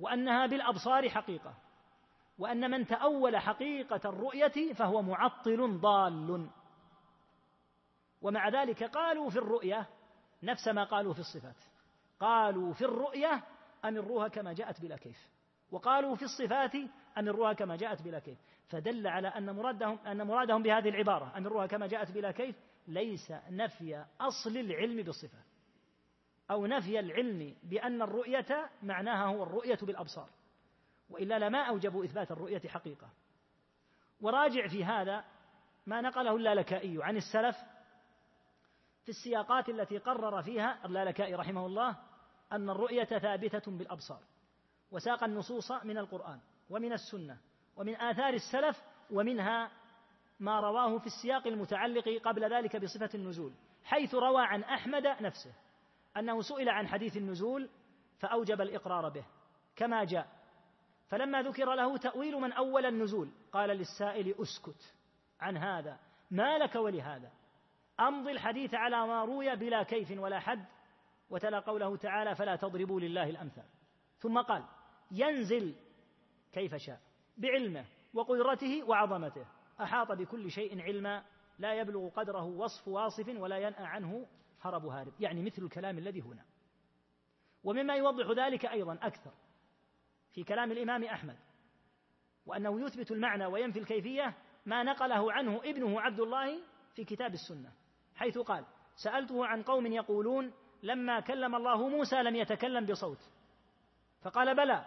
وأنها 0.00 0.46
بالأبصار 0.46 1.08
حقيقة. 1.08 1.54
وأن 2.40 2.70
من 2.70 2.86
تأول 2.86 3.36
حقيقة 3.36 4.00
الرؤية 4.04 4.72
فهو 4.72 5.02
معطل 5.02 5.80
ضال. 5.80 6.50
ومع 8.22 8.48
ذلك 8.48 8.84
قالوا 8.84 9.30
في 9.30 9.36
الرؤية 9.36 9.88
نفس 10.42 10.68
ما 10.68 10.84
قالوا 10.84 11.12
في 11.12 11.20
الصفات. 11.20 11.56
قالوا 12.20 12.72
في 12.72 12.84
الرؤية 12.84 13.42
أمروها 13.84 14.28
كما 14.28 14.52
جاءت 14.52 14.80
بلا 14.80 14.96
كيف؟ 14.96 15.28
وقالوا 15.70 16.16
في 16.16 16.22
الصفات 16.22 16.72
أمروها 17.18 17.52
كما 17.52 17.76
جاءت 17.76 18.02
بلا 18.02 18.18
كيف؟ 18.18 18.38
فدل 18.68 19.06
على 19.06 19.28
أن 19.28 19.56
مرادهم 19.56 19.98
أن 19.98 20.26
مرادهم 20.26 20.62
بهذه 20.62 20.88
العبارة 20.88 21.32
أمروها 21.36 21.66
كما 21.66 21.86
جاءت 21.86 22.10
بلا 22.10 22.30
كيف 22.30 22.56
ليس 22.88 23.32
نفي 23.50 24.04
أصل 24.20 24.56
العلم 24.56 25.02
بالصفات 25.02 25.44
أو 26.50 26.66
نفي 26.66 27.00
العلم 27.00 27.54
بأن 27.62 28.02
الرؤية 28.02 28.70
معناها 28.82 29.26
هو 29.26 29.42
الرؤية 29.42 29.78
بالأبصار. 29.82 30.39
وإلا 31.10 31.38
لما 31.38 31.62
أوجبوا 31.62 32.04
إثبات 32.04 32.30
الرؤية 32.30 32.60
حقيقة. 32.68 33.08
وراجع 34.20 34.68
في 34.68 34.84
هذا 34.84 35.24
ما 35.86 36.00
نقله 36.00 36.36
اللالكائي 36.36 36.98
عن 37.02 37.16
السلف 37.16 37.56
في 39.02 39.08
السياقات 39.08 39.68
التي 39.68 39.98
قرر 39.98 40.42
فيها 40.42 40.86
اللالكائي 40.86 41.34
رحمه 41.34 41.66
الله 41.66 41.96
أن 42.52 42.70
الرؤية 42.70 43.04
ثابتة 43.04 43.72
بالأبصار 43.72 44.20
وساق 44.90 45.24
النصوص 45.24 45.72
من 45.72 45.98
القرآن 45.98 46.40
ومن 46.70 46.92
السنة 46.92 47.38
ومن 47.76 47.96
آثار 47.96 48.34
السلف 48.34 48.82
ومنها 49.10 49.70
ما 50.40 50.60
رواه 50.60 50.98
في 50.98 51.06
السياق 51.06 51.46
المتعلق 51.46 52.08
قبل 52.24 52.54
ذلك 52.54 52.76
بصفة 52.76 53.10
النزول 53.14 53.52
حيث 53.84 54.14
روى 54.14 54.42
عن 54.42 54.62
أحمد 54.62 55.06
نفسه 55.06 55.52
أنه 56.16 56.42
سئل 56.42 56.68
عن 56.68 56.88
حديث 56.88 57.16
النزول 57.16 57.70
فأوجب 58.18 58.60
الإقرار 58.60 59.08
به 59.08 59.24
كما 59.76 60.04
جاء 60.04 60.39
فلما 61.10 61.42
ذكر 61.42 61.74
له 61.74 61.96
تأويل 61.96 62.34
من 62.36 62.52
أول 62.52 62.86
النزول 62.86 63.30
قال 63.52 63.70
للسائل 63.70 64.34
أسكت 64.38 64.94
عن 65.40 65.56
هذا 65.56 65.98
ما 66.30 66.58
لك 66.58 66.74
ولهذا؟ 66.74 67.32
أمضي 68.00 68.32
الحديث 68.32 68.74
على 68.74 69.06
ما 69.06 69.24
روي 69.24 69.56
بلا 69.56 69.82
كيف 69.82 70.18
ولا 70.18 70.40
حد 70.40 70.64
وتلا 71.30 71.60
قوله 71.60 71.96
تعالى 71.96 72.34
فلا 72.34 72.56
تضربوا 72.56 73.00
لله 73.00 73.30
الأمثال 73.30 73.64
ثم 74.18 74.38
قال 74.38 74.64
ينزل 75.10 75.74
كيف 76.52 76.74
شاء 76.74 77.00
بعلمه 77.36 77.84
وقدرته 78.14 78.82
وعظمته 78.84 79.46
أحاط 79.80 80.12
بكل 80.12 80.50
شيء 80.50 80.82
علما 80.82 81.24
لا 81.58 81.74
يبلغ 81.74 82.08
قدره 82.08 82.44
وصف 82.44 82.88
واصف 82.88 83.28
ولا 83.28 83.58
ينأى 83.58 83.84
عنه 83.84 84.26
هرب 84.60 84.86
هارب 84.86 85.12
يعني 85.20 85.42
مثل 85.42 85.62
الكلام 85.62 85.98
الذي 85.98 86.20
هنا. 86.20 86.44
ومما 87.64 87.94
يوضح 87.94 88.44
ذلك 88.44 88.66
أيضا 88.66 88.98
أكثر 89.02 89.32
في 90.32 90.44
كلام 90.44 90.72
الإمام 90.72 91.04
أحمد 91.04 91.36
وأنه 92.46 92.80
يثبت 92.80 93.10
المعنى 93.10 93.46
وينفي 93.46 93.78
الكيفية 93.78 94.34
ما 94.66 94.82
نقله 94.82 95.32
عنه 95.32 95.60
ابنه 95.64 96.00
عبد 96.00 96.20
الله 96.20 96.62
في 96.94 97.04
كتاب 97.04 97.34
السنة 97.34 97.72
حيث 98.16 98.38
قال 98.38 98.64
سألته 98.94 99.46
عن 99.46 99.62
قوم 99.62 99.86
يقولون 99.86 100.52
لما 100.82 101.20
كلم 101.20 101.54
الله 101.54 101.88
موسى 101.88 102.16
لم 102.16 102.36
يتكلم 102.36 102.86
بصوت 102.86 103.30
فقال 104.22 104.56
بلى 104.56 104.86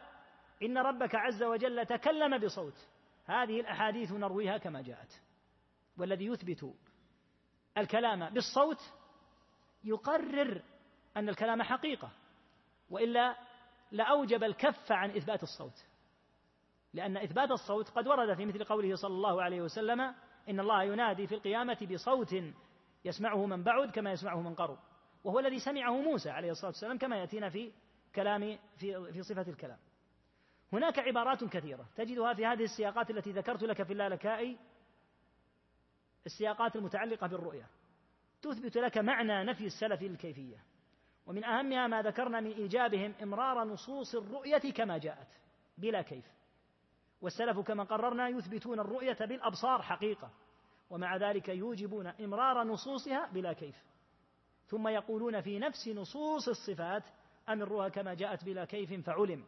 إن 0.64 0.78
ربك 0.78 1.16
عز 1.16 1.44
وجل 1.44 1.86
تكلم 1.86 2.38
بصوت 2.38 2.88
هذه 3.26 3.60
الأحاديث 3.60 4.12
نرويها 4.12 4.58
كما 4.58 4.82
جاءت 4.82 5.22
والذي 5.98 6.26
يثبت 6.26 6.76
الكلام 7.78 8.30
بالصوت 8.30 8.94
يقرر 9.84 10.62
أن 11.18 11.30
الكلام 11.30 11.62
حقيقة 11.62 12.12
وإلا 12.90 13.36
لأوجب 13.94 14.44
الكف 14.44 14.92
عن 14.92 15.10
إثبات 15.10 15.44
الصوت. 15.44 15.86
لأن 16.94 17.18
إثبات 17.18 17.52
الصوت 17.52 17.90
قد 17.90 18.08
ورد 18.08 18.38
في 18.38 18.46
مثل 18.46 18.64
قوله 18.64 18.96
صلى 18.96 19.14
الله 19.14 19.44
عليه 19.44 19.62
وسلم 19.62 20.02
إن 20.50 20.60
الله 20.60 20.84
ينادي 20.84 21.28
في 21.28 21.36
القيامة 21.36 21.88
بصوت 21.92 22.36
يسمعه 23.06 23.46
من 23.46 23.64
بعد 23.64 23.92
كما 23.92 24.12
يسمعه 24.12 24.42
من 24.42 24.56
قرب. 24.56 24.78
وهو 25.24 25.40
الذي 25.40 25.60
سمعه 25.60 26.02
موسى 26.02 26.30
عليه 26.30 26.52
الصلاة 26.52 26.68
والسلام 26.68 26.98
كما 26.98 27.18
يأتينا 27.18 27.50
في 27.50 27.72
كلام 28.16 28.60
في 28.78 29.12
في 29.12 29.24
صفة 29.24 29.42
الكلام. 29.42 29.78
هناك 30.74 31.00
عبارات 31.00 31.44
كثيرة 31.44 31.86
تجدها 31.96 32.34
في 32.34 32.46
هذه 32.46 32.64
السياقات 32.64 33.10
التي 33.10 33.32
ذكرت 33.32 33.64
لك 33.64 33.84
في 33.84 33.94
اللالكائي 33.94 34.58
السياقات 36.26 36.76
المتعلقة 36.76 37.28
بالرؤية. 37.28 37.68
تثبت 38.42 38.78
لك 38.78 38.98
معنى 38.98 39.44
نفي 39.44 39.66
السلف 39.66 40.02
للكيفية. 40.02 40.73
ومن 41.26 41.44
أهمها 41.44 41.88
ما 41.88 42.02
ذكرنا 42.02 42.40
من 42.40 42.52
إيجابهم 42.52 43.14
إمرار 43.24 43.64
نصوص 43.64 44.16
الرؤية 44.16 44.72
كما 44.72 44.98
جاءت 44.98 45.28
بلا 45.78 46.02
كيف. 46.02 46.26
والسلف 47.22 47.60
كما 47.60 47.84
قررنا 47.84 48.28
يثبتون 48.28 48.80
الرؤية 48.80 49.18
بالأبصار 49.20 49.82
حقيقة 49.82 50.32
ومع 50.90 51.18
ذلك 51.18 51.50
يوجبون 51.50 52.08
إمرار 52.08 52.64
نصوصها 52.64 53.30
بلا 53.32 53.54
كيف. 53.54 53.76
ثم 54.66 54.88
يقولون 54.88 55.42
في 55.42 55.60
نفس 55.60 55.88
نصوص 55.88 56.48
الصفات 56.48 57.04
أمروها 57.50 57.90
كما 57.90 58.14
جاءت 58.14 58.44
بلا 58.44 58.66
كيف 58.66 59.06
فعلم. 59.06 59.46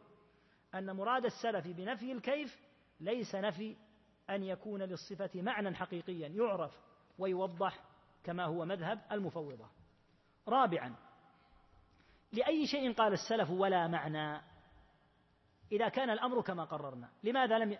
أن 0.74 0.96
مراد 0.96 1.24
السلف 1.24 1.66
بنفي 1.66 2.12
الكيف 2.12 2.58
ليس 3.00 3.34
نفي 3.34 3.76
أن 4.30 4.42
يكون 4.42 4.82
للصفة 4.82 5.30
معنى 5.34 5.74
حقيقيا 5.74 6.28
يعرف 6.28 6.78
ويوضح 7.18 7.84
كما 8.24 8.44
هو 8.44 8.64
مذهب 8.64 9.00
المفوضة. 9.12 9.68
رابعا 10.48 11.05
لأي 12.32 12.66
شيء 12.66 12.92
قال 12.92 13.12
السلف 13.12 13.50
ولا 13.50 13.88
معنى. 13.88 14.42
إذا 15.72 15.88
كان 15.88 16.10
الأمر 16.10 16.42
كما 16.42 16.64
قررنا 16.64 17.08
لماذا 17.24 17.58
لم 17.58 17.72
ي... 17.72 17.78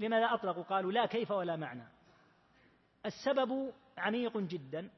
لماذا 0.00 0.34
أطلقوا؟ 0.34 0.62
قالوا 0.62 0.92
لا 0.92 1.06
كيف 1.06 1.30
ولا 1.30 1.56
معنى. 1.56 1.88
السبب 3.06 3.72
عميق 3.98 4.38
جدا 4.38 4.90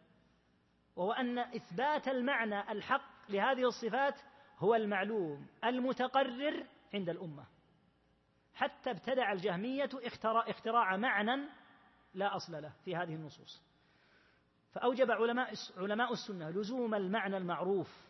وهو 0.97 1.12
أن 1.12 1.39
إثبات 1.39 2.09
المعنى 2.09 2.73
الحق 2.73 3.31
لهذه 3.31 3.69
الصفات 3.69 4.15
هو 4.59 4.74
المعلوم 4.74 5.47
المتقرر 5.65 6.66
عند 6.95 7.09
الأمة. 7.09 7.47
حتى 8.55 8.91
ابتدع 8.91 9.32
الجهمية 9.32 9.91
اختراع 10.49 10.97
معنى 10.97 11.49
لا 12.15 12.36
أصل 12.36 12.62
له 12.62 12.73
في 12.85 12.97
هذه 12.97 13.15
النصوص. 13.15 13.62
فأوجب 14.73 15.11
علماء 15.11 15.55
علماء 15.77 16.12
السنة 16.12 16.51
لزوم 16.51 16.95
المعنى 16.95 17.36
المعروف 17.36 18.05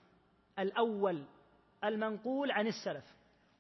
الأول 0.59 1.25
المنقول 1.85 2.51
عن 2.51 2.67
السلف 2.67 3.05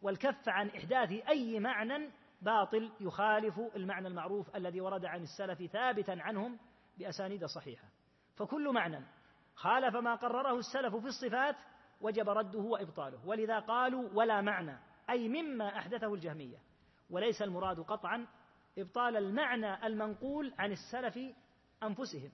والكف 0.03 0.49
عن 0.49 0.69
إحداث 0.69 1.11
أي 1.29 1.61
معنى 1.61 2.11
باطل 2.43 2.93
يخالف 3.01 3.61
المعنى 3.77 4.09
المعروف 4.09 4.57
الذي 4.57 4.81
ورد 4.81 5.05
عن 5.05 5.23
السلف 5.23 5.63
ثابتا 5.63 6.17
عنهم 6.21 6.59
بأسانيد 6.99 7.45
صحيحة. 7.45 7.89
فكل 8.37 8.73
معنى 8.73 9.07
خالف 9.55 9.97
ما 9.97 10.15
قرره 10.15 10.59
السلف 10.59 10.97
في 10.97 11.07
الصفات 11.07 11.57
وجب 12.01 12.29
رده 12.29 12.59
وإبطاله. 12.59 13.27
ولذا 13.27 13.59
قالوا 13.59 14.09
ولا 14.15 14.41
معنى 14.41 14.79
أي 15.11 15.29
مما 15.29 15.79
أحدثه 15.79 16.15
الجهمية. 16.15 16.59
وليس 17.11 17.43
المراد 17.43 17.81
قطعا 17.81 18.27
إبطال 18.79 19.17
المعنى 19.17 19.87
المنقول 19.87 20.55
عن 20.59 20.73
السلف 20.73 21.19
أنفسهم. 21.83 22.33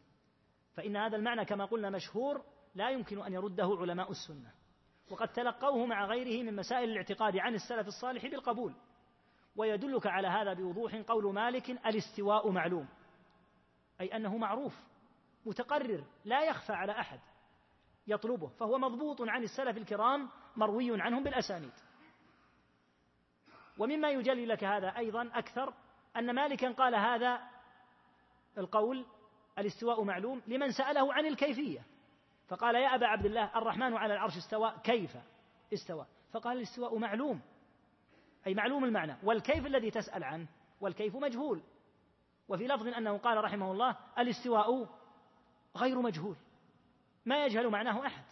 فإن 0.76 0.96
هذا 0.96 1.16
المعنى 1.16 1.44
كما 1.44 1.64
قلنا 1.64 1.90
مشهور 1.90 2.44
لا 2.74 2.90
يمكن 2.90 3.22
أن 3.22 3.32
يرده 3.32 3.76
علماء 3.80 4.10
السنة. 4.10 4.52
وقد 5.10 5.28
تلقوه 5.28 5.86
مع 5.86 6.04
غيره 6.04 6.42
من 6.42 6.56
مسائل 6.56 6.90
الاعتقاد 6.90 7.36
عن 7.36 7.54
السلف 7.54 7.86
الصالح 7.86 8.26
بالقبول. 8.26 8.74
ويدلك 9.56 10.06
على 10.06 10.28
هذا 10.28 10.52
بوضوح 10.52 10.94
قول 10.94 11.34
مالك 11.34 11.70
الاستواء 11.70 12.50
معلوم. 12.50 12.88
أي 14.00 14.16
أنه 14.16 14.36
معروف 14.36 14.80
متقرر 15.46 16.04
لا 16.24 16.44
يخفى 16.44 16.72
على 16.72 16.92
أحد. 16.92 17.20
يطلبه 18.06 18.48
فهو 18.48 18.78
مضبوط 18.78 19.20
عن 19.20 19.42
السلف 19.42 19.76
الكرام 19.76 20.28
مروي 20.56 21.02
عنهم 21.02 21.22
بالأسانيد. 21.22 21.72
ومما 23.78 24.10
يجلي 24.10 24.46
لك 24.46 24.64
هذا 24.64 24.96
أيضا 24.96 25.30
أكثر 25.34 25.74
أن 26.16 26.34
مالكا 26.34 26.72
قال 26.72 26.94
هذا 26.94 27.40
القول 28.58 29.06
الاستواء 29.58 30.04
معلوم 30.04 30.42
لمن 30.46 30.72
سأله 30.72 31.14
عن 31.14 31.26
الكيفية. 31.26 31.89
فقال 32.50 32.74
يا 32.74 32.94
أبا 32.94 33.06
عبد 33.06 33.26
الله 33.26 33.58
الرحمن 33.58 33.96
على 33.96 34.14
العرش 34.14 34.36
استوى 34.36 34.74
كيف 34.84 35.16
استوى؟ 35.72 36.06
فقال 36.32 36.56
الاستواء 36.56 36.98
معلوم. 36.98 37.40
أي 38.46 38.54
معلوم 38.54 38.84
المعنى. 38.84 39.16
والكيف 39.22 39.66
الذي 39.66 39.90
تسأل 39.90 40.24
عنه؟ 40.24 40.46
والكيف 40.80 41.16
مجهول. 41.16 41.62
وفي 42.48 42.66
لفظ 42.66 42.86
أنه 42.86 43.18
قال 43.18 43.44
رحمه 43.44 43.72
الله 43.72 43.96
الاستواء 44.18 44.88
غير 45.76 46.00
مجهول. 46.00 46.36
ما 47.26 47.44
يجهل 47.44 47.68
معناه 47.68 48.06
أحد. 48.06 48.24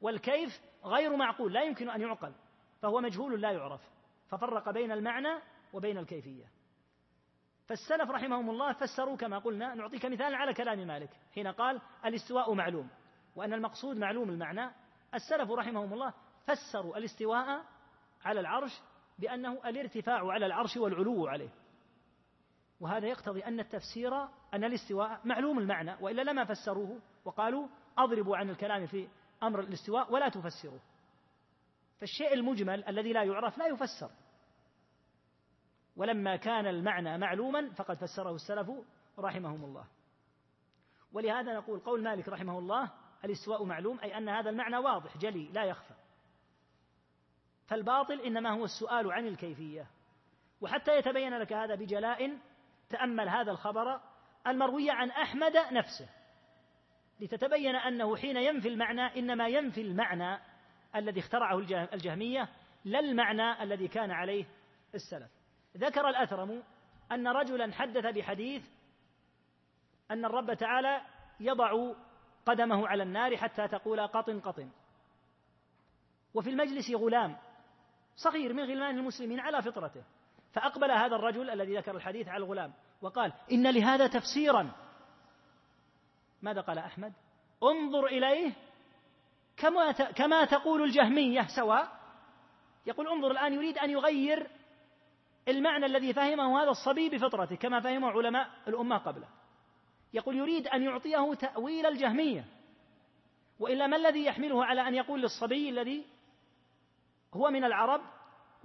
والكيف 0.00 0.60
غير 0.84 1.16
معقول 1.16 1.52
لا 1.52 1.62
يمكن 1.62 1.90
أن 1.90 2.00
يعقل. 2.00 2.32
فهو 2.82 3.00
مجهول 3.00 3.40
لا 3.40 3.50
يعرف. 3.50 3.80
ففرق 4.28 4.70
بين 4.70 4.92
المعنى 4.92 5.38
وبين 5.72 5.98
الكيفية. 5.98 6.44
فالسلف 7.66 8.10
رحمهم 8.10 8.50
الله 8.50 8.72
فسروا 8.72 9.16
كما 9.16 9.38
قلنا. 9.38 9.74
نعطيك 9.74 10.06
مثال 10.06 10.34
على 10.34 10.54
كلام 10.54 10.86
مالك. 10.86 11.10
حين 11.34 11.46
قال 11.46 11.80
الاستواء 12.04 12.54
معلوم. 12.54 12.88
وأن 13.36 13.52
المقصود 13.52 13.96
معلوم 13.96 14.30
المعنى. 14.30 14.70
السلف 15.14 15.50
رحمهم 15.50 15.92
الله 15.92 16.14
فسروا 16.46 16.96
الاستواء 16.96 17.64
على 18.24 18.40
العرش 18.40 18.80
بأنه 19.18 19.52
الارتفاع 19.52 20.32
على 20.32 20.46
العرش 20.46 20.76
والعلو 20.76 21.26
عليه. 21.26 21.50
وهذا 22.80 23.06
يقتضي 23.06 23.44
أن 23.44 23.60
التفسير 23.60 24.22
أن 24.54 24.64
الاستواء 24.64 25.20
معلوم 25.24 25.58
المعنى 25.58 25.96
وإلا 26.00 26.22
لما 26.22 26.44
فسروه 26.44 27.00
وقالوا 27.24 27.68
أضربوا 27.98 28.36
عن 28.36 28.50
الكلام 28.50 28.86
في 28.86 29.08
أمر 29.42 29.60
الاستواء 29.60 30.12
ولا 30.12 30.28
تفسروه 30.28 30.80
فالشيء 31.98 32.34
المجمل 32.34 32.84
الذي 32.84 33.12
لا 33.12 33.24
يعرف 33.24 33.58
لا 33.58 33.66
يفسر. 33.66 34.10
ولما 35.96 36.36
كان 36.36 36.66
المعنى 36.66 37.18
معلوما 37.18 37.70
فقد 37.70 37.96
فسره 37.96 38.34
السلف 38.34 38.70
رحمهم 39.18 39.64
الله. 39.64 39.84
ولهذا 41.12 41.54
نقول 41.56 41.80
قول 41.80 42.02
مالك 42.02 42.28
رحمه 42.28 42.58
الله 42.58 42.92
الاستواء 43.26 43.64
معلوم 43.64 44.00
أي 44.00 44.18
أن 44.18 44.28
هذا 44.28 44.50
المعنى 44.50 44.76
واضح 44.76 45.16
جلي 45.16 45.48
لا 45.52 45.64
يخفى. 45.64 45.94
فالباطل 47.66 48.20
إنما 48.20 48.50
هو 48.50 48.64
السؤال 48.64 49.12
عن 49.12 49.26
الكيفية. 49.26 49.86
وحتى 50.60 50.98
يتبين 50.98 51.38
لك 51.38 51.52
هذا 51.52 51.74
بجلاء 51.74 52.38
تأمل 52.88 53.28
هذا 53.28 53.50
الخبر 53.50 54.00
المروي 54.46 54.90
عن 54.90 55.10
أحمد 55.10 55.56
نفسه. 55.72 56.08
لتتبين 57.20 57.76
أنه 57.76 58.16
حين 58.16 58.36
ينفي 58.36 58.68
المعنى 58.68 59.18
إنما 59.18 59.48
ينفي 59.48 59.80
المعنى 59.80 60.38
الذي 60.96 61.20
اخترعه 61.20 61.58
الجهمية 61.92 62.48
لا 62.84 62.98
المعنى 62.98 63.62
الذي 63.62 63.88
كان 63.88 64.10
عليه 64.10 64.44
السلف. 64.94 65.30
ذكر 65.76 66.08
الأثرم 66.08 66.62
أن 67.12 67.28
رجلا 67.28 67.72
حدث 67.72 68.06
بحديث 68.06 68.62
أن 70.10 70.24
الرب 70.24 70.54
تعالى 70.54 71.00
يضع 71.40 71.94
قدمه 72.46 72.88
على 72.88 73.02
النار 73.02 73.36
حتى 73.36 73.68
تقول 73.68 74.06
قطن 74.06 74.40
قطن. 74.40 74.70
وفي 76.34 76.50
المجلس 76.50 76.90
غلام 76.90 77.36
صغير 78.16 78.52
من 78.52 78.62
غلمان 78.62 78.98
المسلمين 78.98 79.40
على 79.40 79.62
فطرته. 79.62 80.02
فأقبل 80.52 80.90
هذا 80.90 81.16
الرجل 81.16 81.50
الذي 81.50 81.76
ذكر 81.76 81.96
الحديث 81.96 82.28
على 82.28 82.44
الغلام 82.44 82.72
وقال 83.02 83.32
إن 83.52 83.70
لهذا 83.70 84.06
تفسيرا. 84.06 84.72
ماذا 86.42 86.60
قال 86.60 86.78
أحمد؟ 86.78 87.12
انظر 87.62 88.06
إليه 88.06 88.52
كما 89.56 89.92
كما 89.92 90.44
تقول 90.44 90.82
الجهمية 90.82 91.46
سواء. 91.56 91.96
يقول 92.86 93.08
انظر 93.08 93.30
الآن 93.30 93.52
يريد 93.52 93.78
أن 93.78 93.90
يغير 93.90 94.50
المعنى 95.48 95.86
الذي 95.86 96.12
فهمه 96.12 96.62
هذا 96.62 96.70
الصبي 96.70 97.08
بفطرته 97.08 97.56
كما 97.56 97.80
فهمه 97.80 98.10
علماء 98.10 98.50
الأمة 98.68 98.98
قبله. 98.98 99.28
يقول 100.16 100.36
يريد 100.36 100.66
أن 100.66 100.82
يعطيه 100.82 101.34
تأويل 101.34 101.86
الجهمية. 101.86 102.44
وإلا 103.58 103.86
ما 103.86 103.96
الذي 103.96 104.24
يحمله 104.24 104.64
على 104.64 104.88
أن 104.88 104.94
يقول 104.94 105.22
للصبي 105.22 105.68
الذي 105.68 106.04
هو 107.34 107.50
من 107.50 107.64
العرب 107.64 108.00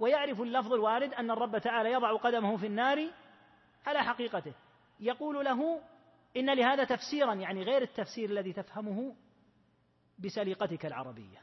ويعرف 0.00 0.40
اللفظ 0.40 0.72
الوارد 0.72 1.14
أن 1.14 1.30
الرب 1.30 1.58
تعالى 1.58 1.92
يضع 1.92 2.16
قدمه 2.16 2.56
في 2.56 2.66
النار 2.66 3.10
على 3.86 4.02
حقيقته. 4.02 4.52
يقول 5.00 5.44
له 5.44 5.80
إن 6.36 6.54
لهذا 6.54 6.84
تفسيرا 6.84 7.34
يعني 7.34 7.62
غير 7.62 7.82
التفسير 7.82 8.30
الذي 8.30 8.52
تفهمه 8.52 9.14
بسليقتك 10.18 10.86
العربية. 10.86 11.38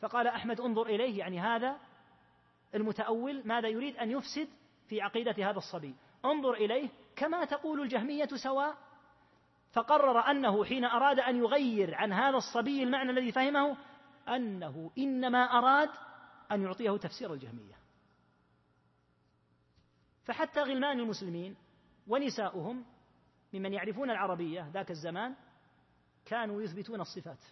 فقال 0.00 0.26
أحمد 0.26 0.60
انظر 0.60 0.86
إليه 0.86 1.18
يعني 1.18 1.40
هذا 1.40 1.76
المتأول 2.74 3.42
ماذا 3.44 3.68
يريد 3.68 3.96
أن 3.96 4.10
يفسد 4.10 4.48
في 4.88 5.00
عقيدة 5.00 5.50
هذا 5.50 5.58
الصبي. 5.58 5.94
انظر 6.24 6.54
إليه 6.54 6.88
كما 7.16 7.44
تقول 7.44 7.80
الجهمية 7.80 8.28
سواء 8.42 8.85
فقرر 9.76 10.18
أنه 10.18 10.64
حين 10.64 10.84
أراد 10.84 11.20
أن 11.20 11.36
يغير 11.36 11.94
عن 11.94 12.12
هذا 12.12 12.36
الصبي 12.36 12.82
المعنى 12.82 13.10
الذي 13.10 13.32
فهمه 13.32 13.76
أنه 14.28 14.90
إنما 14.98 15.38
أراد 15.38 15.90
أن 16.52 16.62
يعطيه 16.62 16.96
تفسير 16.96 17.32
الجهمية. 17.32 17.74
فحتى 20.24 20.60
غلمان 20.60 21.00
المسلمين 21.00 21.56
ونساؤهم 22.06 22.84
ممن 23.52 23.72
يعرفون 23.72 24.10
العربية 24.10 24.70
ذاك 24.74 24.90
الزمان 24.90 25.34
كانوا 26.24 26.62
يثبتون 26.62 27.00
الصفات 27.00 27.44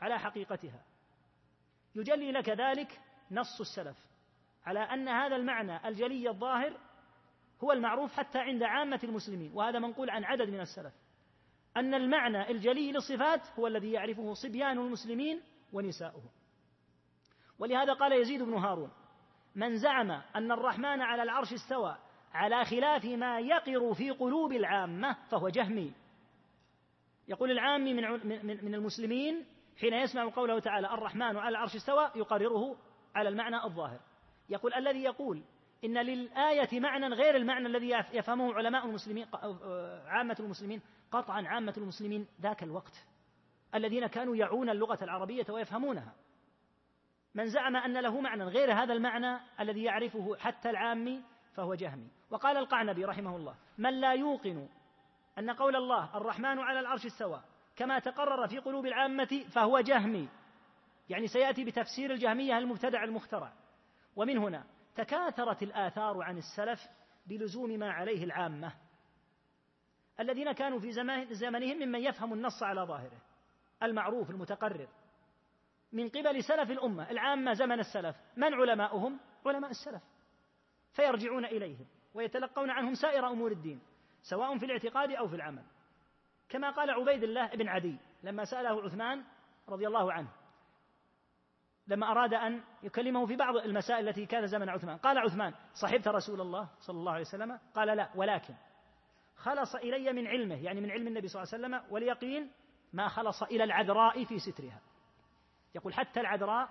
على 0.00 0.18
حقيقتها. 0.18 0.82
يجلي 1.94 2.32
لك 2.32 2.48
ذلك 2.48 3.00
نص 3.30 3.60
السلف 3.60 3.96
على 4.66 4.80
أن 4.80 5.08
هذا 5.08 5.36
المعنى 5.36 5.88
الجلي 5.88 6.28
الظاهر 6.28 6.80
هو 7.64 7.72
المعروف 7.72 8.12
حتى 8.12 8.38
عند 8.38 8.62
عامة 8.62 9.00
المسلمين 9.04 9.52
وهذا 9.54 9.78
منقول 9.78 10.10
عن 10.10 10.24
عدد 10.24 10.48
من 10.48 10.60
السلف. 10.60 11.03
أن 11.76 11.94
المعنى 11.94 12.50
الجلي 12.50 12.92
للصفات 12.92 13.40
هو 13.58 13.66
الذي 13.66 13.92
يعرفه 13.92 14.34
صبيان 14.34 14.78
المسلمين 14.78 15.40
ونساؤهم. 15.72 16.30
ولهذا 17.58 17.92
قال 17.92 18.12
يزيد 18.12 18.42
بن 18.42 18.54
هارون 18.54 18.90
من 19.54 19.76
زعم 19.76 20.10
أن 20.10 20.52
الرحمن 20.52 21.00
على 21.00 21.22
العرش 21.22 21.52
استوى 21.52 21.96
على 22.32 22.64
خلاف 22.64 23.04
ما 23.04 23.40
يقر 23.40 23.94
في 23.94 24.10
قلوب 24.10 24.52
العامة 24.52 25.16
فهو 25.30 25.48
جهمي. 25.48 25.92
يقول 27.28 27.50
العامي 27.50 27.94
من 27.94 28.04
من 28.64 28.74
المسلمين 28.74 29.44
حين 29.80 29.94
يسمع 29.94 30.28
قوله 30.28 30.58
تعالى 30.58 30.94
الرحمن 30.94 31.36
على 31.36 31.48
العرش 31.48 31.76
استوى 31.76 32.10
يقرره 32.14 32.76
على 33.14 33.28
المعنى 33.28 33.64
الظاهر. 33.64 34.00
يقول 34.48 34.74
الذي 34.74 35.02
يقول 35.02 35.42
إن 35.84 35.98
للآية 35.98 36.80
معنى 36.80 37.06
غير 37.06 37.36
المعنى 37.36 37.66
الذي 37.66 37.90
يفهمه 38.12 38.54
علماء 38.54 38.86
المسلمين 38.86 39.26
عامة 40.06 40.36
المسلمين 40.40 40.80
قطعا 41.10 41.42
عامة 41.46 41.74
المسلمين 41.76 42.26
ذاك 42.40 42.62
الوقت 42.62 43.06
الذين 43.74 44.06
كانوا 44.06 44.36
يعون 44.36 44.70
اللغة 44.70 45.04
العربية 45.04 45.46
ويفهمونها. 45.50 46.14
من 47.34 47.46
زعم 47.46 47.76
أن 47.76 48.00
له 48.00 48.20
معنى 48.20 48.44
غير 48.44 48.72
هذا 48.72 48.92
المعنى 48.92 49.40
الذي 49.60 49.82
يعرفه 49.82 50.36
حتى 50.36 50.70
العامي 50.70 51.22
فهو 51.54 51.74
جهمي. 51.74 52.08
وقال 52.30 52.56
القعنبي 52.56 53.04
رحمه 53.04 53.36
الله 53.36 53.54
من 53.78 54.00
لا 54.00 54.12
يوقن 54.12 54.68
أن 55.38 55.50
قول 55.50 55.76
الله 55.76 56.16
الرحمن 56.16 56.58
على 56.58 56.80
العرش 56.80 57.06
استوى 57.06 57.42
كما 57.76 57.98
تقرر 57.98 58.48
في 58.48 58.58
قلوب 58.58 58.86
العامة 58.86 59.44
فهو 59.54 59.80
جهمي. 59.80 60.28
يعني 61.08 61.26
سيأتي 61.26 61.64
بتفسير 61.64 62.12
الجهمية 62.12 62.58
المبتدع 62.58 63.04
المخترع. 63.04 63.52
ومن 64.16 64.38
هنا 64.38 64.64
تكاثرت 64.94 65.62
الآثار 65.62 66.22
عن 66.22 66.38
السلف 66.38 66.80
بلزوم 67.26 67.70
ما 67.70 67.90
عليه 67.90 68.24
العامة. 68.24 68.72
الذين 70.20 70.52
كانوا 70.52 70.78
في 70.78 70.92
زمانهم 71.30 71.76
ممن 71.76 72.00
يفهم 72.00 72.32
النص 72.32 72.62
على 72.62 72.80
ظاهره. 72.80 73.20
المعروف 73.82 74.30
المتقرر. 74.30 74.88
من 75.92 76.08
قبل 76.08 76.44
سلف 76.44 76.70
الأمة 76.70 77.10
العامة 77.10 77.52
زمن 77.52 77.80
السلف. 77.80 78.16
من 78.36 78.54
علماؤهم؟ 78.54 79.20
علماء 79.46 79.70
السلف. 79.70 80.02
فيرجعون 80.92 81.44
إليهم 81.44 81.86
ويتلقون 82.14 82.70
عنهم 82.70 82.94
سائر 82.94 83.28
أمور 83.28 83.52
الدين 83.52 83.80
سواء 84.22 84.58
في 84.58 84.66
الاعتقاد 84.66 85.10
أو 85.10 85.28
في 85.28 85.36
العمل. 85.36 85.62
كما 86.48 86.70
قال 86.70 86.90
عبيد 86.90 87.22
الله 87.22 87.48
بن 87.48 87.68
عدي 87.68 87.96
لما 88.22 88.44
سأله 88.44 88.82
عثمان 88.82 89.24
رضي 89.68 89.86
الله 89.86 90.12
عنه 90.12 90.28
لما 91.86 92.10
أراد 92.10 92.34
أن 92.34 92.62
يكلمه 92.82 93.26
في 93.26 93.36
بعض 93.36 93.56
المسائل 93.56 94.08
التي 94.08 94.26
كان 94.26 94.46
زمن 94.46 94.68
عثمان. 94.68 94.96
قال 94.96 95.18
عثمان 95.18 95.54
صحبت 95.74 96.08
رسول 96.08 96.40
الله 96.40 96.68
صلى 96.80 96.96
الله 96.98 97.12
عليه 97.12 97.24
وسلم؟ 97.24 97.58
قال 97.74 97.96
لا 97.96 98.10
ولكن 98.14 98.54
خلص 99.44 99.74
إلي 99.74 100.12
من 100.12 100.26
علمه 100.26 100.64
يعني 100.64 100.80
من 100.80 100.90
علم 100.90 101.06
النبي 101.06 101.28
صلى 101.28 101.42
الله 101.42 101.54
عليه 101.54 101.64
وسلم 101.64 101.92
واليقين 101.92 102.50
ما 102.92 103.08
خلص 103.08 103.42
إلى 103.42 103.64
العذراء 103.64 104.24
في 104.24 104.38
سترها. 104.38 104.80
يقول 105.74 105.94
حتى 105.94 106.20
العذراء 106.20 106.68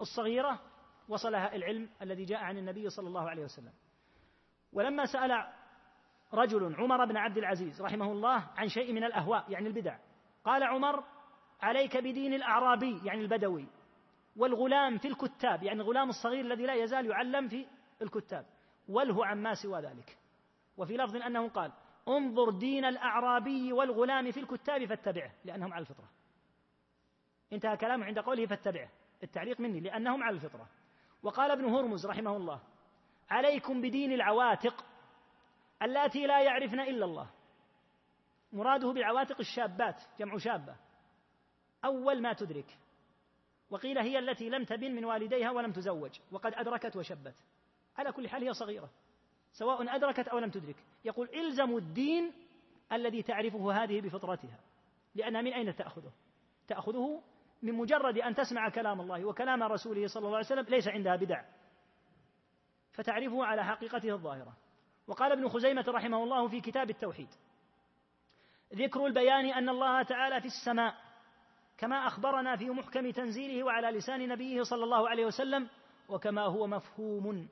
الصغيرة 0.00 0.60
وصلها 1.08 1.54
العلم 1.54 1.90
الذي 2.02 2.24
جاء 2.24 2.38
عن 2.38 2.58
النبي 2.58 2.90
صلى 2.90 3.08
الله 3.08 3.30
عليه 3.30 3.44
وسلم. 3.44 3.72
ولما 4.72 5.04
سأل 5.04 5.52
رجل 6.34 6.74
عمر 6.74 7.04
بن 7.04 7.16
عبد 7.16 7.38
العزيز 7.38 7.82
رحمه 7.82 8.12
الله 8.12 8.50
عن 8.56 8.68
شيء 8.68 8.92
من 8.92 9.04
الأهواء 9.04 9.52
يعني 9.52 9.68
البدع 9.68 9.98
قال 10.44 10.62
عمر 10.62 11.04
عليك 11.62 11.96
بدين 11.96 12.34
الأعرابي 12.34 13.00
يعني 13.04 13.20
البدوي 13.20 13.68
والغلام 14.36 14.98
في 14.98 15.08
الكتاب 15.08 15.62
يعني 15.62 15.80
الغلام 15.80 16.08
الصغير 16.08 16.40
الذي 16.40 16.66
لا 16.66 16.74
يزال 16.74 17.06
يعلم 17.06 17.48
في 17.48 17.66
الكتاب 18.02 18.46
وله 18.88 19.26
عما 19.26 19.54
سوى 19.54 19.80
ذلك. 19.80 20.18
وفي 20.76 20.96
لفظ 20.96 21.16
أنه 21.16 21.48
قال 21.48 21.72
انظر 22.08 22.50
دين 22.50 22.84
الأعرابي 22.84 23.72
والغلام 23.72 24.30
في 24.30 24.40
الكتاب 24.40 24.84
فاتبعه 24.84 25.32
لأنهم 25.44 25.72
على 25.72 25.80
الفطرة. 25.80 26.08
انتهى 27.52 27.76
كلامه 27.76 28.04
عند 28.04 28.18
قوله 28.18 28.46
فاتبعه. 28.46 28.88
التعليق 29.22 29.60
مني 29.60 29.80
لأنهم 29.80 30.22
على 30.22 30.36
الفطرة. 30.36 30.68
وقال 31.22 31.50
ابن 31.50 31.64
هرمز 31.64 32.06
رحمه 32.06 32.36
الله 32.36 32.60
عليكم 33.30 33.80
بدين 33.80 34.12
العواتق 34.12 34.84
اللاتي 35.82 36.26
لا 36.26 36.42
يعرفن 36.42 36.80
إلا 36.80 37.04
الله. 37.04 37.30
مراده 38.52 38.92
بالعواتق 38.92 39.38
الشابات 39.38 40.02
جمع 40.18 40.38
شابة. 40.38 40.76
أول 41.84 42.22
ما 42.22 42.32
تدرك. 42.32 42.78
وقيل 43.70 43.98
هي 43.98 44.18
التي 44.18 44.48
لم 44.48 44.64
تبن 44.64 44.94
من 44.94 45.04
والديها 45.04 45.50
ولم 45.50 45.72
تزوج 45.72 46.20
وقد 46.32 46.54
أدركت 46.54 46.96
وشبت. 46.96 47.34
على 47.96 48.12
كل 48.12 48.28
حال 48.28 48.44
هي 48.44 48.52
صغيرة. 48.52 48.90
سواء 49.54 49.96
أدركت 49.96 50.28
أو 50.28 50.38
لم 50.38 50.50
تدرك. 50.50 50.76
يقول 51.04 51.28
إلزموا 51.34 51.78
الدين 51.78 52.32
الذي 52.92 53.22
تعرفه 53.22 53.72
هذه 53.72 54.00
بفطرتها. 54.00 54.58
لأنها 55.14 55.42
من 55.42 55.52
أين 55.52 55.76
تأخذه؟ 55.76 56.12
تأخذه 56.68 57.22
من 57.62 57.74
مجرد 57.74 58.18
أن 58.18 58.34
تسمع 58.34 58.68
كلام 58.68 59.00
الله 59.00 59.24
وكلام 59.24 59.62
رسوله 59.62 60.06
صلى 60.06 60.26
الله 60.26 60.36
عليه 60.36 60.46
وسلم 60.46 60.66
ليس 60.68 60.88
عندها 60.88 61.16
بدع. 61.16 61.44
فتعرفه 62.92 63.44
على 63.44 63.64
حقيقته 63.64 64.10
الظاهرة. 64.10 64.56
وقال 65.06 65.32
ابن 65.32 65.48
خزيمة 65.48 65.84
رحمه 65.88 66.24
الله 66.24 66.48
في 66.48 66.60
كتاب 66.60 66.90
التوحيد 66.90 67.28
ذكر 68.74 69.06
البيان 69.06 69.44
أن 69.44 69.68
الله 69.68 70.02
تعالى 70.02 70.40
في 70.40 70.46
السماء 70.46 70.94
كما 71.78 72.06
أخبرنا 72.06 72.56
في 72.56 72.70
محكم 72.70 73.10
تنزيله 73.10 73.62
وعلى 73.62 73.90
لسان 73.90 74.28
نبيه 74.28 74.62
صلى 74.62 74.84
الله 74.84 75.08
عليه 75.08 75.26
وسلم 75.26 75.68
وكما 76.08 76.42
هو 76.42 76.66
مفهوم. 76.66 77.48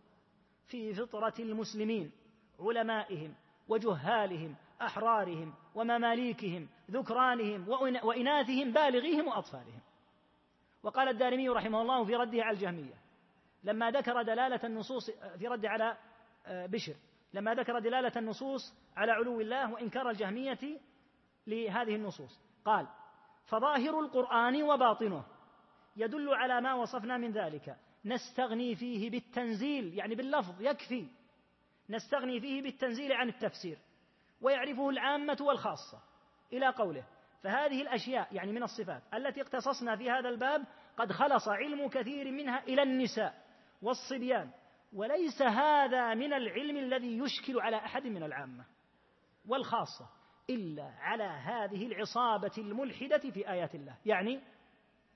في 0.66 0.94
فطرة 0.94 1.34
المسلمين 1.39 2.12
علمائهم 2.60 3.34
وجهالهم 3.68 4.56
أحرارهم 4.82 5.55
ومماليكهم 5.74 6.68
ذكرانهم 6.90 7.68
وإناثهم 8.05 8.72
بالغيهم 8.72 9.28
وأطفالهم. 9.28 9.80
وقال 10.82 11.09
الدارمي 11.09 11.48
رحمه 11.48 11.82
الله 11.82 12.05
في 12.05 12.14
رده 12.16 12.43
على 12.43 12.56
الجهمية 12.56 12.94
لما 13.64 13.90
ذكر 13.90 14.22
دلالة 14.22 14.60
النصوص 14.64 15.10
في 15.39 15.47
رد 15.47 15.66
على 15.66 15.97
آه، 16.47 16.66
بشر 16.66 16.94
لما 17.32 17.55
ذكر 17.55 17.78
دلالة 17.78 18.12
النصوص 18.16 18.74
على 18.97 19.12
علو 19.12 19.40
الله 19.40 19.72
وإنكار 19.72 20.10
الجهمية 20.10 20.80
لهذه 21.47 21.94
النصوص 21.94 22.40
قال 22.64 22.89
فظاهر 23.44 24.01
القرآن 24.01 24.62
وباطنه 24.62 25.24
يدل 25.97 26.34
على 26.34 26.60
ما 26.60 26.74
وصفنا 26.74 27.16
من 27.16 27.32
ذلك 27.32 27.76
نستغني 28.04 28.76
فيه 28.76 29.10
بالتنزيل 29.10 29.98
يعني 29.98 30.14
باللفظ 30.14 30.62
يكفي. 30.62 31.08
نستغني 31.90 32.40
فيه 32.40 32.62
بالتنزيل 32.62 33.12
عن 33.12 33.28
التفسير 33.28 33.78
ويعرفه 34.40 34.90
العامة 34.90 35.36
والخاصة 35.40 36.02
إلى 36.52 36.68
قوله. 36.68 37.04
فهذه 37.42 37.82
الأشياء 37.82 38.34
يعني 38.34 38.52
من 38.52 38.62
الصفات 38.62 39.02
التي 39.14 39.40
اقتصصنا 39.40 39.96
في 39.96 40.10
هذا 40.10 40.28
الباب 40.28 40.64
قد 40.96 41.12
خلص 41.12 41.48
علم 41.48 41.88
كثير 41.88 42.30
منها 42.30 42.62
إلى 42.62 42.82
النساء 42.82 43.44
والصبيان. 43.82 44.50
وليس 44.92 45.42
هذا 45.42 46.14
من 46.14 46.32
العلم 46.32 46.76
الذي 46.76 47.18
يشكل 47.18 47.60
على 47.60 47.76
أحد 47.76 48.06
من 48.06 48.22
العامة 48.22 48.64
والخاصة 49.48 50.08
إلا 50.50 50.84
على 50.84 51.24
هذه 51.24 51.86
العصابة 51.86 52.52
الملحدة 52.58 53.30
في 53.30 53.50
آيات 53.50 53.74
الله 53.74 53.96
يعني 54.06 54.40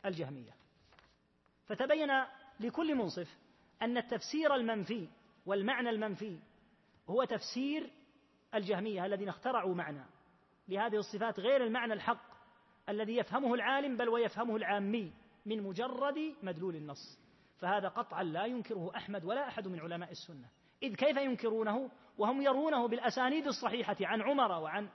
الجهمية. 0.05 0.51
فتبين 1.67 2.11
لكل 2.61 2.95
منصف 2.95 3.39
أن 3.83 3.97
التفسير 3.97 4.55
المنفي 4.55 5.09
والمعنى 5.47 5.91
المنفي 5.91 6.39
هو 7.09 7.25
تفسير 7.25 7.91
الجهمية 8.55 9.07
الذين 9.07 9.29
اخترعوا 9.29 9.75
معنى. 9.75 10.05
لهذه 10.69 10.97
الصفات 10.97 11.41
غير 11.41 11.65
المعنى 11.65 11.93
الحق 11.93 12.37
الذي 12.89 13.17
يفهمه 13.17 13.55
العالم 13.55 13.97
بل 13.97 14.09
ويفهمه 14.09 14.57
العامي 14.57 15.13
من 15.47 15.63
مجرد 15.63 16.35
مدلول 16.43 16.77
النص. 16.77 17.21
فهذا 17.59 17.89
قطعا 17.89 18.23
لا 18.23 18.45
ينكره 18.45 18.97
أحمد 18.97 19.25
ولا 19.25 19.49
أحد 19.49 19.69
من 19.69 19.81
علماء 19.81 20.11
السنة. 20.11 20.49
إذ 20.83 20.95
كيف 20.95 21.17
ينكرونه؟ 21.17 21.91
وهم 22.19 22.43
يرونه 22.43 22.89
بالأسانيد 22.89 23.47
الصحيحة 23.47 23.97
عن 24.01 24.23
عمر 24.23 24.53
وعن 24.53 24.89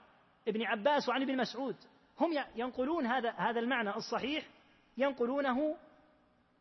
ابن 0.48 0.62
عباس 0.62 1.08
وعن 1.08 1.22
ابن 1.22 1.36
مسعود. 1.36 1.76
هم 2.20 2.30
ينقلون 2.56 3.06
هذا 3.06 3.30
هذا 3.30 3.60
المعنى 3.60 3.96
الصحيح 3.96 4.48
ينقلونه 4.96 5.76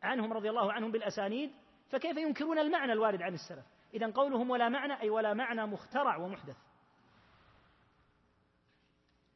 عنهم 0.01 0.33
رضي 0.33 0.49
الله 0.49 0.73
عنهم 0.73 0.91
بالأسانيد 0.91 1.51
فكيف 1.89 2.17
ينكرون 2.17 2.59
المعنى 2.59 2.93
الوارد 2.93 3.21
عن 3.21 3.33
السلف؟ 3.33 3.65
إذا 3.93 4.11
قولهم 4.11 4.49
ولا 4.49 4.69
معنى 4.69 5.01
أي 5.01 5.09
ولا 5.09 5.33
معنى 5.33 5.65
مخترع 5.65 6.17
ومحدث. 6.17 6.57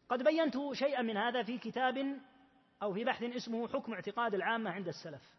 قد 0.09 0.23
بينت 0.23 0.55
شيئا 0.73 1.01
من 1.01 1.17
هذا 1.17 1.43
في 1.43 1.57
كتاب 1.57 2.19
أو 2.81 2.93
في 2.93 3.03
بحث 3.03 3.23
اسمه 3.23 3.67
حكم 3.67 3.93
اعتقاد 3.93 4.33
العامة 4.33 4.71
عند 4.71 4.87
السلف. 4.87 5.35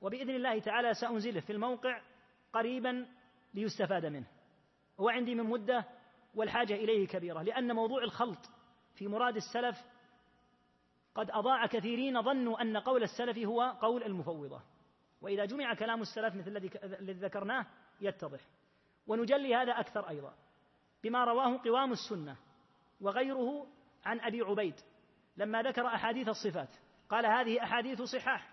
وبإذن 0.00 0.30
الله 0.30 0.60
تعالى 0.60 0.94
سأنزله 0.94 1.40
في 1.40 1.52
الموقع 1.52 2.00
قريبا 2.52 3.06
ليستفاد 3.54 4.06
منه. 4.06 4.26
هو 5.00 5.08
عندي 5.08 5.34
من 5.34 5.44
مدة 5.44 5.84
والحاجة 6.34 6.74
إليه 6.74 7.06
كبيرة 7.06 7.42
لأن 7.42 7.72
موضوع 7.72 8.02
الخلط 8.02 8.50
في 8.94 9.08
مراد 9.08 9.36
السلف 9.36 9.76
قد 11.14 11.30
أضاع 11.30 11.66
كثيرين 11.66 12.22
ظنوا 12.22 12.62
أن 12.62 12.76
قول 12.76 13.02
السلف 13.02 13.38
هو 13.38 13.62
قول 13.80 14.02
المفوضة. 14.02 14.60
وإذا 15.20 15.44
جمع 15.44 15.74
كلام 15.74 16.00
السلف 16.00 16.34
مثل 16.34 16.56
الذي 16.84 17.20
ذكرناه 17.20 17.66
يتضح. 18.00 18.40
ونجلي 19.06 19.54
هذا 19.54 19.72
أكثر 19.72 20.08
أيضا. 20.08 20.34
بما 21.02 21.24
رواه 21.24 21.60
قوام 21.64 21.92
السنة 21.92 22.36
وغيره 23.00 23.66
عن 24.04 24.20
أبي 24.20 24.40
عبيد 24.40 24.74
لما 25.36 25.62
ذكر 25.62 25.86
أحاديث 25.86 26.28
الصفات 26.28 26.68
قال 27.08 27.26
هذه 27.26 27.62
أحاديث 27.62 28.02
صحاح 28.02 28.52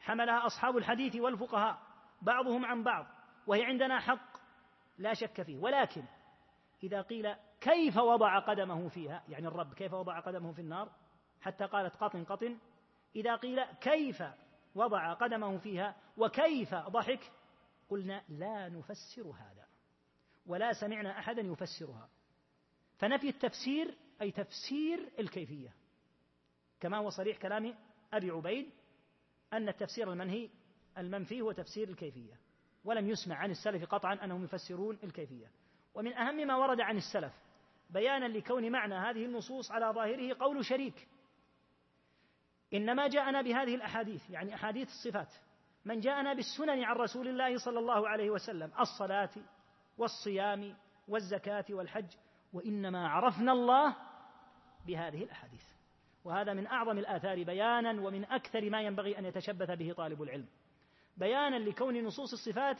حملها 0.00 0.46
أصحاب 0.46 0.76
الحديث 0.76 1.16
والفقهاء 1.16 1.78
بعضهم 2.22 2.64
عن 2.64 2.82
بعض 2.82 3.06
وهي 3.46 3.64
عندنا 3.64 4.00
حق 4.00 4.40
لا 4.98 5.14
شك 5.14 5.42
فيه. 5.42 5.58
ولكن 5.58 6.02
إذا 6.82 7.02
قيل 7.02 7.34
كيف 7.60 7.96
وضع 7.96 8.38
قدمه 8.38 8.88
فيها 8.88 9.22
يعني 9.28 9.48
الرب 9.48 9.74
كيف 9.74 9.92
وضع 9.92 10.20
قدمه 10.20 10.52
في 10.52 10.60
النار؟ 10.60 10.90
حتى 11.40 11.64
قالت 11.64 11.96
قطن 11.96 12.24
قطن 12.24 12.58
إذا 13.16 13.36
قيل 13.36 13.64
كيف 13.64 14.22
وضع 14.74 15.12
قدمه 15.12 15.58
فيها 15.58 15.96
وكيف 16.16 16.74
ضحك 16.74 17.32
قلنا 17.88 18.22
لا 18.28 18.68
نفسر 18.68 19.22
هذا 19.22 19.66
ولا 20.46 20.72
سمعنا 20.72 21.18
أحدا 21.18 21.42
يفسرها. 21.42 22.08
فنفي 22.98 23.28
التفسير 23.28 23.94
أي 24.22 24.30
تفسير 24.30 25.12
الكيفية. 25.18 25.74
كما 26.80 26.96
هو 26.96 27.10
صريح 27.10 27.38
كلام 27.38 27.74
أبي 28.12 28.30
عبيد 28.30 28.70
أن 29.52 29.68
التفسير 29.68 30.12
المنهي 30.12 30.50
المنفي 30.98 31.40
هو 31.40 31.52
تفسير 31.52 31.88
الكيفية 31.88 32.34
ولم 32.84 33.08
يسمع 33.08 33.36
عن 33.36 33.50
السلف 33.50 33.84
قطعا 33.84 34.14
أنهم 34.24 34.44
يفسرون 34.44 34.98
الكيفية. 35.04 35.50
ومن 35.94 36.12
أهم 36.12 36.46
ما 36.46 36.56
ورد 36.56 36.80
عن 36.80 36.96
السلف 36.96 37.32
بيانا 37.90 38.26
لكون 38.26 38.72
معنى 38.72 38.94
هذه 38.94 39.24
النصوص 39.24 39.70
على 39.70 39.86
ظاهره 39.86 40.36
قول 40.40 40.64
شريك. 40.64 41.08
إنما 42.74 43.08
جاءنا 43.08 43.42
بهذه 43.42 43.74
الأحاديث 43.74 44.30
يعني 44.30 44.54
أحاديث 44.54 44.88
الصفات. 44.88 45.32
من 45.84 46.00
جاءنا 46.00 46.34
بالسنن 46.34 46.84
عن 46.84 46.96
رسول 46.96 47.28
الله 47.28 47.58
صلى 47.58 47.78
الله 47.78 48.08
عليه 48.08 48.30
وسلم 48.30 48.72
الصلاة 48.80 49.30
والصيام 49.98 50.76
والزكاة 51.08 51.64
والحج 51.70 52.16
وإنما 52.52 53.08
عرفنا 53.08 53.52
الله 53.52 53.96
بهذه 54.86 55.24
الأحاديث. 55.24 55.64
وهذا 56.24 56.52
من 56.52 56.66
أعظم 56.66 56.98
الآثار 56.98 57.44
بيانا 57.44 57.90
ومن 57.90 58.24
أكثر 58.24 58.70
ما 58.70 58.82
ينبغي 58.82 59.18
أن 59.18 59.24
يتشبث 59.24 59.70
به 59.70 59.92
طالب 59.92 60.22
العلم. 60.22 60.46
بيانا 61.16 61.56
لكون 61.56 62.04
نصوص 62.04 62.32
الصفات 62.32 62.78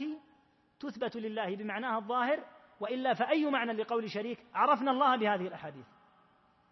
تثبت 0.81 1.17
لله 1.17 1.57
بمعناها 1.57 1.99
الظاهر 1.99 2.45
وإلا 2.81 3.15
فأي 3.15 3.51
معنى 3.51 3.73
لقول 3.73 4.11
شريك 4.11 4.39
عرفنا 4.55 4.91
الله 4.91 5.17
بهذه 5.17 5.47
الأحاديث؟ 5.47 5.87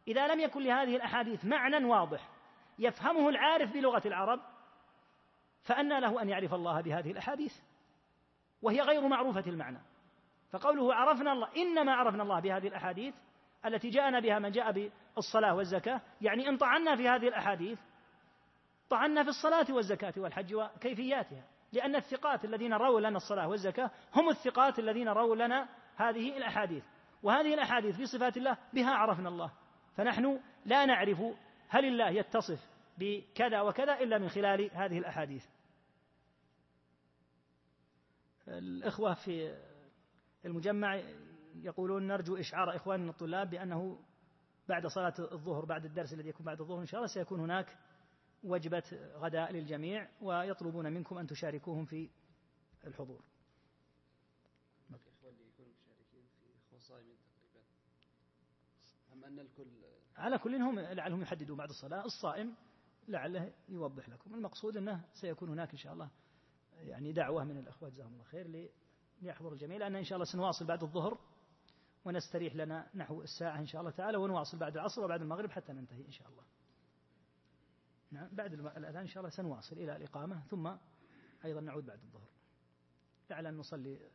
إذا 0.09 0.27
لم 0.27 0.41
يكن 0.41 0.63
لهذه 0.63 0.97
الأحاديث 0.97 1.45
معنى 1.45 1.85
واضح 1.85 2.38
يفهمه 2.79 3.29
العارف 3.29 3.73
بلغة 3.73 4.03
العرب 4.07 4.41
فأنى 5.63 6.01
له 6.01 6.23
أن 6.23 6.29
يعرف 6.29 6.55
الله 6.55 6.81
بهذه 6.81 7.11
الأحاديث 7.11 7.53
وهي 8.63 8.81
غير 8.81 9.09
معروفة 9.09 9.45
المعنى. 9.47 9.79
فقوله 10.51 10.95
عرفنا 10.95 11.33
الله 11.33 11.49
إنما 11.57 11.95
عرفنا 11.95 12.23
الله 12.23 12.41
بهذه 12.41 12.69
الأحاديث 12.69 13.15
التي 13.67 13.91
جاءنا 13.91 14.21
بها 14.21 14.39
من 14.39 14.51
جاء 14.51 14.91
بالصلاة 15.17 15.55
والزكاة 15.55 16.01
يعني 16.21 16.49
إن 16.49 16.57
طعنا 16.57 16.97
في 16.97 17.09
هذه 17.09 17.29
الأحاديث 17.29 17.79
طعنا 18.91 19.23
في 19.23 19.29
الصلاة 19.29 19.67
والزكاة 19.71 20.15
والحج 20.17 20.55
وكيفياتها 20.55 21.45
لأن 21.73 21.97
الثقات 21.97 22.45
الذين 22.45 22.75
رووا 22.75 23.01
لنا 23.01 23.17
الصلاة 23.17 23.49
والزكاة 23.49 23.91
هم 24.15 24.29
الثقات 24.29 24.79
الذين 24.79 25.09
رووا 25.09 25.37
لنا 25.37 25.69
هذه 25.97 26.37
الأحاديث. 26.37 26.85
وهذه 27.23 27.55
الأحاديث 27.55 27.97
في 27.97 28.07
صفات 28.07 28.37
الله 28.37 28.57
بها 28.73 28.91
عرفنا 28.91 29.29
الله. 29.29 29.51
فنحن 29.97 30.41
لا 30.65 30.85
نعرف 30.85 31.23
هل 31.69 31.85
الله 31.85 32.09
يتصف 32.11 32.69
بكذا 32.99 33.61
وكذا 33.61 33.99
إلا 34.01 34.19
من 34.19 34.29
خلال 34.29 34.71
هذه 34.73 34.99
الأحاديث؟ 34.99 35.47
الإخوة 38.49 39.15
في 39.15 39.59
المجمع 40.45 41.03
يقولون 41.55 42.07
نرجو 42.07 42.37
إشعار 42.37 42.77
إخواننا 42.77 43.11
الطلاب 43.11 43.51
بأنه 43.51 43.99
بعد 44.69 44.87
صلاة 44.87 45.15
الظهر 45.19 45.65
بعد 45.65 45.85
الدرس 45.85 46.13
الذي 46.13 46.29
يكون 46.29 46.47
بعد 46.47 46.61
الظهر 46.61 46.81
إن 46.81 46.87
شاء 46.87 47.01
الله 47.01 47.15
سيكون 47.15 47.41
هناك 47.41 47.79
وجبة 48.43 48.83
غداء 49.15 49.53
للجميع 49.53 50.09
ويطلبون 50.21 50.93
منكم 50.93 51.19
أن 51.19 51.27
تشاركوهم 51.27 51.85
في 51.85 52.11
الحضور. 52.87 53.25
أم 59.13 59.25
أن 59.25 59.39
الكل 59.39 59.78
على 60.19 60.39
كل 60.39 60.55
هم 60.55 60.81
لعلهم 60.81 61.23
يحددوا 61.23 61.57
بعد 61.57 61.69
الصلاة. 61.69 62.05
الصائم 62.05 62.55
لعله 63.09 63.53
يوضح 63.69 64.09
لكم. 64.09 64.35
المقصود 64.35 64.77
أنه 64.77 65.05
سيكون 65.13 65.49
هناك 65.49 65.71
إن 65.71 65.77
شاء 65.77 65.93
الله 65.93 66.11
يعني 66.79 67.13
دعوة 67.13 67.45
من 67.45 67.59
الأخوة 67.59 67.89
جزاهم 67.89 68.13
الله 68.13 68.25
خير 68.25 68.71
ليحضر 69.23 69.53
الجميع 69.53 69.79
لأن 69.79 69.97
إن 69.97 70.05
شاء 70.05 70.17
الله 70.17 70.25
سنواصل 70.33 70.67
بعد 70.67 70.83
الظهر 70.83 71.19
ونستريح 72.05 72.57
لنا 72.57 72.91
نحو 72.95 73.23
الساعة 73.23 73.59
إن 73.59 73.67
شاء 73.67 73.81
الله 73.81 73.91
تعالى 73.91 74.19
ونواصل 74.19 74.59
بعد 74.59 74.77
العصر 74.77 75.05
وبعد 75.05 75.23
المغرب 75.23 75.51
حتى 75.51 75.73
ننتهي 75.73 76.07
إن 76.07 76.11
شاء 76.11 76.29
الله. 76.29 76.45
نعم 78.11 78.29
بعد 78.33 78.53
الأذان 78.53 79.03
إن 79.03 79.07
شاء 79.07 79.19
الله 79.19 79.31
سنواصل 79.37 79.77
إلى 79.77 79.97
الإقامة 79.97 80.41
ثم 80.41 80.77
أيضا 81.45 81.61
نعود 81.61 81.87
بعد 81.87 82.03
الظهر. 82.03 82.29
لعل 83.31 83.57
نصلي 83.57 84.11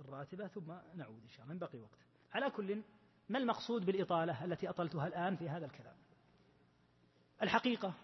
الراتبة 0.00 0.46
ثم 0.46 0.72
نعود 0.94 1.22
إن 1.22 1.28
شاء 1.28 1.42
الله. 1.42 1.54
من 1.54 1.58
بقي 1.60 1.78
وقت. 1.78 1.98
على 2.32 2.50
كل 2.50 2.82
ما 3.28 3.38
المقصود 3.38 3.86
بالإطالة 3.86 4.44
التي 4.44 4.68
أطلتها 4.68 5.06
الآن 5.06 5.36
في 5.36 5.48
هذا 5.48 5.66
الكلام؟ 5.66 5.94
الحقيقة 7.42 7.94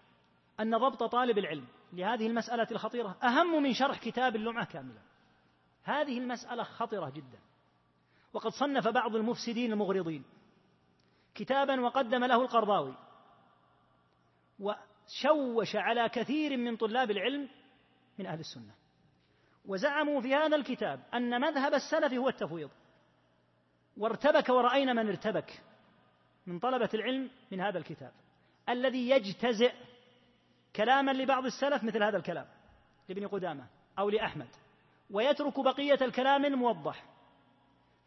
أن 0.59 0.77
ضبط 0.77 1.03
طالب 1.03 1.37
العلم 1.37 1.67
لهذه 1.93 2.27
المسألة 2.27 2.67
الخطيرة 2.71 3.17
أهم 3.23 3.63
من 3.63 3.73
شرح 3.73 3.99
كتاب 3.99 4.35
اللمعة 4.35 4.65
كاملا. 4.65 5.01
هذه 5.83 6.17
المسألة 6.17 6.63
خطرة 6.63 7.09
جدا. 7.09 7.39
وقد 8.33 8.51
صنف 8.51 8.87
بعض 8.87 9.15
المفسدين 9.15 9.73
المغرضين 9.73 10.23
كتابا 11.35 11.81
وقدم 11.81 12.23
له 12.23 12.41
القرضاوي 12.41 12.95
وشوش 14.59 15.75
على 15.75 16.09
كثير 16.09 16.57
من 16.57 16.77
طلاب 16.77 17.11
العلم 17.11 17.49
من 18.19 18.25
أهل 18.25 18.39
السنة. 18.39 18.75
وزعموا 19.65 20.21
في 20.21 20.35
هذا 20.35 20.55
الكتاب 20.55 21.03
أن 21.13 21.41
مذهب 21.41 21.73
السلف 21.73 22.13
هو 22.13 22.29
التفويض. 22.29 22.69
وارتبك 23.97 24.49
ورأينا 24.49 24.93
من 24.93 25.09
ارتبك 25.09 25.61
من 26.47 26.59
طلبة 26.59 26.89
العلم 26.93 27.29
من 27.51 27.61
هذا 27.61 27.77
الكتاب 27.77 28.11
الذي 28.69 29.09
يجتزئ 29.09 29.73
كلاما 30.75 31.11
لبعض 31.11 31.45
السلف 31.45 31.83
مثل 31.83 32.03
هذا 32.03 32.17
الكلام 32.17 32.45
لابن 33.09 33.27
قدامة 33.27 33.67
أو 33.99 34.09
لأحمد 34.09 34.47
ويترك 35.11 35.59
بقية 35.59 35.97
الكلام 36.01 36.45
الموضح 36.45 37.03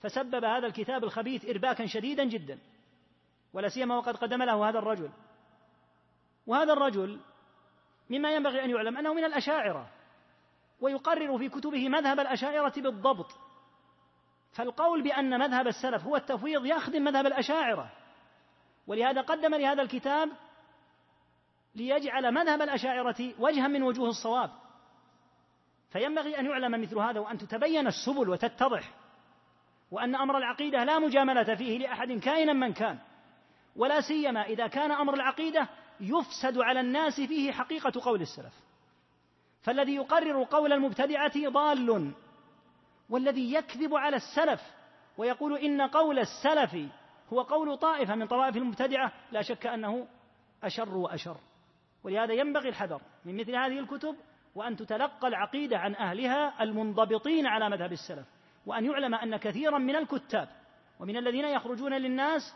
فسبب 0.01 0.45
هذا 0.45 0.67
الكتاب 0.67 1.05
الخبيث 1.05 1.45
إرباكا 1.45 1.87
شديدا 1.87 2.25
جدا 2.25 2.59
ولا 3.53 3.69
سيما 3.69 3.97
وقد 3.97 4.17
قدم 4.17 4.43
له 4.43 4.69
هذا 4.69 4.79
الرجل. 4.79 5.11
وهذا 6.47 6.73
الرجل 6.73 7.21
مما 8.11 8.35
ينبغي 8.35 8.65
أن 8.65 8.71
يعلم 8.71 8.97
أنه 8.97 9.15
من 9.15 9.25
الأشاعرة 9.25 9.91
ويقرر 10.81 11.39
في 11.39 11.49
كتبه 11.49 11.89
مذهب 11.89 12.21
الأشاعرة 12.21 12.73
بالضبط 12.81 13.48
فالقول 14.59 15.03
بأن 15.03 15.39
مذهب 15.39 15.67
السلف 15.67 16.05
هو 16.05 16.17
التفويض 16.17 16.67
يخدم 16.67 17.05
مذهب 17.05 17.27
الأشاعرة 17.27 17.91
ولهذا 18.87 19.21
قدم 19.21 19.55
لهذا 19.55 19.83
الكتاب 19.83 20.31
ليجعل 21.75 22.35
مذهب 22.35 22.63
الأشاعرة 22.63 23.35
وجها 23.39 23.69
من 23.69 23.83
وجوه 23.83 24.09
الصواب. 24.09 24.51
فينبغي 25.91 26.39
أن 26.39 26.47
يعلم 26.47 26.83
مثل 26.83 26.99
هذا 26.99 27.21
وأن 27.21 27.39
تتبين 27.39 27.87
السبل 27.87 28.29
وتتضح 28.29 28.95
وأن 29.91 30.15
أمر 30.15 30.39
العقيدة 30.39 30.85
لا 30.85 30.99
مجاملة 30.99 31.55
فيه 31.55 31.79
لأحد 31.79 32.13
كائنا 32.13 32.53
من 32.53 32.73
كان 32.73 32.99
ولا 33.77 34.01
سيما 34.01 34.43
إذا 34.43 34.67
كان 34.67 34.91
أمر 34.91 35.15
العقيدة 35.15 35.69
يفسد 36.01 36.59
على 36.59 36.81
الناس 36.81 37.21
فيه 37.21 37.53
حقيقة 37.53 37.93
قول 38.05 38.21
السلف. 38.21 38.55
فالذي 39.63 39.95
يقرر 39.95 40.45
قول 40.45 40.73
المبتدعة 40.73 41.49
ضال. 41.49 42.15
والذي 43.11 43.55
يكذب 43.55 43.95
على 43.95 44.17
السلف 44.17 44.61
ويقول 45.19 45.59
إن 45.59 45.83
قول 45.83 46.19
السلف 46.19 46.77
هو 47.33 47.43
قول 47.43 47.77
طائفة 47.77 48.15
من 48.15 48.27
طوائف 48.27 48.57
المبتدعة 48.57 49.13
لا 49.33 49.43
شك 49.43 49.67
أنه 49.67 50.07
أشر 50.63 50.97
وأشر. 50.97 51.37
ولهذا 52.05 52.33
ينبغي 52.35 52.69
الحذر 52.69 53.01
من 53.25 53.37
مثل 53.37 53.57
هذه 53.57 53.79
الكتب 53.79 54.17
وأن 54.55 54.77
تتلقى 54.77 55.29
العقيدة 55.29 55.79
عن 55.79 55.95
أهلها 55.95 56.63
المنضبطين 56.63 57.47
على 57.47 57.69
مذهب 57.69 57.93
السلف 57.93 58.27
وأن 58.67 58.85
يعلم 58.85 59.15
أن 59.15 59.37
كثيرا 59.37 59.79
من 59.79 59.97
الكتاب 59.97 60.49
ومن 61.01 61.17
الذين 61.17 61.45
يخرجون 61.45 61.93
للناس 61.93 62.55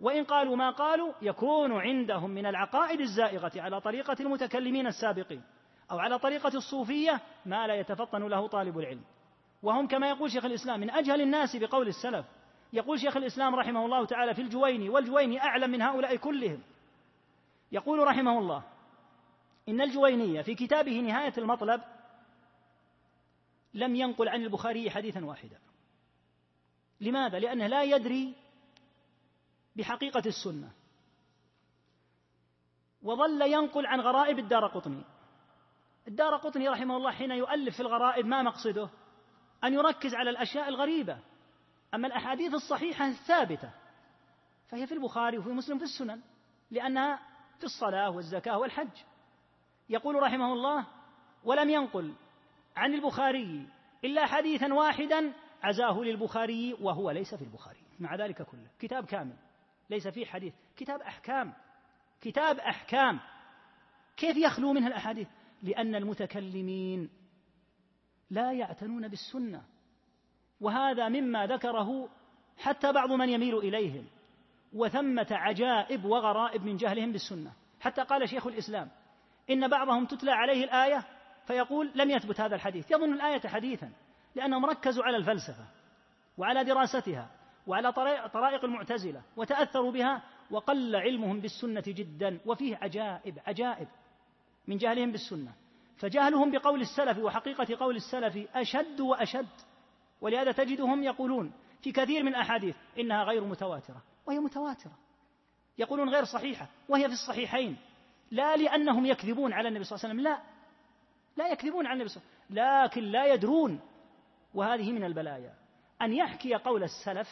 وإن 0.00 0.24
قالوا 0.24 0.56
ما 0.56 0.70
قالوا 0.70 1.12
يكون 1.22 1.72
عندهم 1.72 2.30
من 2.30 2.46
العقائد 2.46 3.00
الزائغة 3.00 3.52
على 3.56 3.80
طريقة 3.80 4.16
المتكلمين 4.20 4.86
السابقين 4.86 5.42
أو 5.90 5.98
على 5.98 6.18
طريقة 6.18 6.52
الصوفية 6.54 7.20
ما 7.46 7.66
لا 7.66 7.74
يتفطن 7.74 8.28
له 8.28 8.46
طالب 8.46 8.78
العلم. 8.78 9.04
وهم 9.64 9.86
كما 9.86 10.08
يقول 10.08 10.30
شيخ 10.30 10.44
الإسلام 10.44 10.80
من 10.80 10.90
أجهل 10.90 11.20
الناس 11.20 11.56
بقول 11.56 11.88
السلف. 11.88 12.26
يقول 12.72 13.00
شيخ 13.00 13.16
الإسلام 13.16 13.54
رحمه 13.54 13.84
الله 13.84 14.04
تعالى 14.04 14.34
في 14.34 14.42
الجويني 14.42 14.88
والجويني 14.88 15.42
أعلم 15.42 15.70
من 15.70 15.82
هؤلاء 15.82 16.16
كلهم. 16.16 16.62
يقول 17.72 17.98
رحمه 17.98 18.38
الله 18.38 18.62
إن 19.68 19.80
الجوينية 19.80 20.42
في 20.42 20.54
كتابه 20.54 21.00
نهاية 21.00 21.32
المطلب 21.38 21.82
لم 23.74 23.96
ينقل 23.96 24.28
عن 24.28 24.42
البخاري 24.42 24.90
حديثا 24.90 25.24
واحدا. 25.24 25.58
لماذا؟ 27.00 27.38
لأنه 27.38 27.66
لا 27.66 27.82
يدري 27.82 28.34
بحقيقة 29.76 30.22
السنة. 30.26 30.72
وظل 33.02 33.42
ينقل 33.42 33.86
عن 33.86 34.00
غرائب 34.00 34.38
الدار 34.38 34.66
قطني. 34.66 35.04
الدار 36.08 36.36
قطني 36.36 36.68
رحمه 36.68 36.96
الله 36.96 37.10
حين 37.10 37.30
يؤلف 37.30 37.74
في 37.74 37.80
الغرائب 37.80 38.26
ما 38.26 38.42
مقصده؟ 38.42 38.90
أن 39.64 39.74
يركز 39.74 40.14
على 40.14 40.30
الأشياء 40.30 40.68
الغريبة. 40.68 41.18
أما 41.94 42.06
الأحاديث 42.06 42.54
الصحيحة 42.54 43.06
الثابتة 43.06 43.70
فهي 44.68 44.86
في 44.86 44.94
البخاري 44.94 45.38
وفي 45.38 45.48
مسلم 45.48 45.78
في 45.78 45.84
السنن 45.84 46.20
لأنها 46.70 47.20
في 47.58 47.64
الصلاة 47.64 48.10
والزكاة 48.10 48.58
والحج. 48.58 49.02
يقول 49.88 50.22
رحمه 50.22 50.52
الله 50.52 50.86
ولم 51.44 51.70
ينقل 51.70 52.14
عن 52.76 52.94
البخاري 52.94 53.68
إلا 54.04 54.26
حديثا 54.26 54.74
واحدا 54.74 55.32
عزاه 55.62 56.00
للبخاري 56.00 56.74
وهو 56.80 57.10
ليس 57.10 57.34
في 57.34 57.42
البخاري. 57.42 57.80
مع 58.00 58.14
ذلك 58.14 58.42
كله. 58.42 58.66
كتاب 58.78 59.04
كامل. 59.04 59.36
ليس 59.90 60.08
فيه 60.08 60.26
حديث. 60.26 60.54
كتاب 60.76 61.00
أحكام. 61.00 61.52
كتاب 62.20 62.58
أحكام. 62.58 63.20
كيف 64.16 64.36
يخلو 64.36 64.72
منها 64.72 64.88
الأحاديث؟ 64.88 65.28
لأن 65.62 65.94
المتكلمين 65.94 67.10
لا 68.30 68.52
يعتنون 68.52 69.08
بالسنة 69.08 69.62
وهذا 70.60 71.08
مما 71.08 71.46
ذكره 71.46 72.08
حتى 72.58 72.92
بعض 72.92 73.12
من 73.12 73.28
يميل 73.28 73.58
إليهم 73.58 74.04
وثمة 74.72 75.26
عجائب 75.30 76.04
وغرائب 76.04 76.64
من 76.64 76.76
جهلهم 76.76 77.12
بالسنة. 77.12 77.52
حتى 77.80 78.02
قال 78.02 78.28
شيخ 78.28 78.46
الإسلام 78.46 78.90
إن 79.50 79.68
بعضهم 79.68 80.06
تتلى 80.06 80.30
عليه 80.30 80.64
الآية 80.64 81.04
فيقول 81.46 81.92
لم 81.94 82.10
يثبت 82.10 82.40
هذا 82.40 82.54
الحديث. 82.54 82.90
يظن 82.90 83.12
الآية 83.12 83.48
حديثا 83.48 83.92
لأنهم 84.34 84.66
ركزوا 84.66 85.04
على 85.04 85.16
الفلسفة 85.16 85.64
وعلى 86.38 86.64
دراستها 86.64 87.30
وعلى 87.66 87.92
طرائق 88.32 88.64
المعتزلة 88.64 89.22
وتأثروا 89.36 89.92
بها 89.92 90.22
وقل 90.50 90.96
علمهم 90.96 91.40
بالسنة 91.40 91.84
جدا 91.86 92.40
وفيه 92.46 92.76
عجائب 92.76 93.38
عجائب 93.46 93.88
من 94.68 94.76
جهلهم 94.76 95.12
بالسنة. 95.12 95.52
فجهلهم 95.96 96.50
بقول 96.50 96.80
السلف 96.80 97.18
وحقيقة 97.18 97.76
قول 97.76 97.96
السلف 97.96 98.56
أشد 98.56 99.00
وأشد 99.00 99.48
ولهذا 100.20 100.52
تجدهم 100.52 101.02
يقولون 101.02 101.52
في 101.82 101.92
كثير 101.92 102.22
من 102.22 102.28
الأحاديث 102.28 102.76
إنها 102.98 103.24
غير 103.24 103.44
متواترة 103.44 104.02
وهي 104.26 104.38
متواترة 104.38 104.92
يقولون 105.78 106.08
غير 106.08 106.24
صحيحة 106.24 106.68
وهي 106.88 107.08
في 107.08 107.12
الصحيحين 107.12 107.76
لا 108.30 108.56
لأنهم 108.56 109.06
يكذبون 109.06 109.52
على 109.52 109.68
النبي 109.68 109.84
صلى 109.84 109.96
الله 109.96 110.08
عليه 110.08 110.14
وسلم 110.14 110.32
لا 110.32 110.42
لا 111.36 111.52
يكذبون 111.52 111.86
على 111.86 111.94
النبي 111.94 112.08
صلى 112.08 112.22
الله 112.22 112.62
عليه 112.62 112.84
وسلم 112.84 112.84
لكن 112.84 113.12
لا 113.12 113.34
يدرون 113.34 113.80
وهذه 114.54 114.92
من 114.92 115.04
البلايا 115.04 115.54
أن 116.02 116.12
يحكي 116.12 116.54
قول 116.54 116.82
السلف 116.82 117.28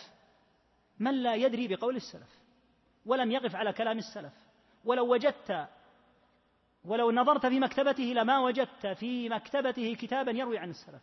من 0.99 1.23
لا 1.23 1.35
يدري 1.35 1.69
بقول 1.69 1.97
السلف 1.97 2.39
ولم 3.07 3.31
يقف 3.31 3.57
على 3.57 3.73
كلام 3.73 3.99
السلف 3.99 4.33
ولو 4.85 5.13
وجدت 5.13 5.69
ولو 6.85 7.11
نظرت 7.11 7.47
في 7.47 7.61
مكتبته 7.61 8.05
لما 8.05 8.39
وجدت 8.39 8.87
في 8.87 9.29
مكتبته 9.29 9.97
كتابا 10.01 10.33
يروي 10.33 10.59
عن 10.59 10.71
السلف. 10.71 11.03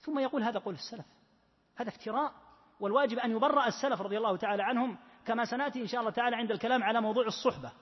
ثم 0.00 0.18
يقول 0.18 0.42
هذا 0.42 0.58
قول 0.58 0.74
السلف. 0.74 1.06
هذا 1.76 1.88
افتراء 1.88 2.32
والواجب 2.80 3.18
أن 3.18 3.30
يبرأ 3.30 3.66
السلف 3.66 4.00
رضي 4.00 4.18
الله 4.18 4.36
تعالى 4.36 4.62
عنهم 4.62 4.98
كما 5.26 5.44
سنأتي 5.44 5.82
إن 5.82 5.86
شاء 5.86 6.00
الله 6.00 6.10
تعالى 6.10 6.36
عند 6.36 6.50
الكلام 6.50 6.82
على 6.82 7.00
موضوع 7.00 7.26
الصحبة. 7.26 7.72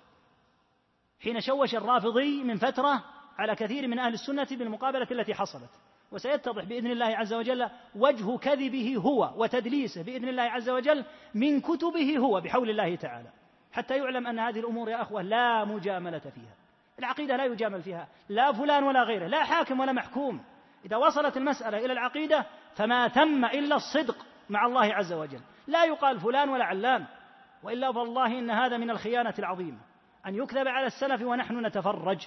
حين 1.20 1.40
شوش 1.40 1.74
الرافضي 1.74 2.44
من 2.44 2.56
فترة 2.56 3.04
على 3.38 3.54
كثير 3.54 3.88
من 3.88 3.98
أهل 3.98 4.14
السنة 4.14 4.48
بالمقابلة 4.50 5.08
التي 5.10 5.34
حصلت. 5.34 5.70
وسيتضح 6.12 6.64
بإذن 6.64 6.90
الله 6.90 7.06
عز 7.06 7.32
وجل 7.32 7.70
وجه 7.94 8.36
كذبه 8.36 8.96
هو 8.96 9.34
وتدليسه 9.36 10.02
بإذن 10.02 10.28
الله 10.28 10.42
عز 10.42 10.68
وجل 10.68 11.04
من 11.34 11.60
كتبه 11.60 12.18
هو 12.18 12.40
بحول 12.40 12.70
الله 12.70 12.96
تعالى. 12.96 13.30
حتى 13.72 13.96
يعلم 13.96 14.26
أن 14.26 14.38
هذه 14.38 14.58
الأمور 14.58 14.90
يا 14.90 15.02
أخوة 15.02 15.22
لا 15.22 15.64
مجاملة 15.64 16.18
فيها. 16.18 16.65
العقيدة 16.98 17.36
لا 17.36 17.44
يجامل 17.44 17.82
فيها. 17.82 18.08
لا 18.28 18.52
فلان 18.52 18.84
ولا 18.84 19.02
غيره 19.02 19.26
لا 19.26 19.44
حاكم 19.44 19.80
ولا 19.80 19.92
محكوم. 19.92 20.44
إذا 20.84 20.96
وصلت 20.96 21.36
المسألة 21.36 21.78
إلى 21.78 21.92
العقيدة 21.92 22.46
فما 22.74 23.08
تم 23.08 23.44
إلا 23.44 23.76
الصدق 23.76 24.16
مع 24.50 24.66
الله 24.66 24.94
عز 24.94 25.12
وجل. 25.12 25.40
لا 25.66 25.84
يقال 25.84 26.20
فلان 26.20 26.48
ولا 26.48 26.64
علان 26.64 27.06
وإلا 27.62 27.92
فالله 27.92 28.38
إن 28.38 28.50
هذا 28.50 28.76
من 28.76 28.90
الخيانة 28.90 29.34
العظيمة. 29.38 29.78
أن 30.26 30.34
يكذب 30.34 30.68
على 30.68 30.86
السلف 30.86 31.22
ونحن 31.22 31.66
نتفرج 31.66 32.26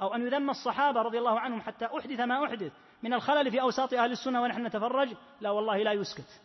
أو 0.00 0.14
أن 0.14 0.26
يذم 0.26 0.50
الصحابة 0.50 1.02
رضي 1.02 1.18
الله 1.18 1.40
عنهم 1.40 1.60
حتى 1.60 1.86
أحدث 1.86 2.20
ما 2.20 2.44
أحدث 2.44 2.72
من 3.02 3.14
الخلل 3.14 3.50
في 3.50 3.60
أوساط 3.60 3.94
أهل 3.94 4.12
السنة 4.12 4.42
ونحن 4.42 4.66
نتفرج 4.66 5.08
لا 5.40 5.50
والله 5.50 5.82
لا 5.82 5.92
يسكت. 5.92 6.40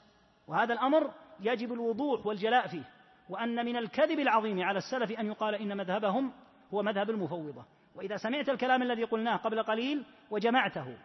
وهذا 0.48 0.74
الأمر 0.74 1.12
يجب 1.40 1.74
الوضوح 1.74 2.26
والجلاء 2.26 2.68
فيه. 2.68 2.84
وأن 3.30 3.66
من 3.66 3.78
الكذب 3.78 4.20
العظيم 4.20 4.64
على 4.64 4.78
السلف 4.78 5.12
أن 5.20 5.26
يقال 5.26 5.56
إن 5.56 5.78
مذهبهم 5.78 6.32
هو 6.74 6.84
مذهب 6.84 7.10
المفوضة. 7.10 7.66
وإذا 7.96 8.18
سمعت 8.18 8.50
الكلام 8.50 8.82
الذي 8.82 9.04
قلناه 9.04 9.36
قبل 9.36 9.64
قليل 9.64 10.06
وجمعته 10.32 10.98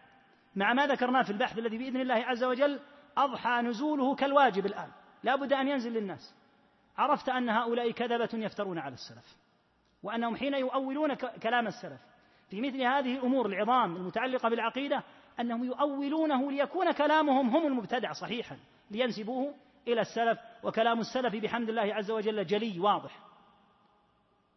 مع 0.55 0.73
ما 0.73 0.87
ذكرناه 0.87 1.23
في 1.23 1.29
البحث 1.29 1.57
الذي 1.57 1.77
بإذن 1.77 2.01
الله 2.01 2.15
عز 2.15 2.43
وجل 2.43 2.79
أضحى 3.17 3.61
نزوله 3.61 4.15
كالواجب 4.15 4.65
الآن. 4.65 4.89
لا 5.23 5.35
بد 5.35 5.53
أن 5.53 5.67
ينزل 5.67 5.93
للناس. 5.93 6.35
عرفت 6.97 7.29
أن 7.29 7.49
هؤلاء 7.49 7.91
كذبة 7.91 8.29
يفترون 8.33 8.79
على 8.79 8.93
السلف 8.93 9.37
وأنهم 10.03 10.35
حين 10.35 10.53
يؤولون 10.53 11.13
كلام 11.13 11.67
السلف 11.67 12.01
في 12.49 12.61
مثل 12.61 12.81
هذه 12.81 13.15
الأمور 13.15 13.45
العظام 13.45 13.95
المتعلقة 13.95 14.49
بالعقيدة 14.49 15.03
أنهم 15.39 15.63
يؤولونه 15.63 16.51
ليكون 16.51 16.91
كلامهم 16.91 17.49
هم 17.49 17.67
المبتدع 17.67 18.11
صحيحا 18.11 18.57
لينسبوه 18.91 19.53
إلى 19.87 20.01
السلف 20.01 20.39
وكلام 20.63 20.99
السلف 20.99 21.35
بحمد 21.35 21.69
الله 21.69 21.93
عز 21.93 22.11
وجل 22.11 22.45
جلي 22.45 22.79
واضح. 22.79 23.28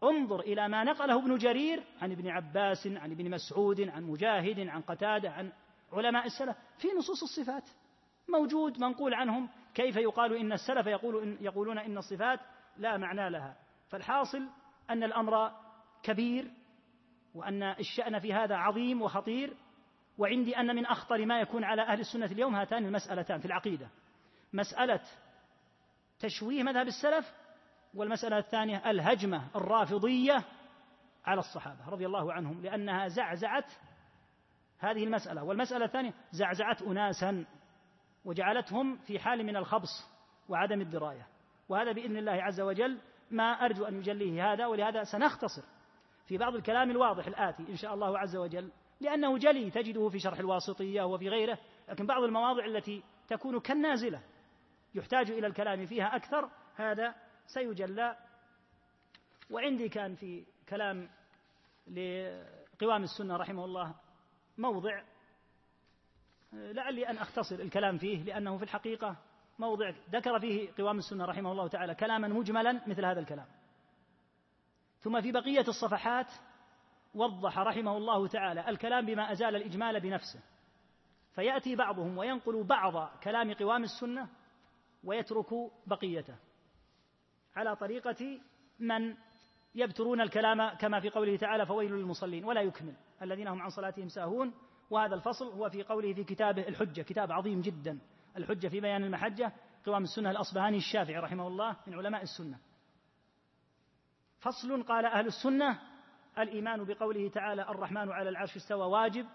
انظر 0.02 0.40
إلى 0.40 0.68
ما 0.68 0.84
نقله 0.84 1.18
ابن 1.18 1.38
جرير 1.38 1.82
عن 2.02 2.12
ابن 2.12 2.28
عباس 2.28 2.86
عن 2.86 3.10
ابن 3.12 3.30
مسعود 3.30 3.80
عن 3.80 4.02
مجاهد 4.02 4.60
عن 4.68 4.80
قتادة 4.80 5.30
عن 5.30 5.52
علماء 5.92 6.26
السلف 6.26 6.56
في 6.78 6.88
نصوص 6.98 7.22
الصفات 7.22 7.68
موجود 8.28 8.78
منقول 8.78 9.14
عنهم 9.14 9.48
كيف 9.74 9.96
يقال 9.96 10.36
إن 10.36 10.52
السلف 10.52 10.86
يقول 10.86 11.22
إن 11.22 11.36
يقولون 11.40 11.78
إن 11.78 11.98
الصفات 11.98 12.40
لا 12.76 12.96
معنى 12.96 13.30
لها. 13.30 13.56
فالحاصل 13.88 14.48
أن 14.90 15.02
الأمر 15.02 15.52
كبير 16.02 16.50
وأن 17.34 17.62
الشأن 17.62 18.18
في 18.18 18.32
هذا 18.32 18.54
عظيم 18.54 19.02
وخطير 19.02 19.56
وعندي 20.18 20.56
أن 20.56 20.76
من 20.76 20.86
أخطر 20.86 21.26
ما 21.26 21.40
يكون 21.40 21.64
على 21.64 21.82
أهل 21.82 22.00
السنة 22.00 22.26
اليوم 22.26 22.54
هاتان 22.54 22.84
المسألتان 22.84 23.38
في 23.38 23.46
العقيدة. 23.46 23.88
مسألة 24.52 25.00
تشويه 26.20 26.62
مذهب 26.62 26.86
السلف 26.86 27.32
والمسألة 27.94 28.38
الثانية 28.38 28.90
الهجمة 28.90 29.56
الرافضية 29.56 30.44
على 31.24 31.38
الصحابة 31.38 31.88
رضي 31.88 32.06
الله 32.06 32.32
عنهم 32.32 32.62
لأنها 32.62 33.08
زعزعت 33.08 33.72
هذه 34.78 35.04
المسألة. 35.04 35.44
والمسألة 35.44 35.84
الثانية 35.84 36.14
زعزعت 36.32 36.82
أناسا 36.82 37.44
وجعلتهم 38.24 38.96
في 38.96 39.18
حال 39.18 39.46
من 39.46 39.56
الخبص 39.56 40.10
وعدم 40.48 40.80
الدراية. 40.80 41.26
وهذا 41.68 41.92
بإذن 41.92 42.16
الله 42.16 42.32
عز 42.32 42.60
وجل 42.60 42.98
ما 43.30 43.52
أرجو 43.52 43.84
أن 43.84 43.98
يجليه 43.98 44.52
هذا 44.52 44.66
ولهذا 44.66 45.04
سنختصر 45.04 45.62
في 46.26 46.38
بعض 46.38 46.54
الكلام 46.54 46.90
الواضح 46.90 47.26
الآتي 47.26 47.62
إن 47.68 47.76
شاء 47.76 47.94
الله 47.94 48.18
عز 48.18 48.36
وجل 48.36 48.72
لأنه 49.00 49.38
جلي 49.38 49.70
تجده 49.70 50.08
في 50.08 50.18
شرح 50.18 50.38
الواسطية 50.38 51.02
وفي 51.02 51.28
غيره 51.28 51.58
لكن 51.88 52.06
بعض 52.06 52.22
المواضع 52.22 52.64
التي 52.64 53.02
تكون 53.28 53.60
كالنازلة 53.60 54.22
يحتاج 54.94 55.30
إلى 55.30 55.46
الكلام 55.46 55.86
فيها 55.86 56.16
أكثر 56.16 56.50
هذا 56.76 57.14
سيجلى. 57.54 58.16
وعندي 59.50 59.88
كان 59.88 60.14
في 60.14 60.46
كلام 60.68 61.08
لقوام 61.86 63.02
السنة 63.02 63.36
رحمه 63.36 63.64
الله 63.64 63.94
موضع 64.58 65.02
لعلي 66.52 67.08
أن 67.08 67.18
أختصر 67.18 67.54
الكلام 67.54 67.98
فيه 67.98 68.22
لأنه 68.22 68.56
في 68.56 68.62
الحقيقة 68.62 69.16
موضع 69.58 69.92
ذكر 70.10 70.40
فيه 70.40 70.70
قوام 70.78 70.98
السنة 70.98 71.24
رحمه 71.24 71.52
الله 71.52 71.68
تعالى 71.68 71.94
كلاما 71.94 72.28
مجملا 72.28 72.88
مثل 72.88 73.04
هذا 73.04 73.20
الكلام. 73.20 73.46
ثم 75.00 75.20
في 75.20 75.32
بقية 75.32 75.64
الصفحات 75.68 76.32
وضح 77.14 77.58
رحمه 77.58 77.96
الله 77.96 78.26
تعالى 78.26 78.68
الكلام 78.68 79.06
بما 79.06 79.32
أزال 79.32 79.56
الإجمال 79.56 80.00
بنفسه. 80.00 80.40
فيأتي 81.34 81.76
بعضهم 81.76 82.18
وينقل 82.18 82.64
بعض 82.64 83.18
كلام 83.22 83.54
قوام 83.54 83.82
السنة 83.82 84.28
ويترك 85.04 85.54
بقيته. 85.86 86.36
على 87.56 87.76
طريقة 87.76 88.40
من 88.78 89.14
يبترون 89.74 90.20
الكلام 90.20 90.68
كما 90.68 91.00
في 91.00 91.10
قوله 91.10 91.36
تعالى 91.36 91.66
فويل 91.66 91.92
للمصلين 91.92 92.44
ولا 92.44 92.60
يكمل. 92.60 92.94
الذين 93.22 93.48
هم 93.48 93.62
عن 93.62 93.70
صلاتهم 93.70 94.08
ساهون. 94.08 94.54
وهذا 94.90 95.14
الفصل 95.14 95.46
هو 95.46 95.70
في 95.70 95.82
قوله 95.82 96.12
في 96.12 96.24
كتابه 96.24 96.68
الحجة 96.68 97.02
كتاب 97.02 97.32
عظيم 97.32 97.60
جدا. 97.60 97.98
الحجة 98.36 98.68
في 98.68 98.80
بيان 98.80 99.04
المحجة 99.04 99.52
قوام 99.86 100.02
السنة 100.02 100.30
الأصبهاني 100.30 100.76
الشافعي 100.76 101.18
رحمه 101.18 101.46
الله 101.46 101.76
من 101.86 101.94
علماء 101.94 102.22
السنة. 102.22 102.58
فصل 104.40 104.82
قال 104.82 105.06
أهل 105.06 105.26
السنة 105.26 105.78
الإيمان 106.38 106.84
بقوله 106.84 107.28
تعالى 107.28 107.62
الرحمن 107.62 108.12
على 108.12 108.28
العرش 108.28 108.56
استوى 108.56 108.86
واجب 108.86 109.26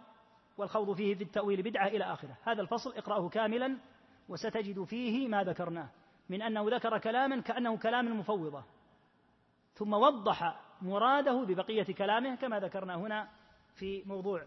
والخوض 0.57 0.95
فيه 0.95 1.15
في 1.15 1.23
التأويل 1.23 1.61
بدعة 1.61 1.88
إلى 1.88 2.03
آخره. 2.03 2.38
هذا 2.44 2.61
الفصل 2.61 2.94
اقرأه 2.94 3.30
كاملا 3.30 3.77
وستجد 4.30 4.84
فيه 4.84 5.27
ما 5.27 5.44
ذكرناه. 5.44 5.89
من 6.30 6.41
أنه 6.41 6.66
ذكر 6.70 6.98
كلاما 6.98 7.41
كأنه 7.41 7.78
كلام 7.78 8.08
المفوضة 8.08 8.64
ثم 9.74 9.94
وضح 9.94 10.62
مراده 10.82 11.44
ببقية 11.44 11.95
كلامه 11.95 12.36
كما 12.36 12.60
ذكرنا 12.60 12.95
هنا 12.95 13.30
في 13.76 14.04
موضوع 14.06 14.45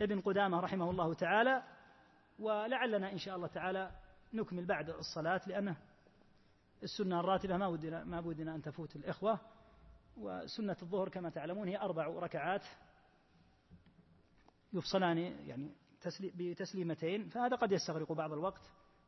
ابن 0.00 0.20
قدامة 0.20 0.60
رحمه 0.60 0.90
الله 0.90 1.14
تعالى 1.14 1.62
ولعلنا 2.38 3.12
إن 3.12 3.18
شاء 3.18 3.36
الله 3.36 3.46
تعالى 3.46 3.90
نكمل 4.32 4.66
بعد 4.66 4.90
الصلاة 4.90 5.40
لأنه 5.46 5.76
السنة 6.82 7.20
الراتبة 7.20 7.56
ما 7.56 7.66
ودنا 7.66 8.04
ما 8.04 8.20
ودنا 8.20 8.54
أن 8.54 8.62
تفوت 8.62 8.96
الإخوة 8.96 9.40
وسنة 10.16 10.76
الظهر 10.82 11.08
كما 11.08 11.30
تعلمون 11.30 11.68
هي 11.68 11.78
أربع 11.78 12.06
ركعات 12.06 12.62
يفصلان 14.72 15.18
يعني 15.18 15.70
بتسليمتين 16.34 17.28
فهذا 17.28 17.56
قد 17.56 17.72
يستغرق 17.72 18.12
بعض 18.12 18.32
الوقت. 18.32 18.62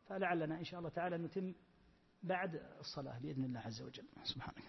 فلعلنا 0.06 0.58
إن 0.58 0.64
شاء 0.64 0.78
الله 0.78 0.90
تعالى 0.90 1.18
نتم 1.18 1.54
بعد 2.22 2.54
الصلاة 2.78 3.18
بإذن 3.18 3.44
الله 3.44 3.60
عز 3.60 3.82
وجل. 3.82 4.08
سبحانك. 4.24 4.62